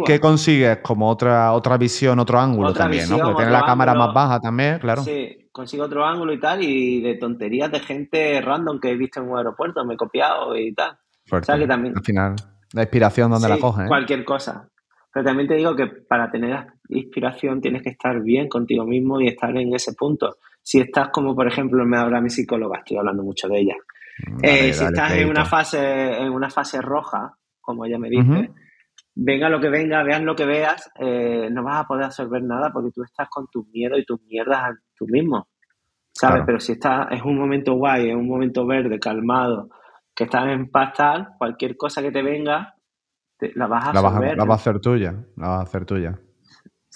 qué, 0.05 0.20
consigues? 0.20 0.78
Como 0.84 1.09
otra, 1.09 1.53
otra 1.53 1.76
visión, 1.78 2.20
otro 2.20 2.39
ángulo 2.39 2.72
también, 2.72 3.09
¿no? 3.09 3.18
Porque 3.18 3.38
tiene 3.38 3.51
la 3.51 3.65
cámara 3.65 3.95
más 3.95 4.13
baja 4.13 4.39
también, 4.39 4.78
claro. 4.78 5.03
Sí, 5.03 5.49
consigo 5.51 5.86
otro 5.86 6.05
ángulo 6.05 6.34
y 6.34 6.39
tal, 6.39 6.61
y 6.61 7.01
de 7.01 7.15
tonterías 7.15 7.72
de 7.72 7.80
gente 7.80 8.39
random 8.41 8.80
que 8.80 8.91
he 8.91 8.95
visto 8.95 9.22
en 9.22 9.30
un 9.30 9.38
aeropuerto, 9.39 9.84
me 9.86 9.95
he 9.95 9.97
copiado 9.97 10.55
y 10.55 10.72
tal. 10.74 10.97
O 11.32 11.41
sea, 11.41 11.57
que 11.57 11.65
también... 11.65 11.97
Al 11.97 12.03
final, 12.03 12.36
la 12.74 12.84
inspiración, 12.84 13.32
¿dónde 13.32 13.49
la 13.49 13.57
coges? 13.57 13.88
Cualquier 13.88 14.24
cosa. 14.24 14.70
Pero 15.11 15.26
también 15.26 15.47
te 15.47 15.55
digo 15.55 15.76
que 15.76 15.88
para 15.88 16.30
tener 16.30 16.68
inspiración 16.89 17.61
tienes 17.61 17.83
que 17.83 17.89
estar 17.89 18.21
bien 18.21 18.47
contigo 18.47 18.85
mismo 18.85 19.19
y 19.19 19.27
estar 19.27 19.55
en 19.57 19.73
ese 19.73 19.93
punto. 19.93 20.38
Si 20.61 20.79
estás 20.79 21.09
como, 21.09 21.35
por 21.35 21.47
ejemplo, 21.47 21.85
me 21.85 21.97
habla 21.97 22.21
mi 22.21 22.29
psicóloga, 22.29 22.79
estoy 22.79 22.97
hablando 22.97 23.23
mucho 23.23 23.47
de 23.47 23.59
ella. 23.59 23.75
Mm, 24.25 24.39
eh, 24.43 24.73
si 24.73 24.83
estás 24.83 25.13
en 25.13 25.29
una 25.29 25.45
fase 25.45 26.17
en 26.17 26.31
una 26.31 26.49
fase 26.49 26.81
roja, 26.81 27.38
como 27.61 27.85
ella 27.85 27.99
me 27.99 28.09
dice, 28.09 28.51
venga 29.15 29.49
lo 29.49 29.59
que 29.59 29.69
venga, 29.69 30.03
veas 30.03 30.21
lo 30.21 30.35
que 30.35 30.45
veas, 30.45 30.91
eh, 30.99 31.49
no 31.51 31.63
vas 31.63 31.83
a 31.83 31.88
poder 31.88 32.05
absorber 32.05 32.43
nada 32.43 32.71
porque 32.71 32.91
tú 32.91 33.03
estás 33.03 33.27
con 33.29 33.47
tus 33.47 33.67
miedos 33.67 33.99
y 33.99 34.05
tus 34.05 34.21
mierdas 34.23 34.75
tú 34.95 35.05
mismo, 35.07 35.47
¿sabes? 36.11 36.43
Pero 36.45 36.59
si 36.59 36.73
estás, 36.73 37.07
es 37.11 37.21
un 37.21 37.38
momento 37.38 37.73
guay, 37.73 38.09
es 38.09 38.15
un 38.15 38.27
momento 38.27 38.65
verde, 38.65 38.99
calmado, 38.99 39.69
que 40.15 40.23
estás 40.23 40.47
en 40.47 40.69
paz 40.69 40.93
tal, 40.95 41.29
cualquier 41.38 41.77
cosa 41.77 42.01
que 42.01 42.11
te 42.11 42.23
venga, 42.23 42.75
la 43.55 43.67
vas 43.67 43.85
a 43.85 43.89
absorber. 43.89 44.38
La 44.38 44.45
vas 44.45 44.59
a, 44.59 44.69
hacer 44.69 44.81
tuya, 44.81 45.11
la 45.35 45.47
vas 45.47 45.59
a 45.59 45.63
hacer 45.63 45.85
tuya. 45.85 46.19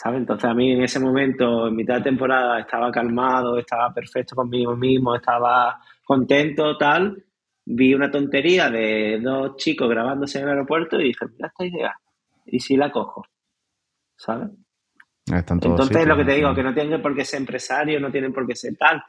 ¿Sabes? 0.01 0.21
Entonces 0.21 0.49
a 0.49 0.53
mí 0.55 0.71
en 0.71 0.81
ese 0.81 0.99
momento, 0.99 1.67
en 1.67 1.75
mitad 1.75 1.97
de 1.97 2.01
temporada, 2.01 2.59
estaba 2.59 2.91
calmado, 2.91 3.59
estaba 3.59 3.93
perfecto 3.93 4.35
conmigo 4.35 4.75
mismo, 4.75 5.15
estaba 5.15 5.79
contento, 6.03 6.75
tal, 6.75 7.23
vi 7.63 7.93
una 7.93 8.09
tontería 8.09 8.71
de 8.71 9.19
dos 9.21 9.57
chicos 9.57 9.87
grabándose 9.87 10.39
en 10.39 10.45
el 10.45 10.49
aeropuerto 10.51 10.99
y 10.99 11.03
dije, 11.03 11.27
mira 11.31 11.49
esta 11.49 11.65
idea, 11.65 11.93
y 12.47 12.59
si 12.59 12.77
la 12.77 12.91
cojo, 12.91 13.23
¿sabes? 14.15 14.49
Entonces 15.27 16.07
lo 16.07 16.17
que 16.17 16.25
te 16.25 16.33
digo, 16.33 16.55
que 16.55 16.63
no 16.63 16.73
tienen 16.73 16.99
por 16.99 17.15
qué 17.15 17.23
ser 17.23 17.41
empresario, 17.41 17.99
no 17.99 18.11
tienen 18.11 18.33
por 18.33 18.47
qué 18.47 18.55
ser 18.55 18.75
tal, 18.77 19.03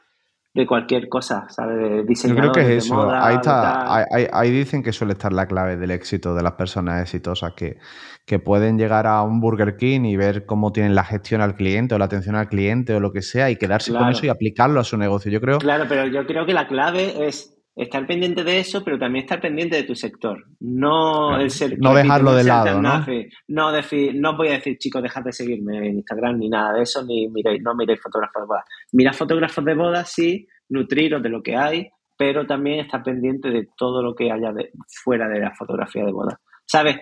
de 0.53 0.67
cualquier 0.67 1.09
cosa, 1.09 1.45
¿sabes? 1.49 1.77
De 1.77 2.03
diseñador, 2.03 2.45
Yo 2.45 2.51
creo 2.51 2.65
que 2.67 2.77
es 2.77 2.85
eso. 2.85 3.09
ahí, 3.11 3.35
está, 3.35 4.05
ahí, 4.31 4.51
dicen 4.51 4.83
que 4.83 4.91
suele 4.91 5.13
estar 5.13 5.33
la 5.33 5.47
clave 5.47 5.77
del 5.77 5.89
éxito 5.89 6.35
de 6.35 6.43
las 6.43 6.53
personas 6.53 7.01
exitosas, 7.01 7.53
que, 7.53 7.77
que 8.25 8.37
pueden 8.37 8.77
llegar 8.77 9.07
a 9.07 9.23
un 9.23 9.39
Burger 9.39 9.77
King 9.77 10.01
y 10.05 10.15
ver 10.15 10.45
cómo 10.45 10.71
tienen 10.71 10.93
la 10.93 11.03
gestión 11.03 11.41
al 11.41 11.55
cliente 11.55 11.95
o 11.95 11.97
la 11.97 12.05
atención 12.05 12.35
al 12.35 12.49
cliente 12.49 12.93
o 12.93 12.99
lo 12.99 13.11
que 13.11 13.23
sea 13.23 13.49
y 13.49 13.55
quedarse 13.55 13.91
con 13.91 14.07
eso 14.09 14.27
y 14.27 14.29
aplicarlo 14.29 14.79
a 14.79 14.83
su 14.83 14.95
negocio. 14.97 15.31
Yo 15.31 15.41
creo. 15.41 15.57
Claro, 15.57 15.85
pero 15.89 16.05
yo 16.05 16.25
creo 16.27 16.45
que 16.45 16.53
la 16.53 16.67
clave 16.67 17.27
es 17.27 17.57
estar 17.75 18.05
pendiente 18.05 18.43
de 18.43 18.59
eso, 18.59 18.83
pero 18.83 18.99
también 18.99 19.25
estar 19.25 19.41
pendiente 19.41 19.75
de 19.75 19.83
tu 19.83 19.95
sector. 19.95 20.43
No 20.59 21.39
el 21.39 21.49
ser, 21.49 21.77
no 21.79 21.93
dejarlo 21.93 22.33
de 22.35 22.43
lado, 22.43 22.81
¿no? 22.81 23.05
No, 23.47 23.71
decir, 23.71 24.13
no 24.15 24.37
voy 24.37 24.49
a 24.49 24.53
decir, 24.53 24.77
chicos, 24.77 25.01
dejad 25.01 25.23
de 25.23 25.31
seguirme 25.31 25.77
en 25.77 25.95
Instagram 25.95 26.37
ni 26.37 26.49
nada 26.49 26.73
de 26.73 26.83
eso, 26.83 27.03
ni 27.03 27.27
miréis, 27.29 27.61
no 27.63 27.73
miréis 27.75 28.01
fotógrafos 28.01 28.43
de 28.43 28.47
bodas. 28.47 28.65
Mira 28.91 29.13
fotógrafos 29.13 29.65
de 29.65 29.73
bodas, 29.73 30.09
sí, 30.11 30.47
nutriros 30.69 31.21
de 31.23 31.29
lo 31.29 31.41
que 31.41 31.55
hay, 31.55 31.89
pero 32.17 32.45
también 32.45 32.81
estar 32.81 33.03
pendiente 33.03 33.49
de 33.49 33.67
todo 33.75 34.03
lo 34.03 34.13
que 34.13 34.31
haya 34.31 34.51
de, 34.51 34.71
fuera 35.03 35.27
de 35.27 35.39
la 35.39 35.53
fotografía 35.55 36.05
de 36.05 36.11
bodas. 36.11 36.35
¿Sabes? 36.65 36.97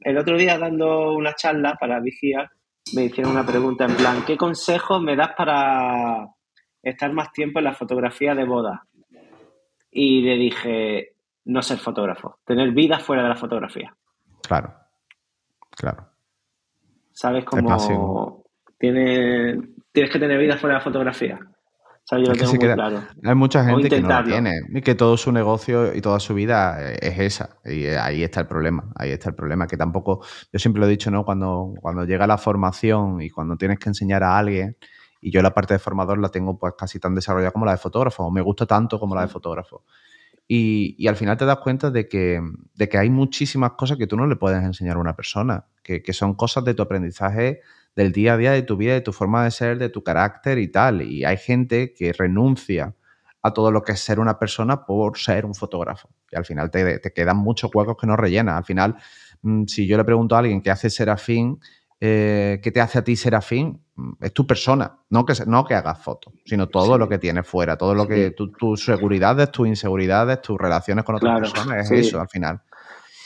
el 0.00 0.18
otro 0.18 0.36
día 0.36 0.58
dando 0.58 1.12
una 1.12 1.34
charla 1.34 1.76
para 1.78 2.00
Vigía, 2.00 2.50
me 2.94 3.04
hicieron 3.04 3.32
una 3.32 3.46
pregunta 3.46 3.84
en 3.84 3.96
plan, 3.96 4.24
¿qué 4.26 4.36
consejo 4.36 5.00
me 5.00 5.16
das 5.16 5.30
para 5.36 6.26
estar 6.82 7.12
más 7.12 7.30
tiempo 7.32 7.58
en 7.58 7.66
la 7.66 7.74
fotografía 7.74 8.34
de 8.34 8.44
boda? 8.44 8.82
Y 9.92 10.22
le 10.22 10.36
dije, 10.36 11.16
no 11.44 11.62
ser 11.62 11.78
fotógrafo, 11.78 12.38
tener 12.44 12.72
vida 12.72 12.98
fuera 12.98 13.22
de 13.22 13.28
la 13.28 13.36
fotografía. 13.36 13.94
Claro, 14.42 14.74
claro. 15.70 16.08
¿Sabes 17.12 17.44
cómo 17.44 18.44
tiene, 18.78 19.60
tienes 19.92 20.10
que 20.10 20.18
tener 20.18 20.38
vida 20.38 20.56
fuera 20.56 20.76
de 20.76 20.78
la 20.78 20.84
fotografía? 20.84 21.38
Hay 22.10 23.34
mucha 23.34 23.64
gente 23.64 23.88
que 23.88 24.00
no 24.00 24.08
lo 24.08 24.24
tiene 24.24 24.52
y 24.68 24.80
que 24.82 24.94
todo 24.94 25.16
su 25.16 25.32
negocio 25.32 25.94
y 25.94 26.00
toda 26.00 26.18
su 26.18 26.34
vida 26.34 26.92
es 26.94 27.18
esa. 27.18 27.56
Y 27.64 27.86
ahí 27.86 28.22
está 28.22 28.40
el 28.40 28.48
problema. 28.48 28.92
Ahí 28.96 29.10
está 29.10 29.30
el 29.30 29.36
problema. 29.36 29.66
Que 29.66 29.76
tampoco, 29.76 30.24
yo 30.52 30.58
siempre 30.58 30.80
lo 30.80 30.86
he 30.86 30.90
dicho, 30.90 31.10
¿no? 31.10 31.24
Cuando, 31.24 31.72
cuando 31.80 32.04
llega 32.04 32.26
la 32.26 32.38
formación 32.38 33.22
y 33.22 33.30
cuando 33.30 33.56
tienes 33.56 33.78
que 33.78 33.88
enseñar 33.88 34.24
a 34.24 34.36
alguien, 34.36 34.76
y 35.22 35.30
yo 35.30 35.40
la 35.40 35.54
parte 35.54 35.72
de 35.72 35.78
formador 35.78 36.18
la 36.18 36.28
tengo 36.28 36.58
pues 36.58 36.74
casi 36.76 36.98
tan 36.98 37.14
desarrollada 37.14 37.52
como 37.52 37.64
la 37.64 37.72
de 37.72 37.78
fotógrafo, 37.78 38.24
o 38.24 38.30
me 38.30 38.42
gusta 38.42 38.66
tanto 38.66 39.00
como 39.00 39.14
la 39.14 39.22
de 39.22 39.28
fotógrafo. 39.28 39.84
Y, 40.48 40.96
y, 40.98 41.06
al 41.06 41.16
final 41.16 41.38
te 41.38 41.46
das 41.46 41.58
cuenta 41.58 41.90
de 41.90 42.08
que, 42.08 42.42
de 42.74 42.88
que 42.88 42.98
hay 42.98 43.08
muchísimas 43.08 43.72
cosas 43.72 43.96
que 43.96 44.08
tú 44.08 44.16
no 44.16 44.26
le 44.26 44.36
puedes 44.36 44.62
enseñar 44.62 44.96
a 44.96 45.00
una 45.00 45.14
persona, 45.14 45.66
que, 45.82 46.02
que 46.02 46.12
son 46.12 46.34
cosas 46.34 46.64
de 46.64 46.74
tu 46.74 46.82
aprendizaje 46.82 47.60
del 47.94 48.12
día 48.12 48.34
a 48.34 48.36
día 48.36 48.52
de 48.52 48.62
tu 48.62 48.76
vida, 48.76 48.94
de 48.94 49.00
tu 49.00 49.12
forma 49.12 49.44
de 49.44 49.50
ser, 49.52 49.78
de 49.78 49.88
tu 49.88 50.02
carácter 50.02 50.58
y 50.58 50.68
tal. 50.68 51.02
Y 51.02 51.24
hay 51.24 51.36
gente 51.36 51.94
que 51.94 52.12
renuncia 52.12 52.94
a 53.42 53.52
todo 53.52 53.70
lo 53.70 53.82
que 53.82 53.92
es 53.92 54.00
ser 54.00 54.20
una 54.20 54.38
persona 54.38 54.84
por 54.84 55.18
ser 55.18 55.44
un 55.44 55.54
fotógrafo. 55.54 56.08
Y 56.30 56.36
al 56.36 56.44
final 56.44 56.70
te, 56.70 57.00
quedan 57.14 57.36
muchos 57.36 57.70
huecos 57.74 57.96
que 58.00 58.06
no 58.06 58.16
rellenas. 58.16 58.56
Al 58.56 58.64
final, 58.64 58.96
mm, 59.42 59.64
si 59.66 59.86
yo 59.86 59.96
le 59.96 60.04
pregunto 60.04 60.36
a 60.36 60.38
alguien 60.38 60.62
qué 60.62 60.70
hace 60.70 60.90
Serafín, 60.90 61.60
eh, 62.04 62.58
¿qué 62.60 62.72
te 62.72 62.80
hace 62.80 62.98
a 62.98 63.04
ti 63.04 63.14
Serafín? 63.14 63.80
Mm, 63.94 64.14
es 64.20 64.32
tu 64.32 64.44
persona, 64.44 64.98
no 65.10 65.24
que, 65.24 65.34
no 65.46 65.64
que 65.64 65.74
hagas 65.74 66.02
fotos, 66.02 66.34
sino 66.44 66.66
todo 66.66 66.98
lo 66.98 67.08
que 67.08 67.18
tienes 67.18 67.46
fuera, 67.46 67.76
todo 67.76 67.94
lo 67.94 68.08
que 68.08 68.32
tus 68.32 68.84
seguridades, 68.84 69.52
tus 69.52 69.68
inseguridades, 69.68 70.42
tus 70.42 70.58
relaciones 70.58 71.04
con 71.04 71.14
otras 71.14 71.38
personas, 71.38 71.88
es 71.88 72.06
eso 72.06 72.20
al 72.20 72.28
final. 72.28 72.60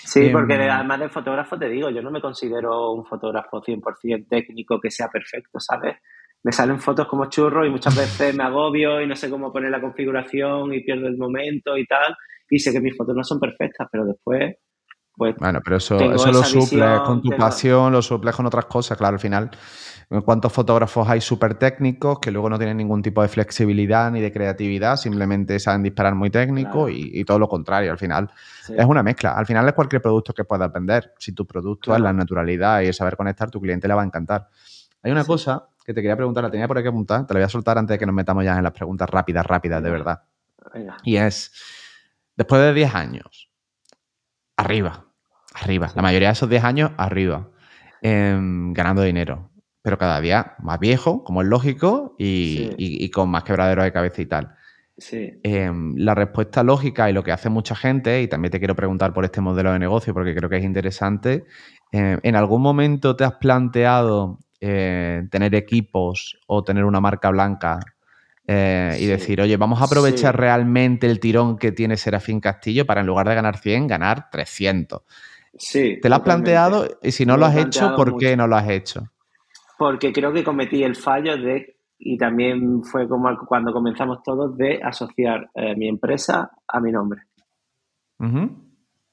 Sí, 0.04 0.28
porque 0.28 0.56
em, 0.56 0.70
además 0.70 1.00
del 1.00 1.08
fotógrafo 1.08 1.58
te 1.58 1.70
digo, 1.70 1.88
yo 1.88 2.02
no 2.02 2.10
me 2.10 2.20
considero 2.20 2.92
un 2.92 3.06
fotógrafo 3.06 3.62
100% 3.62 4.26
técnico 4.28 4.78
que 4.78 4.90
sea 4.90 5.08
perfecto, 5.08 5.58
¿sabes? 5.58 5.96
Me 6.42 6.52
salen 6.52 6.78
fotos 6.78 7.08
como 7.08 7.30
churros 7.30 7.66
y 7.66 7.70
muchas 7.70 7.96
veces 7.96 8.36
me 8.36 8.44
agobio 8.44 9.00
y 9.00 9.06
no 9.06 9.16
sé 9.16 9.30
cómo 9.30 9.50
poner 9.50 9.70
la 9.70 9.80
configuración 9.80 10.74
y 10.74 10.84
pierdo 10.84 11.06
el 11.06 11.16
momento 11.16 11.78
y 11.78 11.86
tal. 11.86 12.14
Y 12.50 12.58
sé 12.58 12.72
que 12.72 12.80
mis 12.80 12.94
fotos 12.94 13.16
no 13.16 13.24
son 13.24 13.40
perfectas, 13.40 13.88
pero 13.90 14.04
después, 14.04 14.54
pues. 15.16 15.34
Bueno, 15.38 15.60
pero 15.64 15.76
eso, 15.76 15.98
eso 15.98 16.32
lo 16.32 16.44
suples 16.44 17.00
con 17.00 17.22
tu 17.22 17.30
pasión, 17.30 17.92
lo 17.92 18.02
suples 18.02 18.34
con 18.34 18.46
otras 18.46 18.66
cosas, 18.66 18.96
claro, 18.96 19.14
al 19.14 19.20
final 19.20 19.50
cuántos 20.24 20.52
fotógrafos 20.52 21.08
hay 21.08 21.20
súper 21.20 21.54
técnicos 21.54 22.20
que 22.20 22.30
luego 22.30 22.48
no 22.48 22.58
tienen 22.58 22.76
ningún 22.76 23.02
tipo 23.02 23.22
de 23.22 23.28
flexibilidad 23.28 24.10
ni 24.12 24.20
de 24.20 24.32
creatividad, 24.32 24.96
simplemente 24.96 25.58
saben 25.58 25.82
disparar 25.82 26.14
muy 26.14 26.30
técnico 26.30 26.88
y, 26.88 27.24
todo 27.24 27.38
lo 27.38 27.48
contrario. 27.48 27.90
Al 27.90 27.98
final 27.98 28.30
es 28.68 28.84
una 28.84 29.02
mezcla. 29.02 29.32
Al 29.32 29.46
final 29.46 29.66
es 29.66 29.74
cualquier 29.74 30.00
producto 30.00 30.32
que 30.32 30.44
puedas 30.44 30.72
vender. 30.72 31.12
Si 31.18 31.32
tu 31.32 31.44
producto 31.44 31.94
es 31.94 32.00
la 32.00 32.12
naturalidad 32.12 32.82
y 32.82 32.86
el 32.86 32.94
saber 32.94 33.16
conectar, 33.16 33.50
tu 33.50 33.60
cliente 33.60 33.88
le 33.88 33.94
va 33.94 34.02
a 34.02 34.04
encantar. 34.04 34.48
Hay 35.02 35.10
una 35.10 35.24
cosa 35.24 35.68
que 35.84 35.92
te 35.92 36.00
quería 36.00 36.16
preguntar, 36.16 36.44
la 36.44 36.50
tenía 36.50 36.68
por 36.68 36.78
aquí 36.78 36.88
apuntar, 36.88 37.26
te 37.26 37.34
la 37.34 37.40
voy 37.40 37.44
a 37.44 37.48
soltar 37.48 37.78
antes 37.78 37.94
de 37.94 37.98
que 37.98 38.06
nos 38.06 38.14
metamos 38.14 38.44
ya 38.44 38.56
en 38.56 38.62
las 38.62 38.72
preguntas 38.72 39.08
rápidas, 39.08 39.46
rápidas, 39.46 39.82
de 39.82 39.90
verdad. 39.90 40.22
Y 41.04 41.16
es, 41.16 41.52
después 42.36 42.60
de 42.60 42.72
10 42.72 42.94
años, 42.94 43.50
arriba, 44.56 45.05
arriba, 45.60 45.90
la 45.94 46.02
mayoría 46.02 46.28
de 46.28 46.32
esos 46.32 46.48
10 46.48 46.64
años, 46.64 46.92
arriba, 46.96 47.48
em, 48.02 48.72
ganando 48.72 49.02
dinero, 49.02 49.50
pero 49.82 49.98
cada 49.98 50.20
día 50.20 50.54
más 50.60 50.78
viejo, 50.78 51.24
como 51.24 51.42
es 51.42 51.48
lógico, 51.48 52.14
y, 52.18 53.08
con 53.10 53.30
más 53.30 53.44
quebraderos 53.44 53.84
de 53.84 53.92
cabeza 53.92 54.22
y 54.22 54.26
tal. 54.26 54.54
Em, 55.42 55.94
la 55.96 56.14
respuesta 56.14 56.62
lógica 56.62 57.10
y 57.10 57.12
lo 57.12 57.22
que 57.22 57.32
hace 57.32 57.48
mucha 57.50 57.74
gente, 57.74 58.22
y 58.22 58.28
también 58.28 58.50
te 58.50 58.58
quiero 58.58 58.74
preguntar 58.74 59.12
por 59.12 59.24
este 59.24 59.40
modelo 59.40 59.72
de 59.72 59.78
negocio 59.78 60.14
porque 60.14 60.34
creo 60.34 60.48
que 60.48 60.56
es 60.56 60.64
interesante, 60.64 61.44
em, 61.92 62.18
¿en 62.22 62.36
algún 62.36 62.62
momento 62.62 63.14
te 63.14 63.24
has 63.24 63.34
planteado 63.34 64.38
eh, 64.60 65.22
tener 65.30 65.54
equipos 65.54 66.38
o 66.46 66.64
tener 66.64 66.84
una 66.84 67.00
marca 67.00 67.28
blanca 67.28 67.78
eh, 68.46 68.96
y 68.98 69.06
decir, 69.06 69.40
oye, 69.40 69.56
vamos 69.56 69.82
a 69.82 69.84
aprovechar 69.84 70.36
realmente 70.36 71.06
el 71.06 71.20
tirón 71.20 71.58
que 71.58 71.72
tiene 71.72 71.96
Serafín 71.96 72.40
Castillo 72.40 72.86
para 72.86 73.02
en 73.02 73.06
lugar 73.06 73.28
de 73.28 73.34
ganar 73.34 73.58
100, 73.58 73.86
ganar 73.86 74.30
300? 74.30 75.02
Sí. 75.58 75.98
¿Te 76.00 76.08
lo 76.08 76.16
has 76.16 76.22
planteado? 76.22 76.86
Y 77.02 77.12
si 77.12 77.26
no 77.26 77.36
lo, 77.36 77.46
has 77.46 77.56
hecho, 77.56 77.94
¿por 77.96 78.16
qué 78.16 78.36
no 78.36 78.46
lo 78.46 78.56
has 78.56 78.68
hecho? 78.68 79.10
porque 79.76 80.12
creo 80.12 80.32
que 80.32 80.44
cometí 80.44 80.82
el 80.82 80.96
fallo 80.96 81.36
de, 81.36 81.76
y 81.98 82.16
también 82.16 82.82
fue 82.82 83.08
como 83.08 83.28
cuando 83.46 83.72
comenzamos 83.72 84.22
todos, 84.22 84.56
de 84.56 84.80
asociar 84.82 85.50
eh, 85.54 85.74
mi 85.76 85.88
empresa 85.88 86.50
a 86.66 86.80
mi 86.80 86.90
nombre. 86.90 87.22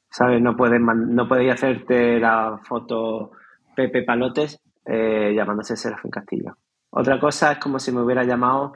¿Sabes? 0.10 0.42
No 0.42 0.56
puedes, 0.56 0.80
no 0.80 1.28
podéis 1.28 1.54
hacerte 1.54 2.20
la 2.20 2.60
foto 2.64 3.32
Pepe 3.76 4.04
Palotes 4.04 4.62
eh, 4.86 5.34
llamándose 5.36 5.76
Serafín 5.76 6.12
Castillo. 6.12 6.56
Otra 6.92 7.20
cosa 7.20 7.54
es 7.54 7.58
como 7.58 7.80
si 7.80 7.92
me 7.92 8.02
hubiera 8.02 8.24
llamado 8.24 8.74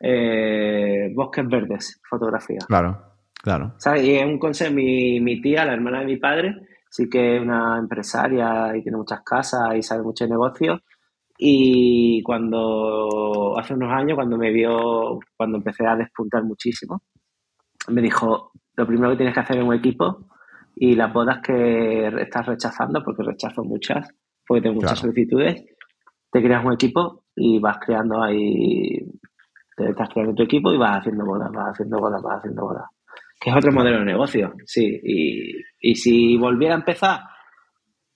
eh, 0.00 1.12
Bosques 1.14 1.46
Verdes, 1.48 2.00
fotografía. 2.08 2.60
Claro, 2.66 2.98
claro. 3.34 3.74
¿Sabes? 3.76 4.04
Y 4.04 4.14
es 4.16 4.24
un 4.24 4.38
consejo, 4.38 4.72
mi, 4.72 5.20
mi 5.20 5.42
tía, 5.42 5.64
la 5.64 5.74
hermana 5.74 6.00
de 6.00 6.06
mi 6.06 6.16
padre, 6.16 6.54
sí 6.96 7.10
que 7.10 7.36
es 7.36 7.42
una 7.42 7.78
empresaria 7.78 8.74
y 8.74 8.82
tiene 8.82 8.96
muchas 8.96 9.20
casas 9.22 9.76
y 9.76 9.82
sabe 9.82 10.02
mucho 10.02 10.24
de 10.24 10.30
negocios 10.30 10.80
y 11.38 12.22
cuando, 12.22 13.58
hace 13.58 13.74
unos 13.74 13.92
años, 13.92 14.14
cuando 14.14 14.38
me 14.38 14.50
vio, 14.50 15.18
cuando 15.36 15.58
empecé 15.58 15.86
a 15.86 15.94
despuntar 15.96 16.42
muchísimo, 16.44 17.02
me 17.88 18.00
dijo, 18.00 18.52
lo 18.74 18.86
primero 18.86 19.10
que 19.10 19.18
tienes 19.18 19.34
que 19.34 19.40
hacer 19.40 19.58
es 19.58 19.64
un 19.64 19.74
equipo 19.74 20.28
y 20.74 20.94
las 20.94 21.12
bodas 21.12 21.40
que 21.42 22.06
estás 22.06 22.46
rechazando, 22.46 23.02
porque 23.04 23.22
rechazo 23.22 23.62
muchas, 23.62 24.08
porque 24.46 24.62
tengo 24.62 24.76
muchas 24.76 24.98
solicitudes, 24.98 25.62
te 26.30 26.42
creas 26.42 26.64
un 26.64 26.72
equipo 26.72 27.24
y 27.34 27.58
vas 27.58 27.78
creando 27.78 28.22
ahí, 28.22 29.06
te 29.76 29.90
estás 29.90 30.08
creando 30.08 30.34
tu 30.34 30.42
equipo 30.44 30.72
y 30.72 30.78
vas 30.78 31.00
haciendo 31.00 31.26
bodas, 31.26 31.50
vas 31.52 31.72
haciendo 31.72 31.98
bodas, 31.98 32.22
vas 32.22 32.38
haciendo 32.38 32.62
bodas. 32.62 32.95
Que 33.40 33.50
es 33.50 33.56
otro 33.56 33.72
modelo 33.72 33.98
de 33.98 34.04
negocio, 34.04 34.54
sí. 34.64 35.00
Y, 35.02 35.52
y 35.80 35.94
si 35.94 36.36
volviera 36.36 36.74
a 36.74 36.78
empezar, 36.78 37.20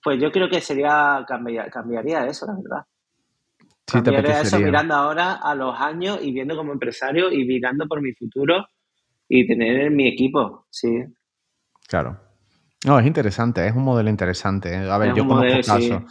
pues 0.03 0.19
yo 0.19 0.31
creo 0.31 0.49
que 0.49 0.61
sería, 0.61 1.25
cambiaría 1.27 2.25
eso, 2.25 2.45
la 2.47 2.53
verdad. 2.53 2.85
Sí, 3.87 3.99
eso 4.47 4.59
mirando 4.59 4.95
ahora 4.95 5.33
a 5.33 5.53
los 5.53 5.77
años 5.79 6.19
y 6.21 6.31
viendo 6.31 6.55
como 6.55 6.71
empresario 6.71 7.31
y 7.31 7.45
mirando 7.45 7.87
por 7.87 8.01
mi 8.01 8.13
futuro 8.13 8.65
y 9.27 9.45
tener 9.45 9.91
mi 9.91 10.07
equipo, 10.07 10.65
sí. 10.69 11.03
Claro. 11.87 12.19
No, 12.85 12.97
es 12.97 13.05
interesante, 13.05 13.67
es 13.67 13.75
un 13.75 13.83
modelo 13.83 14.09
interesante. 14.09 14.75
A 14.75 14.97
ver, 14.97 15.13
yo 15.13 15.27
conozco 15.27 15.61
casos. 15.67 16.03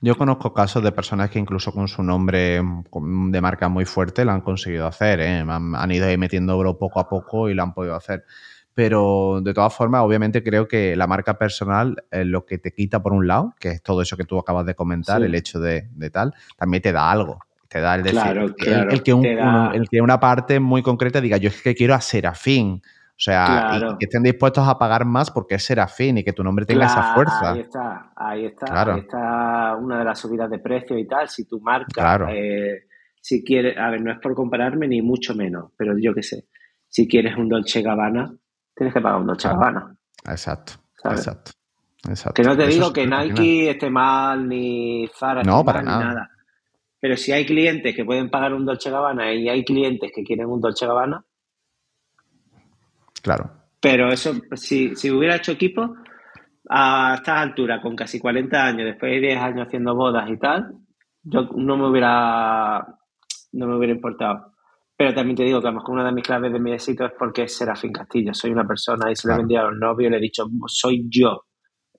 Yo 0.00 0.16
conozco 0.16 0.52
casos 0.52 0.82
de 0.82 0.92
personas 0.92 1.30
que 1.30 1.38
incluso 1.38 1.72
con 1.72 1.88
su 1.88 2.02
nombre 2.02 2.60
de 2.60 3.40
marca 3.40 3.68
muy 3.68 3.84
fuerte 3.84 4.24
lo 4.24 4.32
han 4.32 4.40
conseguido 4.40 4.86
hacer. 4.86 5.20
¿eh? 5.20 5.44
Han, 5.46 5.90
ido 5.92 6.06
ahí 6.06 6.18
metiendo 6.18 6.58
poco 6.78 7.00
a 7.00 7.08
poco 7.08 7.48
y 7.48 7.54
lo 7.54 7.62
han 7.62 7.72
podido 7.72 7.94
hacer. 7.94 8.24
Pero 8.76 9.40
de 9.42 9.54
todas 9.54 9.74
formas, 9.74 10.02
obviamente 10.02 10.42
creo 10.42 10.68
que 10.68 10.94
la 10.96 11.06
marca 11.06 11.38
personal 11.38 11.96
es 12.10 12.26
lo 12.26 12.44
que 12.44 12.58
te 12.58 12.74
quita 12.74 13.02
por 13.02 13.14
un 13.14 13.26
lado, 13.26 13.54
que 13.58 13.70
es 13.70 13.82
todo 13.82 14.02
eso 14.02 14.18
que 14.18 14.24
tú 14.24 14.38
acabas 14.38 14.66
de 14.66 14.74
comentar, 14.74 15.22
el 15.22 15.34
hecho 15.34 15.58
de, 15.58 15.88
tal, 16.12 16.34
también 16.58 16.82
te 16.82 16.92
da 16.92 17.10
algo. 17.10 17.38
Te 17.68 17.80
da 17.80 17.94
el 17.94 18.02
decir, 18.02 18.36
el, 18.36 18.54
que 18.54 19.32
el, 19.72 19.88
que 19.88 20.02
una 20.02 20.20
parte 20.20 20.60
muy 20.60 20.82
concreta 20.82 21.22
diga, 21.22 21.38
yo 21.38 21.48
es 21.48 21.62
que 21.62 21.74
quiero 21.74 21.94
a 21.94 22.02
Serafín. 22.02 22.82
O 22.84 23.18
sea, 23.18 23.78
y 23.78 23.96
que 23.96 24.04
estén 24.04 24.22
dispuestos 24.22 24.68
a 24.68 24.76
pagar 24.76 25.06
más 25.06 25.30
porque 25.30 25.54
es 25.54 25.64
Serafín 25.64 26.18
y 26.18 26.22
que 26.22 26.34
tu 26.34 26.44
nombre 26.44 26.66
tenga 26.66 26.84
esa 26.84 27.14
fuerza. 27.14 27.52
Ahí 27.52 27.60
está, 27.60 28.12
ahí 28.14 28.44
está, 28.44 28.92
ahí 28.92 29.00
está 29.00 29.76
una 29.76 30.00
de 30.00 30.04
las 30.04 30.18
subidas 30.18 30.50
de 30.50 30.58
precio 30.58 30.98
y 30.98 31.06
tal. 31.06 31.30
Si 31.30 31.48
tu 31.48 31.62
marca, 31.62 32.28
eh, 32.30 32.82
si 33.22 33.42
quieres, 33.42 33.78
a 33.78 33.88
ver, 33.88 34.02
no 34.02 34.12
es 34.12 34.18
por 34.18 34.34
compararme 34.34 34.86
ni 34.86 35.00
mucho 35.00 35.34
menos, 35.34 35.72
pero 35.78 35.94
yo 35.98 36.12
qué 36.12 36.22
sé, 36.22 36.44
si 36.88 37.08
quieres 37.08 37.38
un 37.38 37.48
Dolce 37.48 37.80
Gabbana, 37.80 38.36
tienes 38.76 38.94
que 38.94 39.00
pagar 39.00 39.20
un 39.20 39.26
Dolce 39.26 39.48
Gabbana. 39.48 39.96
Exacto, 40.28 40.74
exacto. 41.04 41.52
Exacto. 42.08 42.40
Que 42.40 42.48
no 42.48 42.56
te 42.56 42.66
digo 42.68 42.92
que 42.92 43.06
Nike 43.06 43.70
esté 43.70 43.90
mal, 43.90 44.46
ni 44.46 45.08
Zara 45.08 45.42
no, 45.42 45.64
para 45.64 45.82
nada. 45.82 45.98
Ni 45.98 46.04
nada. 46.04 46.30
Pero 47.00 47.16
si 47.16 47.32
hay 47.32 47.44
clientes 47.44 47.94
que 47.94 48.04
pueden 48.04 48.30
pagar 48.30 48.54
un 48.54 48.64
Dolce 48.64 48.90
Gabbana 48.90 49.32
y 49.32 49.48
hay 49.48 49.64
clientes 49.64 50.12
que 50.14 50.22
quieren 50.22 50.46
un 50.46 50.60
Dolce 50.60 50.86
Gabbana. 50.86 51.24
Claro. 53.22 53.50
Pero 53.80 54.08
eso, 54.12 54.34
si, 54.54 54.94
si 54.94 55.10
hubiera 55.10 55.36
hecho 55.36 55.52
equipo, 55.52 55.96
a 56.68 57.14
estas 57.16 57.38
alturas, 57.38 57.80
con 57.80 57.94
casi 57.94 58.18
40 58.18 58.64
años, 58.64 58.86
después 58.86 59.12
de 59.12 59.20
10 59.20 59.40
años 59.40 59.66
haciendo 59.66 59.94
bodas 59.94 60.28
y 60.30 60.36
tal, 60.38 60.74
yo 61.22 61.48
no 61.56 61.76
me 61.76 61.88
hubiera, 61.88 62.86
no 63.52 63.66
me 63.66 63.76
hubiera 63.76 63.94
importado. 63.94 64.52
Pero 64.96 65.14
también 65.14 65.36
te 65.36 65.42
digo 65.44 65.60
que 65.60 65.68
a 65.68 65.70
lo 65.70 65.76
mejor 65.76 65.94
una 65.94 66.06
de 66.06 66.12
mis 66.12 66.24
claves 66.24 66.52
de 66.52 66.58
mi 66.58 66.72
éxito 66.72 67.04
es 67.04 67.12
porque 67.18 67.42
es 67.42 67.56
Serafín 67.56 67.92
Castillo. 67.92 68.32
Soy 68.32 68.50
una 68.50 68.66
persona 68.66 69.10
y 69.10 69.16
se 69.16 69.28
le 69.28 69.34
he 69.34 69.36
vendido 69.38 69.60
a 69.60 69.70
los 69.70 69.78
novios 69.78 70.08
y 70.08 70.10
le 70.10 70.16
he 70.16 70.20
dicho, 70.20 70.46
soy 70.66 71.06
yo 71.10 71.42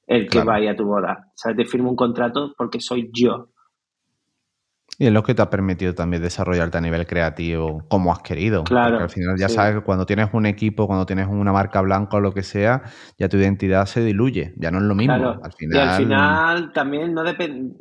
el 0.07 0.27
que 0.27 0.43
va 0.43 0.55
a 0.55 0.75
tu 0.75 0.85
boda. 0.85 1.25
O 1.27 1.33
sea, 1.35 1.55
te 1.55 1.65
firmo 1.65 1.89
un 1.89 1.95
contrato 1.95 2.53
porque 2.57 2.79
soy 2.79 3.11
yo. 3.13 3.49
Y 4.99 5.05
es 5.05 5.13
lo 5.13 5.21
que 5.21 5.35
te 5.35 5.43
ha 5.43 5.49
permitido 5.49 5.93
también 5.93 6.23
desarrollarte 6.23 6.79
a 6.79 6.81
nivel 6.81 7.05
creativo 7.05 7.83
como 7.87 8.11
has 8.11 8.19
querido. 8.19 8.63
Claro. 8.63 8.91
Porque 8.91 9.03
al 9.03 9.09
final 9.09 9.35
ya 9.37 9.49
sabes 9.49 9.75
que 9.75 9.81
cuando 9.81 10.07
tienes 10.07 10.29
un 10.33 10.47
equipo, 10.47 10.87
cuando 10.87 11.05
tienes 11.05 11.27
una 11.27 11.51
marca 11.51 11.81
blanca 11.81 12.17
o 12.17 12.19
lo 12.19 12.33
que 12.33 12.41
sea, 12.41 12.81
ya 13.19 13.29
tu 13.29 13.37
identidad 13.37 13.85
se 13.85 14.01
diluye. 14.01 14.55
Ya 14.57 14.71
no 14.71 14.79
es 14.79 14.85
lo 14.85 14.95
mismo. 14.95 15.39
Al 15.43 15.53
final... 15.53 15.75
Y 15.75 15.77
al 15.77 15.97
final 15.97 16.73
también 16.73 17.13
no 17.13 17.23
depende 17.23 17.75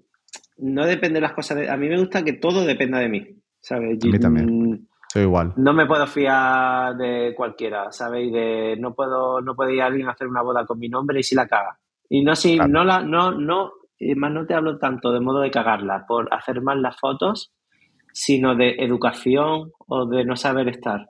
no 0.59 0.87
depende 0.87 1.17
de 1.17 1.21
las 1.21 1.33
cosas. 1.33 1.59
De... 1.59 1.71
A 1.71 1.77
mí 1.77 1.89
me 1.89 1.99
gusta 1.99 2.25
que 2.25 2.35
todo 2.35 2.65
dependa 2.65 2.99
de 2.99 3.09
mí. 3.09 3.27
¿Sabes? 3.61 3.99
A 4.03 4.07
mí 4.07 4.19
también. 4.19 4.89
Soy 5.13 5.23
igual. 5.23 5.53
No 5.57 5.73
me 5.73 5.87
puedo 5.87 6.07
fiar 6.07 6.97
de 6.97 7.35
cualquiera, 7.37 7.91
¿sabes? 7.93 8.33
de 8.33 8.77
no 8.79 8.95
puedo, 8.95 9.41
no 9.41 9.55
puede 9.55 9.75
ir 9.75 9.83
alguien 9.83 10.09
a 10.09 10.13
hacer 10.13 10.29
una 10.29 10.43
boda 10.43 10.67
con 10.67 10.79
mi 10.79 10.89
nombre 10.89 11.21
y 11.21 11.23
si 11.23 11.35
la 11.35 11.47
caga. 11.47 11.79
Y 12.09 12.23
no 12.23 12.37
si 12.37 12.57
no 12.57 12.85
la, 12.85 13.01
no, 13.01 13.33
no, 13.33 13.73
más 14.17 14.33
no 14.33 14.47
te 14.47 14.55
hablo 14.55 14.79
tanto 14.79 15.13
de 15.13 15.21
modo 15.21 15.41
de 15.41 15.51
cagarla 15.51 16.05
por 16.07 16.33
hacer 16.33 16.61
mal 16.61 16.83
las 16.83 16.99
fotos, 16.99 17.53
sino 18.13 18.55
de 18.55 18.77
educación 18.79 19.73
o 19.87 20.07
de 20.07 20.25
no 20.25 20.37
saber 20.37 20.69
estar. 20.69 21.09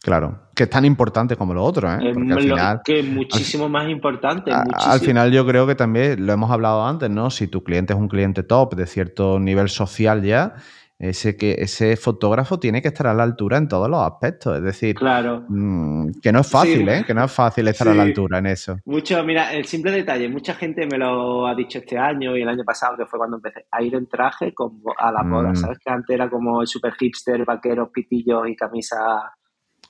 Claro, 0.00 0.48
que 0.54 0.64
es 0.64 0.70
tan 0.70 0.84
importante 0.84 1.36
como 1.36 1.52
lo 1.52 1.64
otro, 1.64 1.92
¿eh? 1.92 1.98
Porque 2.14 2.32
al 2.32 2.40
final, 2.40 2.80
que 2.84 3.00
es 3.00 3.04
muchísimo 3.04 3.68
más 3.68 3.88
importante. 3.88 4.52
Al 4.52 5.00
final 5.00 5.32
yo 5.32 5.44
creo 5.44 5.66
que 5.66 5.74
también, 5.74 6.24
lo 6.24 6.32
hemos 6.32 6.52
hablado 6.52 6.86
antes, 6.86 7.10
¿no? 7.10 7.30
Si 7.30 7.48
tu 7.48 7.64
cliente 7.64 7.94
es 7.94 7.98
un 7.98 8.08
cliente 8.08 8.44
top 8.44 8.76
de 8.76 8.86
cierto 8.86 9.40
nivel 9.40 9.68
social 9.68 10.22
ya, 10.22 10.54
ese, 10.98 11.36
que, 11.36 11.52
ese 11.58 11.96
fotógrafo 11.96 12.58
tiene 12.58 12.82
que 12.82 12.88
estar 12.88 13.06
a 13.06 13.14
la 13.14 13.22
altura 13.22 13.56
en 13.56 13.68
todos 13.68 13.88
los 13.88 14.00
aspectos. 14.00 14.56
Es 14.56 14.62
decir, 14.62 14.96
claro. 14.96 15.44
Mm, 15.48 16.10
que 16.20 16.32
no 16.32 16.40
es 16.40 16.50
fácil, 16.50 16.88
¿eh? 16.88 17.04
Que 17.06 17.14
no 17.14 17.24
es 17.24 17.32
fácil 17.32 17.68
estar 17.68 17.86
a 17.86 17.94
la 17.94 18.02
altura 18.02 18.38
en 18.38 18.46
eso. 18.46 18.78
Mucho, 18.84 19.22
mira, 19.22 19.52
el 19.54 19.64
simple 19.64 19.92
detalle, 19.92 20.28
mucha 20.28 20.54
gente 20.54 20.86
me 20.90 20.98
lo 20.98 21.46
ha 21.46 21.54
dicho 21.54 21.78
este 21.78 21.96
año 21.96 22.36
y 22.36 22.42
el 22.42 22.48
año 22.48 22.64
pasado, 22.64 22.96
que 22.96 23.06
fue 23.06 23.18
cuando 23.18 23.36
empecé 23.36 23.66
a 23.70 23.80
ir 23.80 23.94
en 23.94 24.08
traje 24.08 24.52
como 24.52 24.92
a 24.98 25.12
la 25.12 25.22
moda. 25.22 25.50
Mm. 25.50 25.56
¿Sabes? 25.56 25.78
Que 25.78 25.90
antes 25.90 26.14
era 26.14 26.28
como 26.28 26.60
el 26.62 26.66
super 26.66 26.92
hipster, 26.94 27.44
vaqueros, 27.44 27.90
pitillos 27.90 28.48
y 28.48 28.56
camisa. 28.56 28.96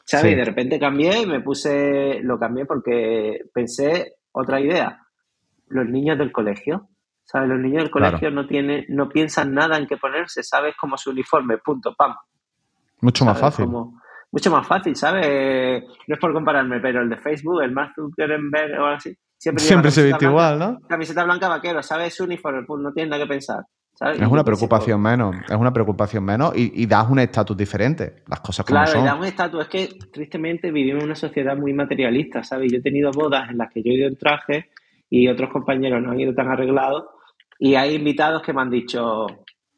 ¿Sabes? 0.05 0.33
Y 0.33 0.37
de 0.37 0.45
repente 0.45 0.79
cambié 0.79 1.23
y 1.23 1.27
me 1.27 1.41
puse, 1.41 2.21
lo 2.23 2.39
cambié 2.39 2.67
porque 2.67 3.41
pensé 3.53 4.17
otra 4.33 4.61
idea. 4.61 5.07
Los 5.69 5.87
niños 5.87 6.19
del 6.19 6.33
colegio 6.33 6.89
¿Sabes? 7.31 7.51
Los 7.51 7.61
niños 7.61 7.83
del 7.83 7.91
colegio 7.91 8.31
no 8.31 8.47
tienen, 8.47 8.87
no 8.89 9.07
piensan 9.07 9.53
nada 9.53 9.77
en 9.77 9.87
qué 9.87 9.99
ponerse, 9.99 10.43
¿sabes? 10.43 10.75
Como 10.81 10.97
su 10.97 11.11
uniforme, 11.11 11.59
punto, 11.59 11.95
pam. 11.95 12.15
Mucho 13.03 13.27
más 13.27 13.39
fácil. 13.39 13.69
mucho 14.33 14.51
más 14.51 14.67
fácil, 14.67 14.97
¿sabes? 14.97 15.85
No 16.07 16.15
es 16.15 16.19
por 16.19 16.33
compararme, 16.33 16.81
pero 16.81 17.03
el 17.03 17.11
de 17.11 17.19
Facebook, 17.19 17.61
el 17.61 17.73
Mark 17.73 17.93
Zuckerberg 17.95 18.81
o 18.81 18.85
algo 18.85 18.97
así, 18.97 19.15
siempre, 19.37 19.63
siempre 19.63 19.91
se 19.91 20.05
viste 20.05 20.25
igual, 20.25 20.59
¿no? 20.59 20.79
Camiseta 20.89 21.23
blanca 21.25 21.49
vaquero, 21.49 21.83
¿sabes? 21.83 22.15
Su 22.15 22.25
uniforme, 22.25 22.65
pues 22.67 22.83
no 22.83 22.93
tiene 22.93 23.11
nada 23.11 23.25
que 23.25 23.29
pensar. 23.29 23.63
¿sabes? 23.93 24.23
Es 24.23 24.29
una 24.29 24.43
preocupación 24.43 25.03
menos, 25.03 25.37
es 25.47 25.57
una 25.57 25.73
preocupación 25.73 26.25
menos 26.25 26.53
y, 26.57 26.87
das 26.87 27.11
un 27.11 27.19
estatus 27.19 27.57
diferente, 27.57 28.23
las 28.27 28.41
cosas 28.41 28.65
como 28.65 28.77
claro, 28.77 28.91
son. 28.91 29.03
Claro, 29.03 29.17
das 29.17 29.21
un 29.21 29.29
estatus, 29.29 29.61
es 29.61 29.69
que 29.69 29.89
tristemente 30.11 30.73
vivimos 30.73 31.03
en 31.03 31.09
una 31.09 31.15
sociedad 31.15 31.59
muy 31.59 31.75
materialista, 31.75 32.43
¿sabes? 32.43 32.73
Yo 32.73 32.79
he 32.79 32.83
tenido 32.83 33.11
bodas 33.11 33.51
en 33.51 33.59
las 33.59 33.71
que 33.71 33.83
yo 33.83 33.91
he 33.91 33.97
ido 33.97 34.09
en 34.09 34.17
traje 34.17 34.71
y 35.11 35.29
otros 35.29 35.51
compañeros 35.51 36.03
no 36.03 36.13
han 36.13 36.21
ido 36.21 36.35
tan 36.35 36.49
arreglados 36.49 37.18
y 37.59 37.75
hay 37.75 37.97
invitados 37.97 38.43
que 38.43 38.53
me 38.53 38.63
han 38.63 38.71
dicho 38.71 39.27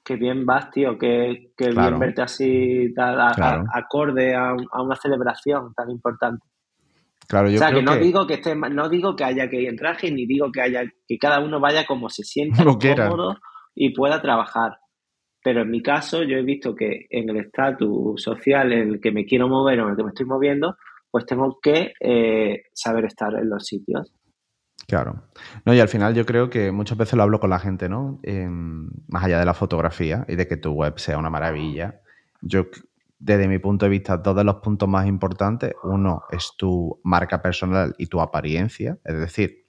que 0.05 0.17
bien 0.17 0.45
vas, 0.45 0.71
tío, 0.71 0.99
que, 0.99 1.51
bien 1.57 1.99
verte 1.99 2.23
así, 2.23 2.93
acorde 3.73 4.35
a, 4.35 4.55
una 4.55 4.97
celebración 4.97 5.73
tan 5.75 5.91
importante. 5.91 6.47
Claro, 7.29 7.49
yo 7.49 7.57
o 7.57 7.59
sea, 7.59 7.73
que 7.73 7.83
no 7.83 7.97
digo 7.97 8.27
que 8.27 8.35
esté, 8.35 8.57
no 8.57 8.89
digo 8.89 9.15
que 9.15 9.25
haya 9.25 9.49
que 9.49 9.61
ir 9.63 9.69
en 9.69 9.77
traje, 9.77 10.11
ni 10.11 10.27
digo 10.27 10.51
que 10.51 10.63
haya 10.63 10.83
que 11.07 11.17
cada 11.17 11.39
uno 11.39 11.61
vaya 11.61 11.87
como 11.87 12.09
se 12.09 12.25
sienta 12.25 12.65
cómodo 12.65 13.37
y 13.75 13.95
pueda 13.95 14.21
trabajar. 14.21 14.79
Pero 15.43 15.63
en 15.63 15.71
mi 15.71 15.81
caso, 15.81 16.23
yo 16.23 16.37
he 16.37 16.43
visto 16.43 16.75
que 16.75 17.07
en 17.09 17.31
el 17.31 17.37
estatus 17.37 18.21
social 18.21 18.73
en 18.73 18.89
el 18.95 19.01
que 19.01 19.13
me 19.13 19.25
quiero 19.25 19.49
mover 19.49 19.81
o 19.81 19.85
en 19.85 19.91
el 19.91 19.97
que 19.97 20.03
me 20.03 20.09
estoy 20.09 20.27
moviendo, 20.27 20.77
pues 21.11 21.25
tengo 21.25 21.59
que 21.63 21.93
eh, 22.01 22.63
saber 22.73 23.05
estar 23.07 23.33
en 23.35 23.49
los 23.49 23.65
sitios. 23.65 24.13
Claro. 24.91 25.23
No, 25.65 25.73
y 25.73 25.79
al 25.79 25.87
final 25.87 26.15
yo 26.15 26.27
creo 26.27 26.51
que 26.51 26.73
muchas 26.73 26.99
veces 26.99 27.15
lo 27.15 27.23
hablo 27.23 27.39
con 27.39 27.49
la 27.49 27.61
gente, 27.61 27.89
¿no? 27.89 28.19
Em, 28.25 28.91
más 29.07 29.23
allá 29.23 29.39
de 29.39 29.45
la 29.45 29.55
fotografía 29.55 30.25
y 30.27 30.35
de 30.35 30.49
que 30.49 30.57
tu 30.57 30.73
web 30.73 30.99
sea 30.99 31.17
una 31.17 31.31
maravilla. 31.31 32.01
Yo, 32.41 32.67
desde 33.21 33.47
mi 33.47 33.61
punto 33.61 33.87
de 33.87 33.91
vista, 33.91 34.17
dos 34.17 34.35
de 34.35 34.43
los 34.43 34.57
puntos 34.57 34.89
más 34.89 35.07
importantes, 35.07 35.75
uno 35.85 36.25
es 36.33 36.55
tu 36.59 36.99
marca 37.05 37.41
personal 37.41 37.95
y 37.99 38.07
tu 38.07 38.21
apariencia. 38.21 38.99
Es 39.05 39.15
decir, 39.15 39.65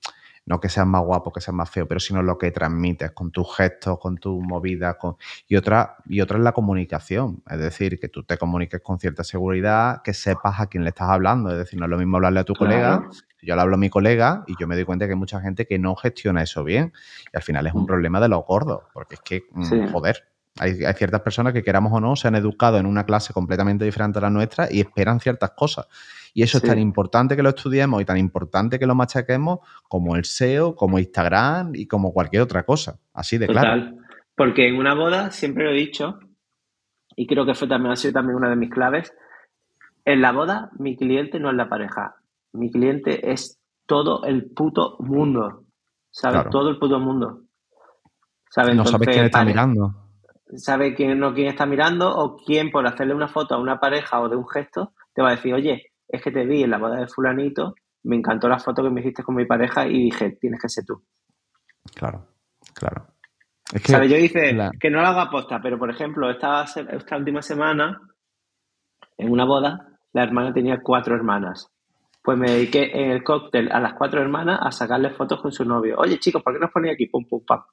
no 0.48 0.60
que 0.60 0.70
seas 0.70 0.88
más 0.88 1.04
guapo, 1.04 1.32
que 1.32 1.40
seas 1.40 1.54
más 1.54 1.70
feo, 1.70 1.88
pero 1.88 2.00
sino 2.00 2.24
lo 2.24 2.40
que 2.40 2.50
transmites 2.50 3.12
con 3.12 3.30
tus 3.32 3.56
gestos, 3.56 4.00
con 4.00 4.18
tu 4.18 4.42
movida. 4.42 4.98
Con... 4.98 5.18
Y, 5.48 5.56
otra, 5.56 5.98
y 6.06 6.22
otra 6.22 6.40
es 6.40 6.44
la 6.44 6.52
comunicación, 6.52 7.44
es 7.48 7.60
decir, 7.60 8.00
que 8.00 8.10
tú 8.10 8.24
te 8.24 8.40
comuniques 8.40 8.82
con 8.82 9.00
cierta 9.00 9.24
seguridad, 9.24 10.02
que 10.04 10.16
sepas 10.16 10.60
a 10.60 10.66
quién 10.66 10.84
le 10.84 10.90
estás 10.90 11.10
hablando. 11.10 11.52
Es 11.52 11.58
decir, 11.58 11.78
no 11.78 11.86
es 11.86 11.92
lo 11.92 12.00
mismo 12.00 12.18
hablarle 12.18 12.40
a 12.40 12.44
tu 12.44 12.56
colega. 12.56 13.08
Yo 13.42 13.56
le 13.56 13.62
hablo 13.62 13.76
a 13.76 13.78
mi 13.78 13.89
colega 13.89 14.44
y 14.48 14.56
yo 14.60 14.68
me 14.68 14.76
doy 14.76 14.86
cuenta 14.86 15.06
que 15.06 15.14
hay 15.14 15.20
mucha 15.20 15.42
gente 15.42 15.66
que 15.66 15.80
no 15.80 15.96
gestiona 15.96 16.44
eso 16.44 16.64
bien. 16.64 16.94
Y 17.34 17.38
al 17.38 17.44
final 17.44 17.68
es 17.68 17.74
un 17.74 17.84
mm. 17.84 17.88
problema 17.88 18.20
de 18.20 18.30
los 18.30 18.46
gordos, 18.46 18.84
porque 18.94 19.16
es 19.16 19.22
que, 19.22 19.44
mm, 19.52 19.92
joder, 19.92 20.24
hay, 20.60 20.84
hay, 20.84 20.94
ciertas 20.94 21.22
personas 21.22 21.54
que 21.54 21.64
queramos 21.64 21.92
o 21.94 22.00
no 22.00 22.16
se 22.16 22.28
han 22.28 22.36
educado 22.36 22.78
en 22.78 22.86
una 22.86 23.06
clase 23.06 23.34
completamente 23.34 23.86
diferente 23.86 24.20
a 24.20 24.24
la 24.24 24.30
nuestra 24.30 24.68
y 24.70 24.82
esperan 24.82 25.20
ciertas 25.20 25.52
cosas. 25.52 25.88
Y 26.34 26.44
eso 26.44 26.60
es 26.60 26.64
tan 26.64 26.80
importante 26.80 27.36
que 27.36 27.44
lo 27.44 27.50
estudiemos 27.50 28.02
y 28.02 28.06
tan 28.06 28.18
importante 28.18 28.80
que 28.80 28.86
lo 28.86 28.96
machaquemos 28.96 29.60
como 29.89 30.16
el 30.16 30.26
SEO, 30.26 30.76
como 30.76 30.98
Instagram 30.98 31.72
y 31.76 31.88
como 31.88 32.14
cualquier 32.14 32.42
otra 32.42 32.64
cosa. 32.64 33.00
Así 33.14 33.38
de 33.38 33.48
claro. 33.48 33.98
Porque 34.36 34.68
en 34.68 34.78
una 34.78 34.94
boda, 34.94 35.32
siempre 35.32 35.66
lo 35.66 35.72
he 35.72 35.76
dicho, 35.76 36.20
y 37.16 37.28
creo 37.28 37.46
que 37.46 37.54
fue 37.54 37.68
también, 37.68 37.92
ha 37.92 37.96
sido 37.96 38.14
también 38.14 38.38
una 38.38 38.50
de 38.50 38.56
mis 38.56 38.70
claves, 38.70 39.13
en 40.05 40.22
la 40.22 40.32
boda 40.32 40.72
mi 40.80 40.96
cliente 40.96 41.39
no 41.39 41.50
es 41.50 41.55
la 41.55 41.70
pareja, 41.70 42.16
mi 42.54 42.72
cliente 42.72 43.32
es 43.32 43.60
todo 43.86 44.24
el 44.26 44.52
puto 44.52 44.98
mundo. 45.00 45.66
¿Sabes? 46.10 46.50
Todo 46.50 46.70
el 46.70 46.78
puto 46.78 47.00
mundo. 47.00 47.44
¿Sabes? 48.50 48.76
No 48.76 48.86
sabes 48.86 49.08
quién 49.08 49.26
está 49.26 49.46
mirando. 49.46 49.96
Sabe 50.56 50.94
quién 50.94 51.18
no 51.18 51.34
quién 51.34 51.48
está 51.48 51.66
mirando 51.66 52.14
o 52.14 52.36
quién 52.36 52.72
por 52.72 52.86
hacerle 52.86 53.14
una 53.14 53.30
foto 53.30 53.56
a 53.56 53.60
una 53.60 53.80
pareja 53.80 54.20
o 54.20 54.28
de 54.28 54.36
un 54.36 54.48
gesto 54.48 54.94
te 55.14 55.22
va 55.22 55.30
a 55.30 55.36
decir, 55.36 55.54
oye, 55.54 55.92
es 56.08 56.22
que 56.22 56.32
te 56.32 56.46
vi 56.46 56.64
en 56.64 56.72
la 56.72 56.78
boda 56.78 56.98
de 56.98 57.08
fulanito, 57.08 57.76
me 58.04 58.16
encantó 58.16 58.48
la 58.48 58.60
foto 58.60 58.84
que 58.84 58.90
me 58.90 59.02
hiciste 59.02 59.24
con 59.24 59.36
mi 59.36 59.46
pareja 59.46 59.88
y 59.88 60.06
dije, 60.06 60.38
tienes 60.40 60.60
que 60.62 60.70
ser 60.70 60.86
tú. 60.86 61.04
Claro, 61.96 62.28
claro. 62.74 63.08
Es 63.74 63.84
que, 63.84 64.10
Yo 64.10 64.18
hice 64.18 64.58
que 64.80 64.90
no 64.90 65.02
lo 65.02 65.08
hago 65.08 65.22
aposta, 65.22 65.60
pero 65.62 65.80
por 65.80 65.90
ejemplo, 65.90 66.30
esta, 66.30 66.64
esta 66.64 67.18
última 67.18 67.42
semana, 67.42 68.02
en 69.18 69.32
una 69.32 69.46
boda, 69.46 70.00
la 70.14 70.24
hermana 70.24 70.54
tenía 70.54 70.82
cuatro 70.82 71.16
hermanas. 71.16 71.72
Pues 72.24 72.38
me 72.38 72.52
dediqué 72.52 72.92
en 72.93 73.12
el 73.12 73.24
cóctel 73.24 73.72
a 73.72 73.80
las 73.80 73.93
cuatro 73.93 74.22
hermanas 74.22 74.60
a 74.62 74.72
sacarle 74.72 75.10
fotos 75.12 75.42
con 75.42 75.52
su 75.52 75.66
novio. 75.66 75.98
Oye, 75.98 76.20
chicos, 76.20 76.43
¿por 76.43 76.54
qué 76.54 76.60
nos 76.60 76.72
ponía 76.72 76.93
aquí? 76.93 77.08
Pum, 77.08 77.26
pum, 77.28 77.43
pam. 77.46 77.64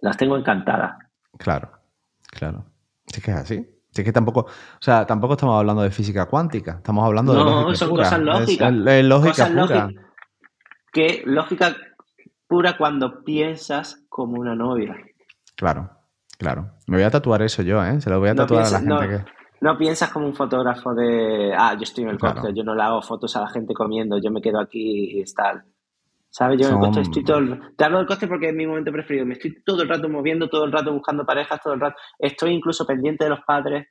Las 0.00 0.16
tengo 0.16 0.36
encantadas. 0.36 0.96
Claro, 1.38 1.70
claro. 2.30 2.64
Sí 3.06 3.20
que 3.20 3.30
es 3.30 3.36
así. 3.36 3.74
Sí 3.90 4.02
que 4.02 4.12
tampoco, 4.12 4.40
o 4.40 4.80
sea, 4.80 5.06
tampoco 5.06 5.34
estamos 5.34 5.56
hablando 5.56 5.82
de 5.82 5.90
física 5.92 6.26
cuántica, 6.26 6.72
estamos 6.78 7.04
hablando 7.04 7.32
de 7.32 7.38
lógica 7.38 7.60
No, 7.60 7.74
son 7.76 7.90
cosas 7.90 8.20
lógicas. 8.20 8.74
Es, 8.86 9.04
lógica 9.04 9.46
pura. 9.46 9.88
que 10.92 11.22
lógica 11.26 11.76
pura 12.48 12.76
cuando 12.76 13.22
piensas 13.22 14.04
como 14.08 14.40
una 14.40 14.56
novia. 14.56 14.96
Claro, 15.54 15.90
claro. 16.38 16.72
Me 16.88 16.96
voy 16.96 17.04
a 17.04 17.10
tatuar 17.10 17.42
eso 17.42 17.62
yo, 17.62 17.84
¿eh? 17.84 18.00
Se 18.00 18.10
lo 18.10 18.18
voy 18.18 18.30
a 18.30 18.34
tatuar 18.34 18.66
a 18.66 18.70
la 18.70 18.78
gente 18.80 19.08
que... 19.08 19.24
No 19.64 19.78
piensas 19.78 20.12
como 20.12 20.26
un 20.26 20.34
fotógrafo 20.34 20.92
de, 20.94 21.54
ah, 21.56 21.72
yo 21.72 21.84
estoy 21.84 22.04
en 22.04 22.10
el 22.10 22.18
claro. 22.18 22.50
yo 22.54 22.62
no 22.62 22.74
le 22.74 22.82
hago 22.82 23.00
fotos 23.00 23.34
a 23.34 23.40
la 23.40 23.48
gente 23.48 23.72
comiendo, 23.72 24.18
yo 24.22 24.30
me 24.30 24.42
quedo 24.42 24.60
aquí 24.60 25.18
y 25.18 25.24
tal. 25.34 25.64
¿Sabes? 26.28 26.60
Yo 26.60 26.68
en 26.68 26.74
el 26.74 26.80
coche 26.80 27.00
estoy 27.00 27.24
todo 27.24 27.38
el... 27.38 27.74
Te 27.74 27.84
hablo 27.84 27.96
del 27.96 28.06
coche 28.06 28.26
porque 28.26 28.50
es 28.50 28.54
mi 28.54 28.66
momento 28.66 28.92
preferido. 28.92 29.24
Me 29.24 29.32
estoy 29.32 29.62
todo 29.64 29.80
el 29.80 29.88
rato 29.88 30.06
moviendo, 30.10 30.50
todo 30.50 30.66
el 30.66 30.72
rato 30.72 30.92
buscando 30.92 31.24
parejas, 31.24 31.62
todo 31.62 31.72
el 31.72 31.80
rato. 31.80 31.96
Estoy 32.18 32.50
incluso 32.50 32.84
pendiente 32.84 33.24
de 33.24 33.30
los 33.30 33.38
padres. 33.46 33.86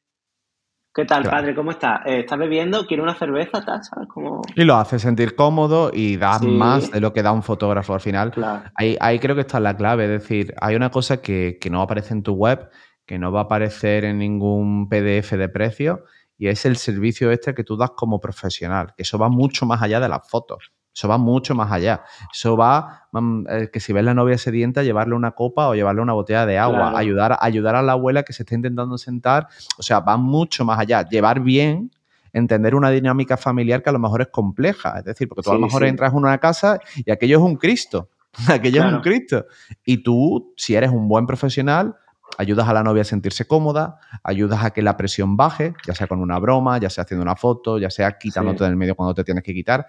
¿Qué 0.93 1.05
tal, 1.05 1.23
padre? 1.23 1.55
¿Cómo 1.55 1.71
estás? 1.71 2.01
Eh, 2.05 2.19
¿Estás 2.19 2.37
bebiendo? 2.37 2.85
¿Quiere 2.85 3.01
una 3.01 3.15
cerveza? 3.15 3.63
¿Sabes? 3.63 4.07
Como... 4.13 4.43
Y 4.55 4.65
lo 4.65 4.75
hace 4.75 4.99
sentir 4.99 5.35
cómodo 5.35 5.89
y 5.91 6.17
da 6.17 6.37
más 6.37 6.91
de 6.91 7.01
lo 7.01 7.13
que 7.13 7.23
da 7.23 7.31
un 7.31 7.41
fotógrafo 7.41 7.95
al 7.95 8.01
final. 8.01 8.31
Ahí, 8.75 8.95
ahí, 9.01 9.17
creo 9.17 9.33
que 9.33 9.41
está 9.41 9.59
la 9.59 9.75
clave. 9.75 10.03
Es 10.03 10.21
decir, 10.21 10.53
hay 10.61 10.75
una 10.75 10.91
cosa 10.91 11.19
que, 11.19 11.57
que 11.59 11.71
no 11.71 11.81
aparece 11.81 12.13
en 12.13 12.21
tu 12.21 12.33
web, 12.33 12.69
que 13.05 13.19
no 13.19 13.31
va 13.31 13.41
a 13.41 13.43
aparecer 13.43 14.05
en 14.05 14.17
ningún 14.17 14.87
PDF 14.89 15.33
de 15.33 15.49
precio 15.49 16.03
y 16.37 16.47
es 16.47 16.65
el 16.65 16.77
servicio 16.77 17.31
este 17.31 17.53
que 17.53 17.63
tú 17.63 17.77
das 17.77 17.91
como 17.91 18.19
profesional, 18.19 18.93
que 18.95 19.03
eso 19.03 19.17
va 19.17 19.29
mucho 19.29 19.65
más 19.65 19.81
allá 19.81 19.99
de 19.99 20.09
las 20.09 20.27
fotos. 20.27 20.71
Eso 20.95 21.07
va 21.07 21.17
mucho 21.17 21.55
más 21.55 21.71
allá. 21.71 22.03
Eso 22.31 22.55
va, 22.55 23.07
mm, 23.11 23.45
eh, 23.49 23.69
que 23.73 23.79
si 23.79 23.93
ves 23.93 24.03
la 24.03 24.13
novia 24.13 24.37
sedienta, 24.37 24.83
llevarle 24.83 25.15
una 25.15 25.31
copa 25.31 25.67
o 25.67 25.73
llevarle 25.73 26.01
una 26.01 26.13
botella 26.13 26.45
de 26.45 26.59
agua, 26.59 26.97
ayudar, 26.97 27.37
ayudar 27.41 27.75
a 27.75 27.81
la 27.81 27.93
abuela 27.93 28.21
que 28.23 28.31
se 28.31 28.43
está 28.43 28.53
intentando 28.53 28.97
sentar. 28.99 29.47
O 29.77 29.83
sea, 29.83 30.01
va 30.01 30.17
mucho 30.17 30.65
más 30.65 30.79
allá. 30.79 31.07
Llevar 31.07 31.39
bien, 31.39 31.91
entender 32.31 32.75
una 32.75 32.91
dinámica 32.91 33.37
familiar 33.37 33.81
que 33.81 33.89
a 33.89 33.93
lo 33.93 33.99
mejor 33.99 34.21
es 34.21 34.27
compleja. 34.27 34.99
Es 34.99 35.05
decir, 35.05 35.27
porque 35.27 35.41
tú 35.41 35.49
a 35.49 35.55
lo 35.55 35.61
mejor 35.61 35.83
entras 35.83 36.11
en 36.11 36.19
una 36.19 36.37
casa 36.37 36.79
y 36.95 37.09
aquello 37.09 37.37
es 37.37 37.43
un 37.43 37.55
Cristo. 37.55 38.09
aquello 38.47 38.85
es 38.85 38.93
un 38.93 39.01
Cristo. 39.01 39.45
Y 39.83 40.03
tú, 40.03 40.53
si 40.57 40.75
eres 40.75 40.91
un 40.91 41.07
buen 41.07 41.25
profesional, 41.25 41.95
ayudas 42.37 42.67
a 42.67 42.73
la 42.73 42.83
novia 42.83 43.01
a 43.01 43.05
sentirse 43.05 43.45
cómoda, 43.45 43.99
ayudas 44.23 44.63
a 44.63 44.71
que 44.71 44.81
la 44.81 44.97
presión 44.97 45.37
baje, 45.37 45.73
ya 45.85 45.93
sea 45.93 46.07
con 46.07 46.19
una 46.19 46.39
broma, 46.39 46.77
ya 46.77 46.89
sea 46.89 47.03
haciendo 47.03 47.23
una 47.23 47.35
foto, 47.35 47.77
ya 47.79 47.89
sea 47.89 48.17
quitándote 48.17 48.63
del 48.63 48.75
medio 48.75 48.95
cuando 48.95 49.13
te 49.13 49.23
tienes 49.23 49.43
que 49.43 49.53
quitar. 49.53 49.85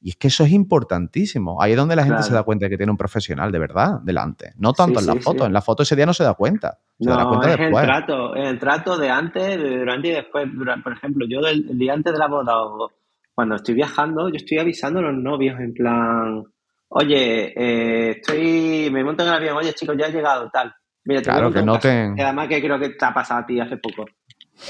Y 0.00 0.10
es 0.10 0.16
que 0.16 0.28
eso 0.28 0.44
es 0.44 0.52
importantísimo. 0.52 1.60
Ahí 1.60 1.72
es 1.72 1.76
donde 1.76 1.96
la 1.96 2.04
gente 2.04 2.22
se 2.22 2.32
da 2.32 2.44
cuenta 2.44 2.66
de 2.66 2.70
que 2.70 2.76
tiene 2.76 2.92
un 2.92 2.98
profesional 2.98 3.50
de 3.50 3.58
verdad 3.58 4.00
delante. 4.02 4.52
No 4.56 4.72
tanto 4.72 5.00
en 5.00 5.06
la 5.06 5.16
foto. 5.16 5.44
En 5.46 5.52
la 5.52 5.60
foto 5.60 5.82
ese 5.82 5.96
día 5.96 6.06
no 6.06 6.14
se 6.14 6.22
da 6.22 6.34
cuenta. 6.34 6.78
Se 7.00 7.10
da 7.10 7.26
cuenta 7.26 7.50
es 7.50 7.58
después. 7.58 7.82
El 7.82 7.88
trato, 7.88 8.34
el 8.34 8.58
trato 8.58 8.96
de 8.96 9.10
antes, 9.10 9.58
de 9.58 9.78
durante 9.78 10.08
y 10.08 10.12
después. 10.12 10.46
Por 10.84 10.92
ejemplo, 10.92 11.26
yo 11.28 11.40
el 11.40 11.76
día 11.76 11.94
antes 11.94 12.12
de 12.12 12.18
la 12.18 12.28
boda 12.28 12.62
o 12.62 12.90
cuando 13.38 13.54
estoy 13.54 13.76
viajando, 13.76 14.28
yo 14.28 14.34
estoy 14.34 14.58
avisando 14.58 14.98
a 14.98 15.02
los 15.02 15.14
novios 15.14 15.60
en 15.60 15.72
plan, 15.72 16.44
oye, 16.88 17.52
eh, 17.56 18.10
estoy, 18.10 18.90
me 18.90 19.04
monto 19.04 19.22
en 19.22 19.28
el 19.28 19.34
avión, 19.36 19.56
oye 19.56 19.72
chicos, 19.74 19.94
ya 19.96 20.06
he 20.06 20.12
llegado, 20.12 20.50
tal. 20.52 20.74
Mira, 21.08 21.22
claro, 21.22 21.50
que 21.50 21.62
noten. 21.62 22.20
Además 22.20 22.48
que 22.48 22.60
creo 22.60 22.78
que 22.78 22.90
te 22.90 23.02
ha 23.02 23.14
pasado 23.14 23.40
a 23.40 23.46
ti 23.46 23.58
hace 23.58 23.78
poco. 23.78 24.04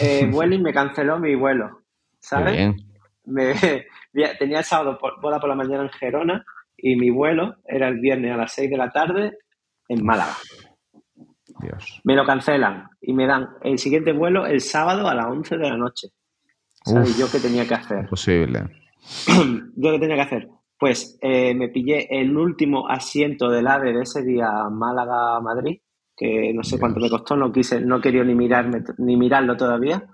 Eh, 0.01 0.21
y 0.53 0.59
me 0.59 0.73
canceló 0.73 1.19
mi 1.19 1.35
vuelo, 1.35 1.81
¿sabes? 2.21 2.53
Bien. 2.53 2.77
Me, 3.25 3.55
tenía 4.39 4.59
el 4.59 4.65
sábado 4.65 4.97
por, 4.99 5.21
boda 5.21 5.41
por 5.41 5.49
la 5.49 5.57
mañana 5.57 5.83
en 5.83 5.89
Gerona 5.91 6.45
y 6.77 6.95
mi 6.95 7.11
vuelo 7.11 7.57
era 7.67 7.89
el 7.89 7.99
viernes 7.99 8.33
a 8.33 8.37
las 8.37 8.53
6 8.53 8.71
de 8.71 8.77
la 8.77 8.89
tarde 8.91 9.39
en 9.89 10.05
Málaga. 10.05 10.37
Dios. 11.61 12.01
Me 12.05 12.15
lo 12.15 12.25
cancelan 12.25 12.89
y 13.01 13.15
me 13.15 13.27
dan 13.27 13.49
el 13.63 13.77
siguiente 13.77 14.13
vuelo 14.13 14.47
el 14.47 14.61
sábado 14.61 15.09
a 15.09 15.17
las 15.17 15.27
11 15.27 15.57
de 15.57 15.69
la 15.69 15.77
noche. 15.77 16.07
¿Sabes 16.85 17.19
yo 17.19 17.27
qué 17.33 17.41
tenía 17.41 17.67
que 17.67 17.75
hacer? 17.75 18.07
Posible. 18.09 18.61
¿Yo 19.75 19.91
qué 19.91 19.99
tenía 19.99 20.15
que 20.15 20.23
hacer? 20.23 20.49
Pues 20.79 21.19
eh, 21.21 21.53
me 21.57 21.69
pillé 21.69 22.07
el 22.21 22.37
último 22.37 22.89
asiento 22.89 23.51
del 23.51 23.67
AVE 23.67 23.93
de 23.93 24.03
ese 24.03 24.23
día 24.23 24.49
Málaga-Madrid, 24.71 25.81
que 26.19 26.53
no 26.53 26.65
sé 26.65 26.79
cuánto 26.79 26.99
me 26.99 27.09
costó, 27.09 27.37
no 27.37 27.53
quise, 27.53 27.81
no 27.81 28.01
quería 28.01 28.25
ni 28.25 28.35
mirarme, 28.35 28.83
ni 28.99 29.17
mirarlo 29.17 29.57
todavía. 29.57 30.05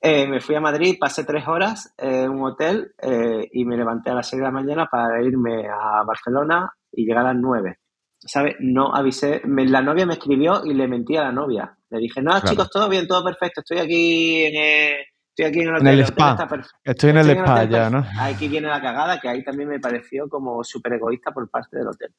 Eh, 0.00 0.26
me 0.26 0.40
fui 0.40 0.54
a 0.54 0.60
Madrid, 0.60 0.96
pasé 0.98 1.24
tres 1.24 1.46
horas 1.46 1.94
en 1.98 2.30
un 2.30 2.44
hotel 2.44 2.94
eh, 3.02 3.46
y 3.52 3.66
me 3.66 3.76
levanté 3.76 4.10
a 4.10 4.14
las 4.14 4.26
seis 4.26 4.40
de 4.40 4.46
la 4.46 4.52
mañana 4.52 4.88
para 4.90 5.22
irme 5.22 5.68
a 5.68 6.02
Barcelona 6.04 6.72
y 6.90 7.04
llegar 7.04 7.26
a 7.26 7.34
las 7.34 7.42
nueve. 7.42 7.78
¿Sabes? 8.18 8.56
No 8.60 8.94
avisé. 8.94 9.42
la 9.44 9.82
novia 9.82 10.06
me 10.06 10.14
escribió 10.14 10.64
y 10.64 10.72
le 10.72 10.88
mentí 10.88 11.16
a 11.16 11.24
la 11.24 11.32
novia. 11.32 11.76
Le 11.90 11.98
dije, 11.98 12.22
no, 12.22 12.40
chicos, 12.40 12.70
todo 12.70 12.88
bien, 12.88 13.06
todo 13.06 13.22
perfecto. 13.22 13.60
Estoy 13.60 13.78
aquí 13.78 14.44
en 14.44 14.56
el, 14.56 14.96
estoy 15.28 15.44
aquí 15.46 15.60
en 15.60 15.68
el, 15.68 15.74
hotel, 15.74 15.86
en 15.88 15.94
el 15.94 16.00
spa. 16.00 16.48
Estoy 16.84 17.10
en 17.10 17.16
el 17.18 17.30
spa 17.30 17.64
ya, 17.64 17.90
¿no? 17.90 18.04
Aquí 18.18 18.48
viene 18.48 18.68
la 18.68 18.80
cagada, 18.80 19.18
que 19.20 19.28
ahí 19.28 19.42
también 19.42 19.68
me 19.68 19.80
pareció 19.80 20.28
como 20.28 20.62
súper 20.64 20.94
egoísta 20.94 21.32
por 21.32 21.50
parte 21.50 21.78
del 21.78 21.88
hotel. 21.88 22.14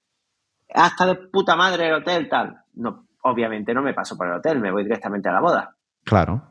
Hasta 0.73 1.05
de 1.05 1.15
puta 1.15 1.55
madre 1.55 1.87
el 1.87 1.95
hotel, 1.95 2.29
tal. 2.29 2.57
No, 2.75 3.07
obviamente 3.23 3.73
no 3.73 3.81
me 3.81 3.93
paso 3.93 4.17
por 4.17 4.27
el 4.27 4.33
hotel, 4.33 4.59
me 4.59 4.71
voy 4.71 4.83
directamente 4.83 5.29
a 5.29 5.33
la 5.33 5.41
boda. 5.41 5.75
Claro. 6.03 6.41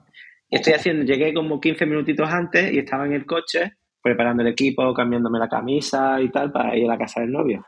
Y 0.49 0.57
estoy 0.57 0.75
haciendo, 0.75 1.05
llegué 1.05 1.33
como 1.33 1.61
15 1.61 1.87
minutitos 1.87 2.29
antes 2.29 2.73
y 2.73 2.79
estaba 2.79 3.07
en 3.07 3.13
el 3.13 3.27
coche 3.27 3.77
preparando 4.03 4.43
el 4.43 4.49
equipo, 4.49 4.95
cambiándome 4.95 5.39
la 5.39 5.49
camisa 5.49 6.21
y 6.21 6.31
tal 6.31 6.51
para 6.51 6.77
ir 6.77 6.87
a 6.87 6.95
la 6.95 6.99
casa 6.99 7.21
del 7.21 7.33
novio. 7.33 7.65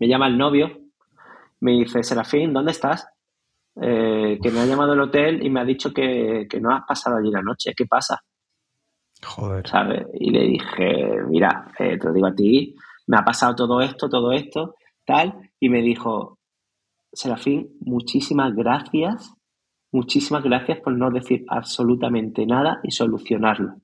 Me 0.00 0.08
llama 0.08 0.26
el 0.26 0.38
novio, 0.38 0.80
me 1.60 1.72
dice, 1.72 2.02
Serafín, 2.02 2.52
¿dónde 2.52 2.72
estás? 2.72 3.06
Eh, 3.80 4.38
que 4.42 4.50
me 4.50 4.60
ha 4.60 4.66
llamado 4.66 4.92
el 4.92 5.00
hotel 5.00 5.44
y 5.44 5.50
me 5.50 5.60
ha 5.60 5.64
dicho 5.64 5.92
que, 5.92 6.46
no 6.60 6.74
has 6.74 6.84
pasado 6.86 7.16
allí 7.16 7.30
la 7.30 7.42
noche. 7.42 7.74
¿Qué 7.76 7.86
pasa? 7.86 8.20
Joder. 9.22 9.66
¿Sabes? 9.66 10.06
Y 10.14 10.30
le 10.30 10.44
dije, 10.46 11.22
mira, 11.28 11.68
eh, 11.78 11.98
te 11.98 12.06
lo 12.06 12.12
digo 12.12 12.26
a 12.26 12.34
ti, 12.34 12.74
me 13.06 13.18
ha 13.18 13.24
pasado 13.24 13.54
todo 13.54 13.80
esto, 13.80 14.08
todo 14.08 14.32
esto, 14.32 14.76
tal. 15.04 15.43
Y 15.64 15.68
me 15.70 15.80
dijo, 15.80 16.38
Serafín, 17.12 17.70
muchísimas 17.80 18.54
gracias 18.54 19.34
Muchísimas 19.94 20.42
gracias 20.42 20.80
por 20.80 20.92
no 20.92 21.08
decir 21.12 21.44
absolutamente 21.48 22.44
nada 22.46 22.80
y 22.82 22.90
solucionarlo. 22.90 23.76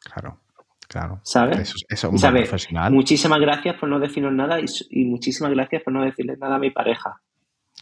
Claro, 0.00 0.38
claro. 0.86 1.20
¿Sabes? 1.24 1.58
Eso, 1.58 1.76
es 1.88 2.04
un 2.04 2.32
profesional. 2.32 2.92
Muchísimas 2.92 3.40
gracias 3.40 3.74
por 3.74 3.88
no 3.88 3.98
decirnos 3.98 4.32
nada 4.32 4.60
y, 4.60 5.04
muchísimas 5.06 5.52
gracias 5.52 5.82
por 5.82 5.92
no 5.92 6.04
decirle 6.04 6.36
nada 6.36 6.54
a 6.54 6.58
mi 6.60 6.70
pareja. 6.70 7.20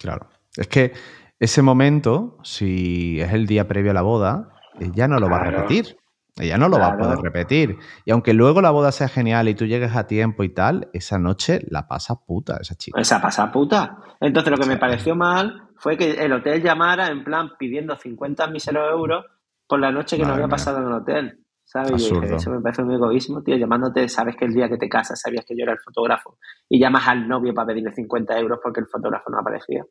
Claro. 0.01 0.31
Es 0.57 0.67
que 0.67 0.95
ese 1.39 1.61
momento, 1.61 2.39
si 2.43 3.21
es 3.21 3.35
el 3.35 3.47
día 3.47 3.69
previo 3.69 3.91
a 3.91 3.95
la 3.95 4.03
boda, 4.03 4.49
ya 4.95 5.07
no 5.07 5.21
lo 5.21 5.29
va 5.29 5.37
a 5.37 5.51
repetir. 5.51 5.98
Ella 6.39 6.59
no 6.59 6.69
lo 6.69 6.79
va 6.79 6.89
a 6.89 6.97
poder 6.97 7.19
repetir. 7.19 7.79
Y 8.05 8.11
aunque 8.11 8.33
luego 8.33 8.61
la 8.61 8.71
boda 8.71 8.93
sea 8.93 9.09
genial 9.09 9.49
y 9.49 9.55
tú 9.55 9.67
llegues 9.67 9.95
a 9.97 10.07
tiempo 10.07 10.45
y 10.45 10.49
tal, 10.51 10.89
esa 10.93 11.19
noche 11.19 11.61
la 11.69 11.89
pasa 11.89 12.15
puta 12.27 12.59
esa 12.61 12.75
chica. 12.75 13.01
Esa 13.01 13.21
pasa 13.21 13.51
puta. 13.51 13.99
Entonces 14.21 14.51
lo 14.51 14.59
que 14.59 14.69
me 14.69 14.77
pareció 14.77 15.15
mal 15.17 15.69
fue 15.77 15.97
que 15.97 16.13
el 16.13 16.33
hotel 16.33 16.63
llamara 16.63 17.09
en 17.09 17.25
plan 17.25 17.51
pidiendo 17.59 17.97
50 17.97 18.47
miseros 18.49 18.91
euros 18.91 19.25
por 19.67 19.81
la 19.81 19.91
noche 19.91 20.17
que 20.17 20.25
no 20.25 20.35
había 20.35 20.49
pasado 20.49 20.79
en 20.79 20.87
el 20.87 20.93
hotel. 20.93 21.45
¿Sabes? 21.65 22.11
eso 22.11 22.51
me 22.51 22.63
parece 22.63 22.83
muy 22.83 22.95
egoísmo, 22.95 23.43
tío. 23.43 23.55
Llamándote, 23.57 24.09
sabes 24.09 24.37
que 24.37 24.47
el 24.47 24.55
día 24.55 24.71
que 24.71 24.79
te 24.79 24.89
casas 24.89 25.21
sabías 25.21 25.45
que 25.45 25.55
yo 25.55 25.65
era 25.65 25.73
el 25.73 25.79
fotógrafo 25.79 26.39
y 26.67 26.81
llamas 26.81 27.07
al 27.09 27.29
novio 27.29 27.53
para 27.53 27.67
pedirle 27.67 27.93
50 27.93 28.39
euros 28.39 28.59
porque 28.63 28.81
el 28.81 28.87
fotógrafo 28.87 29.31
no 29.31 29.39
aparecía. 29.39 29.85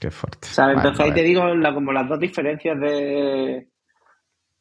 Qué 0.00 0.12
fuerte. 0.12 0.46
¿Sabes? 0.46 0.76
Entonces 0.76 1.04
ahí 1.04 1.12
te 1.12 1.22
digo 1.22 1.42
como 1.74 1.92
las 1.92 2.08
dos 2.08 2.20
diferencias 2.20 2.78
de, 2.78 3.68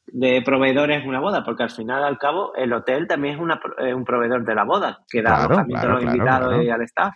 de 0.07 0.41
proveedores 0.41 1.05
una 1.05 1.19
boda, 1.19 1.43
porque 1.43 1.63
al 1.63 1.69
final, 1.69 2.03
al 2.03 2.17
cabo, 2.17 2.53
el 2.55 2.73
hotel 2.73 3.07
también 3.07 3.35
es, 3.35 3.41
una, 3.41 3.59
un 3.95 4.03
proveedor 4.03 4.45
de 4.45 4.55
la 4.55 4.63
boda, 4.63 5.03
que 5.09 5.21
da 5.21 5.43
alojamiento 5.43 5.87
a 5.87 5.89
los 5.91 6.03
invitados 6.03 6.63
y 6.63 6.69
al 6.69 6.81
staff. 6.83 7.13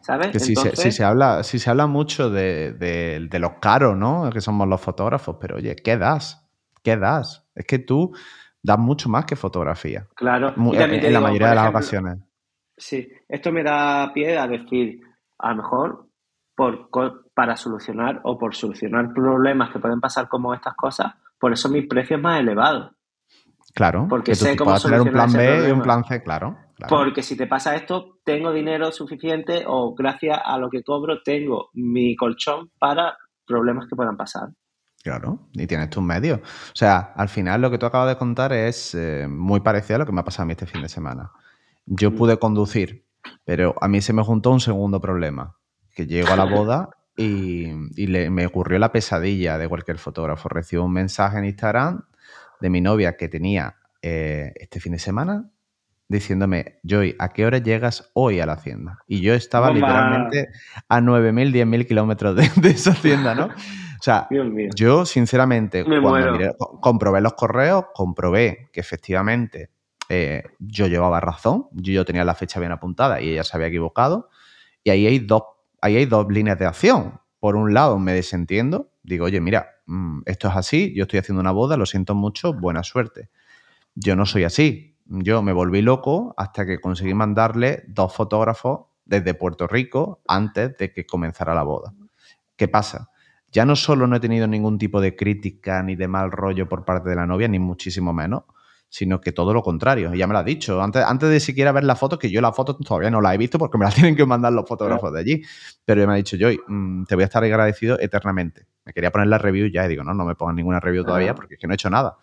¿Sabes? 0.00 0.42
si, 0.42 0.54
se, 0.54 1.04
habla, 1.04 1.42
si 1.42 1.58
se 1.58 1.68
habla 1.68 1.86
mucho 1.86 2.30
de, 2.30 2.72
de, 2.72 3.38
los 3.38 3.54
caros, 3.60 3.96
¿no? 3.96 4.30
Que 4.32 4.40
somos 4.40 4.66
los 4.66 4.80
fotógrafos, 4.80 5.36
pero 5.40 5.56
oye, 5.56 5.76
¿qué 5.76 5.98
das? 5.98 6.48
¿Qué 6.82 6.96
das? 6.96 7.46
Es 7.54 7.66
que 7.66 7.78
tú 7.78 8.14
das 8.62 8.78
mucho 8.78 9.08
más 9.08 9.26
que 9.26 9.36
fotografía. 9.36 10.06
Claro, 10.14 10.54
en, 10.56 11.12
la 11.12 11.20
mayoría 11.20 11.50
de 11.50 11.54
las 11.56 11.68
ocasiones. 11.68 12.18
Sí, 12.76 13.08
esto 13.28 13.52
me 13.52 13.62
da 13.62 14.10
pie 14.14 14.38
a 14.38 14.46
decir, 14.46 15.00
a 15.38 15.50
lo 15.50 15.56
mejor 15.56 16.08
por, 16.54 16.88
para 17.34 17.56
solucionar 17.56 18.20
o 18.24 18.38
por 18.38 18.54
solucionar 18.54 19.12
problemas 19.12 19.70
que 19.70 19.78
pueden 19.78 20.00
pasar 20.00 20.28
como 20.28 20.54
estas 20.54 20.74
cosas, 20.74 21.14
por 21.38 21.52
eso 21.52 21.68
mi 21.68 21.82
precio 21.82 22.16
es 22.16 22.22
más 22.22 22.40
elevado. 22.40 22.92
Claro, 23.74 24.06
porque 24.08 24.34
sé 24.34 24.56
cómo 24.56 24.78
tener 24.80 25.00
un 25.00 25.10
plan 25.10 25.32
B 25.32 25.68
y 25.68 25.70
un 25.70 25.82
plan 25.82 26.04
C, 26.04 26.22
claro, 26.22 26.56
Porque 26.88 27.22
si 27.22 27.36
te 27.36 27.46
pasa 27.46 27.76
esto, 27.76 28.18
tengo 28.24 28.52
dinero 28.52 28.90
suficiente 28.90 29.64
o 29.66 29.94
gracias 29.94 30.38
a 30.44 30.58
lo 30.58 30.68
que 30.68 30.82
cobro 30.82 31.22
tengo 31.22 31.68
mi 31.74 32.16
colchón 32.16 32.70
para 32.78 33.16
problemas 33.46 33.86
que 33.88 33.94
puedan 33.94 34.16
pasar. 34.16 34.48
Claro, 35.02 35.48
y 35.52 35.66
tienes 35.66 35.90
tus 35.90 36.02
medios. 36.02 36.40
O 36.40 36.76
sea, 36.76 37.12
al 37.14 37.28
final 37.28 37.60
lo 37.60 37.70
que 37.70 37.78
tú 37.78 37.86
acabas 37.86 38.08
de 38.08 38.18
contar 38.18 38.52
es 38.52 38.94
eh, 38.94 39.28
muy 39.28 39.60
parecido 39.60 39.96
a 39.96 39.98
lo 40.00 40.06
que 40.06 40.12
me 40.12 40.20
ha 40.20 40.24
pasado 40.24 40.42
a 40.42 40.46
mí 40.46 40.52
este 40.52 40.66
fin 40.66 40.82
de 40.82 40.88
semana. 40.88 41.30
Yo 41.86 42.10
mm. 42.10 42.14
pude 42.16 42.38
conducir, 42.38 43.06
pero 43.44 43.74
a 43.80 43.86
mí 43.86 44.00
se 44.00 44.12
me 44.12 44.24
juntó 44.24 44.50
un 44.50 44.60
segundo 44.60 45.00
problema, 45.00 45.56
que 45.94 46.06
llego 46.06 46.32
a 46.32 46.36
la 46.36 46.44
boda 46.52 46.90
y, 47.18 48.06
me 48.06 48.46
ocurrió 48.46 48.78
la 48.78 48.92
pesadilla 48.92 49.58
de 49.58 49.68
cualquier 49.68 49.98
fotógrafo. 49.98 50.48
Recibo 50.48 50.84
un 50.84 50.92
mensaje 50.92 51.38
en 51.38 51.44
Instagram 51.46 52.04
de 52.60 52.70
mi 52.70 52.80
novia 52.80 53.16
que 53.16 53.28
tenía 53.28 53.76
eh, 54.02 54.52
este 54.56 54.78
fin 54.80 54.92
de 54.92 55.00
semana 55.00 55.50
diciéndome, 56.08 56.78
Joy, 56.84 57.16
¿a 57.18 57.30
qué 57.30 57.44
hora 57.44 57.58
llegas 57.58 58.10
hoy 58.14 58.40
a 58.40 58.46
la 58.46 58.54
hacienda? 58.54 58.98
Y 59.06 59.20
yo 59.20 59.34
estaba 59.34 59.70
literalmente 59.70 60.48
a 60.88 61.00
9.000, 61.00 61.52
10.000 61.52 61.86
kilómetros 61.86 62.36
de, 62.36 62.70
esa 62.70 62.92
hacienda, 62.92 63.34
¿no? 63.34 63.46
O 63.46 64.02
sea, 64.02 64.26
yo 64.74 65.04
sinceramente, 65.04 65.84
cuando 65.84 66.56
comprobé 66.80 67.20
los 67.20 67.34
correos, 67.34 67.86
comprobé 67.92 68.70
que 68.72 68.80
efectivamente 68.80 69.70
eh, 70.08 70.44
yo 70.58 70.86
llevaba 70.86 71.20
razón, 71.20 71.66
yo, 71.72 71.92
yo 71.92 72.04
tenía 72.04 72.24
la 72.24 72.34
fecha 72.34 72.58
bien 72.58 72.72
apuntada 72.72 73.20
y 73.20 73.30
ella 73.30 73.44
se 73.44 73.56
había 73.56 73.66
equivocado. 73.66 74.30
Y 74.84 74.90
ahí 74.90 75.06
hay 75.06 75.18
dos 75.18 75.42
ahí 75.80 75.96
hay 75.96 76.06
dos 76.06 76.26
líneas 76.28 76.58
de 76.58 76.66
acción. 76.66 77.20
Por 77.40 77.56
un 77.56 77.72
lado, 77.72 77.98
me 77.98 78.12
desentiendo, 78.12 78.90
digo, 79.02 79.26
oye, 79.26 79.40
mira, 79.40 79.68
mm, 79.86 80.20
esto 80.26 80.48
es 80.48 80.56
así, 80.56 80.92
yo 80.94 81.02
estoy 81.02 81.20
haciendo 81.20 81.40
una 81.40 81.52
boda, 81.52 81.76
lo 81.76 81.86
siento 81.86 82.14
mucho, 82.14 82.52
buena 82.52 82.82
suerte. 82.82 83.30
Yo 83.94 84.16
no 84.16 84.26
soy 84.26 84.44
así. 84.44 84.96
Yo 85.06 85.42
me 85.42 85.52
volví 85.52 85.80
loco 85.80 86.34
hasta 86.36 86.66
que 86.66 86.80
conseguí 86.80 87.14
mandarle 87.14 87.84
dos 87.88 88.14
fotógrafos 88.14 88.86
desde 89.04 89.34
Puerto 89.34 89.66
Rico 89.66 90.20
antes 90.28 90.76
de 90.76 90.92
que 90.92 91.06
comenzara 91.06 91.54
la 91.54 91.62
boda. 91.62 91.94
¿Qué 92.56 92.68
pasa? 92.68 93.10
ya 93.50 93.64
no 93.64 93.76
solo 93.76 94.06
no 94.06 94.16
he 94.16 94.20
tenido 94.20 94.46
ningún 94.46 94.78
tipo 94.78 95.00
de 95.00 95.16
crítica 95.16 95.82
ni 95.82 95.96
de 95.96 96.08
mal 96.08 96.30
rollo 96.30 96.68
por 96.68 96.84
parte 96.84 97.08
de 97.08 97.16
la 97.16 97.26
novia, 97.26 97.48
ni 97.48 97.58
muchísimo 97.58 98.12
menos, 98.12 98.44
sino 98.88 99.20
que 99.20 99.32
todo 99.32 99.52
lo 99.52 99.62
contrario. 99.62 100.14
Y 100.14 100.18
ya 100.18 100.26
me 100.26 100.32
lo 100.32 100.38
ha 100.38 100.44
dicho. 100.44 100.80
Antes, 100.82 101.04
antes 101.04 101.28
de 101.28 101.40
siquiera 101.40 101.72
ver 101.72 101.84
la 101.84 101.96
foto, 101.96 102.18
que 102.18 102.30
yo 102.30 102.40
la 102.40 102.52
foto 102.52 102.76
todavía 102.76 103.10
no 103.10 103.20
la 103.20 103.34
he 103.34 103.38
visto 103.38 103.58
porque 103.58 103.78
me 103.78 103.84
la 103.84 103.90
tienen 103.92 104.16
que 104.16 104.24
mandar 104.24 104.52
los 104.52 104.66
fotógrafos 104.66 105.12
de 105.12 105.20
allí. 105.20 105.42
Pero 105.84 106.06
me 106.06 106.14
ha 106.14 106.16
dicho, 106.16 106.36
Joy, 106.38 106.60
mm, 106.66 107.04
te 107.04 107.14
voy 107.14 107.22
a 107.22 107.26
estar 107.26 107.44
agradecido 107.44 107.98
eternamente. 108.00 108.66
Me 108.84 108.92
quería 108.92 109.10
poner 109.10 109.28
la 109.28 109.38
review 109.38 109.68
ya 109.70 109.84
y 109.84 109.88
digo, 109.88 110.04
no, 110.04 110.14
no 110.14 110.24
me 110.24 110.34
pongan 110.34 110.56
ninguna 110.56 110.80
review 110.80 111.04
todavía 111.04 111.34
porque 111.34 111.54
es 111.54 111.60
que 111.60 111.66
no 111.66 111.74
he 111.74 111.76
hecho 111.76 111.90
nada. 111.90 112.16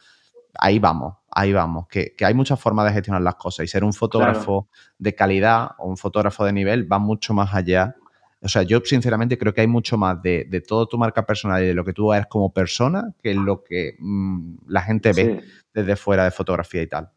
Ahí 0.58 0.80
vamos, 0.80 1.16
ahí 1.30 1.54
vamos. 1.54 1.88
Que, 1.88 2.16
hay 2.22 2.34
muchas 2.34 2.60
formas 2.60 2.86
de 2.88 2.94
gestionar 2.94 3.22
las 3.22 3.36
cosas 3.36 3.66
y 3.66 3.68
ser 3.68 3.84
un 3.84 3.94
fotógrafo 3.94 4.70
de 4.98 5.14
calidad 5.14 5.72
o 5.78 5.90
un 5.90 5.98
fotógrafo 5.98 6.46
de 6.46 6.54
nivel 6.54 6.92
va 6.92 6.98
mucho 6.98 7.34
más 7.34 7.54
allá 7.54 7.96
o 8.46 8.48
sea, 8.48 8.62
yo 8.62 8.80
sinceramente 8.86 9.40
creo 9.40 9.56
que 9.56 9.62
hay 9.62 9.68
mucho 9.68 9.98
más 9.98 10.22
de, 10.22 10.46
de 10.48 10.62
todo 10.62 10.88
tu 10.88 11.00
marca 11.00 11.26
personal 11.26 11.64
y 11.64 11.66
de 11.66 11.74
lo 11.74 11.84
que 11.84 11.94
tú 11.94 12.14
eres 12.14 12.28
como 12.28 12.54
persona 12.54 13.12
que 13.22 13.34
lo 13.34 13.64
que 13.64 13.96
mm, 13.98 14.58
la 14.68 14.84
gente 14.84 15.14
ve 15.14 15.42
desde 15.74 15.96
fuera 15.96 16.26
de 16.26 16.32
fotografía 16.32 16.84
y 16.84 16.88
tal. 16.88 17.10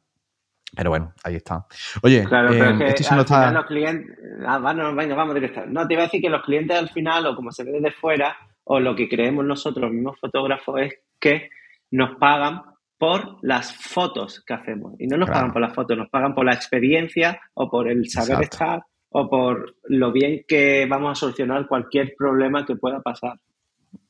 Pero 0.75 0.89
bueno, 0.89 1.13
ahí 1.23 1.37
está. 1.37 1.67
Oye, 2.03 2.25
claro, 2.25 2.49
pero 2.51 2.71
em, 2.71 2.83
esto 2.83 3.15
no 3.15 3.21
está... 3.21 3.53
los 3.53 3.67
clientes... 3.67 4.19
Ah, 4.47 4.59
venga, 4.59 5.15
vamos 5.15 5.35
directo. 5.35 5.67
No, 5.67 5.87
te 5.87 5.95
iba 5.95 6.03
a 6.03 6.07
decir 6.07 6.23
que 6.23 6.31
los 6.31 6.43
clientes 6.43 6.79
al 6.79 6.89
final, 6.89 7.27
o 7.27 7.37
como 7.37 7.53
se 7.53 7.63
ve 7.63 7.73
desde 7.73 7.93
fuera, 7.93 8.35
o 8.65 8.81
lo 8.81 8.97
que 8.97 9.07
creemos 9.07 9.45
nosotros, 9.45 9.83
los 9.83 9.93
mismos 9.93 10.19
fotógrafos, 10.19 10.81
es 10.81 10.95
que 11.21 11.51
nos 11.91 12.17
pagan 12.17 12.63
por 12.97 13.37
las 13.43 13.75
fotos 13.75 14.43
que 14.47 14.55
hacemos. 14.55 14.95
Y 14.99 15.07
no 15.07 15.19
nos 15.19 15.29
pagan 15.29 15.53
por 15.53 15.61
las 15.61 15.75
fotos, 15.75 15.97
nos 15.97 16.09
pagan 16.09 16.35
por 16.35 16.47
la 16.47 16.55
experiencia 16.55 17.39
o 17.53 17.71
por 17.71 17.91
el 17.91 18.09
saber 18.09 18.43
estar 18.45 18.83
o 19.11 19.29
por 19.29 19.77
lo 19.85 20.13
bien 20.13 20.45
que 20.47 20.87
vamos 20.89 21.13
a 21.13 21.15
solucionar 21.15 21.67
cualquier 21.67 22.15
problema 22.17 22.67
que 22.67 22.77
pueda 22.77 23.01
pasar. 23.01 23.39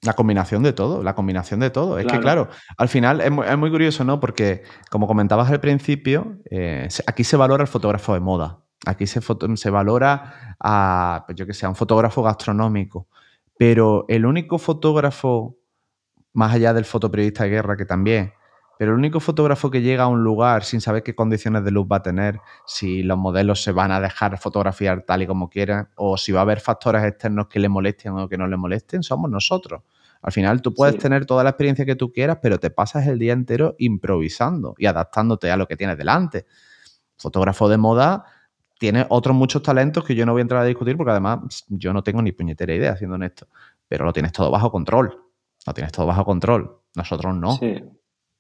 La 0.03 0.15
combinación 0.15 0.63
de 0.63 0.73
todo, 0.73 1.03
la 1.03 1.15
combinación 1.15 1.61
de 1.61 1.71
todo. 1.71 1.99
Es 1.99 2.07
que, 2.07 2.21
claro, 2.21 2.49
al 2.77 2.89
final 2.89 3.21
es 3.21 3.59
muy, 3.59 3.71
curioso, 3.71 4.05
¿no? 4.05 4.21
Porque, 4.21 4.63
como 4.91 5.07
comentabas 5.07 5.51
al 5.51 5.61
principio, 5.61 6.39
eh, 6.51 6.89
aquí 7.07 7.25
se 7.25 7.37
valora 7.37 7.63
el 7.63 7.69
fotógrafo 7.69 8.15
de 8.15 8.21
moda. 8.21 8.61
Aquí 8.87 9.07
se, 9.07 9.21
se 9.21 9.71
valora 9.71 10.57
a, 10.61 11.25
pues 11.27 11.37
yo 11.37 11.47
que 11.47 11.53
sé, 11.53 11.67
a 11.67 11.69
un 11.69 11.75
fotógrafo 11.75 12.23
gastronómico. 12.23 13.09
Pero 13.57 14.05
el 14.09 14.25
único 14.25 14.59
fotógrafo, 14.59 15.57
más 16.33 16.55
allá 16.55 16.73
del 16.73 16.85
fotoperiodista 16.85 17.45
de 17.45 17.51
guerra, 17.51 17.77
que 17.77 17.85
también, 17.85 18.33
pero 18.79 18.93
el 18.93 18.99
único 18.99 19.19
fotógrafo 19.19 19.71
que 19.71 19.83
llega 19.83 20.05
a 20.05 20.07
un 20.07 20.23
lugar 20.23 20.63
sin 20.63 20.81
saber 20.81 21.03
qué 21.03 21.15
condiciones 21.15 21.65
de 21.65 21.73
luz 21.73 21.87
va 21.91 21.97
a 21.97 22.03
tener, 22.03 22.41
si 22.65 23.03
los 23.03 23.19
modelos 23.19 23.61
se 23.63 23.73
van 23.73 23.91
a 23.91 24.01
dejar 24.01 24.39
fotografiar 24.39 25.03
tal 25.03 25.23
y 25.23 25.27
como 25.27 25.51
quieran, 25.51 25.89
o 25.97 26.17
si 26.17 26.31
va 26.31 26.41
a 26.41 26.43
haber 26.43 26.61
factores 26.61 27.03
externos 27.05 27.49
que 27.49 27.59
le 27.59 27.69
molesten 27.69 28.13
o 28.13 28.29
que 28.29 28.39
no 28.39 28.47
le 28.47 28.57
molesten, 28.57 29.03
somos 29.03 29.31
nosotros. 29.31 29.83
Al 30.23 30.33
final 30.33 30.63
tú 30.63 30.75
puedes 30.75 30.97
tener 30.97 31.27
toda 31.27 31.43
la 31.43 31.51
experiencia 31.51 31.85
que 31.85 31.97
tú 31.97 32.13
quieras, 32.13 32.39
pero 32.41 32.59
te 32.59 32.71
pasas 32.71 33.07
el 33.09 33.19
día 33.19 33.33
entero 33.33 33.75
improvisando 33.79 34.75
y 34.79 34.87
adaptándote 34.87 35.51
a 35.51 35.57
lo 35.57 35.67
que 35.67 35.77
tienes 35.77 35.99
delante. 35.99 36.47
Fotógrafo 37.17 37.69
de 37.69 37.79
moda 37.79 38.25
tiene 38.79 39.07
otros 39.09 39.35
muchos 39.35 39.63
talentos 39.63 40.05
que 40.05 40.15
yo 40.15 40.25
no 40.25 40.33
voy 40.33 40.41
a 40.41 40.43
entrar 40.43 40.63
a 40.63 40.65
discutir 40.65 40.97
porque 40.97 41.11
además 41.11 41.65
yo 41.69 41.93
no 41.93 42.05
tengo 42.05 42.23
ni 42.23 42.31
puñetera 42.31 42.73
idea 42.75 42.93
haciendo 42.93 43.17
esto, 43.25 43.49
pero 43.89 44.05
lo 44.05 44.13
tienes 44.13 44.33
todo 44.33 44.53
bajo 44.53 44.71
control. 44.71 45.25
Lo 45.67 45.75
tienes 45.75 45.93
todo 45.93 46.07
bajo 46.07 46.25
control. 46.25 46.79
Nosotros 46.95 47.35
no. 47.35 47.57
Sí. 47.57 47.83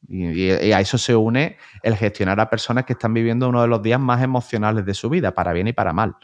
Y, 0.06 0.50
a 0.50 0.80
eso 0.80 0.96
se 0.98 1.14
une 1.16 1.56
el 1.82 1.96
gestionar 1.96 2.40
a 2.40 2.48
personas 2.48 2.84
que 2.84 2.92
están 2.92 3.12
viviendo 3.12 3.48
uno 3.48 3.62
de 3.62 3.68
los 3.68 3.82
días 3.82 4.00
más 4.00 4.22
emocionales 4.22 4.84
de 4.84 4.94
su 4.94 5.10
vida, 5.10 5.34
para 5.34 5.52
bien 5.52 5.68
y 5.68 5.72
para 5.72 5.92
mal. 5.92 6.14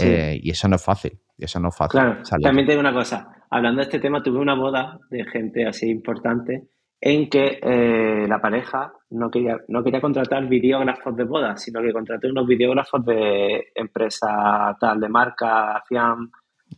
Eh, 0.00 0.40
y 0.42 0.50
eso 0.50 0.68
no 0.68 0.76
es 0.76 0.84
fácil. 0.84 1.18
Y 1.38 1.44
eso 1.44 1.60
no 1.60 1.68
es 1.68 1.76
fácil. 1.76 2.00
Claro, 2.00 2.22
también 2.42 2.66
te 2.66 2.72
digo 2.72 2.80
una 2.80 2.92
cosa. 2.92 3.28
Hablando 3.50 3.78
de 3.78 3.84
este 3.84 3.98
tema, 3.98 4.22
tuve 4.22 4.38
una 4.38 4.54
boda 4.54 4.98
de 5.10 5.24
gente 5.24 5.66
así 5.66 5.88
importante 5.90 6.68
en 7.04 7.28
que 7.28 7.58
eh, 7.60 8.26
la 8.28 8.40
pareja 8.40 8.92
no 9.10 9.28
quería, 9.28 9.58
no 9.68 9.82
quería 9.82 10.00
contratar 10.00 10.46
videógrafos 10.48 11.16
de 11.16 11.24
boda, 11.24 11.56
sino 11.56 11.82
que 11.82 11.92
contrató 11.92 12.28
unos 12.28 12.46
videógrafos 12.46 13.04
de 13.04 13.72
empresa 13.74 14.76
tal, 14.78 15.00
de 15.00 15.08
marca, 15.08 15.76
hacían, 15.78 16.30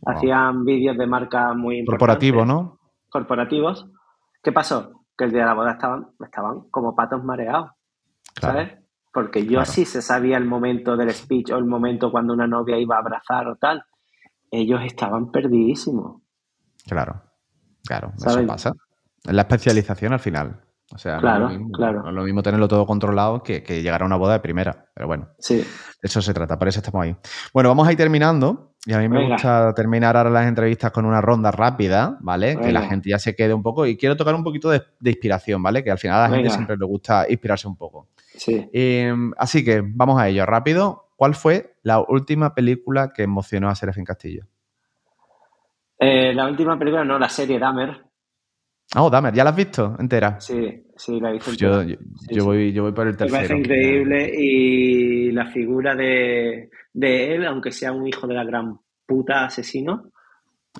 hacían 0.03 0.65
vídeos 0.65 0.97
de 0.97 1.05
marca 1.05 1.53
muy 1.53 1.85
Corporativo, 1.85 2.43
¿no? 2.43 2.79
Corporativos. 3.07 3.87
¿Qué 4.41 4.51
pasó? 4.51 5.04
Que 5.17 5.25
el 5.25 5.31
día 5.31 5.41
de 5.41 5.47
la 5.47 5.53
boda 5.53 5.71
estaban, 5.73 6.07
estaban 6.23 6.69
como 6.69 6.95
patos 6.95 7.23
mareados, 7.23 7.71
¿sabes? 8.39 8.73
Porque 9.13 9.45
yo 9.45 9.63
sí 9.63 9.85
se 9.85 10.01
sabía 10.01 10.37
el 10.37 10.45
momento 10.45 10.97
del 10.97 11.11
speech 11.11 11.51
o 11.51 11.57
el 11.57 11.65
momento 11.65 12.11
cuando 12.11 12.33
una 12.33 12.47
novia 12.47 12.77
iba 12.77 12.95
a 12.95 12.99
abrazar 12.99 13.47
o 13.47 13.55
tal. 13.55 13.83
Ellos 14.51 14.81
estaban 14.83 15.31
perdidísimos. 15.31 16.21
Claro, 16.85 17.21
claro, 17.85 18.11
eso 18.17 18.45
pasa. 18.45 18.73
Es 19.23 19.33
la 19.33 19.43
especialización 19.43 20.13
al 20.13 20.19
final. 20.19 20.64
O 20.95 20.97
sea, 20.97 21.17
claro, 21.17 21.39
no, 21.39 21.45
es 21.47 21.53
lo 21.53 21.59
mismo, 21.59 21.71
claro. 21.73 22.03
no 22.03 22.09
es 22.09 22.15
lo 22.15 22.23
mismo 22.23 22.41
tenerlo 22.41 22.67
todo 22.69 22.85
controlado 22.85 23.43
que, 23.43 23.61
que, 23.61 23.83
llegar 23.83 24.01
a 24.01 24.05
una 24.05 24.15
boda 24.15 24.33
de 24.33 24.39
primera. 24.39 24.87
Pero 24.93 25.07
bueno, 25.07 25.27
sí. 25.39 25.57
de 25.57 25.65
eso 26.01 26.21
se 26.21 26.33
trata, 26.33 26.57
por 26.57 26.69
eso 26.69 26.79
estamos 26.79 27.03
ahí. 27.03 27.15
Bueno, 27.53 27.67
vamos 27.69 27.87
a 27.87 27.91
ir 27.91 27.97
terminando. 27.97 28.71
Y 28.87 28.93
a 28.93 28.99
mí 28.99 29.09
me 29.09 29.27
gusta 29.27 29.73
terminar 29.73 30.15
ahora 30.15 30.29
las 30.29 30.47
entrevistas 30.47 30.91
con 30.91 31.05
una 31.05 31.19
ronda 31.19 31.49
rápida, 31.51 32.17
¿vale? 32.21 32.55
Que 32.55 32.71
la 32.71 32.83
gente 32.83 33.09
ya 33.09 33.17
se 33.17 33.35
quede 33.35 33.53
un 33.53 33.63
poco. 33.63 33.87
Y 33.87 33.97
quiero 33.97 34.15
tocar 34.15 34.35
un 34.35 34.43
poquito 34.43 34.69
de, 34.69 34.83
inspiración, 35.03 35.61
¿vale? 35.63 35.83
Que 35.83 35.89
al 35.89 35.97
final 35.97 36.19
a 36.19 36.29
la 36.29 36.35
gente 36.35 36.51
siempre 36.51 36.77
le 36.77 36.85
gusta 36.85 37.25
inspirarse 37.27 37.67
un 37.67 37.75
poco. 37.75 38.09
Sí. 38.35 38.69
Em, 38.71 39.33
así 39.37 39.65
que 39.65 39.81
vamos 39.83 40.21
a 40.21 40.29
ello, 40.29 40.45
rápido. 40.45 41.09
¿Cuál 41.15 41.33
fue 41.33 41.77
la 41.81 41.99
última 41.99 42.53
película 42.53 43.11
que 43.11 43.23
emocionó 43.23 43.69
a 43.69 43.75
Serafín 43.75 44.05
Castillo? 44.05 44.45
Eh, 45.97 46.33
la 46.33 46.47
última 46.47 46.77
película, 46.77 47.03
no, 47.03 47.17
la 47.17 47.29
serie 47.29 47.57
Dahmer. 47.57 48.04
Oh, 48.97 49.09
Dahmer, 49.09 49.33
¿ya 49.33 49.43
la 49.43 49.49
has 49.49 49.55
visto 49.55 49.95
entera? 49.99 50.39
Sí, 50.39 50.85
sí, 50.95 51.19
la 51.19 51.29
he 51.29 51.33
visto 51.33 51.51
yo, 51.53 51.83
yo, 52.29 52.45
voy, 52.45 52.71
yo 52.71 52.83
voy 52.83 52.93
por 52.93 53.07
el 53.07 53.17
tercero. 53.17 53.41
Me 53.41 53.47
parece 53.47 53.57
increíble 53.57 54.31
y 54.33 55.31
la 55.31 55.47
figura 55.47 55.95
de, 55.95 56.69
de, 56.93 57.35
él, 57.35 57.45
aunque 57.45 57.71
sea 57.71 57.91
un 57.91 58.07
hijo 58.07 58.27
de 58.27 58.35
la 58.35 58.43
gran 58.43 58.79
puta 59.05 59.45
asesino, 59.45 60.11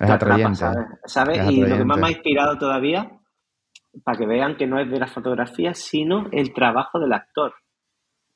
es 0.00 0.10
atrayente. 0.10 0.64
¿Sabes? 1.04 1.50
Y 1.50 1.60
lo 1.60 1.76
que 1.76 1.84
más 1.84 1.98
me 1.98 2.06
ha 2.06 2.10
inspirado 2.10 2.56
todavía, 2.58 3.10
para 4.04 4.18
que 4.18 4.26
vean 4.26 4.56
que 4.56 4.66
no 4.66 4.80
es 4.80 4.90
de 4.90 4.98
la 4.98 5.08
fotografía, 5.08 5.74
sino 5.74 6.28
el 6.32 6.52
trabajo 6.52 6.98
del 6.98 7.12
actor. 7.12 7.54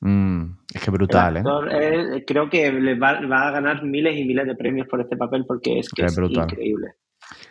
Mm, 0.01 0.45
es 0.75 0.83
que 0.83 0.91
brutal, 0.91 1.37
el 1.37 1.37
actor, 1.39 1.69
¿eh? 1.73 2.25
creo 2.27 2.49
que 2.49 2.73
le 2.73 2.99
va, 2.99 3.21
va, 3.27 3.49
a 3.49 3.51
ganar 3.51 3.85
miles 3.85 4.17
y 4.17 4.25
miles 4.25 4.47
de 4.47 4.57
premios 4.57 4.89
por 4.89 5.03
este 5.03 5.17
papel 5.17 5.45
porque 5.47 5.79
es 5.79 5.91
que 5.91 6.07
es, 6.07 6.17
es 6.17 6.31
increíble. 6.31 6.95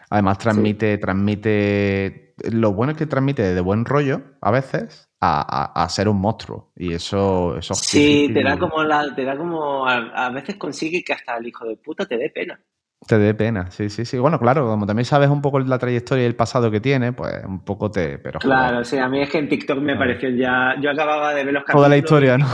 Además, 0.10 0.38
transmite, 0.40 0.98
transmite. 0.98 2.34
Lo 2.52 2.74
bueno 2.74 2.94
es 2.94 2.98
que 2.98 3.06
transmite 3.06 3.54
de 3.54 3.62
buen 3.62 3.86
rollo, 3.86 4.22
a 4.42 4.50
veces, 4.50 5.10
a, 5.22 5.88
ser 5.90 6.08
un 6.08 6.20
monstruo. 6.20 6.72
Y 6.76 6.94
eso, 6.94 7.58
eso 7.58 7.76
Sí, 7.76 8.30
te 8.34 8.44
da 8.44 8.58
como 8.58 8.84
la, 8.84 9.14
te 9.14 9.24
da 9.24 9.38
como. 9.38 9.88
A, 9.88 10.30
veces 10.30 10.56
consigue 10.56 11.04
que 11.04 11.14
hasta 11.14 11.38
el 11.38 11.48
hijo 11.48 11.66
de 11.66 11.76
puta 11.78 12.06
te 12.06 12.18
dé 12.18 12.30
pena. 12.30 12.60
Te 13.08 13.18
dé 13.18 13.34
pena, 13.34 13.72
sí, 13.72 13.90
sí, 13.90 14.04
sí. 14.04 14.18
Bueno, 14.18 14.40
claro, 14.40 14.68
como 14.68 14.86
también 14.86 15.06
sabes 15.06 15.30
un 15.30 15.42
poco 15.42 15.60
la 15.60 15.80
trayectoria 15.80 16.24
y 16.24 16.28
el 16.28 16.36
pasado 16.36 16.70
que 16.70 16.82
tiene, 16.82 17.14
pues 17.14 17.46
un 17.46 17.64
poco 17.64 17.92
te. 17.92 18.18
Pero, 18.18 18.40
claro, 18.40 18.84
sí, 18.84 18.98
a 18.98 19.08
mí 19.08 19.22
es 19.22 19.30
que 19.30 19.38
en 19.38 19.48
TikTok 19.48 19.80
me 19.80 19.96
pareció 19.96 20.30
ya. 20.30 20.76
Yo 20.82 20.92
acababa 20.92 21.34
de 21.34 21.46
ver 21.46 21.54
los. 21.54 21.66
Toda 21.66 21.88
la 21.88 21.98
historia, 21.98 22.38
¿no? 22.38 22.48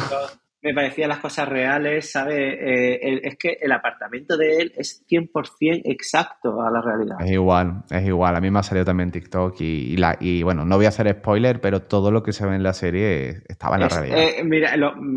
Me 0.66 0.74
parecían 0.74 1.10
las 1.10 1.20
cosas 1.20 1.48
reales, 1.48 2.12
¿sabes? 2.12 2.40
Eh, 2.40 3.22
es 3.24 3.38
que 3.38 3.60
el 3.62 3.72
apartamento 3.72 4.36
de 4.36 4.58
él 4.58 4.74
es 4.76 5.06
100% 5.08 5.84
exacto 5.86 6.60
a 6.60 6.72
la 6.72 6.82
realidad. 6.82 7.18
Es 7.20 7.30
igual, 7.30 7.84
es 7.92 8.04
igual. 8.04 8.36
A 8.36 8.42
mí 8.42 8.50
me 8.50 8.58
ha 8.58 8.64
salido 8.64 8.84
también 8.84 9.12
TikTok 9.12 9.62
y, 9.62 9.96
la, 9.98 10.18
y 10.20 10.42
bueno, 10.42 10.66
no 10.66 10.78
voy 10.78 10.86
a 10.86 10.90
hacer 10.90 11.08
spoiler, 11.20 11.62
pero 11.62 11.84
todo 11.84 12.10
lo 12.10 12.24
que 12.24 12.34
se 12.34 12.48
ve 12.48 12.56
en 12.56 12.64
la 12.64 12.74
serie 12.74 13.44
estaba 13.48 13.76
en 13.76 13.82
la 13.82 13.90
realidad. 13.90 14.18
Eh, 14.18 14.44
mira, 14.44 14.74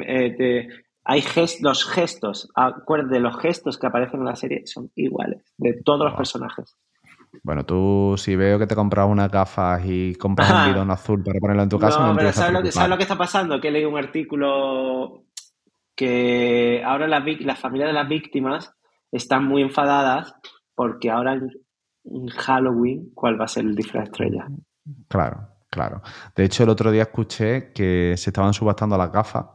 eh, 0.07 0.69
hay 1.05 1.25
los 1.63 1.85
gestos, 1.87 2.51
acuérdate, 2.55 3.19
los 3.19 3.39
gestos 3.39 3.79
que 3.79 3.87
aparecen 3.87 4.21
en 4.21 4.27
la 4.27 4.37
serie 4.37 4.67
son 4.67 4.91
iguales, 4.97 5.55
de 5.57 5.81
todos 5.83 6.05
los 6.05 6.15
personajes. 6.15 6.77
Bueno, 7.43 7.65
tú 7.65 8.15
si 8.17 8.37
veo 8.37 8.59
que 8.59 8.67
te 8.67 8.75
compras 8.75 9.07
unas 9.09 9.31
gafas 9.31 9.83
y 9.85 10.15
compras 10.15 10.51
un 10.51 10.73
bidón 10.73 10.91
azul 10.91 11.23
para 11.23 11.39
ponerlo 11.39 11.63
en 11.63 11.69
tu 11.69 11.79
casa, 11.79 12.07
no, 12.07 12.17
pero 12.17 12.33
¿sabes 12.33 12.53
lo, 12.53 12.63
que, 12.63 12.73
¿sabes 12.73 12.91
lo 12.91 12.97
que 12.97 13.03
está 13.03 13.17
pasando? 13.17 13.61
Que 13.61 13.71
leí 13.71 13.85
un 13.85 13.99
artículo 13.99 15.25
que 15.99 16.81
ahora 16.85 17.09
las, 17.09 17.25
las 17.41 17.59
familias 17.59 17.89
de 17.89 17.93
las 17.93 18.09
víctimas 18.09 18.73
están 19.11 19.45
muy 19.45 19.63
enfadadas 19.63 20.33
porque 20.77 21.11
ahora 21.11 21.35
en 22.05 22.29
Halloween, 22.29 23.11
¿cuál 23.15 23.39
va 23.39 23.47
a 23.47 23.49
ser 23.49 23.65
el 23.65 23.75
disfraz 23.75 24.05
estrella? 24.05 24.47
Claro, 25.09 25.49
claro. 25.69 26.01
De 26.37 26.45
hecho, 26.45 26.63
el 26.63 26.69
otro 26.69 26.93
día 26.93 27.03
escuché 27.03 27.73
que 27.73 28.15
se 28.17 28.31
estaban 28.31 28.55
subastando 28.55 28.97
las 28.97 29.11
gafas 29.11 29.47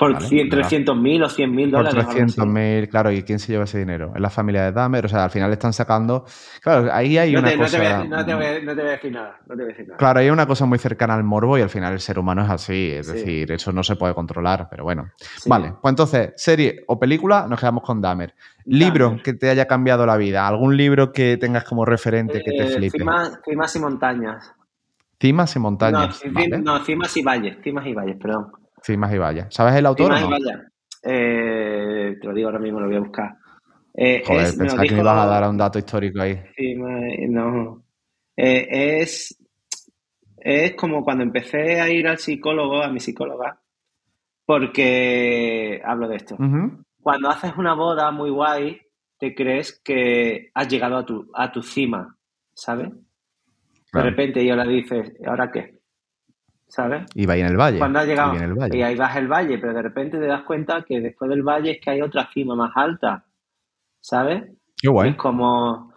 Por 0.00 0.14
¿vale? 0.14 0.26
100, 0.26 0.48
Nada. 0.48 0.62
300.000 0.68 1.24
o 1.24 1.28
100.000 1.28 1.70
Por 1.70 1.84
dólares. 1.84 2.06
así. 2.08 2.18
300.000, 2.18 2.88
claro, 2.88 3.12
¿y 3.12 3.22
quién 3.22 3.38
se 3.38 3.52
lleva 3.52 3.64
ese 3.64 3.78
dinero? 3.78 4.12
Es 4.14 4.20
la 4.20 4.30
familia 4.30 4.64
de 4.64 4.72
Dahmer, 4.72 5.04
o 5.04 5.08
sea, 5.08 5.24
al 5.24 5.30
final 5.30 5.52
están 5.52 5.72
sacando... 5.74 6.24
Claro, 6.62 6.88
ahí 6.92 7.18
hay 7.18 7.32
No 7.34 7.40
una 7.40 7.52
no, 7.54 7.58
cosa... 7.58 8.00
a, 8.00 8.04
no, 8.04 8.24
te 8.24 8.34
voy 8.34 8.44
a, 8.46 8.60
no 8.62 8.74
te 8.74 8.80
voy 8.80 8.88
a 8.88 8.92
decir 8.92 9.12
nada. 9.12 9.36
No 9.46 9.48
te 9.48 9.54
voy 9.56 9.64
a 9.64 9.66
decir 9.68 9.86
nada. 9.86 9.98
Claro, 9.98 10.20
hay 10.20 10.30
una 10.30 10.46
cosa 10.46 10.64
muy 10.64 10.78
cercana 10.78 11.14
al 11.14 11.22
morbo 11.22 11.58
y 11.58 11.60
al 11.60 11.68
final 11.68 11.92
el 11.92 12.00
ser 12.00 12.18
humano 12.18 12.42
es 12.42 12.50
así, 12.50 12.90
es 12.92 13.06
Sí. 13.06 13.12
decir, 13.12 13.52
eso 13.52 13.72
no 13.72 13.82
se 13.82 13.94
puede 13.96 14.14
controlar, 14.14 14.68
pero 14.70 14.84
bueno. 14.84 15.10
Sí. 15.18 15.48
Vale, 15.50 15.74
pues 15.82 15.92
entonces, 15.92 16.32
serie 16.36 16.82
o 16.88 16.98
película, 16.98 17.46
nos 17.46 17.60
quedamos 17.60 17.82
con 17.84 18.00
Dahmer. 18.00 18.34
Libro 18.64 19.18
que 19.22 19.34
te 19.34 19.50
haya 19.50 19.66
cambiado 19.66 20.06
la 20.06 20.16
vida, 20.16 20.48
algún 20.48 20.76
libro 20.76 21.12
que 21.12 21.36
tengas 21.36 21.64
como 21.64 21.84
referente 21.84 22.40
que 22.42 22.50
te 22.52 22.64
Eh, 22.64 22.76
flipe. 22.76 22.98
cimas, 22.98 23.38
cimas 23.44 23.76
y 23.76 23.78
montañas. 23.80 24.54
Cimas 25.20 25.54
y 25.54 25.58
No, 25.58 25.62
montañas, 25.64 26.22
¿vale? 26.32 26.58
no, 26.62 26.78
cimas 26.84 27.14
y 27.18 27.22
valles. 27.22 27.58
Cimas 27.62 27.86
y 27.86 27.92
valles, 27.92 28.16
perdón. 28.18 28.52
Cimas 28.82 29.12
y 29.14 29.18
vallas. 29.18 29.46
¿Sabes 29.54 29.74
el 29.76 29.86
autor 29.86 30.06
Cimas 30.06 30.22
o 30.22 30.26
y 30.26 30.28
no? 30.28 30.30
valles. 30.30 30.72
Eh, 31.02 32.16
te 32.20 32.26
lo 32.26 32.34
digo 32.34 32.48
ahora 32.48 32.58
mismo, 32.58 32.80
lo 32.80 32.86
voy 32.86 32.96
a 32.96 33.00
buscar. 33.00 33.36
Eh, 33.94 34.22
Joder, 34.26 34.46
es- 34.46 34.56
pensaba 34.56 34.82
que 34.84 34.92
me 34.94 35.00
ibas 35.00 35.16
a 35.18 35.26
dar 35.26 35.48
un 35.50 35.56
dato 35.58 35.78
histórico 35.78 36.20
ahí. 36.22 36.40
Cima 36.56 37.08
y- 37.14 37.28
no. 37.28 37.82
Eh, 38.36 39.00
es, 39.02 39.36
es 40.38 40.74
como 40.74 41.02
cuando 41.04 41.22
empecé 41.24 41.80
a 41.80 41.88
ir 41.90 42.06
al 42.08 42.18
psicólogo, 42.18 42.82
a 42.82 42.88
mi 42.88 43.00
psicóloga, 43.00 43.60
porque 44.46 45.80
hablo 45.84 46.08
de 46.08 46.16
esto. 46.16 46.36
Cuando 47.02 47.28
haces 47.30 47.52
una 47.56 47.74
boda 47.74 48.10
muy 48.10 48.30
guay, 48.30 48.80
te 49.18 49.34
crees 49.34 49.80
que 49.84 50.50
has 50.54 50.68
llegado 50.68 50.96
a 50.96 51.04
tu, 51.06 51.30
a 51.34 51.50
tu 51.52 51.62
cima, 51.62 52.16
¿sabes? 52.54 52.88
Claro. 53.90 54.04
De 54.06 54.10
repente 54.10 54.42
y 54.42 54.50
ahora 54.50 54.64
dices, 54.64 55.12
¿ahora 55.26 55.50
qué? 55.50 55.79
¿Sabes? 56.70 57.02
Y 57.16 57.26
va 57.26 57.34
ahí 57.34 57.40
en 57.40 57.48
el 57.48 57.56
valle. 57.56 57.78
Cuando 57.78 57.98
has 57.98 58.06
Y 58.06 58.08
llegado 58.08 58.30
viene 58.30 58.46
el 58.46 58.52
y 58.52 58.58
valle. 58.58 58.84
ahí 58.84 58.94
vas 58.96 59.16
el 59.16 59.26
valle, 59.28 59.58
pero 59.58 59.74
de 59.74 59.82
repente 59.82 60.18
te 60.18 60.26
das 60.26 60.42
cuenta 60.44 60.82
que 60.86 61.00
después 61.00 61.28
del 61.28 61.42
valle 61.42 61.72
es 61.72 61.80
que 61.80 61.90
hay 61.90 62.00
otra 62.00 62.28
cima 62.32 62.54
más 62.54 62.70
alta, 62.76 63.24
¿sabes? 64.00 64.44
Qué 64.80 64.88
guay. 64.88 65.10
Es 65.10 65.16
como, 65.16 65.92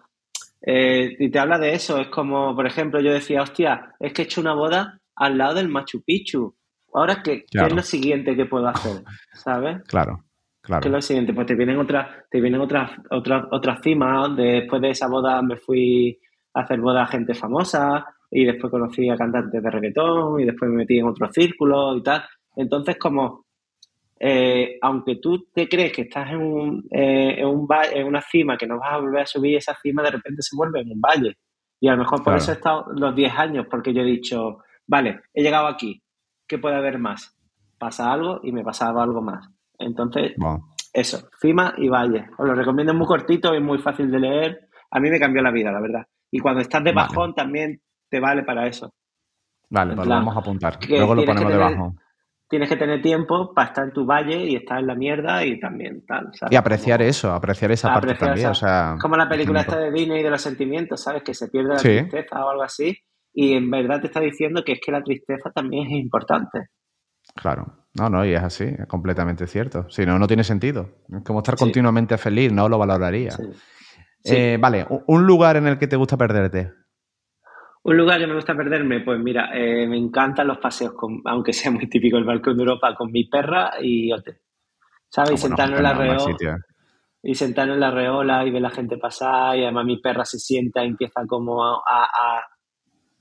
eh, 0.62 1.16
y 1.20 1.30
te 1.30 1.40
habla 1.40 1.60
de 1.60 1.74
eso, 1.74 2.00
es 2.00 2.08
como, 2.08 2.56
por 2.56 2.66
ejemplo, 2.66 3.00
yo 3.02 3.14
decía, 3.14 3.44
hostia, 3.44 3.94
es 4.00 4.14
que 4.14 4.24
he 4.24 4.26
hecho 4.26 4.42
una 4.42 4.54
boda 4.56 5.00
al 5.16 5.38
lado 5.38 5.54
del 5.56 5.70
Machu 5.70 6.02
Picchu. 6.04 6.56
Ahora, 6.94 7.22
¿qué, 7.24 7.42
qué 7.42 7.46
Claro. 7.52 7.68
es 7.68 7.76
lo 7.76 7.82
siguiente 7.84 8.36
que 8.36 8.46
puedo 8.46 8.68
hacer? 8.68 9.04
¿Sabes? 9.34 9.82
Claro, 9.88 10.18
¿Qué 10.24 10.24
es 10.64 10.68
claro. 10.68 10.90
lo 10.90 11.02
siguiente? 11.02 11.34
Pues 11.34 11.46
te 11.48 11.56
vienen 11.56 11.78
otras, 11.78 12.08
te 12.32 12.42
vienen 12.42 12.62
otras, 12.62 12.92
otras, 13.12 13.46
otras 13.52 13.80
cimas. 13.84 14.36
Después 14.36 14.82
de 14.82 14.90
esa 14.90 15.08
boda 15.08 15.42
me 15.44 15.58
fui 15.58 16.20
a 16.56 16.62
hacer 16.62 16.80
boda 16.80 17.04
a 17.04 17.08
gente 17.08 17.34
famosa 17.36 18.06
y 18.36 18.46
después 18.46 18.72
conocí 18.72 19.08
a 19.10 19.16
cantantes 19.16 19.62
de 19.62 19.70
reggaetón 19.70 20.40
y 20.40 20.46
después 20.46 20.70
me 20.72 20.78
metí 20.78 20.98
en 20.98 21.08
otros 21.08 21.30
círculos 21.32 21.98
y 22.00 22.04
tal. 22.04 22.24
Entonces, 22.56 22.98
como, 22.98 23.46
eh, 24.20 24.78
aunque 24.82 25.18
tú 25.18 25.46
te 25.54 25.70
crees 25.70 25.92
que 25.94 26.02
estás 26.04 26.32
en, 26.32 26.38
un, 26.42 26.88
eh, 26.90 27.36
en, 27.38 27.48
un 27.48 27.68
en 27.94 28.08
una 28.08 28.22
cima 28.22 28.58
que 28.58 28.66
no 28.66 28.80
vas 28.80 28.94
a 28.94 28.98
volver 28.98 29.22
a 29.22 29.26
subir, 29.28 29.58
esa 29.58 29.76
cima 29.76 30.02
de 30.02 30.12
repente 30.12 30.42
se 30.42 30.56
vuelve 30.56 30.82
en 30.82 30.92
un 30.92 31.00
valle. 31.00 31.38
Y 31.80 31.88
a 31.88 31.92
lo 31.92 32.00
mejor 32.00 32.20
por 32.20 32.34
Claro. 32.34 32.38
eso 32.38 32.52
he 32.52 32.56
estado 32.56 32.86
los 32.96 33.14
10 33.16 33.34
años, 33.38 33.68
porque 33.70 33.94
yo 33.94 34.02
he 34.02 34.06
dicho, 34.06 34.60
vale, 34.88 35.20
he 35.34 35.44
llegado 35.44 35.68
aquí, 35.68 36.02
¿qué 36.48 36.58
puede 36.58 36.76
haber 36.76 36.98
más? 36.98 37.38
Pasa 37.78 38.12
algo 38.12 38.40
y 38.42 38.52
me 38.52 38.64
pasaba 38.64 39.04
algo 39.04 39.22
más. 39.22 39.48
Entonces, 39.78 40.32
eso, 40.92 41.28
cima 41.40 41.74
y 41.78 41.88
valle. 41.88 42.26
Os 42.38 42.48
lo 42.48 42.56
recomiendo 42.56 42.94
es 42.94 42.98
muy 42.98 43.08
cortito, 43.08 43.54
es 43.54 43.62
muy 43.62 43.78
fácil 43.78 44.10
de 44.10 44.20
leer. 44.20 44.70
A 44.90 45.00
mí 45.00 45.10
me 45.10 45.20
cambió 45.20 45.42
la 45.44 45.52
vida, 45.52 45.72
la 45.72 45.82
verdad. 45.82 46.06
Y 46.32 46.40
cuando 46.40 46.62
estás 46.62 46.84
de 46.84 46.94
Vale. 46.94 47.10
bajón 47.10 47.36
también 47.36 47.82
te 48.14 48.20
vale 48.20 48.44
para 48.44 48.68
eso. 48.68 48.94
vale, 49.70 49.96
pues 49.96 50.08
lo 50.08 50.14
vamos 50.14 50.36
a 50.36 50.40
apuntar. 50.40 50.78
Luego 50.88 51.16
lo 51.16 51.26
ponemos 51.26 51.52
tener- 51.52 51.58
debajo. 51.68 51.96
Tienes 52.48 52.70
que 52.70 52.76
tener 52.78 53.02
tiempo 53.02 53.52
para 53.56 53.70
estar 53.70 53.84
en 53.86 53.94
tu 53.94 54.06
valle 54.06 54.46
y 54.46 54.56
estar 54.56 54.78
en 54.78 54.86
la 54.86 54.94
mierda 54.94 55.44
y 55.44 55.60
también 55.60 56.06
tal. 56.06 56.30
¿sabes? 56.34 56.54
Y 56.54 56.56
apreciar 56.56 57.00
Como- 57.00 57.10
eso, 57.10 57.34
apreciar 57.34 57.72
esa 57.72 57.88
parte 57.92 58.12
apreciar 58.12 58.30
también. 58.30 58.50
O 58.52 58.54
sea, 58.54 58.96
Como 59.02 59.16
la 59.18 59.28
película 59.28 59.62
esta 59.62 59.80
de 59.80 59.92
Disney 59.92 60.22
de 60.22 60.30
los 60.30 60.42
sentimientos, 60.42 61.02
¿sabes? 61.02 61.24
Que 61.24 61.34
se 61.34 61.48
pierde 61.48 61.70
la 61.70 61.80
Sí. 61.80 61.88
tristeza 61.90 62.46
o 62.46 62.50
algo 62.50 62.62
así. 62.62 62.96
Y 63.34 63.54
en 63.54 63.72
verdad 63.72 64.02
te 64.02 64.08
está 64.08 64.20
diciendo 64.20 64.62
que 64.64 64.74
es 64.74 64.80
que 64.86 64.92
la 64.92 65.02
tristeza 65.02 65.50
también 65.50 65.88
es 65.88 65.94
importante. 65.94 66.68
Claro. 67.34 67.88
No, 67.96 68.10
no, 68.10 68.24
y 68.26 68.34
es 68.34 68.44
así, 68.44 68.66
es 68.66 68.86
completamente 68.88 69.48
cierto. 69.48 69.90
Si 69.90 70.06
no, 70.06 70.20
no 70.20 70.28
tiene 70.28 70.44
sentido. 70.44 70.90
Es 71.12 71.24
como 71.24 71.40
estar 71.40 71.58
Sí. 71.58 71.64
continuamente 71.64 72.18
feliz, 72.20 72.52
no 72.54 72.70
lo 72.70 72.78
valoraría. 72.78 73.32
Sí. 73.32 73.44
Eh, 74.26 74.58
vale, 74.60 74.86
un 75.08 75.26
lugar 75.26 75.56
en 75.58 75.66
el 75.68 75.80
que 75.80 75.88
te 75.88 75.96
gusta 75.96 76.18
perderte. 76.18 76.72
Un 77.86 77.98
lugar 77.98 78.20
que 78.20 78.28
me 78.28 78.36
gusta 78.36 78.56
perderme, 78.56 79.02
pues 79.02 79.20
mira, 79.20 79.50
eh, 79.54 79.86
me 79.88 79.98
encantan 79.98 80.48
los 80.48 80.58
paseos, 80.58 80.94
con, 80.94 81.22
aunque 81.26 81.52
sea 81.54 81.70
muy 81.72 81.88
típico 81.90 82.18
el 82.18 82.24
balcón 82.24 82.56
de 82.56 82.64
Europa, 82.64 82.96
con 82.96 83.12
mi 83.12 83.26
perra 83.26 83.74
y 83.82 84.12
Ote. 84.14 84.40
¿Sabes? 85.10 85.32
Y 85.32 85.34
Ah, 85.34 85.38
bueno, 85.42 85.48
sentarnos 85.58 85.78
en 85.80 85.84
la 85.84 85.94
no, 85.94 85.96
no 85.98 86.04
hay 86.04 86.10
reo- 86.18 86.20
sitio. 86.32 86.56
y 87.24 87.36
sentarnos 87.36 87.74
en 87.76 87.82
la 87.82 87.92
reola 87.92 88.46
y 88.46 88.52
ver 88.52 88.62
la 88.62 88.70
gente 88.70 88.98
pasar 88.98 89.58
y 89.58 89.64
además 89.64 89.86
mi 89.86 89.98
perra 89.98 90.24
se 90.26 90.40
sienta 90.40 90.84
y 90.84 90.88
empieza 90.88 91.26
como 91.28 91.64
a, 91.64 91.82
a, 91.86 92.08
a, 92.38 92.42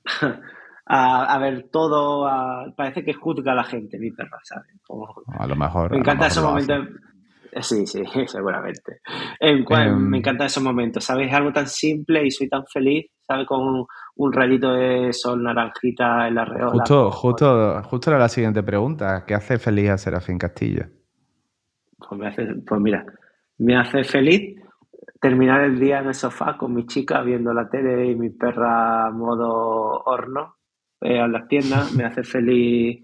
a- 0.86 1.34
a 1.34 1.39
ver 1.39 1.68
todo, 1.70 2.26
a- 2.26 2.72
parece 2.76 3.05
que 3.05 3.14
juzga 3.14 3.52
a 3.52 3.56
la 3.56 3.64
gente 3.64 3.98
mi 3.98 4.10
perra, 4.12 4.39
¿sabes? 4.44 4.72
Como- 4.86 5.09
A 5.39 5.47
lo 5.47 5.56
mejor. 5.56 5.90
me 5.90 5.97
a 5.97 5.98
lo 5.98 6.02
encantan 6.02 6.28
mejor 6.28 6.30
esos 6.30 6.44
momentos. 6.44 6.89
Sí, 7.60 7.86
sí, 7.86 8.02
seguramente. 8.26 9.01
En 9.40 9.64
cual, 9.64 9.89
Em. 9.89 10.09
me 10.09 10.18
encantan 10.18 10.47
esos 10.47 10.62
momentos, 10.62 11.05
¿sabes? 11.05 11.28
Es 11.28 11.34
algo 11.34 11.52
tan 11.52 11.66
simple 11.66 12.24
y 12.24 12.30
soy 12.30 12.48
tan 12.48 12.64
feliz, 12.66 13.06
¿sabes? 13.26 13.47
Con 13.47 13.84
un, 14.16 14.32
rayito 14.32 14.72
de 14.72 15.12
sol 15.12 15.43
naranjita 15.43 16.28
en 16.28 16.34
la 16.34 16.44
reola. 16.44 16.72
Justo, 16.72 17.10
justo, 17.10 17.82
justo 17.84 18.10
era 18.10 18.18
la 18.18 18.28
siguiente 18.28 18.62
pregunta. 18.62 19.24
¿Qué 19.26 19.34
hace 19.34 19.59
feliz 19.59 19.90
a 19.90 19.98
Serafín 19.98 20.39
Castillo? 20.39 20.84
Pues, 21.98 22.20
me 22.20 22.28
hace, 22.28 22.47
pues 22.66 22.80
mira, 22.80 23.05
me 23.59 23.76
hace 23.76 24.05
feliz 24.05 24.60
terminar 25.20 25.62
el 25.62 25.78
día 25.78 26.01
en 26.01 26.09
el 26.09 26.14
sofá 26.14 26.56
con 26.56 26.74
mi 26.74 26.86
chica 26.86 27.22
viendo 27.22 27.55
la 27.55 27.68
tele 27.68 28.06
y 28.10 28.16
mi 28.16 28.30
perra 28.30 29.10
modo 29.12 30.02
horno 30.05 30.56
eh, 31.01 31.20
a 31.20 31.28
las 31.28 31.47
piernas. 31.47 31.93
Me 31.97 32.05
hace 32.05 32.24
feliz 32.24 33.02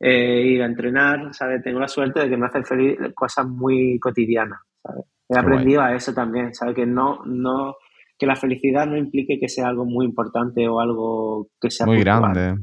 eh, 0.00 0.42
ir 0.46 0.62
a 0.62 0.66
entrenar, 0.66 1.32
¿sabes? 1.34 1.62
Tengo 1.62 1.78
la 1.78 1.88
suerte 1.88 2.20
de 2.20 2.28
que 2.28 2.36
me 2.36 2.46
hacen 2.46 2.64
feliz 2.64 2.98
cosas 3.14 3.46
muy 3.46 3.98
cotidianas, 4.00 4.60
¿sabes? 4.82 5.04
He 5.28 5.38
aprendido 5.38 5.80
a 5.80 5.94
eso 5.94 6.12
también, 6.12 6.52
¿sabes? 6.52 6.74
Que 6.74 6.84
no, 6.84 7.22
no, 7.24 7.76
que 8.22 8.26
la 8.28 8.36
felicidad 8.36 8.86
no 8.86 8.96
implique 8.96 9.40
que 9.40 9.48
sea 9.48 9.66
algo 9.66 9.84
muy 9.84 10.06
importante 10.06 10.68
o 10.68 10.78
algo 10.78 11.48
que 11.60 11.70
sea 11.72 11.86
Muy 11.86 11.96
puntual. 11.96 12.20
grande. 12.32 12.62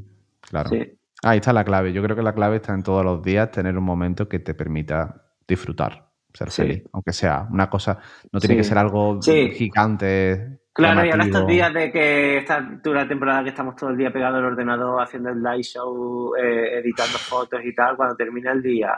Claro. 0.49 0.69
Sí, 0.69 0.79
Ahí 1.21 1.39
está 1.39 1.51
la 1.51 1.65
clave. 1.65 1.91
Yo 1.91 2.01
creo 2.01 2.15
que 2.15 2.21
la 2.23 2.31
clave 2.33 2.55
está 2.55 2.73
en 2.73 2.81
todos 2.81 3.03
los 3.03 3.21
días 3.21 3.51
tener 3.51 3.77
un 3.77 3.83
momento 3.83 4.29
que 4.29 4.39
te 4.39 4.53
permita 4.53 5.21
disfrutar, 5.45 6.05
ser 6.33 6.49
Sí. 6.49 6.61
feliz. 6.61 6.83
Aunque 6.93 7.11
sea 7.11 7.45
una 7.51 7.69
cosa, 7.69 7.99
no 8.31 8.39
tiene 8.39 8.53
Sí. 8.55 8.59
que 8.59 8.63
ser 8.63 8.77
algo 8.77 9.19
gigante. 9.21 10.59
Claro, 10.71 10.99
y 11.05 11.09
ahora 11.09 11.11
llamativo. 11.11 11.37
estos 11.39 11.47
días 11.49 11.73
de 11.73 11.91
que 11.91 12.37
esta 12.37 12.61
dura 12.81 13.05
temporada 13.05 13.43
que 13.43 13.49
estamos 13.49 13.75
todo 13.75 13.89
el 13.89 13.97
día 13.97 14.13
pegados 14.13 14.37
al 14.37 14.45
ordenador 14.45 15.01
haciendo 15.01 15.29
el 15.29 15.41
live 15.43 15.63
show, 15.63 16.31
eh, 16.37 16.79
editando 16.79 17.17
fotos 17.17 17.59
y 17.65 17.75
tal, 17.75 17.97
cuando 17.97 18.15
termina 18.15 18.53
el 18.53 18.61
día, 18.61 18.91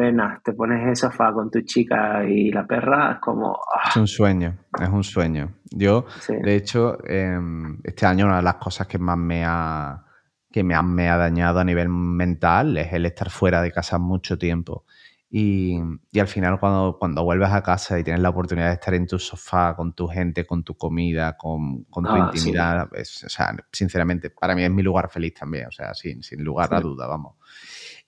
cenas, 0.00 0.42
te 0.42 0.52
pones 0.52 0.82
en 0.82 0.88
el 0.90 0.96
sofá 0.96 1.32
con 1.32 1.50
tu 1.50 1.60
chica 1.62 2.24
y 2.24 2.50
la 2.50 2.66
perra, 2.66 3.12
es 3.12 3.18
como... 3.20 3.52
ah, 3.74 3.88
Es 3.90 3.96
un 3.96 4.06
sueño, 4.06 4.56
es 4.80 4.88
un 4.88 5.04
sueño. 5.04 5.54
Yo, 5.70 6.06
sí. 6.20 6.34
de 6.42 6.56
hecho, 6.56 6.98
em, 7.06 7.78
este 7.84 8.06
año 8.06 8.26
una 8.26 8.36
de 8.38 8.42
las 8.42 8.54
cosas 8.56 8.86
que 8.86 8.98
más 8.98 9.18
me 9.18 9.44
ha, 9.44 10.04
que 10.50 10.62
me 10.64 10.74
ha, 10.74 10.82
me 10.82 11.08
ha 11.08 11.16
dañado 11.16 11.60
a 11.60 11.64
nivel 11.64 11.88
mental 11.88 12.76
es 12.78 12.92
el 12.92 13.06
estar 13.06 13.30
fuera 13.30 13.60
de 13.62 13.70
casa 13.72 13.98
mucho 13.98 14.36
tiempo. 14.38 14.84
Y, 15.32 15.78
y 16.10 16.18
al 16.18 16.26
final 16.26 16.58
cuando, 16.58 16.96
cuando 16.98 17.22
vuelves 17.22 17.50
a 17.52 17.62
casa 17.62 17.96
y 17.96 18.02
tienes 18.02 18.20
la 18.20 18.30
oportunidad 18.30 18.66
de 18.66 18.72
estar 18.74 18.94
en 18.94 19.06
tu 19.06 19.16
sofá, 19.20 19.76
con 19.76 19.92
tu 19.92 20.08
gente, 20.08 20.44
con 20.44 20.64
tu 20.64 20.74
comida, 20.76 21.36
con, 21.36 21.84
con 21.84 22.04
tu 22.04 22.10
Ah, 22.16 22.30
sí. 22.32 22.38
intimidad, 22.38 22.88
es- 22.96 23.22
o 23.24 23.28
sea, 23.28 23.54
sinceramente, 23.70 24.30
para 24.30 24.56
mí 24.56 24.64
es 24.64 24.70
mi 24.72 24.82
lugar 24.82 25.08
feliz 25.08 25.34
también, 25.34 25.66
o 25.68 25.70
sea, 25.70 25.94
sin, 25.94 26.24
sin 26.24 26.42
lugar 26.42 26.74
a 26.74 26.78
Sí. 26.78 26.82
duda, 26.82 27.06
vamos. 27.06 27.36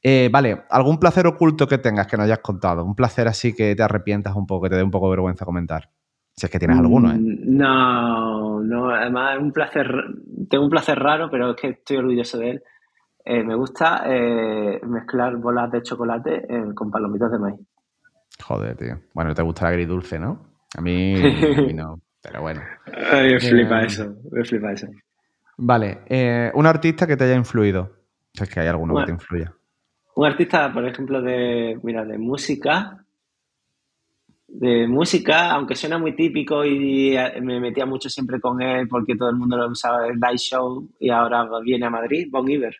Eh, 0.03 0.29
vale, 0.33 0.65
¿algún 0.69 0.99
placer 0.99 1.27
oculto 1.29 1.69
que 1.69 1.79
tengas 1.79 2.09
que 2.09 2.17
no 2.17 2.25
hayas 2.25 2.41
contado? 2.41 2.85
Un 2.85 2.97
placer 2.97 3.29
así 3.29 3.55
que 3.55 3.77
te 3.77 3.83
arrepientas 3.83 4.35
un 4.35 4.47
poco, 4.47 4.65
que 4.65 4.71
te 4.71 4.77
dé 4.77 4.83
un 4.83 4.91
poco 4.91 5.07
de 5.07 5.13
vergüenza 5.13 5.45
comentar. 5.45 5.91
Si 6.35 6.47
es 6.47 6.51
que 6.51 6.59
tienes 6.59 6.79
alguno, 6.79 7.13
¿eh? 7.13 7.19
Mm, 7.19 7.57
No, 7.57 8.61
no, 8.61 8.91
además 8.91 9.37
es 9.37 9.43
un 9.43 9.53
placer, 9.53 9.87
tengo 10.49 10.65
un 10.65 10.71
placer 10.71 10.99
raro, 10.99 11.31
pero 11.31 11.51
es 11.51 11.57
que 11.57 11.69
estoy 11.69 11.99
orgulloso 11.99 12.39
de 12.39 12.51
él. 12.51 12.63
Eh, 13.25 13.45
me 13.45 13.55
gusta 13.55 14.03
eh, 14.07 14.81
mezclar 14.85 15.37
bolas 15.37 15.71
de 15.71 15.83
chocolate 15.83 16.49
con 16.75 16.91
palomitas 16.91 17.31
de 17.31 17.39
maíz. 17.39 17.61
Joder, 18.43 18.77
tío. 18.77 18.99
Bueno, 19.15 19.35
te 19.35 19.43
gusta 19.43 19.67
el 19.69 19.75
agridulce, 19.75 20.19
¿no? 20.19 20.47
A 20.77 20.81
mí, 20.81 21.15
a 21.59 21.61
mí 21.63 21.75
no, 21.75 22.01
pero 22.21 22.41
bueno. 22.41 22.63
Ay, 23.13 23.35
me 23.35 23.41
flipa 23.41 23.83
eso, 23.83 24.17
me 24.33 24.45
flipa 24.45 24.73
eso. 24.73 24.89
Vale, 25.59 26.51
un 26.55 26.67
artista 26.67 27.07
que 27.07 27.17
te 27.17 27.25
haya 27.25 27.37
influido. 27.37 27.93
Si 28.35 28.43
es 28.43 28.51
que 28.51 28.61
hay 28.61 28.67
alguno 28.67 28.97
que 28.97 29.05
te 29.05 29.13
influya. 29.13 29.53
Un 30.15 30.27
artista, 30.27 30.73
por 30.73 30.87
ejemplo, 30.87 31.23
de, 31.23 31.79
mira, 31.83 32.05
de 32.05 32.19
música, 32.19 33.05
de 34.47 34.87
música, 34.87 35.51
aunque 35.53 35.75
suena 35.75 35.99
muy 35.99 36.15
típico 36.15 36.65
y 36.65 37.17
eh, 37.17 37.41
me 37.41 37.59
metía 37.59 37.87
mucho 37.87 38.11
siempre 38.11 38.39
con 38.39 38.61
él 38.61 38.87
porque 38.87 39.17
todo 39.17 39.31
el 39.31 39.37
mundo 39.37 39.57
lo 39.57 39.69
usaba 39.69 40.07
en 40.07 40.15
live 40.21 40.37
show 40.37 40.87
y 41.01 41.09
ahora 41.09 41.49
viene 41.65 41.87
a 41.87 41.91
Madrid, 41.91 42.29
Bon 42.31 42.49
Iver. 42.49 42.77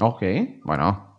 Ok, 0.00 0.22
bueno. 0.64 1.14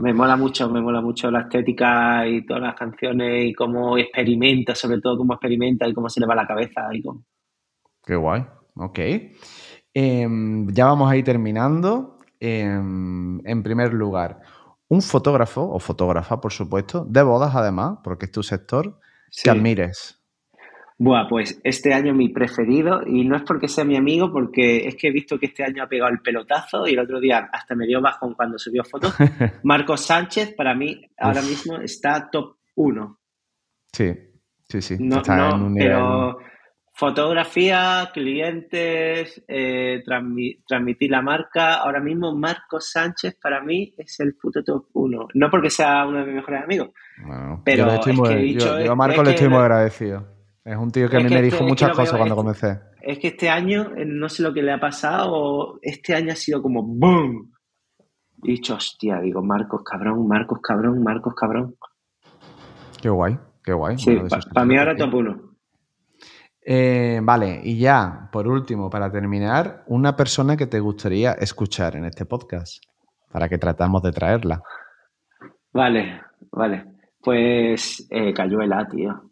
Me 0.00 0.14
mola 0.14 0.36
mucho, 0.36 0.70
me 0.70 0.80
mola 0.80 1.00
mucho 1.00 1.30
la 1.30 1.42
estética 1.42 2.26
y 2.26 2.44
todas 2.46 2.62
las 2.62 2.74
canciones 2.74 3.44
y 3.44 3.52
cómo 3.52 3.98
experimenta, 3.98 4.74
sobre 4.74 5.00
todo 5.00 5.18
cómo 5.18 5.34
experimenta 5.34 5.86
y 5.86 5.92
cómo 5.92 6.08
se 6.08 6.20
le 6.20 6.26
va 6.26 6.34
la 6.34 6.46
cabeza 6.46 6.88
y 6.92 7.02
cómo... 7.02 7.24
Qué 8.02 8.16
guay. 8.16 8.44
Ok. 8.76 8.98
Em, 9.92 10.68
ya 10.72 10.86
vamos 10.86 11.10
a 11.10 11.16
ir 11.16 11.24
terminando. 11.24 12.18
Em, 12.40 13.38
en 13.46 13.62
primer 13.62 13.92
lugar, 13.92 14.40
un 14.88 15.02
fotógrafo 15.02 15.60
o 15.62 15.78
fotógrafa, 15.78 16.40
por 16.40 16.52
supuesto, 16.52 17.04
de 17.04 17.22
bodas 17.22 17.54
además, 17.54 17.98
porque 18.02 18.24
es 18.26 18.32
tu 18.32 18.42
sector, 18.42 18.98
Sí. 19.30 19.44
que 19.44 19.50
admires. 19.50 20.16
Buah, 20.98 21.28
pues 21.28 21.60
este 21.64 21.94
año 21.94 22.12
mi 22.12 22.28
preferido, 22.30 23.00
y 23.06 23.24
no 23.24 23.36
es 23.36 23.42
porque 23.42 23.68
sea 23.68 23.84
mi 23.84 23.96
amigo, 23.96 24.30
porque 24.32 24.86
es 24.86 24.96
que 24.96 25.08
he 25.08 25.12
visto 25.12 25.38
que 25.38 25.46
este 25.46 25.64
año 25.64 25.82
ha 25.82 25.86
pegado 25.88 26.10
el 26.10 26.20
pelotazo 26.20 26.86
y 26.86 26.90
el 26.92 26.98
otro 26.98 27.20
día 27.20 27.48
hasta 27.52 27.74
me 27.74 27.86
dio 27.86 28.02
bajón 28.02 28.34
cuando 28.34 28.58
subió 28.58 28.82
fotos. 28.84 29.14
Marcos 29.64 30.04
Sánchez, 30.04 30.54
para 30.54 30.74
mí, 30.74 31.00
ahora 31.18 31.40
Uf. 31.40 31.48
mismo 31.48 31.76
está 31.78 32.28
top 32.30 32.56
1. 32.74 33.18
Sí, 33.92 34.12
sí, 34.68 34.82
sí. 34.82 34.96
No, 34.98 35.18
está 35.18 35.36
no, 35.36 35.56
en 35.56 35.62
un 35.62 35.74
nivel. 35.74 35.88
pero 35.88 36.38
fotografía, 36.92 38.10
clientes, 38.12 39.42
eh, 39.48 40.02
transmi- 40.06 40.62
transmitir 40.66 41.10
la 41.10 41.22
marca. 41.22 41.76
Ahora 41.76 42.00
mismo 42.00 42.34
Marcos 42.36 42.90
Sánchez 42.90 43.38
para 43.42 43.62
mí 43.62 43.94
es 43.96 44.20
el 44.20 44.34
puto 44.36 44.62
top 44.62 44.86
1. 44.92 45.28
No 45.34 45.50
porque 45.50 45.70
sea 45.70 46.06
uno 46.06 46.18
de 46.18 46.26
mis 46.26 46.34
mejores 46.36 46.62
amigos. 46.62 46.90
Bueno, 47.24 47.62
Pero 47.64 47.86
yo, 47.86 47.94
estoy 47.94 48.12
es 48.12 48.18
muy- 48.18 48.28
que 48.28 48.34
he 48.34 48.38
yo- 48.38 48.44
dicho, 48.54 48.66
yo 48.66 48.90
a 48.90 48.92
es- 48.92 48.96
Marco 48.96 49.20
es 49.22 49.28
le 49.28 49.34
estoy 49.34 49.48
muy 49.48 49.58
de- 49.58 49.62
agradecido. 49.64 50.26
Es 50.64 50.76
un 50.76 50.90
tío 50.90 51.08
que 51.08 51.16
a 51.16 51.20
mí 51.20 51.28
que 51.28 51.34
me 51.34 51.40
este- 51.46 51.56
dijo 51.56 51.64
muchas 51.68 51.88
veo 51.88 51.96
cosas 51.96 52.16
cuando 52.18 52.34
este- 52.34 52.36
comencé. 52.66 52.80
Es 53.02 53.18
que 53.18 53.28
este 53.28 53.48
año, 53.48 53.92
eh, 53.96 54.04
no 54.04 54.28
sé 54.28 54.42
lo 54.42 54.52
que 54.52 54.62
le 54.62 54.72
ha 54.72 54.78
pasado, 54.78 55.78
este 55.80 56.14
año 56.14 56.32
ha 56.32 56.36
sido 56.36 56.60
como 56.60 56.82
¡boom! 56.82 57.50
He 58.44 58.52
dicho, 58.52 58.74
hostia, 58.74 59.20
digo, 59.20 59.42
Marcos 59.42 59.82
cabrón, 59.84 60.26
Marcos 60.28 60.60
cabrón, 60.62 61.02
Marcos 61.02 61.34
cabrón. 61.34 61.76
Qué 63.00 63.08
guay, 63.08 63.38
qué 63.64 63.72
guay. 63.72 63.96
Sí, 63.98 64.14
Bueno, 64.14 64.28
para 64.52 64.66
mí 64.66 64.76
ahora 64.76 64.94
top 64.96 65.14
1. 65.14 65.49
Eh, 66.62 67.20
vale, 67.22 67.60
y 67.64 67.78
ya, 67.78 68.28
por 68.30 68.46
último, 68.46 68.90
para 68.90 69.10
terminar, 69.10 69.84
una 69.86 70.14
persona 70.14 70.56
que 70.56 70.66
te 70.66 70.80
gustaría 70.80 71.32
escuchar 71.32 71.96
en 71.96 72.04
este 72.04 72.26
podcast, 72.26 72.82
para 73.32 73.48
que 73.48 73.58
tratamos 73.58 74.02
de 74.02 74.12
traerla. 74.12 74.62
Vale, 75.72 76.20
vale. 76.52 76.84
Pues 77.22 78.06
eh, 78.10 78.32
Cayuela, 78.32 78.86
tío. 78.88 79.30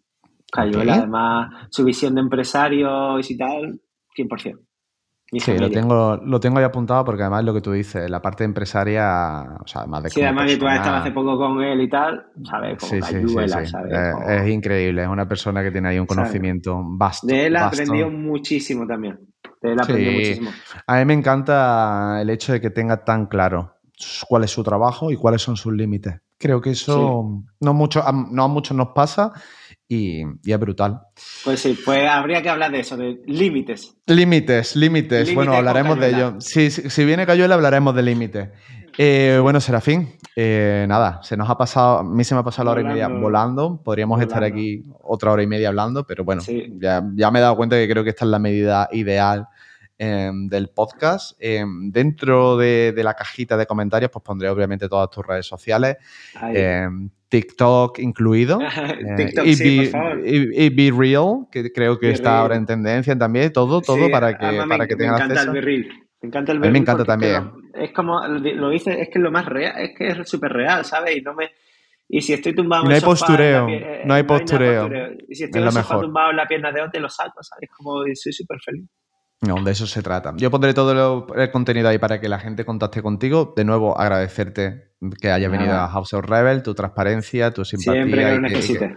Cayuela, 0.51 0.95
además, 0.95 1.69
su 1.71 1.85
visión 1.85 2.15
de 2.15 2.23
empresario 2.23 3.19
y 3.19 3.37
tal, 3.37 3.81
100%. 4.17 4.68
Mi 5.31 5.41
Sí, 5.41 5.59
lo 5.59 5.71
tengo, 5.71 6.17
lo 6.25 6.41
tengo 6.41 6.59
ahí 6.59 6.65
apuntado 6.65 7.05
porque 7.05 7.21
además 7.23 7.45
lo 7.45 7.53
que 7.53 7.61
tú 7.61 7.73
dices, 7.73 8.09
la 8.09 8.23
parte 8.23 8.45
empresaria, 8.45 9.43
o 9.63 9.67
sea, 9.67 9.83
además 9.83 10.05
de 10.05 10.11
Sí, 10.11 10.23
además 10.23 10.47
que 10.47 10.57
tú 10.57 10.67
has 10.67 10.77
estado 10.77 10.97
hace 10.97 11.11
poco 11.11 11.37
con 11.37 11.61
él 11.63 11.83
y 11.83 11.89
tal, 11.91 12.27
¿sabes? 12.45 12.79
Como 12.79 12.93
Sí, 12.93 13.03
sí. 13.03 13.49
¿sabes? 13.49 13.75
Eh, 13.75 14.11
Como- 14.15 14.31
es 14.31 14.49
increíble, 14.49 15.03
es 15.03 15.09
una 15.09 15.29
persona 15.29 15.63
que 15.63 15.71
tiene 15.71 15.89
ahí 15.91 15.99
un 15.99 16.07
conocimiento 16.07 16.81
vasto. 16.83 17.27
De 17.27 17.47
él 17.47 17.53
vasto. 17.53 17.69
aprendido 17.83 18.11
muchísimo 18.11 18.87
también. 18.87 19.19
De 19.61 19.73
él 19.73 19.79
Sí. 19.85 19.93
muchísimo. 19.93 20.51
A 20.87 20.97
mí 20.97 21.05
me 21.05 21.13
encanta 21.15 22.21
el 22.23 22.31
hecho 22.31 22.53
de 22.55 22.61
que 22.63 22.71
tenga 22.71 23.05
tan 23.05 23.27
claro 23.27 23.75
cuál 24.29 24.45
es 24.45 24.51
su 24.51 24.63
trabajo 24.63 25.11
y 25.11 25.17
cuáles 25.17 25.43
son 25.43 25.57
sus 25.57 25.75
límites. 25.75 26.15
Creo 26.39 26.61
que 26.63 26.71
eso 26.71 27.43
no, 27.61 27.75
mucho, 27.75 28.03
no 28.31 28.45
a 28.45 28.49
muchos 28.49 28.75
nos 28.77 28.89
pasa 28.95 29.33
y, 29.89 30.23
y 30.45 30.53
es 30.53 30.59
brutal. 30.61 31.01
Pues 31.45 31.61
sí, 31.61 31.79
pues 31.85 32.09
habría 32.09 32.43
que 32.43 32.51
hablar 32.51 32.71
de 32.71 32.81
eso, 32.81 32.97
de 32.97 33.21
límites. 33.27 33.97
Límites, 34.07 34.77
límites. 34.77 35.35
Bueno, 35.35 35.55
hablaremos 35.55 35.99
de 35.99 36.09
ello. 36.11 36.35
Sí, 36.41 36.71
si 36.71 37.05
viene 37.05 37.27
Cayuela 37.27 37.55
hablaremos 37.55 37.95
de 37.95 38.03
límites. 38.03 38.49
Eh, 39.01 39.39
bueno, 39.41 39.61
Serafín, 39.61 40.17
eh, 40.35 40.85
nada, 40.89 41.21
se 41.23 41.37
nos 41.37 41.49
ha 41.49 41.57
pasado, 41.57 41.99
a 41.99 42.03
mí 42.05 42.25
se 42.25 42.35
me 42.35 42.41
ha 42.41 42.45
pasado 42.45 42.65
la 42.67 42.73
hora 42.73 42.81
y 42.81 42.85
media 42.85 43.07
Volando. 43.07 43.23
volando. 43.23 43.83
Podríamos 43.85 44.21
estar 44.21 44.43
aquí 44.43 44.83
otra 45.03 45.31
hora 45.33 45.43
y 45.43 45.47
media 45.47 45.69
hablando, 45.69 46.05
pero 46.05 46.25
bueno, 46.25 46.41
Sí. 46.43 46.75
ya, 46.81 47.05
ya 47.15 47.31
me 47.31 47.39
he 47.39 47.43
dado 47.43 47.57
cuenta 47.57 47.77
que 47.77 47.89
creo 47.89 48.03
que 48.03 48.11
esta 48.11 48.25
es 48.25 48.31
la 48.33 48.41
medida 48.41 48.89
ideal 48.91 49.47
eh, 50.01 50.31
del 50.49 50.69
podcast. 50.71 51.37
Eh, 51.39 51.65
dentro 51.91 52.57
de, 52.57 52.93
de 52.93 53.05
la 53.05 53.15
cajita 53.15 53.57
de 53.57 53.67
comentarios, 53.67 54.11
pues 54.11 54.23
pondré 54.25 54.49
obviamente 54.49 54.89
todas 54.89 55.11
tus 55.11 55.25
redes 55.25 55.47
sociales, 55.47 55.97
eh, 56.53 56.89
TikTok 57.29 57.99
incluido. 57.99 58.61
eh, 58.63 59.15
TikTok, 59.17 59.47
y, 59.47 59.55
sí, 59.55 59.77
be, 59.79 59.83
por 59.85 59.93
favor. 59.93 60.27
y- 60.27 60.65
y 60.65 60.69
Be 60.71 60.97
Real, 60.97 61.47
que 61.53 61.73
creo 61.73 61.99
que 61.99 62.07
Be 62.09 62.13
está 62.13 62.31
Real. 62.31 62.41
ahora 62.43 62.57
en 62.57 62.67
tendencia 62.67 63.17
también, 63.19 63.53
todo, 63.53 63.81
todo 63.83 64.07
Sí, 64.07 64.11
para 64.11 64.37
que, 64.37 64.45
además 64.47 64.67
me- 64.67 64.75
para 64.77 64.87
que 64.87 64.95
me 64.97 64.99
tengan 65.01 65.15
encanta 65.17 65.35
acceso. 65.35 65.51
el 65.51 65.55
berril. 65.55 65.89
Me 66.21 66.27
encanta 66.29 66.53
el 66.53 66.59
A 66.59 66.61
mí 66.63 66.71
me 66.71 66.79
encanta 66.79 67.05
también. 67.05 67.53
Es 67.75 67.93
como 67.93 68.27
lo 68.27 68.71
dice, 68.71 69.01
es 69.01 69.09
que 69.09 69.19
es 69.19 69.23
lo 69.23 69.31
más 69.31 69.47
real, 69.47 69.75
es 69.79 69.91
que 69.97 70.09
es 70.09 70.29
súper 70.29 70.53
real, 70.53 70.85
¿sabes? 70.85 71.17
Y 71.17 71.21
no 71.21 71.35
me 71.35 71.51
y 72.11 72.23
si 72.23 72.33
estoy 72.33 72.55
tumbado 72.55 72.85
Y 72.85 72.87
en 72.87 72.89
no 72.89 72.91
el 72.91 72.95
hay 72.95 73.01
sofá, 73.01 73.11
postureo, 73.27 73.69
en 73.69 73.73
la 73.75 73.87
pie- 73.87 73.87
eh, 73.87 74.03
no 74.07 74.15
hay 74.15 74.23
postureo. 74.23 74.89
Y 75.29 75.35
si 75.35 75.45
estoy 75.45 75.61
Es 75.61 75.63
en 75.63 75.67
el 75.67 75.73
sofá 75.73 76.01
tumbado 76.01 76.31
en 76.31 76.37
la 76.37 76.49
pierna 76.49 76.73
de 76.73 76.81
otro, 76.81 77.01
lo 77.03 77.09
saco, 77.11 77.43
¿sabes? 77.43 77.69
Como 77.77 78.03
soy 78.15 78.33
súper 78.33 78.59
feliz. 78.65 78.87
No, 79.41 79.63
de 79.63 79.71
eso 79.71 79.87
se 79.87 80.03
trata. 80.03 80.33
Yo 80.37 80.51
pondré 80.51 80.75
todo 80.75 80.95
lo- 80.95 81.35
el 81.37 81.51
contenido 81.53 81.89
ahí 81.89 81.99
para 81.99 82.21
que 82.21 82.29
la 82.29 82.41
gente 82.41 82.65
contacte 82.65 83.03
contigo. 83.03 83.55
De 83.57 83.65
nuevo, 83.65 83.99
agradecerte 83.99 84.91
que 85.21 85.31
hayas 85.31 85.49
Nada. 85.51 85.63
venido 85.63 85.79
a 85.81 85.89
House 85.89 86.13
of 86.15 86.25
Rebel, 86.25 86.63
tu 86.63 86.75
transparencia, 86.75 87.53
tu 87.53 87.65
simpatía. 87.65 88.03
Siempre 88.03 88.25
que 88.25 88.33
lo 88.33 88.41
necesites. 88.41 88.91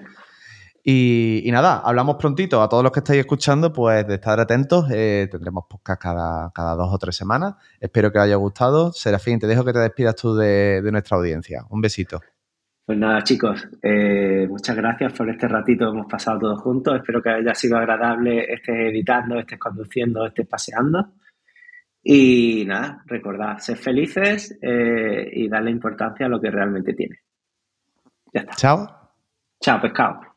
Y, 0.83 1.43
y 1.45 1.51
nada, 1.51 1.77
hablamos 1.85 2.15
prontito. 2.15 2.59
A 2.63 2.67
todos 2.69 2.81
los 2.81 2.91
que 2.91 3.01
estáis 3.01 3.19
escuchando, 3.19 3.71
pues 3.71 4.07
de 4.07 4.15
estar 4.15 4.39
atentos. 4.39 4.85
eh, 4.91 5.27
tendremos 5.29 5.65
podcast 5.69 6.01
cada, 6.01 6.51
cada 6.55 6.73
dos 6.73 6.91
o 6.91 6.97
tres 6.97 7.15
semanas. 7.15 7.53
Espero 7.79 8.11
que 8.11 8.17
os 8.17 8.23
haya 8.25 8.35
gustado. 8.37 8.91
Serafín, 8.93 9.37
te 9.37 9.45
dejo 9.45 9.63
que 9.63 9.73
te 9.73 9.79
despidas 9.79 10.15
tú 10.15 10.33
de, 10.35 10.81
de 10.81 10.91
nuestra 10.91 11.17
audiencia. 11.17 11.65
Un 11.69 11.81
besito. 11.81 12.19
Pues 12.85 12.97
nada, 12.97 13.23
chicos, 13.23 13.67
eh, 13.81 14.47
muchas 14.49 14.75
gracias 14.75 15.13
por 15.13 15.29
este 15.29 15.47
ratito 15.47 15.85
que 15.85 15.97
hemos 15.97 16.11
pasado 16.11 16.39
todos 16.39 16.61
juntos. 16.61 16.95
Espero 16.97 17.21
que 17.21 17.29
haya 17.29 17.53
sido 17.53 17.77
agradable, 17.77 18.51
estés 18.51 18.75
editando, 18.75 19.39
estés 19.39 19.59
conduciendo, 19.59 20.25
estés 20.25 20.47
paseando. 20.47 21.13
Y 22.03 22.65
nada, 22.65 23.03
recordad, 23.05 23.59
ser 23.59 23.77
felices 23.77 24.57
eh, 24.61 25.29
y 25.31 25.47
darle 25.47 25.69
importancia 25.69 26.25
a 26.25 26.29
lo 26.29 26.41
que 26.41 26.49
realmente 26.49 26.93
tiene. 26.93 27.19
Ya 28.33 28.41
está. 28.41 28.55
Chao. 28.55 28.87
Chao, 29.61 29.79
pescado. 29.79 30.30